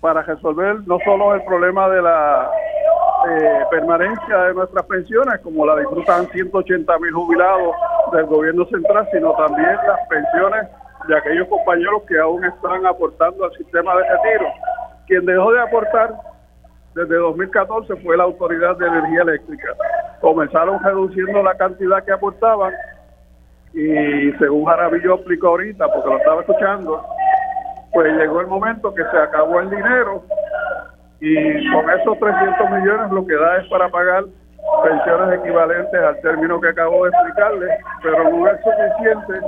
para 0.00 0.22
resolver 0.22 0.76
no 0.86 0.98
solo 1.04 1.34
el 1.34 1.42
problema 1.44 1.88
de 1.90 2.02
la 2.02 2.50
eh, 3.28 3.64
permanencia 3.70 4.44
de 4.44 4.54
nuestras 4.54 4.86
pensiones, 4.86 5.40
como 5.40 5.66
la 5.66 5.76
disfrutan 5.76 6.26
180 6.28 6.98
mil 6.98 7.12
jubilados 7.12 7.74
del 8.12 8.26
gobierno 8.26 8.64
central, 8.66 9.06
sino 9.12 9.32
también 9.34 9.76
las 9.86 10.08
pensiones 10.08 10.68
de 11.06 11.16
aquellos 11.16 11.48
compañeros 11.48 12.02
que 12.08 12.18
aún 12.18 12.44
están 12.44 12.86
aportando 12.86 13.44
al 13.44 13.52
sistema 13.52 13.94
de 13.96 14.02
retiro. 14.02 14.46
Quien 15.06 15.26
dejó 15.26 15.52
de 15.52 15.60
aportar 15.60 16.14
desde 16.94 17.16
2014 17.16 17.96
fue 17.96 18.16
la 18.16 18.24
Autoridad 18.24 18.76
de 18.76 18.86
Energía 18.86 19.22
Eléctrica. 19.22 19.68
Comenzaron 20.20 20.82
reduciendo 20.82 21.42
la 21.42 21.54
cantidad 21.54 22.04
que 22.04 22.12
aportaban 22.12 22.72
y 23.72 24.32
según 24.32 24.64
Jarabillo 24.64 25.14
explicó 25.14 25.48
ahorita, 25.48 25.86
porque 25.92 26.08
lo 26.08 26.18
estaba 26.18 26.40
escuchando, 26.40 27.04
pues 27.92 28.12
llegó 28.16 28.40
el 28.40 28.48
momento 28.48 28.92
que 28.92 29.04
se 29.04 29.16
acabó 29.16 29.60
el 29.60 29.70
dinero 29.70 30.24
y 31.20 31.70
con 31.72 31.88
esos 31.90 32.18
300 32.18 32.70
millones 32.70 33.12
lo 33.12 33.26
que 33.26 33.34
da 33.34 33.58
es 33.58 33.68
para 33.68 33.88
pagar 33.88 34.24
pensiones 34.82 35.38
equivalentes 35.38 36.00
al 36.00 36.20
término 36.20 36.60
que 36.60 36.68
acabo 36.68 37.04
de 37.04 37.10
explicarle, 37.10 37.68
pero 38.02 38.30
no 38.30 38.46
es 38.48 38.58
suficiente 38.62 39.46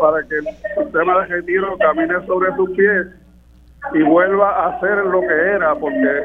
para 0.00 0.22
que 0.22 0.36
el 0.36 0.84
sistema 0.84 1.20
de 1.20 1.26
retiro 1.26 1.76
camine 1.78 2.26
sobre 2.26 2.54
sus 2.54 2.70
pies 2.70 3.06
y 3.94 4.02
vuelva 4.02 4.66
a 4.66 4.80
ser 4.80 4.98
lo 4.98 5.20
que 5.20 5.34
era, 5.34 5.74
porque 5.74 6.22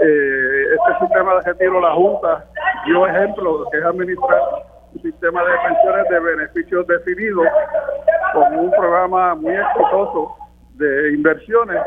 eh, 0.00 0.74
este 0.74 1.06
sistema 1.06 1.34
de 1.34 1.40
retiro, 1.52 1.80
la 1.80 1.92
Junta 1.92 2.44
dio 2.86 3.06
ejemplo 3.06 3.64
de 3.64 3.70
que 3.70 3.78
es 3.78 3.84
administrar 3.84 4.40
un 4.94 5.02
sistema 5.02 5.42
de 5.44 5.50
pensiones 5.66 6.08
de 6.08 6.20
beneficios 6.20 6.86
definidos 6.86 7.46
con 8.32 8.58
un 8.58 8.70
programa 8.70 9.34
muy 9.34 9.54
exitoso 9.54 10.36
de 10.74 11.12
inversiones 11.12 11.82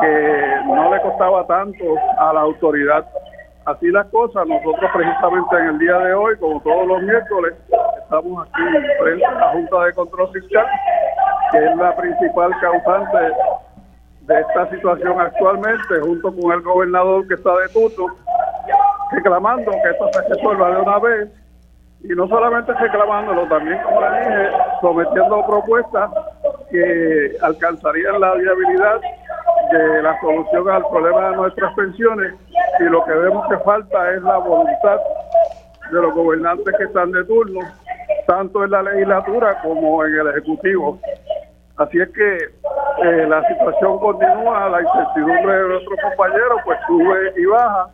que 0.00 0.60
no 0.66 0.94
le 0.94 1.00
costaba 1.02 1.46
tanto 1.46 1.84
a 2.18 2.32
la 2.32 2.40
autoridad. 2.40 3.06
Así 3.64 3.88
las 3.90 4.06
cosas, 4.08 4.46
nosotros 4.46 4.90
precisamente 4.94 5.56
en 5.56 5.66
el 5.66 5.78
día 5.78 5.98
de 5.98 6.14
hoy, 6.14 6.36
como 6.38 6.60
todos 6.60 6.86
los 6.86 7.02
miércoles, 7.02 7.54
estamos 8.02 8.46
aquí 8.46 8.62
frente 9.00 9.24
a 9.24 9.32
la 9.32 9.48
Junta 9.52 9.84
de 9.84 9.92
Control 9.94 10.32
Fiscal, 10.32 10.66
que 11.52 11.58
es 11.58 11.76
la 11.76 11.96
principal 11.96 12.50
causante 12.60 13.32
de 14.26 14.40
esta 14.40 14.70
situación 14.70 15.20
actualmente, 15.20 16.00
junto 16.00 16.34
con 16.34 16.52
el 16.52 16.60
gobernador 16.62 17.26
que 17.28 17.34
está 17.34 17.50
de 17.56 17.68
turno, 17.68 18.14
reclamando 19.12 19.70
que 19.70 19.90
esto 19.90 20.08
se 20.12 20.28
resuelva 20.28 20.70
de 20.70 20.76
una 20.82 20.98
vez, 20.98 21.28
y 22.02 22.08
no 22.08 22.28
solamente 22.28 22.72
reclamándolo, 22.74 23.46
también, 23.48 23.80
como 23.82 24.00
le 24.00 24.18
dije, 24.18 24.48
sometiendo 24.80 25.46
propuestas 25.46 26.10
que 26.70 27.36
alcanzarían 27.42 28.20
la 28.20 28.34
viabilidad 28.34 29.00
de 29.72 30.02
la 30.02 30.20
solución 30.20 30.68
al 30.68 30.86
problema 30.88 31.30
de 31.30 31.36
nuestras 31.36 31.74
pensiones 31.74 32.34
y 32.80 32.84
lo 32.84 33.04
que 33.04 33.12
vemos 33.12 33.48
que 33.48 33.58
falta 33.58 34.12
es 34.12 34.22
la 34.22 34.38
voluntad 34.38 34.98
de 35.90 36.02
los 36.02 36.14
gobernantes 36.14 36.74
que 36.76 36.84
están 36.84 37.12
de 37.12 37.24
turno, 37.24 37.60
tanto 38.26 38.64
en 38.64 38.70
la 38.70 38.82
legislatura 38.82 39.60
como 39.62 40.04
en 40.04 40.14
el 40.14 40.28
Ejecutivo. 40.28 41.00
Así 41.78 42.00
es 42.00 42.08
que 42.10 42.36
eh, 43.04 43.26
la 43.28 43.46
situación 43.48 43.98
continúa, 43.98 44.70
la 44.70 44.80
incertidumbre 44.80 45.52
de 45.52 45.68
nuestros 45.68 46.00
compañeros 46.00 46.60
pues 46.64 46.78
sube 46.86 47.32
y 47.36 47.44
baja, 47.44 47.90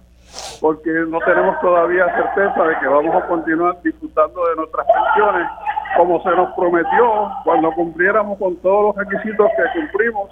porque 0.60 0.90
no 1.08 1.18
tenemos 1.20 1.60
todavía 1.60 2.06
certeza 2.14 2.62
de 2.62 2.78
que 2.78 2.86
vamos 2.86 3.14
a 3.14 3.26
continuar 3.26 3.82
disfrutando 3.82 4.46
de 4.46 4.56
nuestras 4.56 4.86
pensiones 4.86 5.48
como 5.96 6.22
se 6.22 6.30
nos 6.30 6.54
prometió 6.54 7.30
cuando 7.44 7.72
cumpliéramos 7.72 8.38
con 8.38 8.56
todos 8.58 8.94
los 8.94 9.06
requisitos 9.06 9.50
que 9.56 9.80
cumplimos 9.80 10.30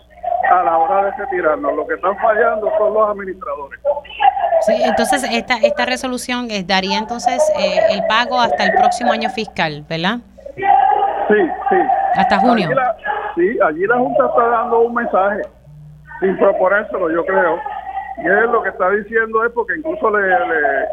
a 0.51 0.62
la 0.62 0.78
hora 0.78 1.05
de 1.07 1.11
retirarnos. 1.18 1.74
Lo 1.74 1.86
que 1.86 1.94
están 1.94 2.16
fallando 2.18 2.70
son 2.78 2.94
los 2.94 3.11
administradores. 3.11 3.80
Sí, 4.62 4.74
entonces 4.82 5.24
esta, 5.30 5.57
esta 5.57 5.86
resolución 5.86 6.48
daría 6.66 6.98
entonces 6.98 7.42
eh, 7.59 7.80
el 7.90 8.07
pago 8.07 8.40
hasta 8.40 8.64
el 8.64 8.72
próximo 8.72 9.12
año 9.12 9.28
fiscal, 9.30 9.84
¿verdad? 9.88 10.18
Sí, 11.31 11.51
sí. 11.68 11.76
Hasta 12.16 12.39
junio. 12.41 12.68
sí, 13.37 13.59
allí 13.64 13.87
la 13.87 13.99
Junta 13.99 14.26
está 14.26 14.49
dando 14.49 14.81
un 14.81 14.95
mensaje, 14.95 15.43
sin 16.20 16.37
proponérselo, 16.39 17.09
yo 17.11 17.24
creo. 17.24 17.57
Y 18.18 18.26
él 18.26 18.51
lo 18.51 18.62
que 18.62 18.70
está 18.70 18.91
diciendo 18.91 19.45
es 19.45 19.53
porque 19.53 19.76
incluso 19.78 20.11
le, 20.11 20.28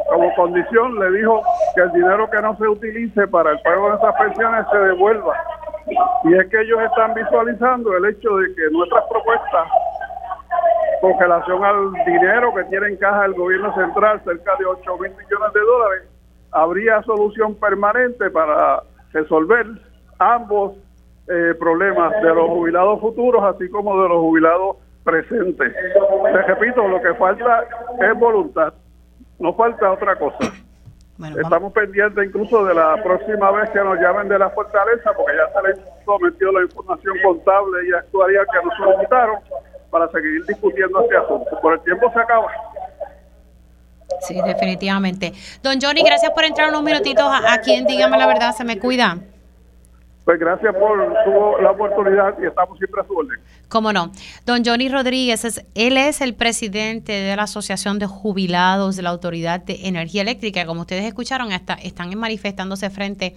como 0.09 0.33
condición 0.35 0.97
le 0.99 1.11
dijo 1.17 1.41
que 1.75 1.81
el 1.81 1.91
dinero 1.91 2.29
que 2.29 2.41
no 2.41 2.55
se 2.57 2.67
utilice 2.67 3.27
para 3.27 3.51
el 3.51 3.59
pago 3.61 3.89
de 3.89 3.95
esas 3.97 4.15
pensiones 4.15 4.65
se 4.71 4.77
devuelva. 4.77 5.33
Y 6.23 6.37
es 6.37 6.47
que 6.47 6.61
ellos 6.61 6.79
están 6.83 7.15
visualizando 7.15 7.97
el 7.97 8.05
hecho 8.05 8.37
de 8.37 8.53
que 8.53 8.69
nuestras 8.71 9.03
propuestas 9.09 9.67
con 11.01 11.19
relación 11.19 11.63
al 11.63 11.93
dinero 12.05 12.53
que 12.53 12.63
tiene 12.65 12.87
en 12.87 12.97
caja 12.97 13.25
el 13.25 13.33
gobierno 13.33 13.73
central, 13.75 14.21
cerca 14.23 14.55
de 14.57 14.65
8 14.65 14.97
mil 14.99 15.11
millones 15.11 15.53
de 15.53 15.59
dólares, 15.59 16.03
habría 16.51 17.01
solución 17.03 17.55
permanente 17.55 18.29
para 18.29 18.83
resolver 19.11 19.65
ambos 20.19 20.73
eh, 21.27 21.53
problemas 21.59 22.13
de 22.21 22.33
los 22.33 22.47
jubilados 22.47 23.01
futuros, 23.01 23.43
así 23.43 23.69
como 23.69 24.01
de 24.01 24.09
los 24.09 24.17
jubilados 24.19 24.77
presentes. 25.03 25.73
Te 25.73 26.41
repito, 26.43 26.87
lo 26.87 27.01
que 27.01 27.13
falta 27.15 27.65
es 27.99 28.19
voluntad, 28.19 28.73
no 29.39 29.53
falta 29.53 29.91
otra 29.91 30.17
cosa. 30.17 30.53
Estamos 31.43 31.73
pendientes 31.73 32.27
incluso 32.27 32.63
de 32.65 32.75
la 32.75 33.01
próxima 33.03 33.51
vez 33.51 33.69
que 33.71 33.79
nos 33.79 33.99
llamen 33.99 34.29
de 34.29 34.37
la 34.37 34.49
fortaleza, 34.51 35.11
porque 35.15 35.33
ya 35.35 35.61
se 35.61 35.67
les 35.67 36.05
sometió 36.05 36.51
la 36.51 36.61
información 36.61 37.15
contable 37.23 37.89
y 37.89 37.93
actuaría 37.93 38.41
que 38.45 38.65
nos 38.65 38.77
solicitaron 38.77 39.39
para 39.89 40.07
seguir 40.09 40.45
discutiendo 40.45 41.01
este 41.01 41.17
asunto. 41.17 41.59
Por 41.61 41.73
el 41.73 41.79
tiempo 41.81 42.11
se 42.13 42.19
acaba. 42.19 42.47
Sí, 44.21 44.39
definitivamente. 44.45 45.33
Don 45.63 45.79
Johnny, 45.81 46.03
gracias 46.03 46.31
por 46.31 46.43
entrar 46.43 46.69
unos 46.69 46.83
minutitos 46.83 47.25
aquí 47.49 47.73
en 47.73 47.85
Dígame 47.85 48.17
la 48.17 48.27
Verdad, 48.27 48.53
se 48.53 48.63
me 48.63 48.77
cuida. 48.77 49.17
Pues 50.27 50.41
gracias 50.41 50.75
por 50.75 51.61
la 51.63 51.71
oportunidad 51.71 52.35
y 52.43 52.47
estamos 52.47 52.77
siempre 52.77 52.99
a 52.99 53.07
su 53.07 53.15
orden. 53.15 53.39
Cómo 53.69 53.93
no. 53.93 54.11
Don 54.45 54.61
Johnny 54.65 54.89
Rodríguez, 54.89 55.45
es, 55.45 55.65
él 55.73 55.95
es 55.95 56.19
el 56.19 56.35
presidente 56.35 57.13
de 57.13 57.33
la 57.33 57.43
Asociación 57.43 57.97
de 57.97 58.07
Jubilados 58.07 58.97
de 58.97 59.03
la 59.03 59.11
Autoridad 59.11 59.61
de 59.61 59.87
Energía 59.87 60.23
Eléctrica. 60.23 60.65
Como 60.65 60.81
ustedes 60.81 61.05
escucharon, 61.05 61.53
está, 61.53 61.75
están 61.75 62.13
manifestándose 62.19 62.89
frente 62.89 63.35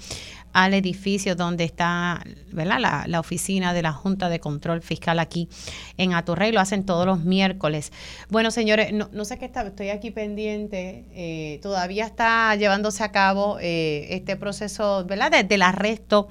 al 0.52 0.74
edificio 0.74 1.36
donde 1.36 1.62
está 1.62 2.24
¿verdad? 2.50 3.06
La, 3.06 3.20
oficina 3.20 3.72
de 3.72 3.82
la 3.82 3.92
Junta 3.92 4.28
de 4.28 4.40
Control 4.40 4.82
Fiscal 4.82 5.20
aquí 5.20 5.48
en 5.96 6.12
Aturrey. 6.12 6.50
Lo 6.50 6.58
hacen 6.58 6.84
todos 6.84 7.06
los 7.06 7.20
miércoles. 7.20 7.92
Bueno, 8.30 8.50
señores, 8.50 8.92
no, 8.92 9.08
no 9.12 9.24
sé 9.24 9.38
qué 9.38 9.44
está, 9.44 9.62
estoy 9.62 9.90
aquí 9.90 10.10
pendiente. 10.10 11.04
Eh, 11.12 11.60
todavía 11.62 12.04
está 12.04 12.52
llevándose 12.56 13.04
a 13.04 13.12
cabo 13.12 13.58
eh, 13.60 14.08
este 14.10 14.34
proceso 14.34 15.04
¿verdad? 15.04 15.30
Desde 15.30 15.54
el 15.54 15.62
arresto 15.62 16.26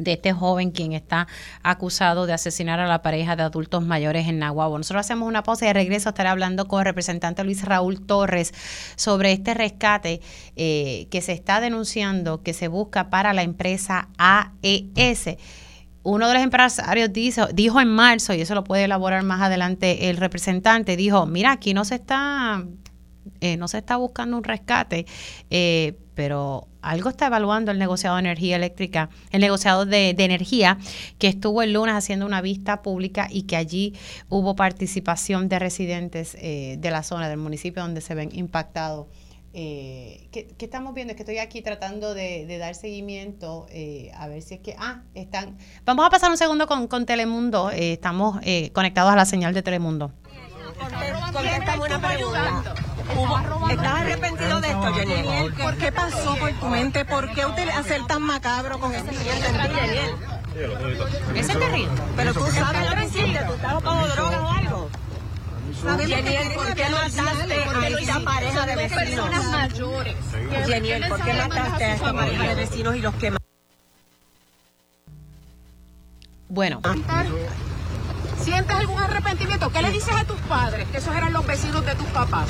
de 0.00 0.12
este 0.12 0.32
joven 0.32 0.70
quien 0.70 0.92
está 0.92 1.26
acusado 1.62 2.26
de 2.26 2.32
asesinar 2.32 2.80
a 2.80 2.86
la 2.86 3.02
pareja 3.02 3.36
de 3.36 3.42
adultos 3.42 3.84
mayores 3.84 4.28
en 4.28 4.38
Nahuabo. 4.38 4.78
Nosotros 4.78 5.06
hacemos 5.06 5.28
una 5.28 5.42
pausa 5.42 5.64
y 5.64 5.68
de 5.68 5.74
regreso 5.74 6.10
estaré 6.10 6.28
hablando 6.28 6.66
con 6.66 6.80
el 6.80 6.86
representante 6.86 7.44
Luis 7.44 7.64
Raúl 7.64 8.04
Torres 8.04 8.52
sobre 8.96 9.32
este 9.32 9.54
rescate 9.54 10.20
eh, 10.56 11.06
que 11.10 11.20
se 11.20 11.32
está 11.32 11.60
denunciando, 11.60 12.42
que 12.42 12.52
se 12.52 12.68
busca 12.68 13.10
para 13.10 13.32
la 13.32 13.42
empresa 13.42 14.08
AES 14.18 15.36
uno 16.02 16.28
de 16.28 16.34
los 16.34 16.42
empresarios 16.42 17.10
dijo, 17.12 17.80
en 17.80 17.88
marzo, 17.88 18.32
y 18.32 18.40
eso 18.40 18.54
lo 18.54 18.64
puede 18.64 18.84
elaborar 18.84 19.22
más 19.22 19.42
adelante 19.42 20.08
el 20.08 20.16
representante, 20.16 20.96
dijo, 20.96 21.26
mira, 21.26 21.52
aquí 21.52 21.74
no 21.74 21.84
se 21.84 21.96
está, 21.96 22.64
eh, 23.40 23.56
no 23.58 23.68
se 23.68 23.78
está 23.78 23.96
buscando 23.96 24.38
un 24.38 24.44
rescate, 24.44 25.04
eh, 25.50 25.98
pero 26.14 26.68
algo 26.82 27.10
está 27.10 27.26
evaluando 27.26 27.70
el 27.70 27.78
negociado 27.78 28.16
de 28.16 28.20
energía 28.20 28.56
eléctrica, 28.56 29.10
el 29.30 29.40
negociado 29.40 29.86
de, 29.86 30.10
energía, 30.10 30.78
que 31.18 31.28
estuvo 31.28 31.62
el 31.62 31.72
lunes 31.72 31.94
haciendo 31.94 32.26
una 32.26 32.40
vista 32.40 32.82
pública 32.82 33.28
y 33.30 33.42
que 33.42 33.56
allí 33.56 33.94
hubo 34.28 34.56
participación 34.56 35.48
de 35.48 35.58
residentes 35.58 36.36
eh, 36.40 36.76
de 36.78 36.90
la 36.90 37.02
zona 37.02 37.28
del 37.28 37.38
municipio 37.38 37.82
donde 37.82 38.00
se 38.00 38.14
ven 38.14 38.30
impactados. 38.32 39.06
Eh, 39.52 40.28
¿qué, 40.30 40.54
estamos 40.60 40.94
viendo? 40.94 41.10
Es 41.10 41.16
que 41.16 41.24
estoy 41.24 41.38
aquí 41.38 41.60
tratando 41.60 42.14
de, 42.14 42.56
dar 42.58 42.74
seguimiento 42.74 43.66
eh, 43.70 44.12
a 44.14 44.28
ver 44.28 44.42
si 44.42 44.54
es 44.54 44.60
que... 44.60 44.76
Ah, 44.78 45.02
están... 45.14 45.58
Vamos 45.84 46.06
a 46.06 46.10
pasar 46.10 46.30
un 46.30 46.36
segundo 46.36 46.66
con, 46.66 46.86
con 46.86 47.04
Telemundo. 47.04 47.70
estamos 47.70 48.38
conectados 48.72 49.12
a 49.12 49.16
la 49.16 49.24
señal 49.24 49.54
de 49.54 49.62
Telemundo. 49.62 50.12
Contéstame 50.80 51.82
una 51.82 52.00
pregunta. 52.00 52.62
¿Estás 53.70 54.00
arrepentido 54.00 54.60
de 54.60 54.68
esto, 54.68 54.94
Jenny? 54.94 55.50
¿Por 55.50 55.76
qué 55.76 55.92
pasó 55.92 56.36
por 56.36 56.52
tu 56.52 56.66
mente? 56.66 57.04
¿Por 57.04 57.32
qué 57.32 57.42
hacer 57.42 58.06
tan 58.06 58.22
macabro 58.22 58.78
con 58.78 58.94
ese 58.94 59.12
Jenny? 59.12 60.00
Ese 61.34 61.54
te 61.54 61.68
ríe. 61.68 61.88
Pero 62.16 62.34
tú 62.34 62.46
sabes 62.46 62.90
lo 62.90 62.96
que 62.96 63.04
hiciste, 63.04 63.44
tú 63.46 63.52
estabas 63.54 63.82
bajo 63.82 64.08
droga 64.08 64.40
o 64.40 64.50
algo. 64.50 64.90
Jenny, 66.06 66.54
¿por 66.54 66.74
qué 66.74 66.84
mataste 66.90 67.54
a 67.54 67.88
esa 67.88 68.20
pareja 68.20 68.66
de 68.66 68.76
vecinos? 68.76 69.46
mayores. 69.46 70.16
Jenny, 70.66 71.08
¿por 71.08 71.22
qué 71.22 71.34
mataste 71.34 71.84
a 71.84 71.94
esta 71.94 72.12
pareja 72.12 72.42
de 72.42 72.54
vecinos 72.54 72.96
y 72.96 73.00
los 73.00 73.14
quemaste? 73.14 73.40
Bueno. 76.48 76.80
¿Sientes 78.42 78.76
algún 78.76 79.02
arrepentimiento? 79.02 79.70
¿Qué 79.70 79.82
le 79.82 79.90
dices 79.90 80.14
a 80.14 80.24
tus 80.24 80.38
padres? 80.40 80.88
Que 80.88 80.98
esos 80.98 81.14
eran 81.14 81.32
los 81.32 81.46
vecinos 81.46 81.84
de 81.84 81.94
tus 81.94 82.06
papás. 82.08 82.48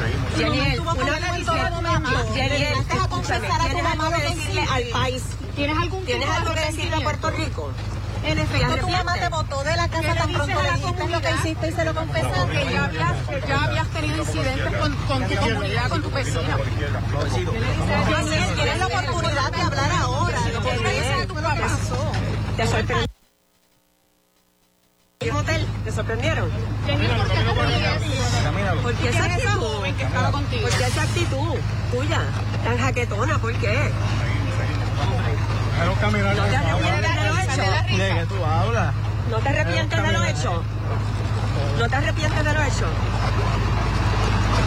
Vez 0.00 0.14
Yaniel, 0.38 0.80
escúchame, 2.90 3.48
¿tienes 3.48 3.86
algo 3.86 4.10
que 4.10 4.22
decirle 4.22 4.64
al 4.70 4.82
país? 4.84 5.22
¿Tienes 5.56 5.76
algún 5.78 6.04
¿Tienes 6.04 6.28
algo 6.28 6.54
que 6.54 6.60
decirle 6.60 6.96
a 6.96 7.00
Puerto 7.00 7.30
Rico? 7.30 7.70
En 8.24 8.38
efecto, 8.38 8.76
tu 8.76 8.88
mamá 8.88 9.14
te 9.14 9.28
botó 9.28 9.64
de 9.64 9.76
la 9.76 9.88
casa 9.88 10.14
tan 10.14 10.32
pronto 10.32 10.62
le 10.62 10.70
dijiste 10.72 11.08
lo 11.08 11.20
que 11.20 11.30
hiciste 11.30 11.68
y 11.68 11.72
se 11.72 11.84
lo 11.84 11.94
confesaste. 11.94 12.52
Que 12.52 12.72
ya 12.72 12.84
habías, 12.84 13.12
que 13.28 13.48
ya 13.48 13.64
habías 13.64 13.88
tenido 13.88 14.16
incidentes 14.18 14.76
con, 14.76 14.94
con 14.94 15.24
tu 15.26 15.34
comunidad, 15.36 15.88
con 15.88 16.02
tu 16.02 16.10
vecino. 16.10 16.40
Yaniel, 18.10 18.54
tienes 18.54 18.78
la 18.78 18.86
oportunidad 18.86 19.52
de 19.52 19.62
hablar 19.62 19.90
ahora. 20.00 20.38
¿Qué 20.62 20.78
le 20.78 20.90
dices 20.90 21.22
a 21.22 21.26
tu 21.26 21.34
papá? 21.34 21.56
Te 22.56 22.66
sorprendió. 22.66 23.19
¿Qué 25.20 25.30
hotel? 25.32 25.66
¿Te 25.84 25.92
sorprendieron? 25.92 26.48
¿Por 28.82 28.94
qué 28.94 29.08
esa 29.10 29.24
actitud? 29.26 29.60
¿Por 30.62 30.70
qué 30.70 30.86
esa 30.86 31.02
actitud 31.02 31.58
tuya? 31.92 32.22
Tan 32.64 32.78
jaquetona, 32.78 33.38
¿por 33.38 33.52
qué? 33.52 33.92
¿No 35.76 36.46
te 36.46 36.56
arrepientes 36.56 37.14
de 37.14 37.28
lo 37.28 37.38
hecho? 37.38 37.62
¿De 37.98 38.14
qué 38.14 38.26
tú 38.30 38.44
hablas? 38.46 38.94
¿No 39.30 39.38
te 39.40 39.48
arrepientes 39.50 40.02
de 40.02 40.12
lo 40.12 40.24
hecho? 40.24 40.62
¿No 41.78 41.88
te 41.90 41.96
arrepientes 41.96 42.44
de 42.44 42.54
lo 42.54 42.62
hecho? 42.62 42.86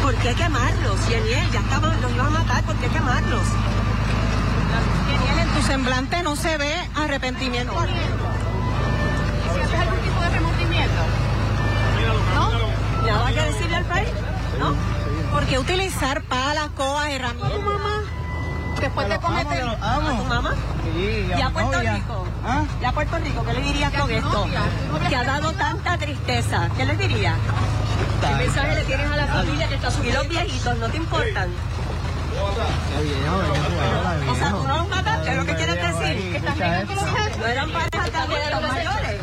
¿Por 0.04 0.16
qué 0.18 0.36
quemarlos, 0.36 1.10
Yeniel? 1.10 1.52
Ya 1.52 1.62
estamos, 1.62 2.00
los 2.00 2.12
iban 2.12 2.28
a 2.28 2.30
matar, 2.30 2.64
¿por 2.64 2.76
qué 2.76 2.90
quemarlos? 2.90 3.48
En 5.42 5.50
tu 5.50 5.64
semblante 5.64 6.22
no 6.22 6.36
se 6.36 6.58
ve 6.60 6.76
arrepentimiento. 6.96 7.74
¿No? 12.34 13.08
¿Nada 13.08 13.32
que 13.32 13.42
decirle 13.42 13.76
al 13.76 13.86
país? 13.86 14.10
¿No? 14.60 14.76
¿Por 15.32 15.46
qué 15.46 15.52
que 15.52 15.60
utilizar 15.60 16.22
palas, 16.24 16.70
coas, 16.76 17.10
herramientas. 17.10 17.60
mamá? 17.60 18.04
Después 18.80 19.10
de 19.10 19.20
cometer 19.20 19.64
a 19.82 20.00
tu 20.18 20.24
mamá. 20.26 20.54
¿Y 20.96 21.42
a 21.42 21.50
Puerto 21.50 21.80
Rico? 21.80 22.28
¿Ah? 22.46 22.64
¿Y 22.82 22.86
a 22.86 22.92
Puerto 22.92 23.18
Rico? 23.18 23.44
¿Qué 23.46 23.54
le 23.54 23.62
dirías 23.62 23.94
con 23.94 24.12
esto? 24.12 24.48
Que 25.10 25.16
ha 25.16 25.24
dado 25.24 25.52
tanta 25.54 25.98
tristeza. 25.98 26.70
¿Qué 26.76 26.86
le 26.86 26.98
dirías? 26.98 27.36
¿Qué 28.22 28.36
mensaje 28.36 28.76
le 28.76 28.84
tienes 28.84 29.12
a 29.12 29.16
la 29.16 29.28
familia 29.28 29.68
que 29.68 29.76
está 29.76 29.92
sufriendo? 29.92 30.22
¿Y 30.22 30.24
los 30.24 30.30
viejitos 30.30 30.78
no 30.78 30.90
te 30.90 30.98
importan? 30.98 31.50
O 34.30 34.36
sea, 34.36 34.50
tú 34.50 34.68
no 34.68 34.78
los 34.78 34.90
mataste, 34.90 35.30
es 35.30 35.38
lo 35.38 35.46
que 35.46 35.56
quieres 35.56 35.76
decir. 35.76 36.32
Que 36.34 36.40
también 36.40 36.88
no 37.40 37.46
eran 37.46 37.72
parejas 37.72 38.12
también 38.12 38.42
de 38.46 38.52
los 38.52 38.62
mayores. 38.62 39.22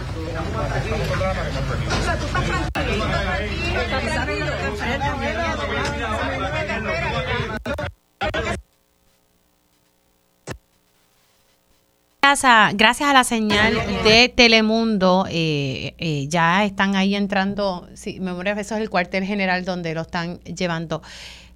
Gracias 12.75 13.09
a, 13.09 13.13
la 13.13 13.25
señal 13.25 13.75
de 14.05 14.29
Telemundo, 14.29 15.27
eh, 15.29 15.95
eh, 15.99 16.29
ya 16.29 16.65
están 16.65 16.95
ahí 16.95 17.17
entrando, 17.17 17.89
sí, 17.95 18.21
memoria 18.21 18.53
eso 18.53 18.77
es 18.77 18.83
el 18.83 18.89
cuartel 18.89 19.25
general 19.25 19.65
donde 19.65 19.95
lo 19.95 20.03
están 20.03 20.39
llevando. 20.45 21.03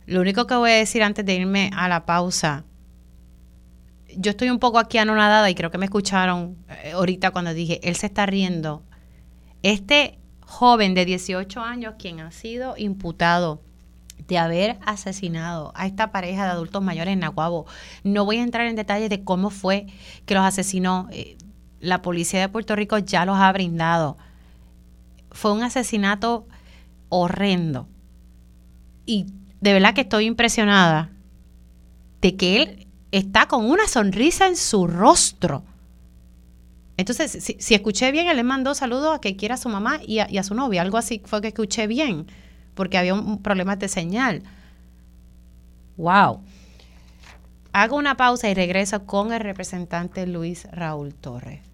Lo 0.06 0.20
único 0.20 0.48
que 0.48 0.56
voy 0.56 0.72
a 0.72 0.74
decir 0.74 1.04
antes 1.04 1.24
de 1.24 1.34
irme 1.34 1.70
a 1.76 1.86
la 1.88 2.04
pausa, 2.04 2.64
yo 4.16 4.30
estoy 4.30 4.50
un 4.50 4.58
poco 4.58 4.78
aquí 4.78 4.98
anonadada 4.98 5.50
y 5.50 5.54
creo 5.54 5.70
que 5.70 5.78
me 5.78 5.86
escucharon 5.86 6.56
eh, 6.68 6.92
ahorita 6.92 7.30
cuando 7.30 7.54
dije, 7.54 7.80
él 7.82 7.96
se 7.96 8.06
está 8.06 8.26
riendo. 8.26 8.82
Este 9.62 10.18
joven 10.40 10.94
de 10.94 11.04
18 11.04 11.60
años, 11.60 11.94
quien 11.98 12.20
ha 12.20 12.30
sido 12.30 12.74
imputado 12.76 13.62
de 14.28 14.38
haber 14.38 14.78
asesinado 14.84 15.72
a 15.74 15.86
esta 15.86 16.10
pareja 16.12 16.44
de 16.44 16.50
adultos 16.50 16.82
mayores 16.82 17.12
en 17.12 17.20
Nahuabo. 17.20 17.66
No 18.04 18.24
voy 18.24 18.38
a 18.38 18.42
entrar 18.42 18.66
en 18.66 18.76
detalles 18.76 19.10
de 19.10 19.24
cómo 19.24 19.50
fue 19.50 19.86
que 20.26 20.34
los 20.34 20.44
asesinó. 20.44 21.08
Eh, 21.12 21.36
la 21.80 22.00
policía 22.00 22.40
de 22.40 22.48
Puerto 22.48 22.74
Rico 22.76 22.98
ya 22.98 23.26
los 23.26 23.36
ha 23.36 23.52
brindado. 23.52 24.16
Fue 25.30 25.52
un 25.52 25.62
asesinato 25.62 26.46
horrendo. 27.10 27.88
Y 29.04 29.26
de 29.60 29.72
verdad 29.72 29.94
que 29.94 30.02
estoy 30.02 30.24
impresionada 30.26 31.10
de 32.22 32.36
que 32.36 32.62
él 32.62 32.83
está 33.18 33.46
con 33.46 33.64
una 33.64 33.86
sonrisa 33.86 34.46
en 34.46 34.56
su 34.56 34.86
rostro. 34.86 35.62
Entonces, 36.96 37.56
si, 37.58 37.74
escuché 37.74 38.12
bien, 38.12 38.28
él 38.28 38.36
le 38.36 38.42
mandó 38.44 38.74
saludos 38.74 39.16
a 39.16 39.20
que 39.20 39.36
quiera 39.36 39.54
a 39.54 39.58
su 39.58 39.68
mamá 39.68 40.00
y 40.04 40.20
a, 40.20 40.30
y 40.30 40.38
a 40.38 40.42
su 40.42 40.54
novia. 40.54 40.82
Algo 40.82 40.98
así 40.98 41.22
fue 41.24 41.40
que 41.40 41.48
escuché 41.48 41.86
bien 41.86 42.26
porque 42.74 42.98
había 42.98 43.14
un 43.14 43.42
problema 43.42 43.76
de 43.76 43.88
señal. 43.88 44.42
¡Wow! 45.96 46.42
Hago 47.72 47.96
una 47.96 48.16
pausa 48.16 48.48
y 48.48 48.54
regreso 48.54 49.04
con 49.06 49.32
el 49.32 49.40
representante 49.40 50.26
Luis 50.26 50.66
Raúl 50.70 51.14
Torres. 51.14 51.73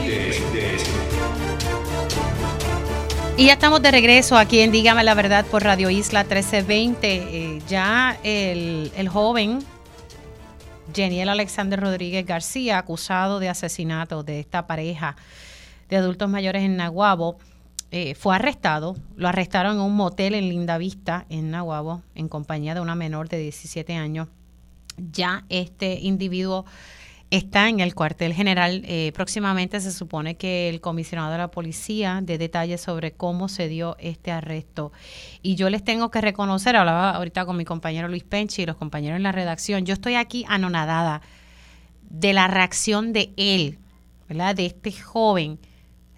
Y 3.37 3.45
ya 3.47 3.53
estamos 3.53 3.81
de 3.81 3.91
regreso 3.91 4.37
aquí 4.37 4.59
en 4.59 4.71
Dígame 4.71 5.03
la 5.03 5.13
verdad 5.13 5.45
por 5.45 5.63
Radio 5.63 5.89
Isla 5.89 6.23
1320. 6.23 7.07
Eh, 7.13 7.61
ya 7.67 8.17
el, 8.23 8.91
el 8.95 9.09
joven 9.09 9.59
Geniel 10.93 11.29
Alexander 11.29 11.79
Rodríguez 11.79 12.25
García, 12.25 12.77
acusado 12.77 13.39
de 13.39 13.49
asesinato 13.49 14.23
de 14.23 14.39
esta 14.39 14.67
pareja 14.67 15.15
de 15.89 15.97
adultos 15.97 16.29
mayores 16.29 16.63
en 16.63 16.77
Naguabo, 16.77 17.37
eh, 17.91 18.15
fue 18.15 18.35
arrestado. 18.35 18.95
Lo 19.17 19.27
arrestaron 19.27 19.75
en 19.75 19.81
un 19.81 19.95
motel 19.95 20.33
en 20.33 20.47
Linda 20.47 20.77
Vista, 20.77 21.25
en 21.29 21.51
Nahuabo, 21.51 22.01
en 22.15 22.29
compañía 22.29 22.73
de 22.73 22.79
una 22.79 22.95
menor 22.95 23.27
de 23.27 23.37
17 23.37 23.95
años. 23.95 24.29
Ya 24.97 25.43
este 25.49 25.99
individuo 25.99 26.65
está 27.31 27.69
en 27.69 27.79
el 27.79 27.95
cuartel 27.95 28.33
general. 28.33 28.83
Eh, 28.85 29.11
próximamente 29.15 29.79
se 29.79 29.91
supone 29.91 30.35
que 30.35 30.69
el 30.69 30.81
comisionado 30.81 31.31
de 31.31 31.37
la 31.37 31.49
policía 31.49 32.19
dé 32.21 32.37
detalles 32.37 32.81
sobre 32.81 33.13
cómo 33.13 33.47
se 33.47 33.69
dio 33.69 33.95
este 33.99 34.31
arresto. 34.31 34.91
Y 35.41 35.55
yo 35.55 35.69
les 35.69 35.83
tengo 35.83 36.11
que 36.11 36.21
reconocer, 36.21 36.75
hablaba 36.75 37.11
ahorita 37.11 37.45
con 37.45 37.57
mi 37.57 37.65
compañero 37.65 38.09
Luis 38.09 38.23
Penchi 38.23 38.63
y 38.63 38.65
los 38.65 38.75
compañeros 38.75 39.15
en 39.15 39.23
la 39.23 39.31
redacción, 39.31 39.85
yo 39.85 39.93
estoy 39.93 40.15
aquí 40.15 40.45
anonadada 40.47 41.21
de 42.03 42.33
la 42.33 42.47
reacción 42.47 43.13
de 43.13 43.33
él, 43.37 43.79
¿verdad? 44.27 44.53
De 44.53 44.65
este 44.65 44.91
joven 44.91 45.57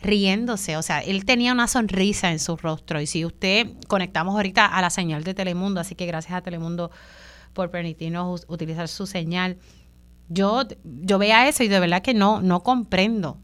riéndose, 0.01 0.75
o 0.75 0.81
sea, 0.81 0.99
él 0.99 1.23
tenía 1.23 1.53
una 1.53 1.67
sonrisa 1.67 2.31
en 2.31 2.39
su 2.39 2.57
rostro 2.57 2.99
y 2.99 3.07
si 3.07 3.23
usted 3.23 3.67
conectamos 3.87 4.35
ahorita 4.35 4.65
a 4.65 4.81
la 4.81 4.89
señal 4.89 5.23
de 5.23 5.33
Telemundo, 5.33 5.79
así 5.79 5.95
que 5.95 6.05
gracias 6.05 6.33
a 6.33 6.41
Telemundo 6.41 6.91
por 7.53 7.69
permitirnos 7.69 8.45
utilizar 8.49 8.87
su 8.87 9.05
señal. 9.05 9.57
Yo 10.29 10.63
yo 10.83 11.17
veía 11.17 11.47
eso 11.47 11.63
y 11.63 11.67
de 11.67 11.79
verdad 11.79 12.01
que 12.01 12.13
no 12.13 12.41
no 12.41 12.61
comprendo. 12.61 13.37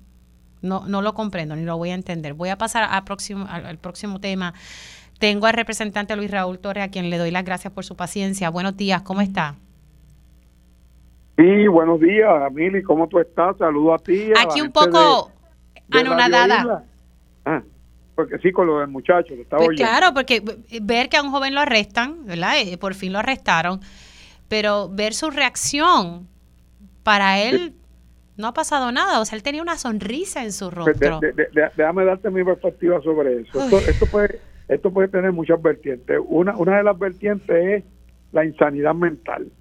No 0.61 0.85
no 0.87 1.01
lo 1.01 1.13
comprendo 1.13 1.55
ni 1.55 1.63
lo 1.63 1.77
voy 1.77 1.91
a 1.91 1.95
entender. 1.95 2.33
Voy 2.33 2.49
a 2.49 2.57
pasar 2.57 2.87
al 2.89 3.03
próximo 3.03 3.45
al, 3.49 3.77
próximo 3.77 4.19
tema. 4.19 4.53
Tengo 5.19 5.47
al 5.47 5.53
representante 5.53 6.15
Luis 6.15 6.31
Raúl 6.31 6.59
Torres 6.59 6.83
a 6.83 6.89
quien 6.89 7.09
le 7.09 7.17
doy 7.17 7.31
las 7.31 7.43
gracias 7.43 7.73
por 7.73 7.85
su 7.85 7.95
paciencia. 7.95 8.49
Buenos 8.49 8.77
días, 8.77 9.01
¿cómo 9.01 9.21
está? 9.21 9.55
Sí, 11.37 11.67
buenos 11.67 11.99
días, 12.01 12.29
Amili, 12.45 12.83
¿cómo 12.83 13.07
tú 13.07 13.19
estás? 13.19 13.57
Saludo 13.57 13.93
a 13.93 13.97
ti. 13.97 14.31
Aquí 14.37 14.61
un 14.61 14.71
poco 14.71 15.31
anonadada. 15.91 16.83
Ah, 17.45 17.61
porque 18.19 18.37
sí, 18.39 18.51
con 18.51 18.67
lo 18.67 18.79
del 18.79 18.89
muchacho, 18.89 19.33
que 19.33 19.43
estaba 19.43 19.63
pues 19.63 19.77
Claro, 19.77 20.13
porque 20.13 20.43
ver 20.81 21.07
que 21.07 21.15
a 21.15 21.23
un 21.23 21.31
joven 21.31 21.55
lo 21.55 21.61
arrestan, 21.61 22.25
¿verdad? 22.25 22.59
Eh, 22.59 22.77
por 22.77 22.93
fin 22.93 23.13
lo 23.13 23.19
arrestaron, 23.19 23.79
pero 24.49 24.89
ver 24.89 25.13
su 25.13 25.29
reacción, 25.29 26.27
para 27.03 27.39
él 27.41 27.73
no 28.37 28.47
ha 28.47 28.53
pasado 28.53 28.91
nada, 28.91 29.19
o 29.19 29.25
sea, 29.25 29.35
él 29.35 29.43
tenía 29.43 29.61
una 29.61 29.77
sonrisa 29.77 30.43
en 30.43 30.53
su 30.53 30.71
rostro. 30.71 31.19
déjame 31.75 32.05
darte 32.05 32.29
mi 32.29 32.43
perspectiva 32.43 33.01
sobre 33.01 33.41
eso. 33.41 33.61
Esto, 33.79 34.05
puede, 34.05 34.39
esto 34.69 34.91
puede 34.91 35.09
tener 35.09 35.33
muchas 35.33 35.61
vertientes. 35.61 36.17
Una, 36.25 36.55
una 36.55 36.77
de 36.77 36.83
las 36.83 36.97
vertientes 36.97 37.49
es 37.49 37.83
la 38.31 38.45
insanidad 38.45 38.95
mental. 38.95 39.51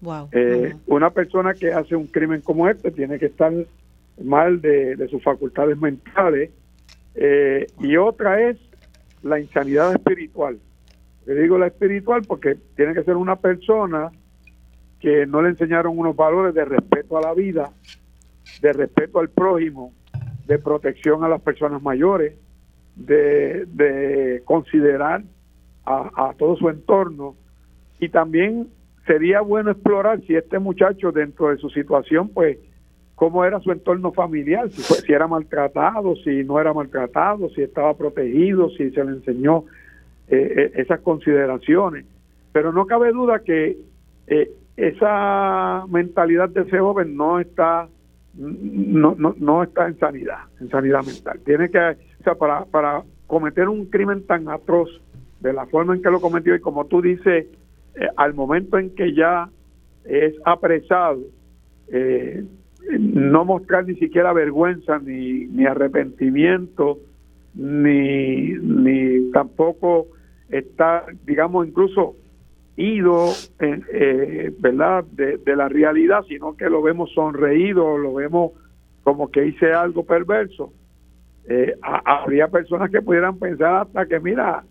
Wow. 0.00 0.28
Eh, 0.32 0.76
una 0.86 1.10
persona 1.10 1.54
que 1.54 1.72
hace 1.72 1.96
un 1.96 2.06
crimen 2.06 2.40
como 2.42 2.68
este 2.68 2.92
tiene 2.92 3.18
que 3.18 3.26
estar 3.26 3.52
mal 4.22 4.60
de, 4.60 5.08
sus 5.10 5.22
facultades 5.22 5.76
mentales, 5.76 6.50
eh, 7.16 7.66
y 7.80 7.96
otra 7.96 8.48
es 8.48 8.58
la 9.22 9.40
insanidad 9.40 9.92
espiritual. 9.92 10.58
Le 11.26 11.34
digo 11.34 11.58
la 11.58 11.66
espiritual 11.66 12.22
porque 12.28 12.56
tiene 12.76 12.94
que 12.94 13.02
ser 13.02 13.16
una 13.16 13.36
persona 13.36 14.12
que 15.04 15.26
no 15.26 15.42
le 15.42 15.50
enseñaron 15.50 15.98
unos 15.98 16.16
valores 16.16 16.54
de 16.54 16.64
respeto 16.64 17.18
a 17.18 17.20
la 17.20 17.34
vida, 17.34 17.70
de 18.62 18.72
respeto 18.72 19.18
al 19.18 19.28
prójimo, 19.28 19.92
de 20.46 20.58
protección 20.58 21.22
a 21.22 21.28
las 21.28 21.42
personas 21.42 21.82
mayores, 21.82 22.32
de, 22.96 24.40
considerar 24.46 25.22
a, 25.84 26.32
todo 26.38 26.56
su 26.56 26.70
entorno 26.70 27.36
y 28.00 28.08
también 28.08 28.68
sería 29.06 29.42
bueno 29.42 29.72
explorar 29.72 30.22
si 30.22 30.36
este 30.36 30.58
muchacho 30.58 31.12
dentro 31.12 31.50
de 31.50 31.58
su 31.58 31.68
situación 31.68 32.30
pues 32.30 32.56
cómo 33.14 33.44
era 33.44 33.60
su 33.60 33.72
entorno 33.72 34.10
familiar, 34.10 34.70
si, 34.70 34.80
si 34.80 35.12
era 35.12 35.26
maltratado, 35.26 36.16
si 36.16 36.44
no 36.44 36.58
era 36.58 36.72
maltratado, 36.72 37.50
si 37.50 37.60
estaba 37.60 37.94
protegido, 37.94 38.70
si 38.70 38.90
se 38.90 39.04
le 39.04 39.10
enseñó 39.10 39.64
eh, 40.28 40.54
eh, 40.56 40.72
esas 40.76 41.00
consideraciones. 41.00 42.06
Pero 42.52 42.72
no 42.72 42.86
cabe 42.86 43.12
duda 43.12 43.40
que 43.40 43.76
eh, 44.28 44.50
esa 44.76 45.84
mentalidad 45.88 46.48
de 46.48 46.62
ese 46.62 46.78
joven 46.78 47.16
no 47.16 47.40
está 47.40 47.88
no, 48.36 49.14
no, 49.16 49.34
no 49.38 49.62
está 49.62 49.86
en 49.86 49.98
sanidad, 49.98 50.38
en 50.60 50.68
sanidad 50.68 51.04
mental. 51.04 51.38
Tiene 51.44 51.70
que, 51.70 51.78
o 51.78 52.22
sea, 52.24 52.34
para, 52.34 52.64
para 52.64 53.04
cometer 53.28 53.68
un 53.68 53.86
crimen 53.86 54.26
tan 54.26 54.48
atroz 54.48 54.88
de 55.40 55.52
la 55.52 55.66
forma 55.66 55.94
en 55.94 56.02
que 56.02 56.10
lo 56.10 56.20
cometió 56.20 56.54
y 56.54 56.60
como 56.60 56.86
tú 56.86 57.00
dices, 57.00 57.46
al 58.16 58.34
momento 58.34 58.78
en 58.78 58.90
que 58.94 59.14
ya 59.14 59.48
es 60.04 60.34
apresado, 60.44 61.20
eh, 61.88 62.44
no 62.98 63.44
mostrar 63.44 63.86
ni 63.86 63.94
siquiera 63.96 64.32
vergüenza 64.32 64.98
ni, 64.98 65.46
ni 65.46 65.64
arrepentimiento 65.64 66.98
ni, 67.54 68.52
ni 68.54 69.30
tampoco 69.30 70.08
estar 70.50 71.06
digamos 71.24 71.66
incluso 71.66 72.16
ido, 72.76 73.30
eh, 73.60 74.52
¿verdad?, 74.58 75.04
de, 75.04 75.56
la 75.56 75.68
realidad, 75.68 76.24
sino 76.28 76.56
que 76.56 76.68
lo 76.68 76.82
vemos 76.82 77.12
sonreído, 77.12 77.98
lo 77.98 78.14
vemos 78.14 78.52
como 79.02 79.30
que 79.30 79.46
hice 79.46 79.72
algo 79.72 80.04
perverso. 80.04 80.72
Eh, 81.48 81.74
habría 81.82 82.48
personas 82.48 82.90
que 82.90 83.02
pudieran 83.02 83.38
pensar 83.38 83.82
hasta 83.82 84.06
que, 84.06 84.18
mira, 84.18 84.64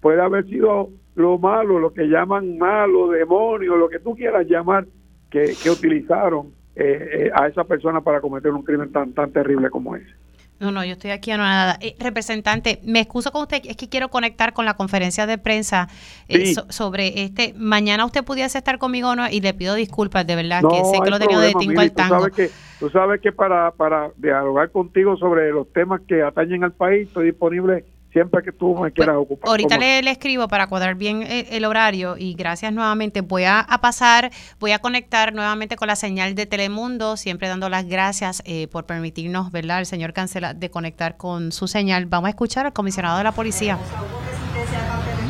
puede 0.00 0.20
haber 0.20 0.46
sido 0.46 0.90
lo 1.14 1.38
malo, 1.38 1.80
lo 1.80 1.92
que 1.92 2.06
llaman 2.06 2.58
malo, 2.58 3.08
demonio, 3.08 3.76
lo 3.76 3.88
que 3.88 3.98
tú 3.98 4.14
quieras 4.14 4.46
llamar, 4.46 4.86
que, 5.30 5.52
que 5.62 5.70
utilizaron 5.70 6.52
eh, 6.76 7.30
a 7.34 7.48
esa 7.48 7.64
persona 7.64 8.00
para 8.00 8.20
cometer 8.20 8.52
un 8.52 8.62
crimen 8.62 8.92
tan, 8.92 9.12
tan 9.12 9.32
terrible 9.32 9.68
como 9.68 9.96
ese. 9.96 10.14
No, 10.60 10.72
no, 10.72 10.84
yo 10.84 10.92
estoy 10.92 11.10
aquí 11.12 11.30
nada. 11.30 11.78
Eh, 11.80 11.94
representante, 12.00 12.80
me 12.84 13.00
excuso 13.00 13.30
con 13.30 13.42
usted, 13.42 13.62
es 13.64 13.76
que 13.76 13.88
quiero 13.88 14.08
conectar 14.08 14.52
con 14.52 14.64
la 14.64 14.74
conferencia 14.74 15.26
de 15.26 15.38
prensa 15.38 15.88
eh, 16.28 16.54
sobre 16.68 17.22
este. 17.22 17.54
Mañana 17.56 18.04
usted 18.04 18.24
pudiese 18.24 18.58
estar 18.58 18.78
conmigo 18.78 19.14
no 19.14 19.28
y 19.30 19.40
le 19.40 19.54
pido 19.54 19.74
disculpas, 19.74 20.26
de 20.26 20.34
verdad, 20.34 20.62
que 20.68 20.84
sé 20.84 21.00
que 21.02 21.10
lo 21.10 21.18
tenía 21.18 21.38
de 21.38 21.54
tingo 21.54 21.80
al 21.80 21.92
tango. 21.92 22.16
Tú 22.16 22.20
sabes 22.20 22.34
que, 22.34 22.50
tú 22.80 22.90
sabes 22.90 23.20
que 23.20 23.32
para, 23.32 23.70
para 23.70 24.10
dialogar 24.16 24.70
contigo 24.70 25.16
sobre 25.16 25.50
los 25.52 25.72
temas 25.72 26.00
que 26.08 26.22
atañen 26.22 26.64
al 26.64 26.72
país, 26.72 27.06
estoy 27.06 27.26
disponible 27.26 27.84
siempre 28.12 28.42
que 28.42 28.52
tú 28.52 28.74
me 28.74 28.80
pues, 28.80 28.94
quieras 28.94 29.16
ocupar. 29.16 29.48
Ahorita 29.48 29.78
le, 29.78 30.10
escribo 30.10 30.48
para 30.48 30.66
cuadrar 30.66 30.94
bien 30.94 31.24
el, 31.26 31.64
horario 31.64 32.16
y 32.16 32.34
gracias 32.34 32.72
nuevamente. 32.72 33.20
Voy 33.20 33.44
a, 33.44 33.66
pasar, 33.80 34.30
voy 34.58 34.72
a 34.72 34.78
conectar 34.78 35.34
nuevamente 35.34 35.76
con 35.76 35.88
la 35.88 35.96
señal 35.96 36.34
de 36.34 36.46
Telemundo, 36.46 37.16
siempre 37.16 37.48
dando 37.48 37.68
las 37.68 37.86
gracias 37.86 38.42
eh, 38.46 38.68
por 38.68 38.86
permitirnos, 38.86 39.52
¿verdad? 39.52 39.80
El 39.80 39.86
señor 39.86 40.12
Cancela 40.12 40.54
de 40.54 40.70
conectar 40.70 41.16
con 41.16 41.52
su 41.52 41.68
señal. 41.68 42.06
Vamos 42.06 42.28
a 42.28 42.30
escuchar 42.30 42.66
al 42.66 42.72
comisionado 42.72 43.18
de 43.18 43.24
la 43.24 43.32
policía. 43.32 43.78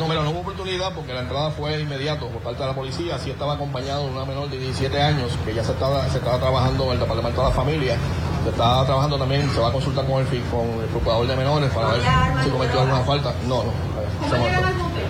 Mira, 0.09 0.23
no 0.23 0.31
hubo 0.31 0.39
oportunidad 0.39 0.91
porque 0.95 1.13
la 1.13 1.19
entrada 1.19 1.51
fue 1.51 1.79
inmediato 1.79 2.29
por 2.29 2.41
parte 2.41 2.63
de 2.63 2.67
la 2.67 2.73
policía. 2.73 3.13
Así 3.13 3.29
estaba 3.29 3.53
acompañado 3.53 4.05
de 4.05 4.11
una 4.11 4.25
menor 4.25 4.49
de 4.49 4.57
17 4.57 4.99
años 4.99 5.31
que 5.45 5.53
ya 5.53 5.63
se 5.63 5.73
estaba, 5.73 6.09
se 6.09 6.17
estaba 6.17 6.39
trabajando 6.39 6.85
en 6.85 6.93
el 6.93 6.99
Departamento 6.99 7.43
de 7.43 7.47
la 7.47 7.53
Familia. 7.53 7.95
Se 8.43 8.49
estaba 8.49 8.83
trabajando 8.87 9.19
también, 9.19 9.47
se 9.51 9.59
va 9.59 9.67
a 9.67 9.71
consultar 9.71 10.07
con 10.07 10.19
el, 10.19 10.25
con 10.25 10.67
el 10.81 10.87
procurador 10.87 11.27
de 11.27 11.35
menores 11.35 11.69
para 11.69 11.89
ver 11.89 12.01
si 12.43 12.49
cometió 12.49 12.81
alguna 12.81 13.01
falta. 13.01 13.35
No, 13.47 13.63
no. 13.63 13.71
¿Cómo 14.19 14.45
llegan 14.45 14.65
al 14.65 14.73
motel? 14.73 15.05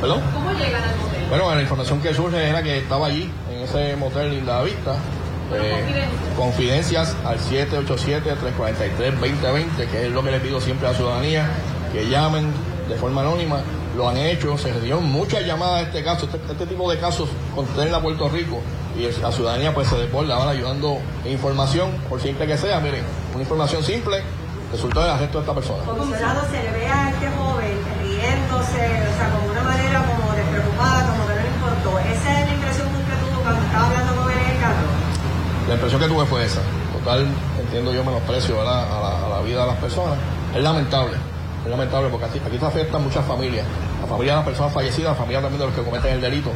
¿Perdón? 0.00 0.22
¿Cómo 0.32 0.52
llegan 0.52 0.84
al 0.84 0.96
motel? 0.96 1.26
Bueno, 1.28 1.52
la 1.52 1.62
información 1.62 2.00
que 2.00 2.14
surge 2.14 2.48
era 2.48 2.62
que 2.62 2.78
estaba 2.78 3.08
allí, 3.08 3.28
en 3.52 3.62
ese 3.62 3.96
motel 3.96 4.30
Linda 4.30 4.62
Vista. 4.62 4.94
Eh, 5.54 6.06
confidencias 6.36 7.16
al 7.24 7.40
787-343-2020, 7.40 9.88
que 9.90 10.06
es 10.06 10.12
lo 10.12 10.22
que 10.22 10.30
le 10.30 10.38
pido 10.38 10.60
siempre 10.60 10.86
a 10.86 10.92
la 10.92 10.96
ciudadanía, 10.96 11.50
que 11.92 12.08
llamen 12.08 12.52
de 12.88 12.94
forma 12.96 13.22
anónima 13.22 13.60
lo 13.96 14.08
han 14.08 14.16
hecho, 14.16 14.56
se 14.58 14.78
dieron 14.80 15.04
muchas 15.04 15.44
llamadas 15.44 15.80
a 15.80 15.82
este 15.82 16.04
caso, 16.04 16.26
este, 16.26 16.38
este 16.52 16.66
tipo 16.66 16.90
de 16.90 16.98
casos 16.98 17.28
contenen 17.54 17.94
a 17.94 18.00
Puerto 18.00 18.28
Rico 18.28 18.60
y 18.96 19.08
la 19.20 19.32
ciudadanía 19.32 19.74
pues 19.74 19.88
se 19.88 19.96
desborda 19.96 20.36
ahora 20.36 20.50
ayudando 20.50 20.98
información, 21.24 21.90
por 22.08 22.20
simple 22.20 22.46
que 22.46 22.56
sea, 22.56 22.80
miren, 22.80 23.04
una 23.32 23.42
información 23.42 23.82
simple, 23.82 24.22
resultó 24.70 25.00
del 25.00 25.10
arresto 25.10 25.38
de 25.38 25.42
esta 25.42 25.54
persona. 25.54 25.84
Comisionado, 25.84 26.42
se 26.50 26.62
le 26.62 26.72
ve 26.72 26.86
a 26.86 27.10
este 27.10 27.26
joven 27.30 27.78
riéndose, 28.02 28.84
o 28.84 29.18
sea, 29.18 29.30
como 29.34 29.50
una 29.50 29.62
manera 29.62 30.04
como 30.04 30.32
despreocupada, 30.32 31.10
como 31.10 31.26
que 31.26 31.34
no 31.34 31.42
le 31.42 31.48
importó. 31.48 31.98
¿Esa 31.98 32.40
es 32.40 32.48
la 32.48 32.54
impresión 32.54 32.88
que 32.88 33.26
tuvo 33.26 33.42
cuando 33.42 33.62
estaba 33.62 33.86
hablando 33.86 34.16
con 34.16 34.30
él 34.32 34.38
en 34.38 34.50
el 34.50 34.60
carro? 34.60 34.86
La 35.68 35.74
impresión 35.74 36.00
que 36.00 36.08
tuve 36.08 36.26
fue 36.26 36.44
esa. 36.44 36.60
Total, 36.92 37.26
entiendo 37.60 37.92
yo 37.92 38.04
menosprecio 38.04 38.60
a 38.60 38.64
la, 38.64 39.26
a 39.26 39.28
la 39.28 39.40
vida 39.42 39.60
de 39.62 39.66
las 39.66 39.76
personas. 39.76 40.18
Es 40.54 40.62
lamentable 40.62 41.16
es 41.66 41.70
lamentable 41.70 42.08
porque 42.08 42.26
aquí, 42.26 42.38
aquí 42.38 42.58
se 42.58 42.66
afectan 42.66 43.02
muchas 43.02 43.24
familias. 43.26 43.66
La 44.00 44.06
familia 44.06 44.32
de 44.32 44.36
las 44.38 44.46
personas 44.46 44.72
fallecidas, 44.72 45.12
la 45.12 45.18
familia 45.18 45.42
también 45.42 45.60
de 45.60 45.66
los 45.66 45.74
que 45.74 45.82
cometen 45.82 46.14
el 46.14 46.20
delito, 46.20 46.52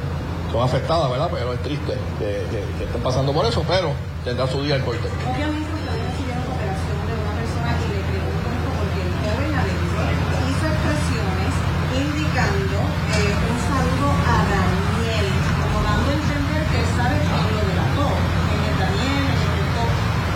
son 0.52 0.62
afectadas, 0.62 1.10
¿verdad? 1.10 1.28
Pero 1.32 1.52
es 1.52 1.62
triste 1.62 1.94
que, 2.18 2.46
estén 2.82 3.02
pasando 3.02 3.32
por 3.32 3.44
eso, 3.44 3.64
pero 3.66 3.90
tendrá 4.24 4.46
su 4.46 4.62
día 4.62 4.76
el 4.76 4.84
corte. 4.84 5.10
Obviamente 5.26 5.66
ustedes 5.66 5.98
recibieron 5.98 6.42
cooperación 6.46 6.98
de 7.10 7.14
una 7.18 7.32
persona 7.42 7.70
que 7.74 7.86
le 7.90 8.00
pregunto 8.06 8.46
esto 8.54 8.70
porque 8.70 9.00
el 9.02 9.12
joven 9.18 9.52
adentro 9.58 10.00
hizo 10.46 10.64
expresiones 10.70 11.52
indicando 11.90 12.78
eh, 13.18 13.34
un 13.34 13.58
saludo 13.66 14.08
a 14.14 14.36
Daniel, 14.46 15.26
como 15.58 15.76
dando 15.90 16.06
a 16.06 16.14
entender 16.22 16.62
que 16.70 16.78
él 16.86 16.90
sabe 16.94 17.16
quién 17.18 17.46
lo 17.50 17.62
delató. 17.66 18.08
En 18.14 18.60
el 18.62 18.76
Daniel, 18.78 19.26
en 19.26 19.54
el 19.58 19.66
que 19.74 19.84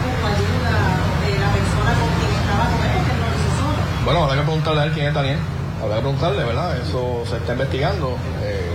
hubo 0.02 0.24
ayuda 0.34 0.74
de 1.22 1.30
la 1.38 1.50
persona 1.54 1.90
con 1.94 2.10
quien 2.18 2.32
estaba 2.42 2.64
con 2.74 2.82
él, 2.90 3.00
que 3.06 3.14
no 3.14 3.22
lo 3.22 3.34
hizo 3.38 3.50
solo. 3.54 3.93
Bueno, 4.04 4.24
habrá 4.24 4.36
que 4.36 4.42
preguntarle 4.42 4.80
a 4.82 4.84
él 4.84 4.92
quién 4.92 5.06
es 5.06 5.14
Daniel. 5.14 5.38
Habrá 5.82 5.96
que 5.96 6.02
preguntarle, 6.02 6.44
¿verdad? 6.44 6.76
Eso 6.76 7.24
se 7.24 7.36
está 7.38 7.52
investigando. 7.52 8.18
Eh, 8.42 8.70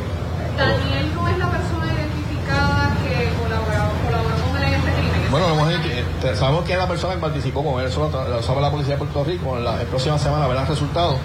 Daniel 0.58 1.14
no 1.14 1.28
es 1.28 1.38
la 1.38 1.50
persona 1.52 1.86
identificada 1.86 2.98
que 3.04 3.30
colaboró, 3.38 3.94
colaboró 4.06 4.36
con 4.44 4.58
él 4.58 4.64
en 4.64 4.74
este 4.74 4.92
crimen. 4.92 5.32
Bueno, 5.32 5.70
eh, 5.70 6.36
sabemos 6.36 6.64
quién 6.66 6.78
es 6.80 6.84
la 6.84 6.90
persona 6.90 7.14
que 7.14 7.22
participó 7.22 7.64
con 7.64 7.80
él. 7.80 7.88
Eso 7.88 8.10
lo 8.10 8.42
sabe 8.42 8.62
la 8.62 8.72
policía 8.72 8.96
de 8.96 8.98
Puerto 8.98 9.24
Rico. 9.24 9.56
En 9.56 9.66
la, 9.66 9.78
próxima 9.84 10.18
semana 10.18 10.48
verán 10.48 10.66
resultados. 10.66 11.18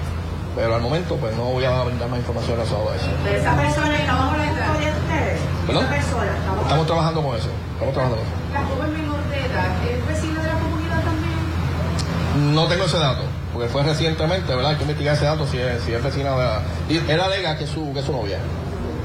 Pero 0.55 0.75
al 0.75 0.83
momento, 0.83 1.17
pues 1.17 1.35
no 1.35 1.45
voy 1.45 1.65
a 1.65 1.83
brindar 1.83 2.09
más 2.11 2.19
información 2.19 2.59
sobre 2.67 2.97
eso. 2.97 3.09
¿De 3.25 3.39
esa 3.39 3.57
persona 3.57 3.97
estamos 3.97 4.33
hablando 4.33 4.61
de 4.79 4.93
ustedes? 4.93 5.41
¿Perdón? 5.67 5.87
Persona, 5.87 6.37
estamos, 6.39 6.63
estamos 6.63 6.87
trabajando 6.87 7.23
con 7.23 7.37
eso. 7.37 7.49
Estamos 7.73 7.95
trabajando 7.95 8.23
con 8.23 8.27
eso. 8.27 8.53
¿La 8.53 8.65
joven 8.67 8.93
menor 8.93 9.25
de 9.31 9.47
edad 9.47 9.73
es 9.89 10.07
vecina 10.07 10.43
de 10.43 10.47
la 10.47 10.59
comunidad 10.61 11.03
también? 11.03 12.55
No 12.55 12.67
tengo 12.69 12.85
ese 12.85 12.99
dato 12.99 13.34
porque 13.55 13.69
fue 13.69 13.85
recientemente, 13.85 14.53
¿verdad? 14.53 14.73
Hay 14.73 14.77
que 14.77 14.83
investigar 14.83 15.15
ese 15.15 15.27
dato 15.27 15.47
si 15.47 15.59
es, 15.59 15.81
si 15.85 15.93
es 15.93 16.03
vecina 16.03 16.33
de 16.33 16.37
la... 16.39 16.63
Y 16.89 16.97
él 16.97 17.21
alega 17.21 17.57
que 17.57 17.65
es 17.65 17.71
su, 17.71 17.93
que 17.93 18.01
es 18.01 18.05
su 18.05 18.11
novia. 18.11 18.39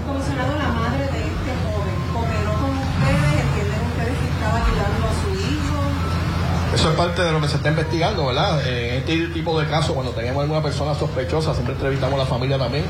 Comisionado, 0.07 0.57
la 0.57 0.69
madre 0.69 1.03
de 1.03 1.19
este 1.19 1.51
joven, 1.63 1.95
¿cooperó 2.11 2.53
con 2.57 2.71
ustedes? 2.71 3.45
¿Entienden 3.45 3.81
ustedes 3.93 4.17
que 4.17 4.29
estaba 4.33 4.57
ayudando 4.57 5.05
a 5.05 5.13
su 5.21 5.29
hijo? 5.37 6.73
Eso 6.73 6.89
es 6.89 6.95
parte 6.97 7.21
de 7.21 7.31
lo 7.31 7.41
que 7.41 7.47
se 7.47 7.57
está 7.57 7.69
investigando, 7.69 8.25
¿verdad? 8.25 8.67
En 8.67 8.95
este 8.95 9.27
tipo 9.27 9.59
de 9.59 9.67
casos, 9.67 9.91
cuando 9.91 10.13
tenemos 10.13 10.41
alguna 10.41 10.63
persona 10.63 10.95
sospechosa, 10.95 11.53
siempre 11.53 11.75
entrevistamos 11.75 12.15
a 12.15 12.23
la 12.23 12.25
familia 12.25 12.57
también 12.57 12.85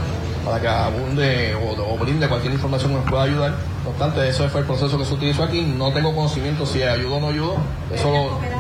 para 0.46 0.62
que 0.62 0.68
abunde 0.70 1.56
o, 1.56 1.98
brinde 1.98 2.30
cualquier 2.30 2.54
información 2.54 2.92
que 2.92 2.98
nos 3.00 3.10
pueda 3.10 3.24
ayudar. 3.24 3.52
No 3.84 3.90
obstante, 3.90 4.30
eso 4.30 4.48
fue 4.48 4.62
el 4.62 4.68
proceso 4.68 4.98
que 4.98 5.04
se 5.04 5.14
utilizó 5.14 5.44
aquí. 5.44 5.62
No 5.62 5.92
tengo 5.92 6.16
conocimiento 6.16 6.66
si 6.66 6.84
ayudó 6.84 7.18
o 7.18 7.20
no 7.20 7.28
ayudó. 7.28 7.58
Eso 7.94 8.10
lo, 8.10 8.59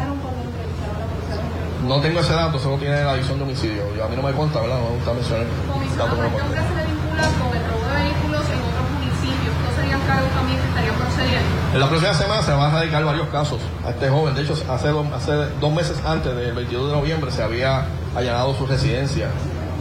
no 1.89 1.99
tengo 2.01 2.19
ese 2.19 2.33
dato, 2.33 2.59
solo 2.59 2.77
tiene 2.77 3.03
la 3.03 3.15
división 3.15 3.39
de 3.39 3.45
homicidio. 3.45 3.81
Yo, 3.97 4.05
a 4.05 4.07
mí 4.07 4.15
no 4.15 4.21
me 4.21 4.31
consta, 4.31 4.61
¿verdad? 4.61 4.77
No 4.77 4.89
me 4.89 4.95
gusta 4.97 5.13
mencionar 5.13 5.45
datos 5.97 6.13
que 6.13 6.21
no 6.21 6.29
me 6.29 6.37
consta. 6.37 6.67
se 6.69 6.75
le 6.75 6.85
vincula 6.85 7.23
con 7.41 7.57
el 7.57 7.63
robo 7.65 7.85
de 7.89 7.95
vehículos 7.97 8.45
en 8.45 8.59
otros 8.61 8.85
municipios? 8.93 9.51
¿Estos 9.57 9.75
serían 9.75 10.01
cargos 10.05 10.29
también 10.29 10.61
que 10.61 10.67
estarían 10.69 10.95
procediendo? 10.95 11.49
En 11.73 11.79
la 11.79 11.89
próxima 11.89 12.13
semana 12.13 12.43
se 12.43 12.51
van 12.51 12.61
a 12.61 12.73
radicar 12.77 13.03
varios 13.05 13.27
casos 13.29 13.59
a 13.83 13.89
este 13.89 14.07
joven. 14.07 14.35
De 14.35 14.41
hecho, 14.43 14.53
hace 14.69 14.87
dos, 14.89 15.07
hace 15.11 15.31
dos 15.33 15.73
meses 15.73 15.97
antes 16.05 16.35
del 16.35 16.53
22 16.53 16.89
de 16.89 16.93
noviembre 16.93 17.31
se 17.31 17.41
había 17.41 17.87
allanado 18.15 18.53
su 18.53 18.67
residencia 18.67 19.29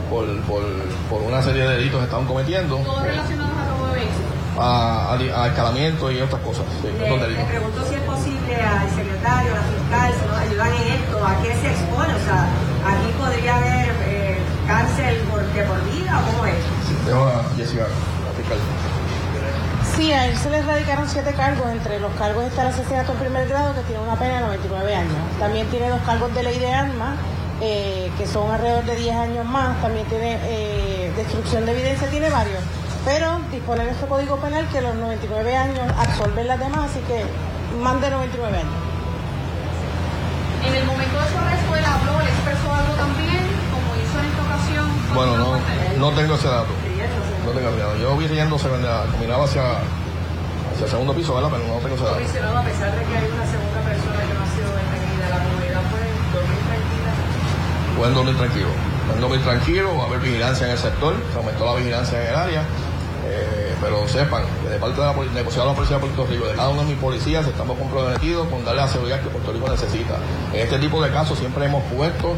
por, 0.08 0.24
por, 0.48 0.62
por 1.10 1.20
una 1.20 1.42
serie 1.42 1.68
de 1.68 1.76
delitos 1.76 1.98
que 2.00 2.04
estaban 2.04 2.24
cometiendo. 2.24 2.76
¿Todos 2.78 3.02
relacionados 3.02 3.52
a 3.52 3.68
robo 3.68 3.86
de 3.88 4.00
vehículos? 4.00 4.32
A, 4.58 5.12
a, 5.12 5.46
escalamiento 5.46 6.10
y 6.10 6.22
otras 6.22 6.40
cosas. 6.40 6.64
Sí, 6.80 6.88
le, 6.88 7.28
le 7.28 7.44
pregunto 7.44 7.84
si 7.86 7.94
al 8.54 8.88
secretario, 8.90 9.52
a 9.52 9.56
la 9.56 9.62
fiscal, 9.62 10.12
si 10.14 10.26
nos 10.26 10.38
ayudan 10.38 10.72
en 10.74 10.92
esto, 10.92 11.26
a 11.26 11.42
qué 11.42 11.52
se 11.54 11.68
expone, 11.70 12.14
o 12.14 12.24
sea, 12.24 12.48
aquí 12.86 13.08
podría 13.18 13.56
haber 13.56 13.88
eh, 14.06 14.38
cárcel 14.66 15.16
por, 15.30 15.42
de 15.52 15.62
por 15.64 15.84
vida 15.92 16.18
o 16.18 16.32
cómo 16.32 16.46
es. 16.46 17.06
Dejo 17.06 17.24
a 17.24 17.44
Jessica, 17.56 17.82
la 17.84 18.32
fiscal. 18.36 18.58
Sí, 19.96 20.12
a 20.12 20.26
él 20.26 20.36
se 20.36 20.48
le 20.50 20.62
radicaron 20.62 21.08
siete 21.08 21.32
cargos. 21.32 21.66
Entre 21.72 21.98
los 21.98 22.12
cargos 22.14 22.44
está 22.44 22.62
el 22.62 22.68
asesinato 22.68 23.12
en 23.12 23.18
primer 23.18 23.48
grado, 23.48 23.74
que 23.74 23.80
tiene 23.82 24.00
una 24.00 24.16
pena 24.16 24.34
de 24.34 24.40
99 24.42 24.94
años. 24.94 25.16
También 25.40 25.66
tiene 25.68 25.88
dos 25.88 26.00
cargos 26.02 26.32
de 26.34 26.42
ley 26.44 26.58
de 26.58 26.72
armas, 26.72 27.18
eh, 27.60 28.10
que 28.16 28.26
son 28.26 28.50
alrededor 28.50 28.84
de 28.84 28.94
10 28.94 29.16
años 29.16 29.44
más. 29.44 29.80
También 29.82 30.06
tiene 30.06 30.38
eh, 30.44 31.12
destrucción 31.16 31.66
de 31.66 31.72
evidencia, 31.72 32.08
tiene 32.08 32.30
varios. 32.30 32.62
Pero 33.04 33.40
dispone 33.50 33.88
este 33.90 34.06
código 34.06 34.36
penal 34.36 34.68
que 34.68 34.80
los 34.80 34.94
99 34.94 35.56
años 35.56 35.80
absorben 35.98 36.46
las 36.46 36.60
demás, 36.60 36.90
así 36.90 37.00
que 37.00 37.24
más 37.78 38.00
de 38.00 38.10
99 38.10 38.58
años. 38.58 38.72
En 40.66 40.74
el 40.74 40.84
momento 40.84 41.16
de 41.18 41.28
su 41.30 41.38
arresto, 41.38 41.76
él 41.76 41.84
habló, 41.84 42.20
le 42.20 42.30
expresó 42.30 42.74
algo 42.74 42.92
también, 42.94 43.42
como 43.70 43.88
hizo 43.94 44.18
en 44.18 44.26
esta 44.26 44.42
ocasión. 44.42 44.86
Bueno, 45.14 45.36
no, 45.38 45.48
no 45.98 46.10
tengo 46.16 46.34
ese 46.34 46.48
dato. 46.48 46.72
No 47.46 47.50
tengo 47.52 47.68
ese 47.70 47.78
dato. 47.78 47.96
Yo 47.98 48.16
vi 48.16 48.26
riéndose, 48.26 48.68
caminaba 48.68 49.44
hacia, 49.44 49.62
hacia 50.74 50.84
el 50.84 50.90
segundo 50.90 51.14
piso, 51.14 51.34
¿verdad? 51.34 51.50
Pero 51.52 51.64
no 51.68 51.78
tengo 51.80 51.94
ese 51.94 52.04
dato. 52.04 52.58
a 52.58 52.64
pesar 52.64 52.90
de 52.92 53.04
que 53.04 53.16
hay 53.16 53.30
una 53.30 53.46
segunda 53.46 53.80
persona 53.86 54.18
que 54.26 54.34
no 54.34 54.42
ha 54.42 54.50
sido 54.52 54.68
detenida, 54.74 55.26
la 55.30 55.40
comunidad 55.46 55.82
puede 55.88 56.08
dormir 56.34 56.60
tranquila. 56.66 57.10
Pueden 57.96 58.14
dormir 58.14 58.36
tranquilo. 58.36 58.70
Pueden 59.06 59.20
dormir 59.22 59.42
tranquilo, 59.42 59.96
va 59.96 60.02
a 60.02 60.06
haber 60.06 60.20
vigilancia 60.20 60.66
en 60.66 60.72
el 60.72 60.78
sector, 60.78 61.14
se 61.32 61.38
aumentó 61.38 61.64
la 61.64 61.74
vigilancia 61.76 62.20
en 62.20 62.28
el 62.28 62.36
área. 62.36 62.62
Pero 63.80 64.08
sepan 64.08 64.42
que 64.62 64.70
de 64.70 64.78
parte 64.78 65.00
de 65.00 65.06
la, 65.06 65.12
negociada 65.34 65.64
de 65.64 65.70
la 65.70 65.76
Policía 65.76 65.96
de 65.96 66.02
Puerto 66.02 66.26
Rico, 66.26 66.46
de 66.46 66.54
cada 66.54 66.68
uno 66.70 66.82
de 66.82 66.88
mis 66.88 66.98
policías, 66.98 67.46
estamos 67.46 67.78
comprometidos 67.78 68.48
con 68.48 68.64
darle 68.64 68.82
la 68.82 68.88
seguridad 68.88 69.20
que 69.20 69.28
Puerto 69.28 69.52
Rico 69.52 69.68
necesita. 69.70 70.16
En 70.52 70.60
este 70.60 70.78
tipo 70.78 71.02
de 71.02 71.10
casos 71.10 71.38
siempre 71.38 71.66
hemos 71.66 71.84
puesto 71.84 72.34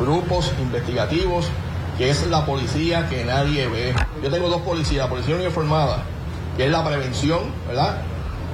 grupos 0.00 0.52
investigativos 0.58 1.46
que 1.98 2.10
es 2.10 2.26
la 2.26 2.44
policía 2.44 3.08
que 3.08 3.24
nadie 3.24 3.68
ve. 3.68 3.94
Yo 4.22 4.30
tengo 4.30 4.48
dos 4.48 4.62
policías, 4.62 5.04
la 5.04 5.08
policía 5.08 5.36
uniformada, 5.36 6.02
que 6.56 6.66
es 6.66 6.70
la 6.70 6.84
prevención, 6.84 7.40
¿verdad? 7.66 8.02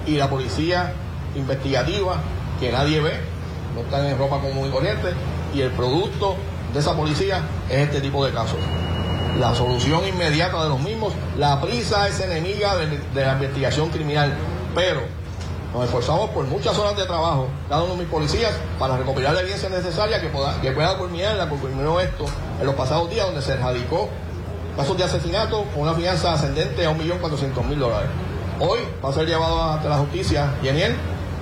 Y 0.06 0.16
la 0.16 0.30
policía 0.30 0.92
investigativa, 1.34 2.16
que 2.60 2.70
nadie 2.70 3.00
ve, 3.00 3.20
no 3.74 3.80
están 3.80 4.06
en 4.06 4.16
ropa 4.18 4.38
común 4.38 4.68
y 4.68 4.70
corriente, 4.70 5.08
y 5.54 5.60
el 5.60 5.70
producto 5.70 6.36
de 6.72 6.80
esa 6.80 6.96
policía 6.96 7.40
es 7.68 7.78
este 7.78 8.00
tipo 8.00 8.24
de 8.24 8.32
casos. 8.32 8.58
La 9.38 9.54
solución 9.54 10.06
inmediata 10.06 10.62
de 10.62 10.68
los 10.68 10.80
mismos, 10.80 11.12
la 11.36 11.60
prisa 11.60 12.06
es 12.08 12.20
enemiga 12.20 12.76
de, 12.76 13.00
la 13.14 13.32
investigación 13.32 13.90
criminal, 13.90 14.32
pero 14.74 15.00
nos 15.72 15.84
esforzamos 15.84 16.30
por 16.30 16.44
muchas 16.44 16.76
horas 16.78 16.96
de 16.96 17.04
trabajo, 17.06 17.48
cada 17.68 17.82
uno 17.82 17.94
de 17.94 18.00
mis 18.00 18.08
policías, 18.08 18.52
para 18.78 18.96
recopilar 18.96 19.34
la 19.34 19.40
evidencia 19.40 19.68
necesaria 19.68 20.20
que 20.20 20.28
pueda, 20.28 20.60
que 20.60 20.72
pueda 20.72 20.98
culminar 20.98 21.36
la 21.36 21.48
que 21.48 21.56
culminó 21.56 21.98
esto 21.98 22.26
en 22.60 22.66
los 22.66 22.74
pasados 22.74 23.08
días, 23.10 23.26
donde 23.26 23.42
se 23.42 23.52
erradicó 23.52 24.08
casos 24.76 24.96
de 24.96 25.04
asesinato 25.04 25.64
con 25.74 25.82
una 25.82 25.94
fianza 25.94 26.34
ascendente 26.34 26.84
a 26.84 26.90
1.400.000 26.90 27.76
dólares. 27.76 28.10
Hoy 28.60 28.80
va 29.04 29.08
a 29.08 29.12
ser 29.12 29.26
llevado 29.26 29.62
ante 29.72 29.88
la 29.88 29.96
justicia 29.96 30.54
Yeniel 30.62 30.94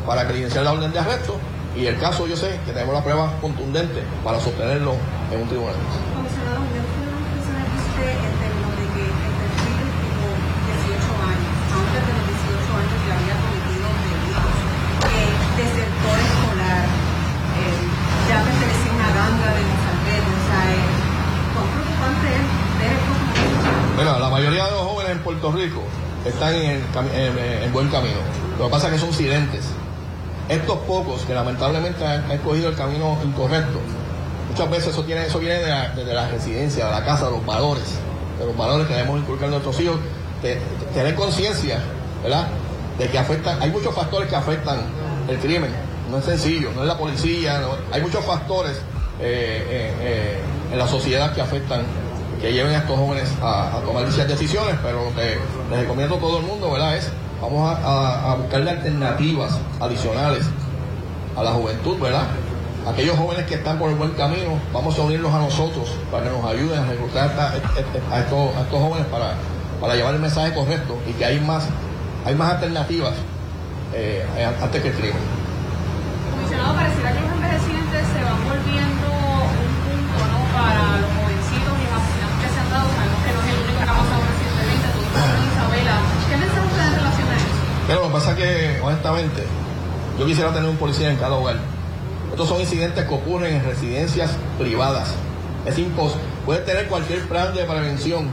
para 0.06 0.26
credenciar 0.26 0.64
la 0.64 0.72
orden 0.72 0.92
de 0.92 0.98
arresto 0.98 1.36
y 1.76 1.86
el 1.86 1.98
caso 1.98 2.26
yo 2.26 2.36
sé 2.36 2.58
que 2.66 2.72
tenemos 2.72 2.94
la 2.94 3.02
prueba 3.02 3.32
contundente 3.40 4.02
para 4.24 4.40
sostenerlo 4.40 4.94
en 5.30 5.42
un 5.42 5.48
tribunal. 5.48 5.74
Comisionado, 6.14 6.66
¿usted 6.66 6.82
fue 6.82 7.06
una 7.06 7.20
persona 7.30 7.62
que 7.62 7.78
usted 7.78 8.10
en 8.10 8.34
términos 8.42 8.72
de 8.74 8.86
que 8.90 9.02
el 9.06 9.14
perfil 9.20 9.76
tuvo 10.02 10.30
18 10.66 10.98
años, 11.30 11.52
antes 11.70 12.00
de 12.00 12.12
los 12.16 12.24
18 12.26 12.74
años 12.74 12.98
que 13.06 13.10
había 13.14 13.36
cometido 13.38 13.86
delitos, 14.02 14.56
eh, 15.14 15.30
desertor 15.62 16.18
escolar, 16.26 16.84
eh, 16.90 17.84
ya 18.26 18.36
pertenecía 18.42 18.90
a 18.90 18.96
una 18.98 19.10
ganga 19.14 19.48
de 19.54 19.62
mozalbetes, 19.70 20.36
o 20.36 20.44
sea, 20.50 20.62
eh, 20.74 20.90
¿cuán 21.54 21.66
preocupante 21.70 22.28
es 22.34 22.46
ver 22.80 22.92
esto 22.98 23.12
como 23.14 23.30
esto? 23.30 23.80
Mira, 24.00 24.18
la 24.18 24.30
mayoría 24.30 24.64
de 24.64 24.70
los 24.70 24.80
jóvenes 24.80 25.12
en 25.12 25.18
Puerto 25.18 25.52
Rico 25.52 25.82
están 26.24 26.54
en, 26.54 27.70
buen 27.70 27.88
camino. 27.90 28.16
Lo 28.58 28.64
que 28.64 28.70
pasa 28.70 28.86
es 28.86 28.94
que 28.94 28.98
son 28.98 29.12
silentes. 29.12 29.66
Estos 30.48 30.78
pocos 30.78 31.20
que 31.22 31.34
lamentablemente 31.34 32.02
han, 32.06 32.30
escogido 32.30 32.70
el 32.70 32.76
camino 32.76 33.18
incorrecto, 33.22 33.78
muchas 34.48 34.70
veces 34.70 34.88
eso, 34.94 35.04
tiene, 35.04 35.26
eso 35.26 35.38
viene 35.38 35.56
de 35.56 35.68
la, 35.68 35.88
de 35.90 36.30
residencia, 36.30 36.86
de 36.86 36.90
la 36.92 37.04
casa, 37.04 37.26
de 37.26 37.32
los 37.32 37.44
valores, 37.44 37.84
de 38.38 38.46
los 38.46 38.56
valores 38.56 38.86
que 38.86 38.94
debemos 38.94 39.20
inculcar 39.20 39.48
a 39.48 39.50
nuestros 39.50 39.78
hijos, 39.80 39.98
de, 40.40 40.54
de 40.54 40.86
tener 40.94 41.14
conciencia, 41.14 41.80
¿verdad? 42.22 42.48
De 42.98 43.06
que 43.06 43.18
afectan, 43.18 43.60
hay 43.60 43.70
muchos 43.70 43.94
factores 43.94 44.30
que 44.30 44.36
afectan 44.36 44.78
el 45.28 45.38
crimen. 45.40 45.70
No 46.10 46.18
es 46.18 46.24
sencillo, 46.24 46.70
no 46.74 46.80
es 46.80 46.88
la 46.88 46.96
policía, 46.96 47.60
hay 47.92 48.00
muchos 48.00 48.24
factores 48.24 48.78
eh, 49.20 49.66
eh, 49.68 49.94
eh, 50.00 50.38
en 50.72 50.78
la 50.78 50.88
sociedad 50.88 51.34
que 51.34 51.42
afectan 51.42 51.82
que 52.40 52.52
lleven 52.52 52.74
a 52.74 52.78
estos 52.78 52.96
jóvenes 52.96 53.28
a, 53.42 53.80
tomar 53.84 54.06
dichas 54.06 54.26
decisiones, 54.26 54.76
pero 54.82 55.04
lo 55.04 55.14
que 55.14 55.38
les 55.70 55.80
recomiendo 55.80 56.16
a 56.16 56.18
todo 56.18 56.38
el 56.38 56.46
mundo, 56.46 56.70
¿verdad? 56.72 56.96
Es 56.96 57.10
vamos 57.40 57.76
a, 57.76 58.32
a, 58.32 58.34
buscarle 58.36 58.70
alternativas 58.70 59.58
adicionales 59.80 60.44
a 61.36 61.42
la 61.42 61.52
juventud, 61.52 61.98
¿verdad? 61.98 62.24
Aquellos 62.88 63.16
jóvenes 63.16 63.44
que 63.46 63.56
están 63.56 63.78
por 63.78 63.90
el 63.90 63.96
buen 63.96 64.12
camino, 64.12 64.58
vamos 64.72 64.98
a 64.98 65.02
unirlos 65.02 65.32
a 65.34 65.38
nosotros 65.38 65.90
para 66.10 66.24
que 66.24 66.30
nos 66.30 66.44
ayuden 66.44 66.78
a 66.78 66.86
reclutar 66.86 67.30
a 68.10 68.20
estos 68.20 68.80
jóvenes 68.80 69.06
para, 69.08 69.34
para 69.80 69.94
llevar 69.94 70.14
el 70.14 70.20
mensaje 70.20 70.54
correcto 70.54 70.98
y 71.06 71.12
que 71.12 71.24
hay 71.24 71.40
más, 71.40 71.66
hay 72.24 72.34
más 72.34 72.54
alternativas 72.54 73.14
eh, 73.94 74.24
antes 74.62 74.82
que 74.82 74.88
el 74.88 74.94
crimen. 74.94 75.22
Comisionado, 76.30 76.74
pareciera 76.74 77.12
que 77.12 77.20
los 77.20 77.32
envejecientes 77.32 78.06
se 78.06 78.24
van 78.24 78.44
volviendo 78.48 78.99
Pero 87.90 88.02
lo 88.02 88.06
que 88.06 88.12
pasa 88.14 88.30
es 88.30 88.36
que, 88.36 88.80
honestamente, 88.84 89.42
yo 90.16 90.24
quisiera 90.24 90.52
tener 90.52 90.70
un 90.70 90.76
policía 90.76 91.10
en 91.10 91.16
cada 91.16 91.34
hogar. 91.34 91.56
Estos 92.30 92.48
son 92.48 92.60
incidentes 92.60 93.04
que 93.04 93.12
ocurren 93.12 93.56
en 93.56 93.64
residencias 93.64 94.30
privadas. 94.60 95.08
Es 95.66 95.76
imposible. 95.76 96.22
Puedes 96.46 96.64
tener 96.64 96.86
cualquier 96.86 97.26
plan 97.26 97.52
de 97.52 97.64
prevención. 97.64 98.28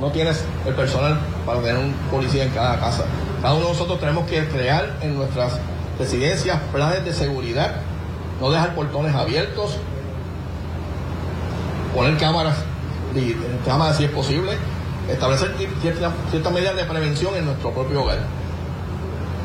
No 0.00 0.10
tienes 0.10 0.42
el 0.66 0.74
personal 0.74 1.20
para 1.46 1.60
tener 1.60 1.76
un 1.76 1.92
policía 2.10 2.42
en 2.42 2.50
cada 2.50 2.80
casa. 2.80 3.04
Cada 3.40 3.54
uno 3.54 3.66
de 3.66 3.72
nosotros 3.72 4.00
tenemos 4.00 4.28
que 4.28 4.44
crear 4.48 4.96
en 5.00 5.14
nuestras 5.16 5.52
residencias 5.96 6.58
planes 6.72 7.04
de 7.04 7.14
seguridad, 7.14 7.76
no 8.40 8.50
dejar 8.50 8.74
portones 8.74 9.14
abiertos, 9.14 9.76
poner 11.94 12.16
cámaras, 12.18 12.56
y- 13.14 13.36
cámaras 13.64 13.96
si 13.96 14.04
es 14.06 14.10
posible, 14.10 14.52
establecer 15.08 15.54
ciertas 16.30 16.52
medidas 16.52 16.74
de 16.74 16.84
prevención 16.84 17.36
en 17.36 17.44
nuestro 17.44 17.70
propio 17.72 18.02
hogar. 18.02 18.39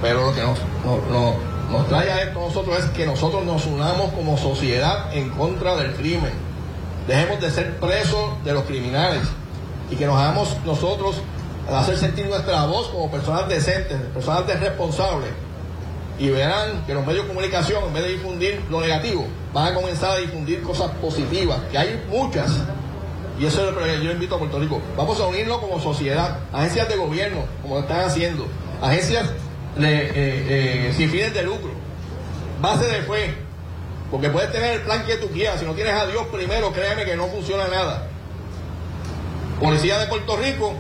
Pero 0.06 0.28
lo 0.28 0.36
que 0.36 0.42
nos, 0.44 1.88
trae 1.90 2.12
a 2.12 2.22
esto 2.22 2.38
a 2.40 2.44
nosotros 2.44 2.78
es 2.78 2.86
que 2.92 3.08
nosotros 3.08 3.44
nos 3.44 3.66
unamos 3.66 4.14
como 4.14 4.38
sociedad 4.38 5.12
en 5.16 5.32
contra 5.32 5.76
del 5.78 5.96
crimen. 5.96 6.32
Dejemos 7.08 7.42
de 7.42 7.50
ser 7.50 7.80
presos 7.80 8.44
de 8.44 8.54
los 8.54 8.66
criminales 8.66 9.24
y 9.90 9.96
que 9.96 10.06
nos 10.06 10.16
hagamos 10.16 10.58
nosotros 10.64 11.16
hacer 11.74 11.98
sentir 11.98 12.28
nuestra 12.28 12.68
voz 12.68 12.90
como 12.90 13.10
personas 13.10 13.50
decentes, 13.50 13.98
personas 14.14 14.46
responsables. 14.46 15.32
Y 16.20 16.30
verán 16.30 16.86
que 16.86 16.94
los 16.94 17.04
medios 17.04 17.24
de 17.24 17.30
comunicación, 17.30 17.86
en 17.86 17.94
vez 17.94 18.04
de 18.04 18.10
difundir 18.10 18.62
lo 18.70 18.82
negativo, 18.82 19.26
van 19.56 19.72
a 19.72 19.74
comenzar 19.74 20.12
a 20.12 20.18
difundir 20.18 20.62
cosas 20.62 20.92
positivas, 21.02 21.58
que 21.72 21.80
hay 21.80 22.06
muchas. 22.12 22.52
Y 23.40 23.48
eso 23.48 23.68
es 23.68 23.74
lo 23.74 23.84
que 23.84 24.04
yo 24.04 24.12
invito 24.12 24.36
a 24.36 24.38
Puerto 24.38 24.60
Rico. 24.60 24.80
Vamos 24.96 25.20
a 25.20 25.26
unirnos 25.26 25.58
como 25.58 25.82
sociedad, 25.82 26.42
agencias 26.54 26.90
de 26.90 26.96
gobierno, 26.96 27.40
como 27.64 27.74
lo 27.74 27.82
están 27.82 28.02
haciendo, 28.02 28.46
agencias 28.84 29.32
de, 29.78 29.94
eh, 29.94 30.10
eh, 30.16 30.94
sin 30.96 31.10
fines 31.10 31.34
de 31.34 31.44
lucro, 31.44 31.72
base 32.62 32.86
de 32.86 33.02
fe, 33.04 33.36
porque 34.10 34.30
puedes 34.30 34.52
tener 34.52 34.74
el 34.74 34.82
plan 34.82 35.06
que 35.06 35.16
tú 35.18 35.30
quieras, 35.30 35.60
si 35.60 35.66
no 35.66 35.74
tienes 35.74 35.94
a 35.94 36.06
Dios 36.06 36.28
primero, 36.28 36.72
créeme 36.72 37.06
que 37.06 37.16
no 37.16 37.28
funciona 37.28 37.68
nada. 37.68 38.08
Policía 39.60 40.00
de 40.00 40.08
Puerto 40.08 40.38
Rico, 40.38 40.74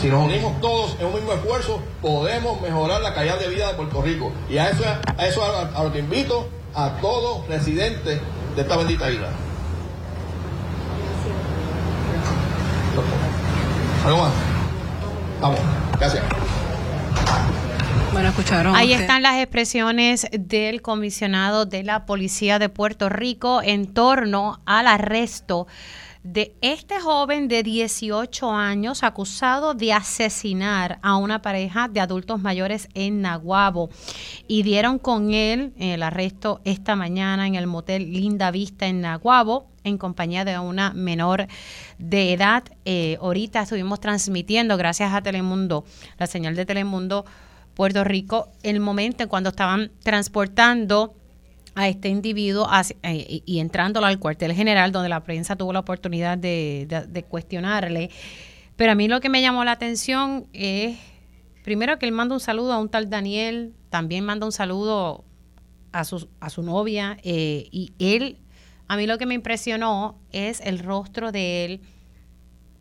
si 0.00 0.08
nos 0.08 0.24
unimos 0.24 0.60
todos 0.60 0.96
en 0.98 1.06
un 1.06 1.14
mismo 1.14 1.32
esfuerzo, 1.32 1.80
podemos 2.00 2.60
mejorar 2.60 3.00
la 3.02 3.14
calidad 3.14 3.38
de 3.38 3.48
vida 3.48 3.68
de 3.68 3.74
Puerto 3.74 4.02
Rico. 4.02 4.32
Y 4.48 4.58
a 4.58 4.70
eso, 4.70 4.82
a 4.84 5.26
eso 5.26 5.42
a, 5.44 5.82
lo 5.82 5.92
que 5.92 6.00
invito 6.00 6.48
a 6.74 6.90
todos 7.00 7.46
residentes 7.48 8.20
de 8.56 8.62
esta 8.62 8.76
bendita 8.76 9.10
isla. 9.10 9.28
¿Algo 14.04 14.18
más? 14.18 14.32
Vamos, 15.40 15.60
gracias. 15.98 16.24
Bueno, 18.12 18.28
escucharon. 18.28 18.76
Ahí 18.76 18.90
usted. 18.90 19.00
están 19.00 19.22
las 19.22 19.40
expresiones 19.40 20.26
del 20.30 20.82
comisionado 20.82 21.64
de 21.64 21.82
la 21.82 22.04
Policía 22.04 22.58
de 22.58 22.68
Puerto 22.68 23.08
Rico 23.08 23.62
en 23.62 23.94
torno 23.94 24.60
al 24.66 24.86
arresto 24.86 25.66
de 26.22 26.54
este 26.60 27.00
joven 27.00 27.48
de 27.48 27.62
18 27.62 28.52
años 28.52 29.02
acusado 29.02 29.74
de 29.74 29.94
asesinar 29.94 30.98
a 31.02 31.16
una 31.16 31.42
pareja 31.42 31.88
de 31.88 32.00
adultos 32.00 32.40
mayores 32.40 32.88
en 32.94 33.22
Naguabo. 33.22 33.88
Y 34.46 34.62
dieron 34.62 34.98
con 34.98 35.32
él 35.32 35.72
el 35.78 36.02
arresto 36.02 36.60
esta 36.64 36.94
mañana 36.94 37.46
en 37.46 37.54
el 37.54 37.66
motel 37.66 38.12
Linda 38.12 38.50
Vista 38.50 38.86
en 38.86 39.00
Naguabo 39.00 39.68
en 39.84 39.98
compañía 39.98 40.44
de 40.44 40.58
una 40.58 40.92
menor 40.92 41.46
de 41.98 42.34
edad. 42.34 42.62
Eh, 42.84 43.16
ahorita 43.20 43.62
estuvimos 43.62 44.00
transmitiendo, 44.00 44.76
gracias 44.76 45.12
a 45.12 45.22
Telemundo, 45.22 45.84
la 46.18 46.26
señal 46.26 46.54
de 46.54 46.66
Telemundo 46.66 47.24
Puerto 47.74 48.04
Rico, 48.04 48.48
el 48.62 48.80
momento 48.80 49.22
en 49.22 49.28
cuando 49.28 49.50
estaban 49.50 49.90
transportando 50.02 51.14
a 51.74 51.88
este 51.88 52.08
individuo 52.08 52.68
eh, 53.02 53.42
y, 53.46 53.58
entrándolo 53.58 54.06
al 54.06 54.18
cuartel 54.18 54.52
general, 54.52 54.92
donde 54.92 55.08
la 55.08 55.22
prensa 55.22 55.56
tuvo 55.56 55.72
la 55.72 55.80
oportunidad 55.80 56.36
de, 56.36 57.24
cuestionarle. 57.28 58.10
Pero 58.76 58.92
a 58.92 58.94
mí 58.94 59.08
lo 59.08 59.20
que 59.20 59.28
me 59.28 59.40
llamó 59.40 59.64
la 59.64 59.72
atención 59.72 60.46
es, 60.52 60.98
primero 61.64 61.98
que 61.98 62.06
él 62.06 62.12
manda 62.12 62.34
un 62.34 62.40
saludo 62.40 62.72
a 62.72 62.78
un 62.78 62.88
tal 62.88 63.08
Daniel, 63.08 63.72
también 63.90 64.24
manda 64.24 64.44
un 64.44 64.52
saludo 64.52 65.24
a 65.92 66.04
su, 66.04 66.28
a 66.40 66.50
su 66.50 66.62
novia, 66.62 67.16
eh, 67.22 67.68
y 67.70 67.92
él, 67.98 68.38
a 68.88 68.96
mí 68.96 69.06
lo 69.06 69.18
que 69.18 69.26
me 69.26 69.34
impresionó 69.34 70.18
es 70.30 70.60
el 70.60 70.78
rostro 70.78 71.32
de 71.32 71.64
él 71.64 71.80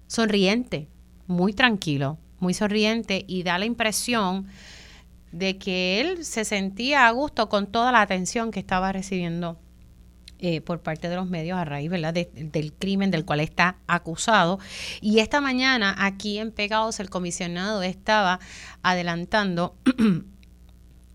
sonriente, 0.07 0.89
muy 1.27 1.53
tranquilo, 1.53 2.18
muy 2.39 2.53
sonriente, 2.53 3.23
y 3.27 3.43
da 3.43 3.57
la 3.57 3.65
impresión 3.65 4.47
de 5.32 5.58
que 5.58 6.02
él 6.02 6.26
se 6.26 6.45
sentía 6.45 7.08
a 7.08 7.12
gusto 7.12 7.49
con 7.49 7.68
toda 7.68 7.91
la 7.91 8.02
atención 8.02 8.52
que 8.52 8.60
estaba 8.60 8.91
recibiendo 8.91 9.58
eh, 10.40 10.60
por 10.62 10.82
parte 10.82 11.08
de 11.08 11.16
los 11.16 11.28
medios 11.30 11.58
a 11.58 11.66
raíz 11.66 11.90
¿verdad? 11.90 12.14
de- 12.14 12.32
del 12.34 12.74
crimen 12.74 13.12
del 13.12 13.26
cual 13.26 13.40
está 13.41 13.78
acusado. 13.88 14.60
Y 14.99 15.20
esta 15.20 15.40
mañana 15.40 15.95
aquí 15.99 16.40
en 16.40 16.52
Pegados 16.52 16.99
el 16.99 17.10
comisionado 17.10 17.84
estaba 17.84 18.40
adelantando 18.82 19.76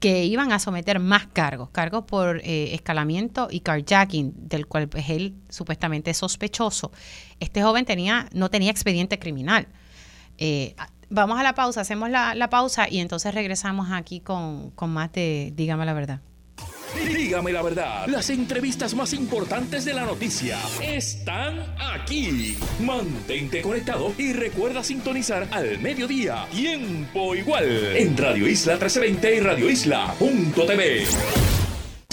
que 0.00 0.24
iban 0.26 0.52
a 0.52 0.58
someter 0.58 1.00
más 1.00 1.26
cargos, 1.26 1.70
cargos 1.70 2.04
por 2.04 2.40
eh, 2.44 2.74
escalamiento 2.74 3.48
y 3.50 3.60
carjacking, 3.60 4.32
del 4.48 4.66
cual 4.66 4.88
pues, 4.88 5.08
él 5.10 5.34
supuestamente 5.48 6.10
es 6.10 6.18
sospechoso. 6.18 6.92
Este 7.40 7.62
joven 7.62 7.84
tenía, 7.84 8.28
no 8.32 8.50
tenía 8.50 8.70
expediente 8.70 9.18
criminal. 9.18 9.66
Eh, 10.38 10.74
vamos 11.10 11.38
a 11.38 11.42
la 11.42 11.54
pausa, 11.54 11.80
hacemos 11.80 12.10
la, 12.10 12.34
la, 12.34 12.50
pausa 12.50 12.86
y 12.90 12.98
entonces 12.98 13.34
regresamos 13.34 13.88
aquí 13.92 14.20
con, 14.20 14.70
con 14.70 14.90
más 14.90 15.12
de 15.12 15.52
Dígame 15.54 15.84
la 15.84 15.92
verdad. 15.92 16.20
Dígame 17.04 17.52
la 17.52 17.62
verdad. 17.62 18.06
Las 18.06 18.30
entrevistas 18.30 18.94
más 18.94 19.12
importantes 19.12 19.84
de 19.84 19.94
la 19.94 20.04
noticia 20.04 20.58
están 20.82 21.60
aquí. 21.78 22.56
Mantente 22.80 23.62
conectado 23.62 24.12
y 24.16 24.32
recuerda 24.32 24.82
sintonizar 24.82 25.46
al 25.50 25.78
mediodía. 25.78 26.46
Tiempo 26.50 27.34
igual. 27.34 27.96
En 27.96 28.16
Radio 28.16 28.48
Isla 28.48 28.74
1320 28.74 29.36
y 29.36 29.40
Radio 29.40 29.70
Isla.tv. 29.70 31.04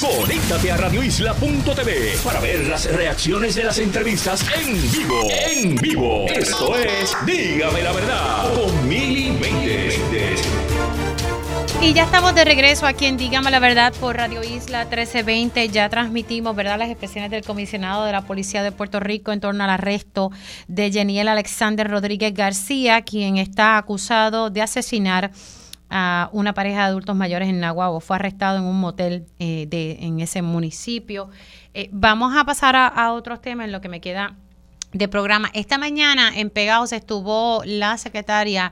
Conéctate 0.03 0.69
a 0.69 0.75
radioisla.tv 0.75 2.17
para 2.25 2.41
ver 2.41 2.67
las 2.67 2.91
reacciones 2.93 3.55
de 3.55 3.63
las 3.63 3.77
entrevistas 3.77 4.45
en 4.53 4.73
vivo. 4.91 5.29
En 5.31 5.75
vivo. 5.77 6.25
Esto 6.27 6.75
es 6.75 7.15
Dígame 7.25 7.81
la 7.81 7.93
verdad 7.93 8.53
con 8.53 8.89
Mili. 8.89 9.31
Y 11.81 11.93
ya 11.93 12.03
estamos 12.03 12.35
de 12.35 12.43
regreso 12.43 12.85
aquí 12.85 13.05
en 13.05 13.15
Dígame 13.15 13.49
la 13.49 13.59
Verdad 13.59 13.93
por 13.99 14.17
Radio 14.17 14.43
Isla 14.43 14.85
1320. 14.85 15.69
Ya 15.69 15.87
transmitimos, 15.87 16.53
¿verdad?, 16.53 16.79
las 16.79 16.89
expresiones 16.89 17.31
del 17.31 17.45
comisionado 17.45 18.03
de 18.03 18.11
la 18.11 18.23
Policía 18.23 18.61
de 18.61 18.73
Puerto 18.73 18.99
Rico 18.99 19.31
en 19.31 19.39
torno 19.39 19.63
al 19.63 19.69
arresto 19.69 20.31
de 20.67 20.91
Geniel 20.91 21.29
Alexander 21.29 21.89
Rodríguez 21.89 22.33
García, 22.33 23.03
quien 23.03 23.37
está 23.37 23.77
acusado 23.77 24.49
de 24.49 24.61
asesinar 24.61 25.31
a 25.95 26.29
una 26.33 26.53
pareja 26.55 26.79
de 26.79 26.85
adultos 26.85 27.15
mayores 27.15 27.47
en 27.47 27.59
Nahuatl. 27.59 28.03
Fue 28.03 28.15
arrestado 28.15 28.57
en 28.57 28.63
un 28.63 28.79
motel 28.79 29.27
eh, 29.37 29.67
de, 29.69 29.97
en 30.01 30.19
ese 30.19 30.41
municipio. 30.41 31.29
Eh, 31.75 31.89
vamos 31.91 32.35
a 32.35 32.43
pasar 32.43 32.75
a, 32.75 32.87
a 32.87 33.13
otros 33.13 33.41
temas 33.41 33.65
en 33.67 33.71
lo 33.71 33.79
que 33.79 33.89
me 33.89 34.01
queda 34.01 34.35
de 34.91 35.07
programa. 35.07 35.49
Esta 35.53 35.77
mañana 35.77 36.31
en 36.35 36.49
Pegados 36.49 36.93
estuvo 36.93 37.61
la 37.65 37.97
secretaria 37.99 38.71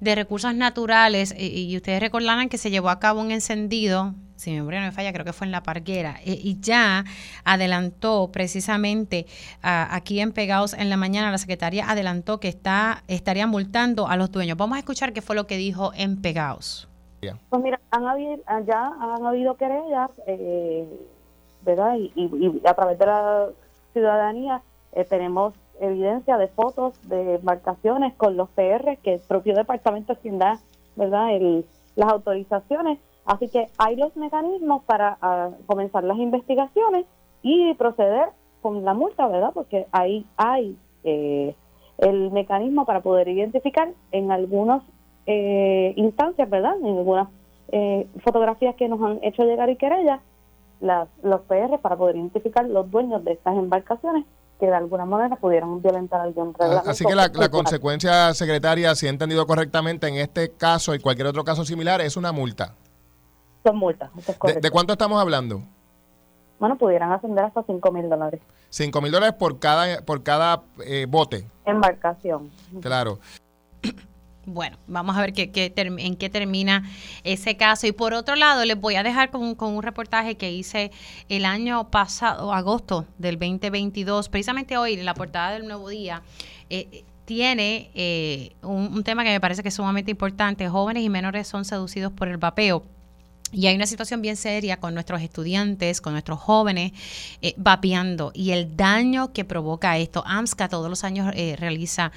de 0.00 0.14
Recursos 0.14 0.54
Naturales, 0.54 1.34
y, 1.38 1.76
ustedes 1.76 2.00
recordarán 2.00 2.48
que 2.48 2.58
se 2.58 2.70
llevó 2.70 2.88
a 2.88 2.98
cabo 2.98 3.20
un 3.20 3.30
encendido, 3.30 4.14
si 4.36 4.50
mi 4.50 4.56
memoria 4.56 4.80
no 4.80 4.86
me 4.86 4.92
falla, 4.92 5.12
creo 5.12 5.24
que 5.24 5.32
fue 5.32 5.46
en 5.46 5.52
La 5.52 5.62
Parguera, 5.62 6.16
y 6.24 6.58
ya 6.60 7.04
adelantó 7.44 8.30
precisamente 8.32 9.26
aquí 9.62 10.20
en 10.20 10.32
Pegados 10.32 10.72
en 10.72 10.88
la 10.88 10.96
mañana, 10.96 11.30
la 11.30 11.38
secretaria 11.38 11.90
adelantó 11.90 12.40
que 12.40 12.48
está 12.48 13.04
estaría 13.08 13.46
multando 13.46 14.08
a 14.08 14.16
los 14.16 14.30
dueños. 14.30 14.56
Vamos 14.56 14.76
a 14.76 14.78
escuchar 14.78 15.12
qué 15.12 15.20
fue 15.20 15.36
lo 15.36 15.46
que 15.46 15.56
dijo 15.56 15.92
en 15.94 16.20
Pegados. 16.20 16.90
Pues 17.50 17.62
mira, 17.62 17.80
han 17.90 18.06
habido, 18.06 18.36
ya 18.66 18.86
han 18.86 19.26
habido 19.26 19.54
querellas, 19.56 20.10
eh, 20.26 20.88
¿verdad? 21.62 21.96
Y, 21.96 22.60
a 22.66 22.74
través 22.74 22.98
de 22.98 23.06
la 23.06 23.48
ciudadanía 23.92 24.62
eh, 24.92 25.04
tenemos 25.04 25.54
evidencia 25.80 26.36
de 26.36 26.48
fotos 26.48 27.00
de 27.08 27.36
embarcaciones 27.36 28.14
con 28.14 28.36
los 28.36 28.48
PR 28.50 28.98
que 29.02 29.14
el 29.14 29.20
propio 29.20 29.54
departamento 29.54 30.14
quien 30.16 30.38
da, 30.38 30.60
¿verdad? 30.96 31.34
El, 31.34 31.64
las 31.96 32.10
autorizaciones. 32.10 32.98
Así 33.24 33.48
que 33.48 33.66
hay 33.78 33.96
los 33.96 34.16
mecanismos 34.16 34.84
para 34.84 35.18
ah, 35.20 35.50
comenzar 35.66 36.04
las 36.04 36.18
investigaciones 36.18 37.06
y 37.42 37.74
proceder 37.74 38.28
con 38.62 38.84
la 38.84 38.94
multa, 38.94 39.26
¿verdad? 39.26 39.50
Porque 39.54 39.86
ahí 39.92 40.26
hay 40.36 40.76
eh, 41.04 41.54
el 41.98 42.30
mecanismo 42.30 42.84
para 42.84 43.00
poder 43.00 43.28
identificar 43.28 43.88
en 44.12 44.32
algunas 44.32 44.82
eh, 45.26 45.92
instancias, 45.96 46.48
¿verdad? 46.48 46.76
En 46.80 46.98
algunas 46.98 47.28
eh, 47.72 48.06
fotografías 48.24 48.74
que 48.74 48.88
nos 48.88 49.00
han 49.02 49.18
hecho 49.22 49.44
llegar 49.44 49.70
y 49.70 49.76
querellas, 49.76 50.20
las, 50.80 51.08
los 51.22 51.42
PR 51.42 51.78
para 51.78 51.96
poder 51.96 52.16
identificar 52.16 52.66
los 52.66 52.90
dueños 52.90 53.22
de 53.24 53.32
estas 53.32 53.56
embarcaciones 53.56 54.24
que 54.60 54.66
de 54.66 54.74
alguna 54.74 55.06
manera 55.06 55.36
pudieran 55.36 55.80
violentar 55.80 56.20
algún 56.20 56.50
ah, 56.50 56.62
reglamento. 56.62 56.90
Así 56.90 57.04
que 57.04 57.14
la, 57.14 57.48
consecuencia, 57.48 58.32
secretaria, 58.34 58.94
si 58.94 59.06
he 59.06 59.08
entendido 59.08 59.46
correctamente, 59.46 60.06
en 60.06 60.16
este 60.16 60.52
caso 60.52 60.94
y 60.94 61.00
cualquier 61.00 61.26
otro 61.26 61.42
caso 61.42 61.64
similar, 61.64 62.00
es 62.02 62.16
una 62.16 62.30
multa. 62.30 62.74
Son 63.64 63.76
multas, 63.76 64.10
¿De, 64.62 64.70
cuánto 64.70 64.92
estamos 64.92 65.20
hablando? 65.20 65.62
Bueno, 66.58 66.76
pudieran 66.78 67.12
ascender 67.12 67.44
hasta 67.44 67.62
5 67.62 67.90
mil 67.90 68.08
dólares. 68.08 68.40
5 68.68 69.00
mil 69.00 69.10
dólares 69.10 69.34
por 69.38 69.58
cada, 69.58 70.02
por 70.02 70.22
cada 70.22 70.62
eh, 70.84 71.06
bote. 71.08 71.46
Embarcación. 71.64 72.50
Claro. 72.80 73.18
Bueno, 74.46 74.78
vamos 74.86 75.16
a 75.16 75.20
ver 75.20 75.32
qué, 75.32 75.50
en 75.76 76.16
qué 76.16 76.30
termina 76.30 76.90
ese 77.24 77.56
caso. 77.56 77.86
Y 77.86 77.92
por 77.92 78.14
otro 78.14 78.36
lado, 78.36 78.64
les 78.64 78.80
voy 78.80 78.96
a 78.96 79.02
dejar 79.02 79.30
con, 79.30 79.56
un 79.58 79.82
reportaje 79.82 80.36
que 80.36 80.50
hice 80.50 80.90
el 81.28 81.44
año 81.44 81.90
pasado, 81.90 82.52
agosto 82.52 83.06
del 83.18 83.38
2022, 83.38 84.28
precisamente 84.28 84.78
hoy 84.78 84.94
en 84.94 85.04
la 85.04 85.14
portada 85.14 85.52
del 85.52 85.66
Nuevo 85.66 85.88
Día. 85.90 86.22
Eh, 86.70 87.04
tiene 87.26 87.90
eh, 87.94 88.56
un, 88.62 88.92
un 88.94 89.04
tema 89.04 89.22
que 89.24 89.30
me 89.30 89.40
parece 89.40 89.62
que 89.62 89.68
es 89.68 89.74
sumamente 89.74 90.10
importante. 90.10 90.68
Jóvenes 90.68 91.04
y 91.04 91.10
menores 91.10 91.46
son 91.46 91.64
seducidos 91.64 92.12
por 92.12 92.28
el 92.28 92.38
vapeo. 92.38 92.82
Y 93.52 93.66
hay 93.66 93.74
una 93.74 93.86
situación 93.86 94.22
bien 94.22 94.36
seria 94.36 94.78
con 94.78 94.94
nuestros 94.94 95.20
estudiantes, 95.22 96.00
con 96.00 96.12
nuestros 96.12 96.38
jóvenes, 96.38 96.92
eh, 97.42 97.54
vapeando 97.56 98.30
y 98.32 98.52
el 98.52 98.76
daño 98.76 99.32
que 99.32 99.44
provoca 99.44 99.98
esto. 99.98 100.22
AMSCA 100.26 100.68
todos 100.68 100.88
los 100.88 101.02
años 101.02 101.32
eh, 101.34 101.56
realiza 101.58 102.12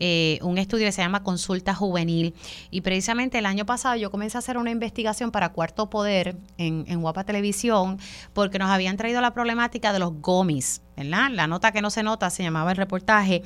eh, 0.00 0.38
un 0.42 0.56
estudio 0.56 0.86
que 0.86 0.92
se 0.92 1.02
llama 1.02 1.22
Consulta 1.22 1.74
Juvenil. 1.74 2.34
Y 2.70 2.80
precisamente 2.80 3.38
el 3.38 3.46
año 3.46 3.66
pasado 3.66 3.96
yo 3.96 4.10
comencé 4.10 4.38
a 4.38 4.40
hacer 4.40 4.56
una 4.56 4.70
investigación 4.70 5.30
para 5.30 5.50
Cuarto 5.50 5.90
Poder 5.90 6.36
en, 6.56 6.84
en 6.88 7.02
Guapa 7.02 7.24
Televisión 7.24 7.98
porque 8.32 8.58
nos 8.58 8.70
habían 8.70 8.96
traído 8.96 9.20
la 9.20 9.34
problemática 9.34 9.92
de 9.92 9.98
los 9.98 10.14
gomis, 10.22 10.80
La 11.04 11.46
nota 11.46 11.72
que 11.72 11.82
no 11.82 11.90
se 11.90 12.02
nota 12.02 12.30
se 12.30 12.42
llamaba 12.42 12.70
el 12.70 12.76
reportaje. 12.76 13.42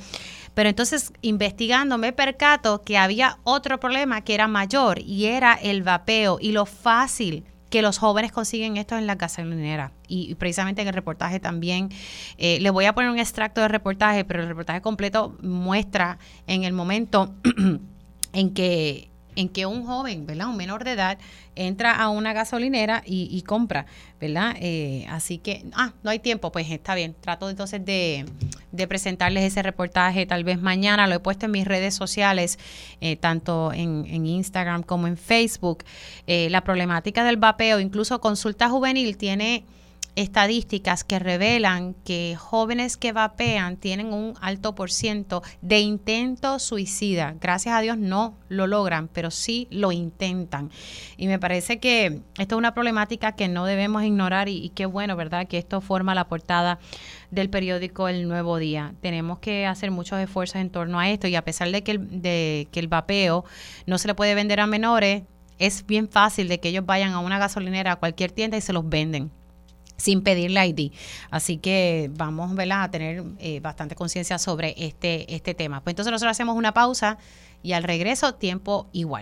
Pero 0.53 0.69
entonces, 0.69 1.13
investigando, 1.21 1.97
me 1.97 2.13
percato 2.13 2.81
que 2.83 2.97
había 2.97 3.37
otro 3.43 3.79
problema 3.79 4.21
que 4.21 4.35
era 4.35 4.47
mayor 4.47 4.99
y 4.99 5.25
era 5.25 5.53
el 5.53 5.83
vapeo 5.83 6.37
y 6.39 6.51
lo 6.51 6.65
fácil 6.65 7.43
que 7.69 7.81
los 7.81 7.97
jóvenes 7.97 8.31
consiguen 8.31 8.77
esto 8.77 8.95
en 8.97 9.07
la 9.07 9.15
gasolinera. 9.15 9.93
Y, 10.07 10.29
y 10.29 10.35
precisamente 10.35 10.83
en 10.83 10.87
el 10.87 10.93
reportaje 10.93 11.39
también, 11.39 11.89
eh, 12.37 12.59
le 12.61 12.69
voy 12.69 12.85
a 12.85 12.93
poner 12.93 13.09
un 13.09 13.17
extracto 13.17 13.61
del 13.61 13.71
reportaje, 13.71 14.25
pero 14.25 14.43
el 14.43 14.47
reportaje 14.47 14.81
completo 14.81 15.35
muestra 15.41 16.19
en 16.45 16.65
el 16.65 16.73
momento 16.73 17.33
en 18.33 18.53
que 18.53 19.09
en 19.35 19.49
que 19.49 19.65
un 19.65 19.85
joven, 19.85 20.25
¿verdad? 20.25 20.47
Un 20.49 20.57
menor 20.57 20.83
de 20.83 20.91
edad 20.91 21.17
entra 21.55 21.95
a 21.95 22.09
una 22.09 22.33
gasolinera 22.33 23.03
y, 23.05 23.41
compra, 23.43 23.85
¿verdad? 24.19 24.55
Eh, 24.59 25.05
así 25.09 25.37
que, 25.37 25.65
ah, 25.73 25.93
no 26.03 26.09
hay 26.09 26.19
tiempo, 26.19 26.51
pues 26.51 26.69
está 26.69 26.95
bien. 26.95 27.15
Trato 27.19 27.49
entonces 27.49 27.83
de, 27.85 28.25
presentarles 28.87 29.43
ese 29.43 29.61
reportaje 29.61 30.25
tal 30.25 30.43
vez 30.43 30.59
mañana. 30.61 31.07
Lo 31.07 31.15
he 31.15 31.19
puesto 31.19 31.45
en 31.45 31.51
mis 31.51 31.65
redes 31.65 31.93
sociales, 31.93 32.57
eh, 33.01 33.15
tanto 33.15 33.71
en, 33.73 34.25
Instagram 34.25 34.83
como 34.83 35.07
en 35.07 35.17
Facebook. 35.17 35.83
Eh, 36.27 36.49
la 36.49 36.61
problemática 36.61 37.23
del 37.23 37.37
vapeo, 37.37 37.79
incluso 37.79 38.19
Consulta 38.19 38.69
Juvenil 38.69 39.17
tiene 39.17 39.63
estadísticas 40.15 41.03
que 41.03 41.19
revelan 41.19 41.95
que 42.05 42.35
jóvenes 42.37 42.97
que 42.97 43.13
vapean 43.13 43.77
tienen 43.77 44.13
un 44.13 44.35
alto 44.41 44.75
por 44.75 44.91
ciento 44.91 45.41
de 45.61 45.79
intento 45.79 46.59
suicida. 46.59 47.35
Gracias 47.39 47.75
a 47.75 47.81
Dios 47.81 47.97
no 47.97 48.37
lo 48.47 48.67
logran, 48.67 49.07
pero 49.07 49.31
sí 49.31 49.67
lo 49.71 49.91
intentan. 49.91 50.71
Y 51.17 51.27
me 51.27 51.39
parece 51.39 51.79
que 51.79 52.21
esto 52.37 52.55
es 52.55 52.59
una 52.59 52.73
problemática 52.73 53.33
que 53.33 53.47
no 53.47 53.65
debemos 53.65 54.03
ignorar 54.03 54.49
y, 54.49 54.69
qué 54.69 54.85
bueno, 54.85 55.15
¿verdad? 55.15 55.47
Que 55.47 55.57
esto 55.57 55.81
forma 55.81 56.13
la 56.13 56.27
portada 56.27 56.79
del 57.31 57.49
periódico 57.49 58.07
El 58.07 58.27
Nuevo 58.27 58.57
Día. 58.57 58.93
Tenemos 59.01 59.39
que 59.39 59.65
hacer 59.65 59.89
muchos 59.89 60.19
esfuerzos 60.19 60.57
en 60.57 60.69
torno 60.69 60.99
a 60.99 61.09
esto 61.09 61.27
y 61.27 61.35
a 61.35 61.43
pesar 61.43 61.71
de 61.71 61.83
que 61.83 61.91
el, 61.91 62.21
de 62.21 62.67
que 62.71 62.79
el 62.79 62.87
vapeo 62.87 63.45
no 63.87 63.97
se 63.97 64.07
le 64.07 64.15
puede 64.15 64.35
vender 64.35 64.59
a 64.59 64.67
menores, 64.67 65.23
es 65.57 65.85
bien 65.85 66.09
fácil 66.09 66.47
de 66.47 66.59
que 66.59 66.69
ellos 66.69 66.85
vayan 66.85 67.13
a 67.13 67.19
una 67.19 67.39
gasolinera, 67.39 67.93
a 67.93 67.95
cualquier 67.95 68.31
tienda 68.31 68.57
y 68.57 68.61
se 68.61 68.73
los 68.73 68.87
venden 68.87 69.31
sin 69.97 70.21
pedirle 70.21 70.65
ID. 70.67 70.91
Así 71.29 71.57
que 71.57 72.09
vamos 72.13 72.51
a 72.57 72.91
tener 72.91 73.23
eh, 73.39 73.59
bastante 73.59 73.95
conciencia 73.95 74.37
sobre 74.37 74.73
este, 74.77 75.33
este 75.33 75.53
tema. 75.53 75.81
Pues 75.81 75.93
entonces 75.93 76.11
nosotros 76.11 76.31
hacemos 76.31 76.55
una 76.55 76.73
pausa 76.73 77.17
y 77.61 77.73
al 77.73 77.83
regreso 77.83 78.35
tiempo 78.35 78.87
igual. 78.91 79.21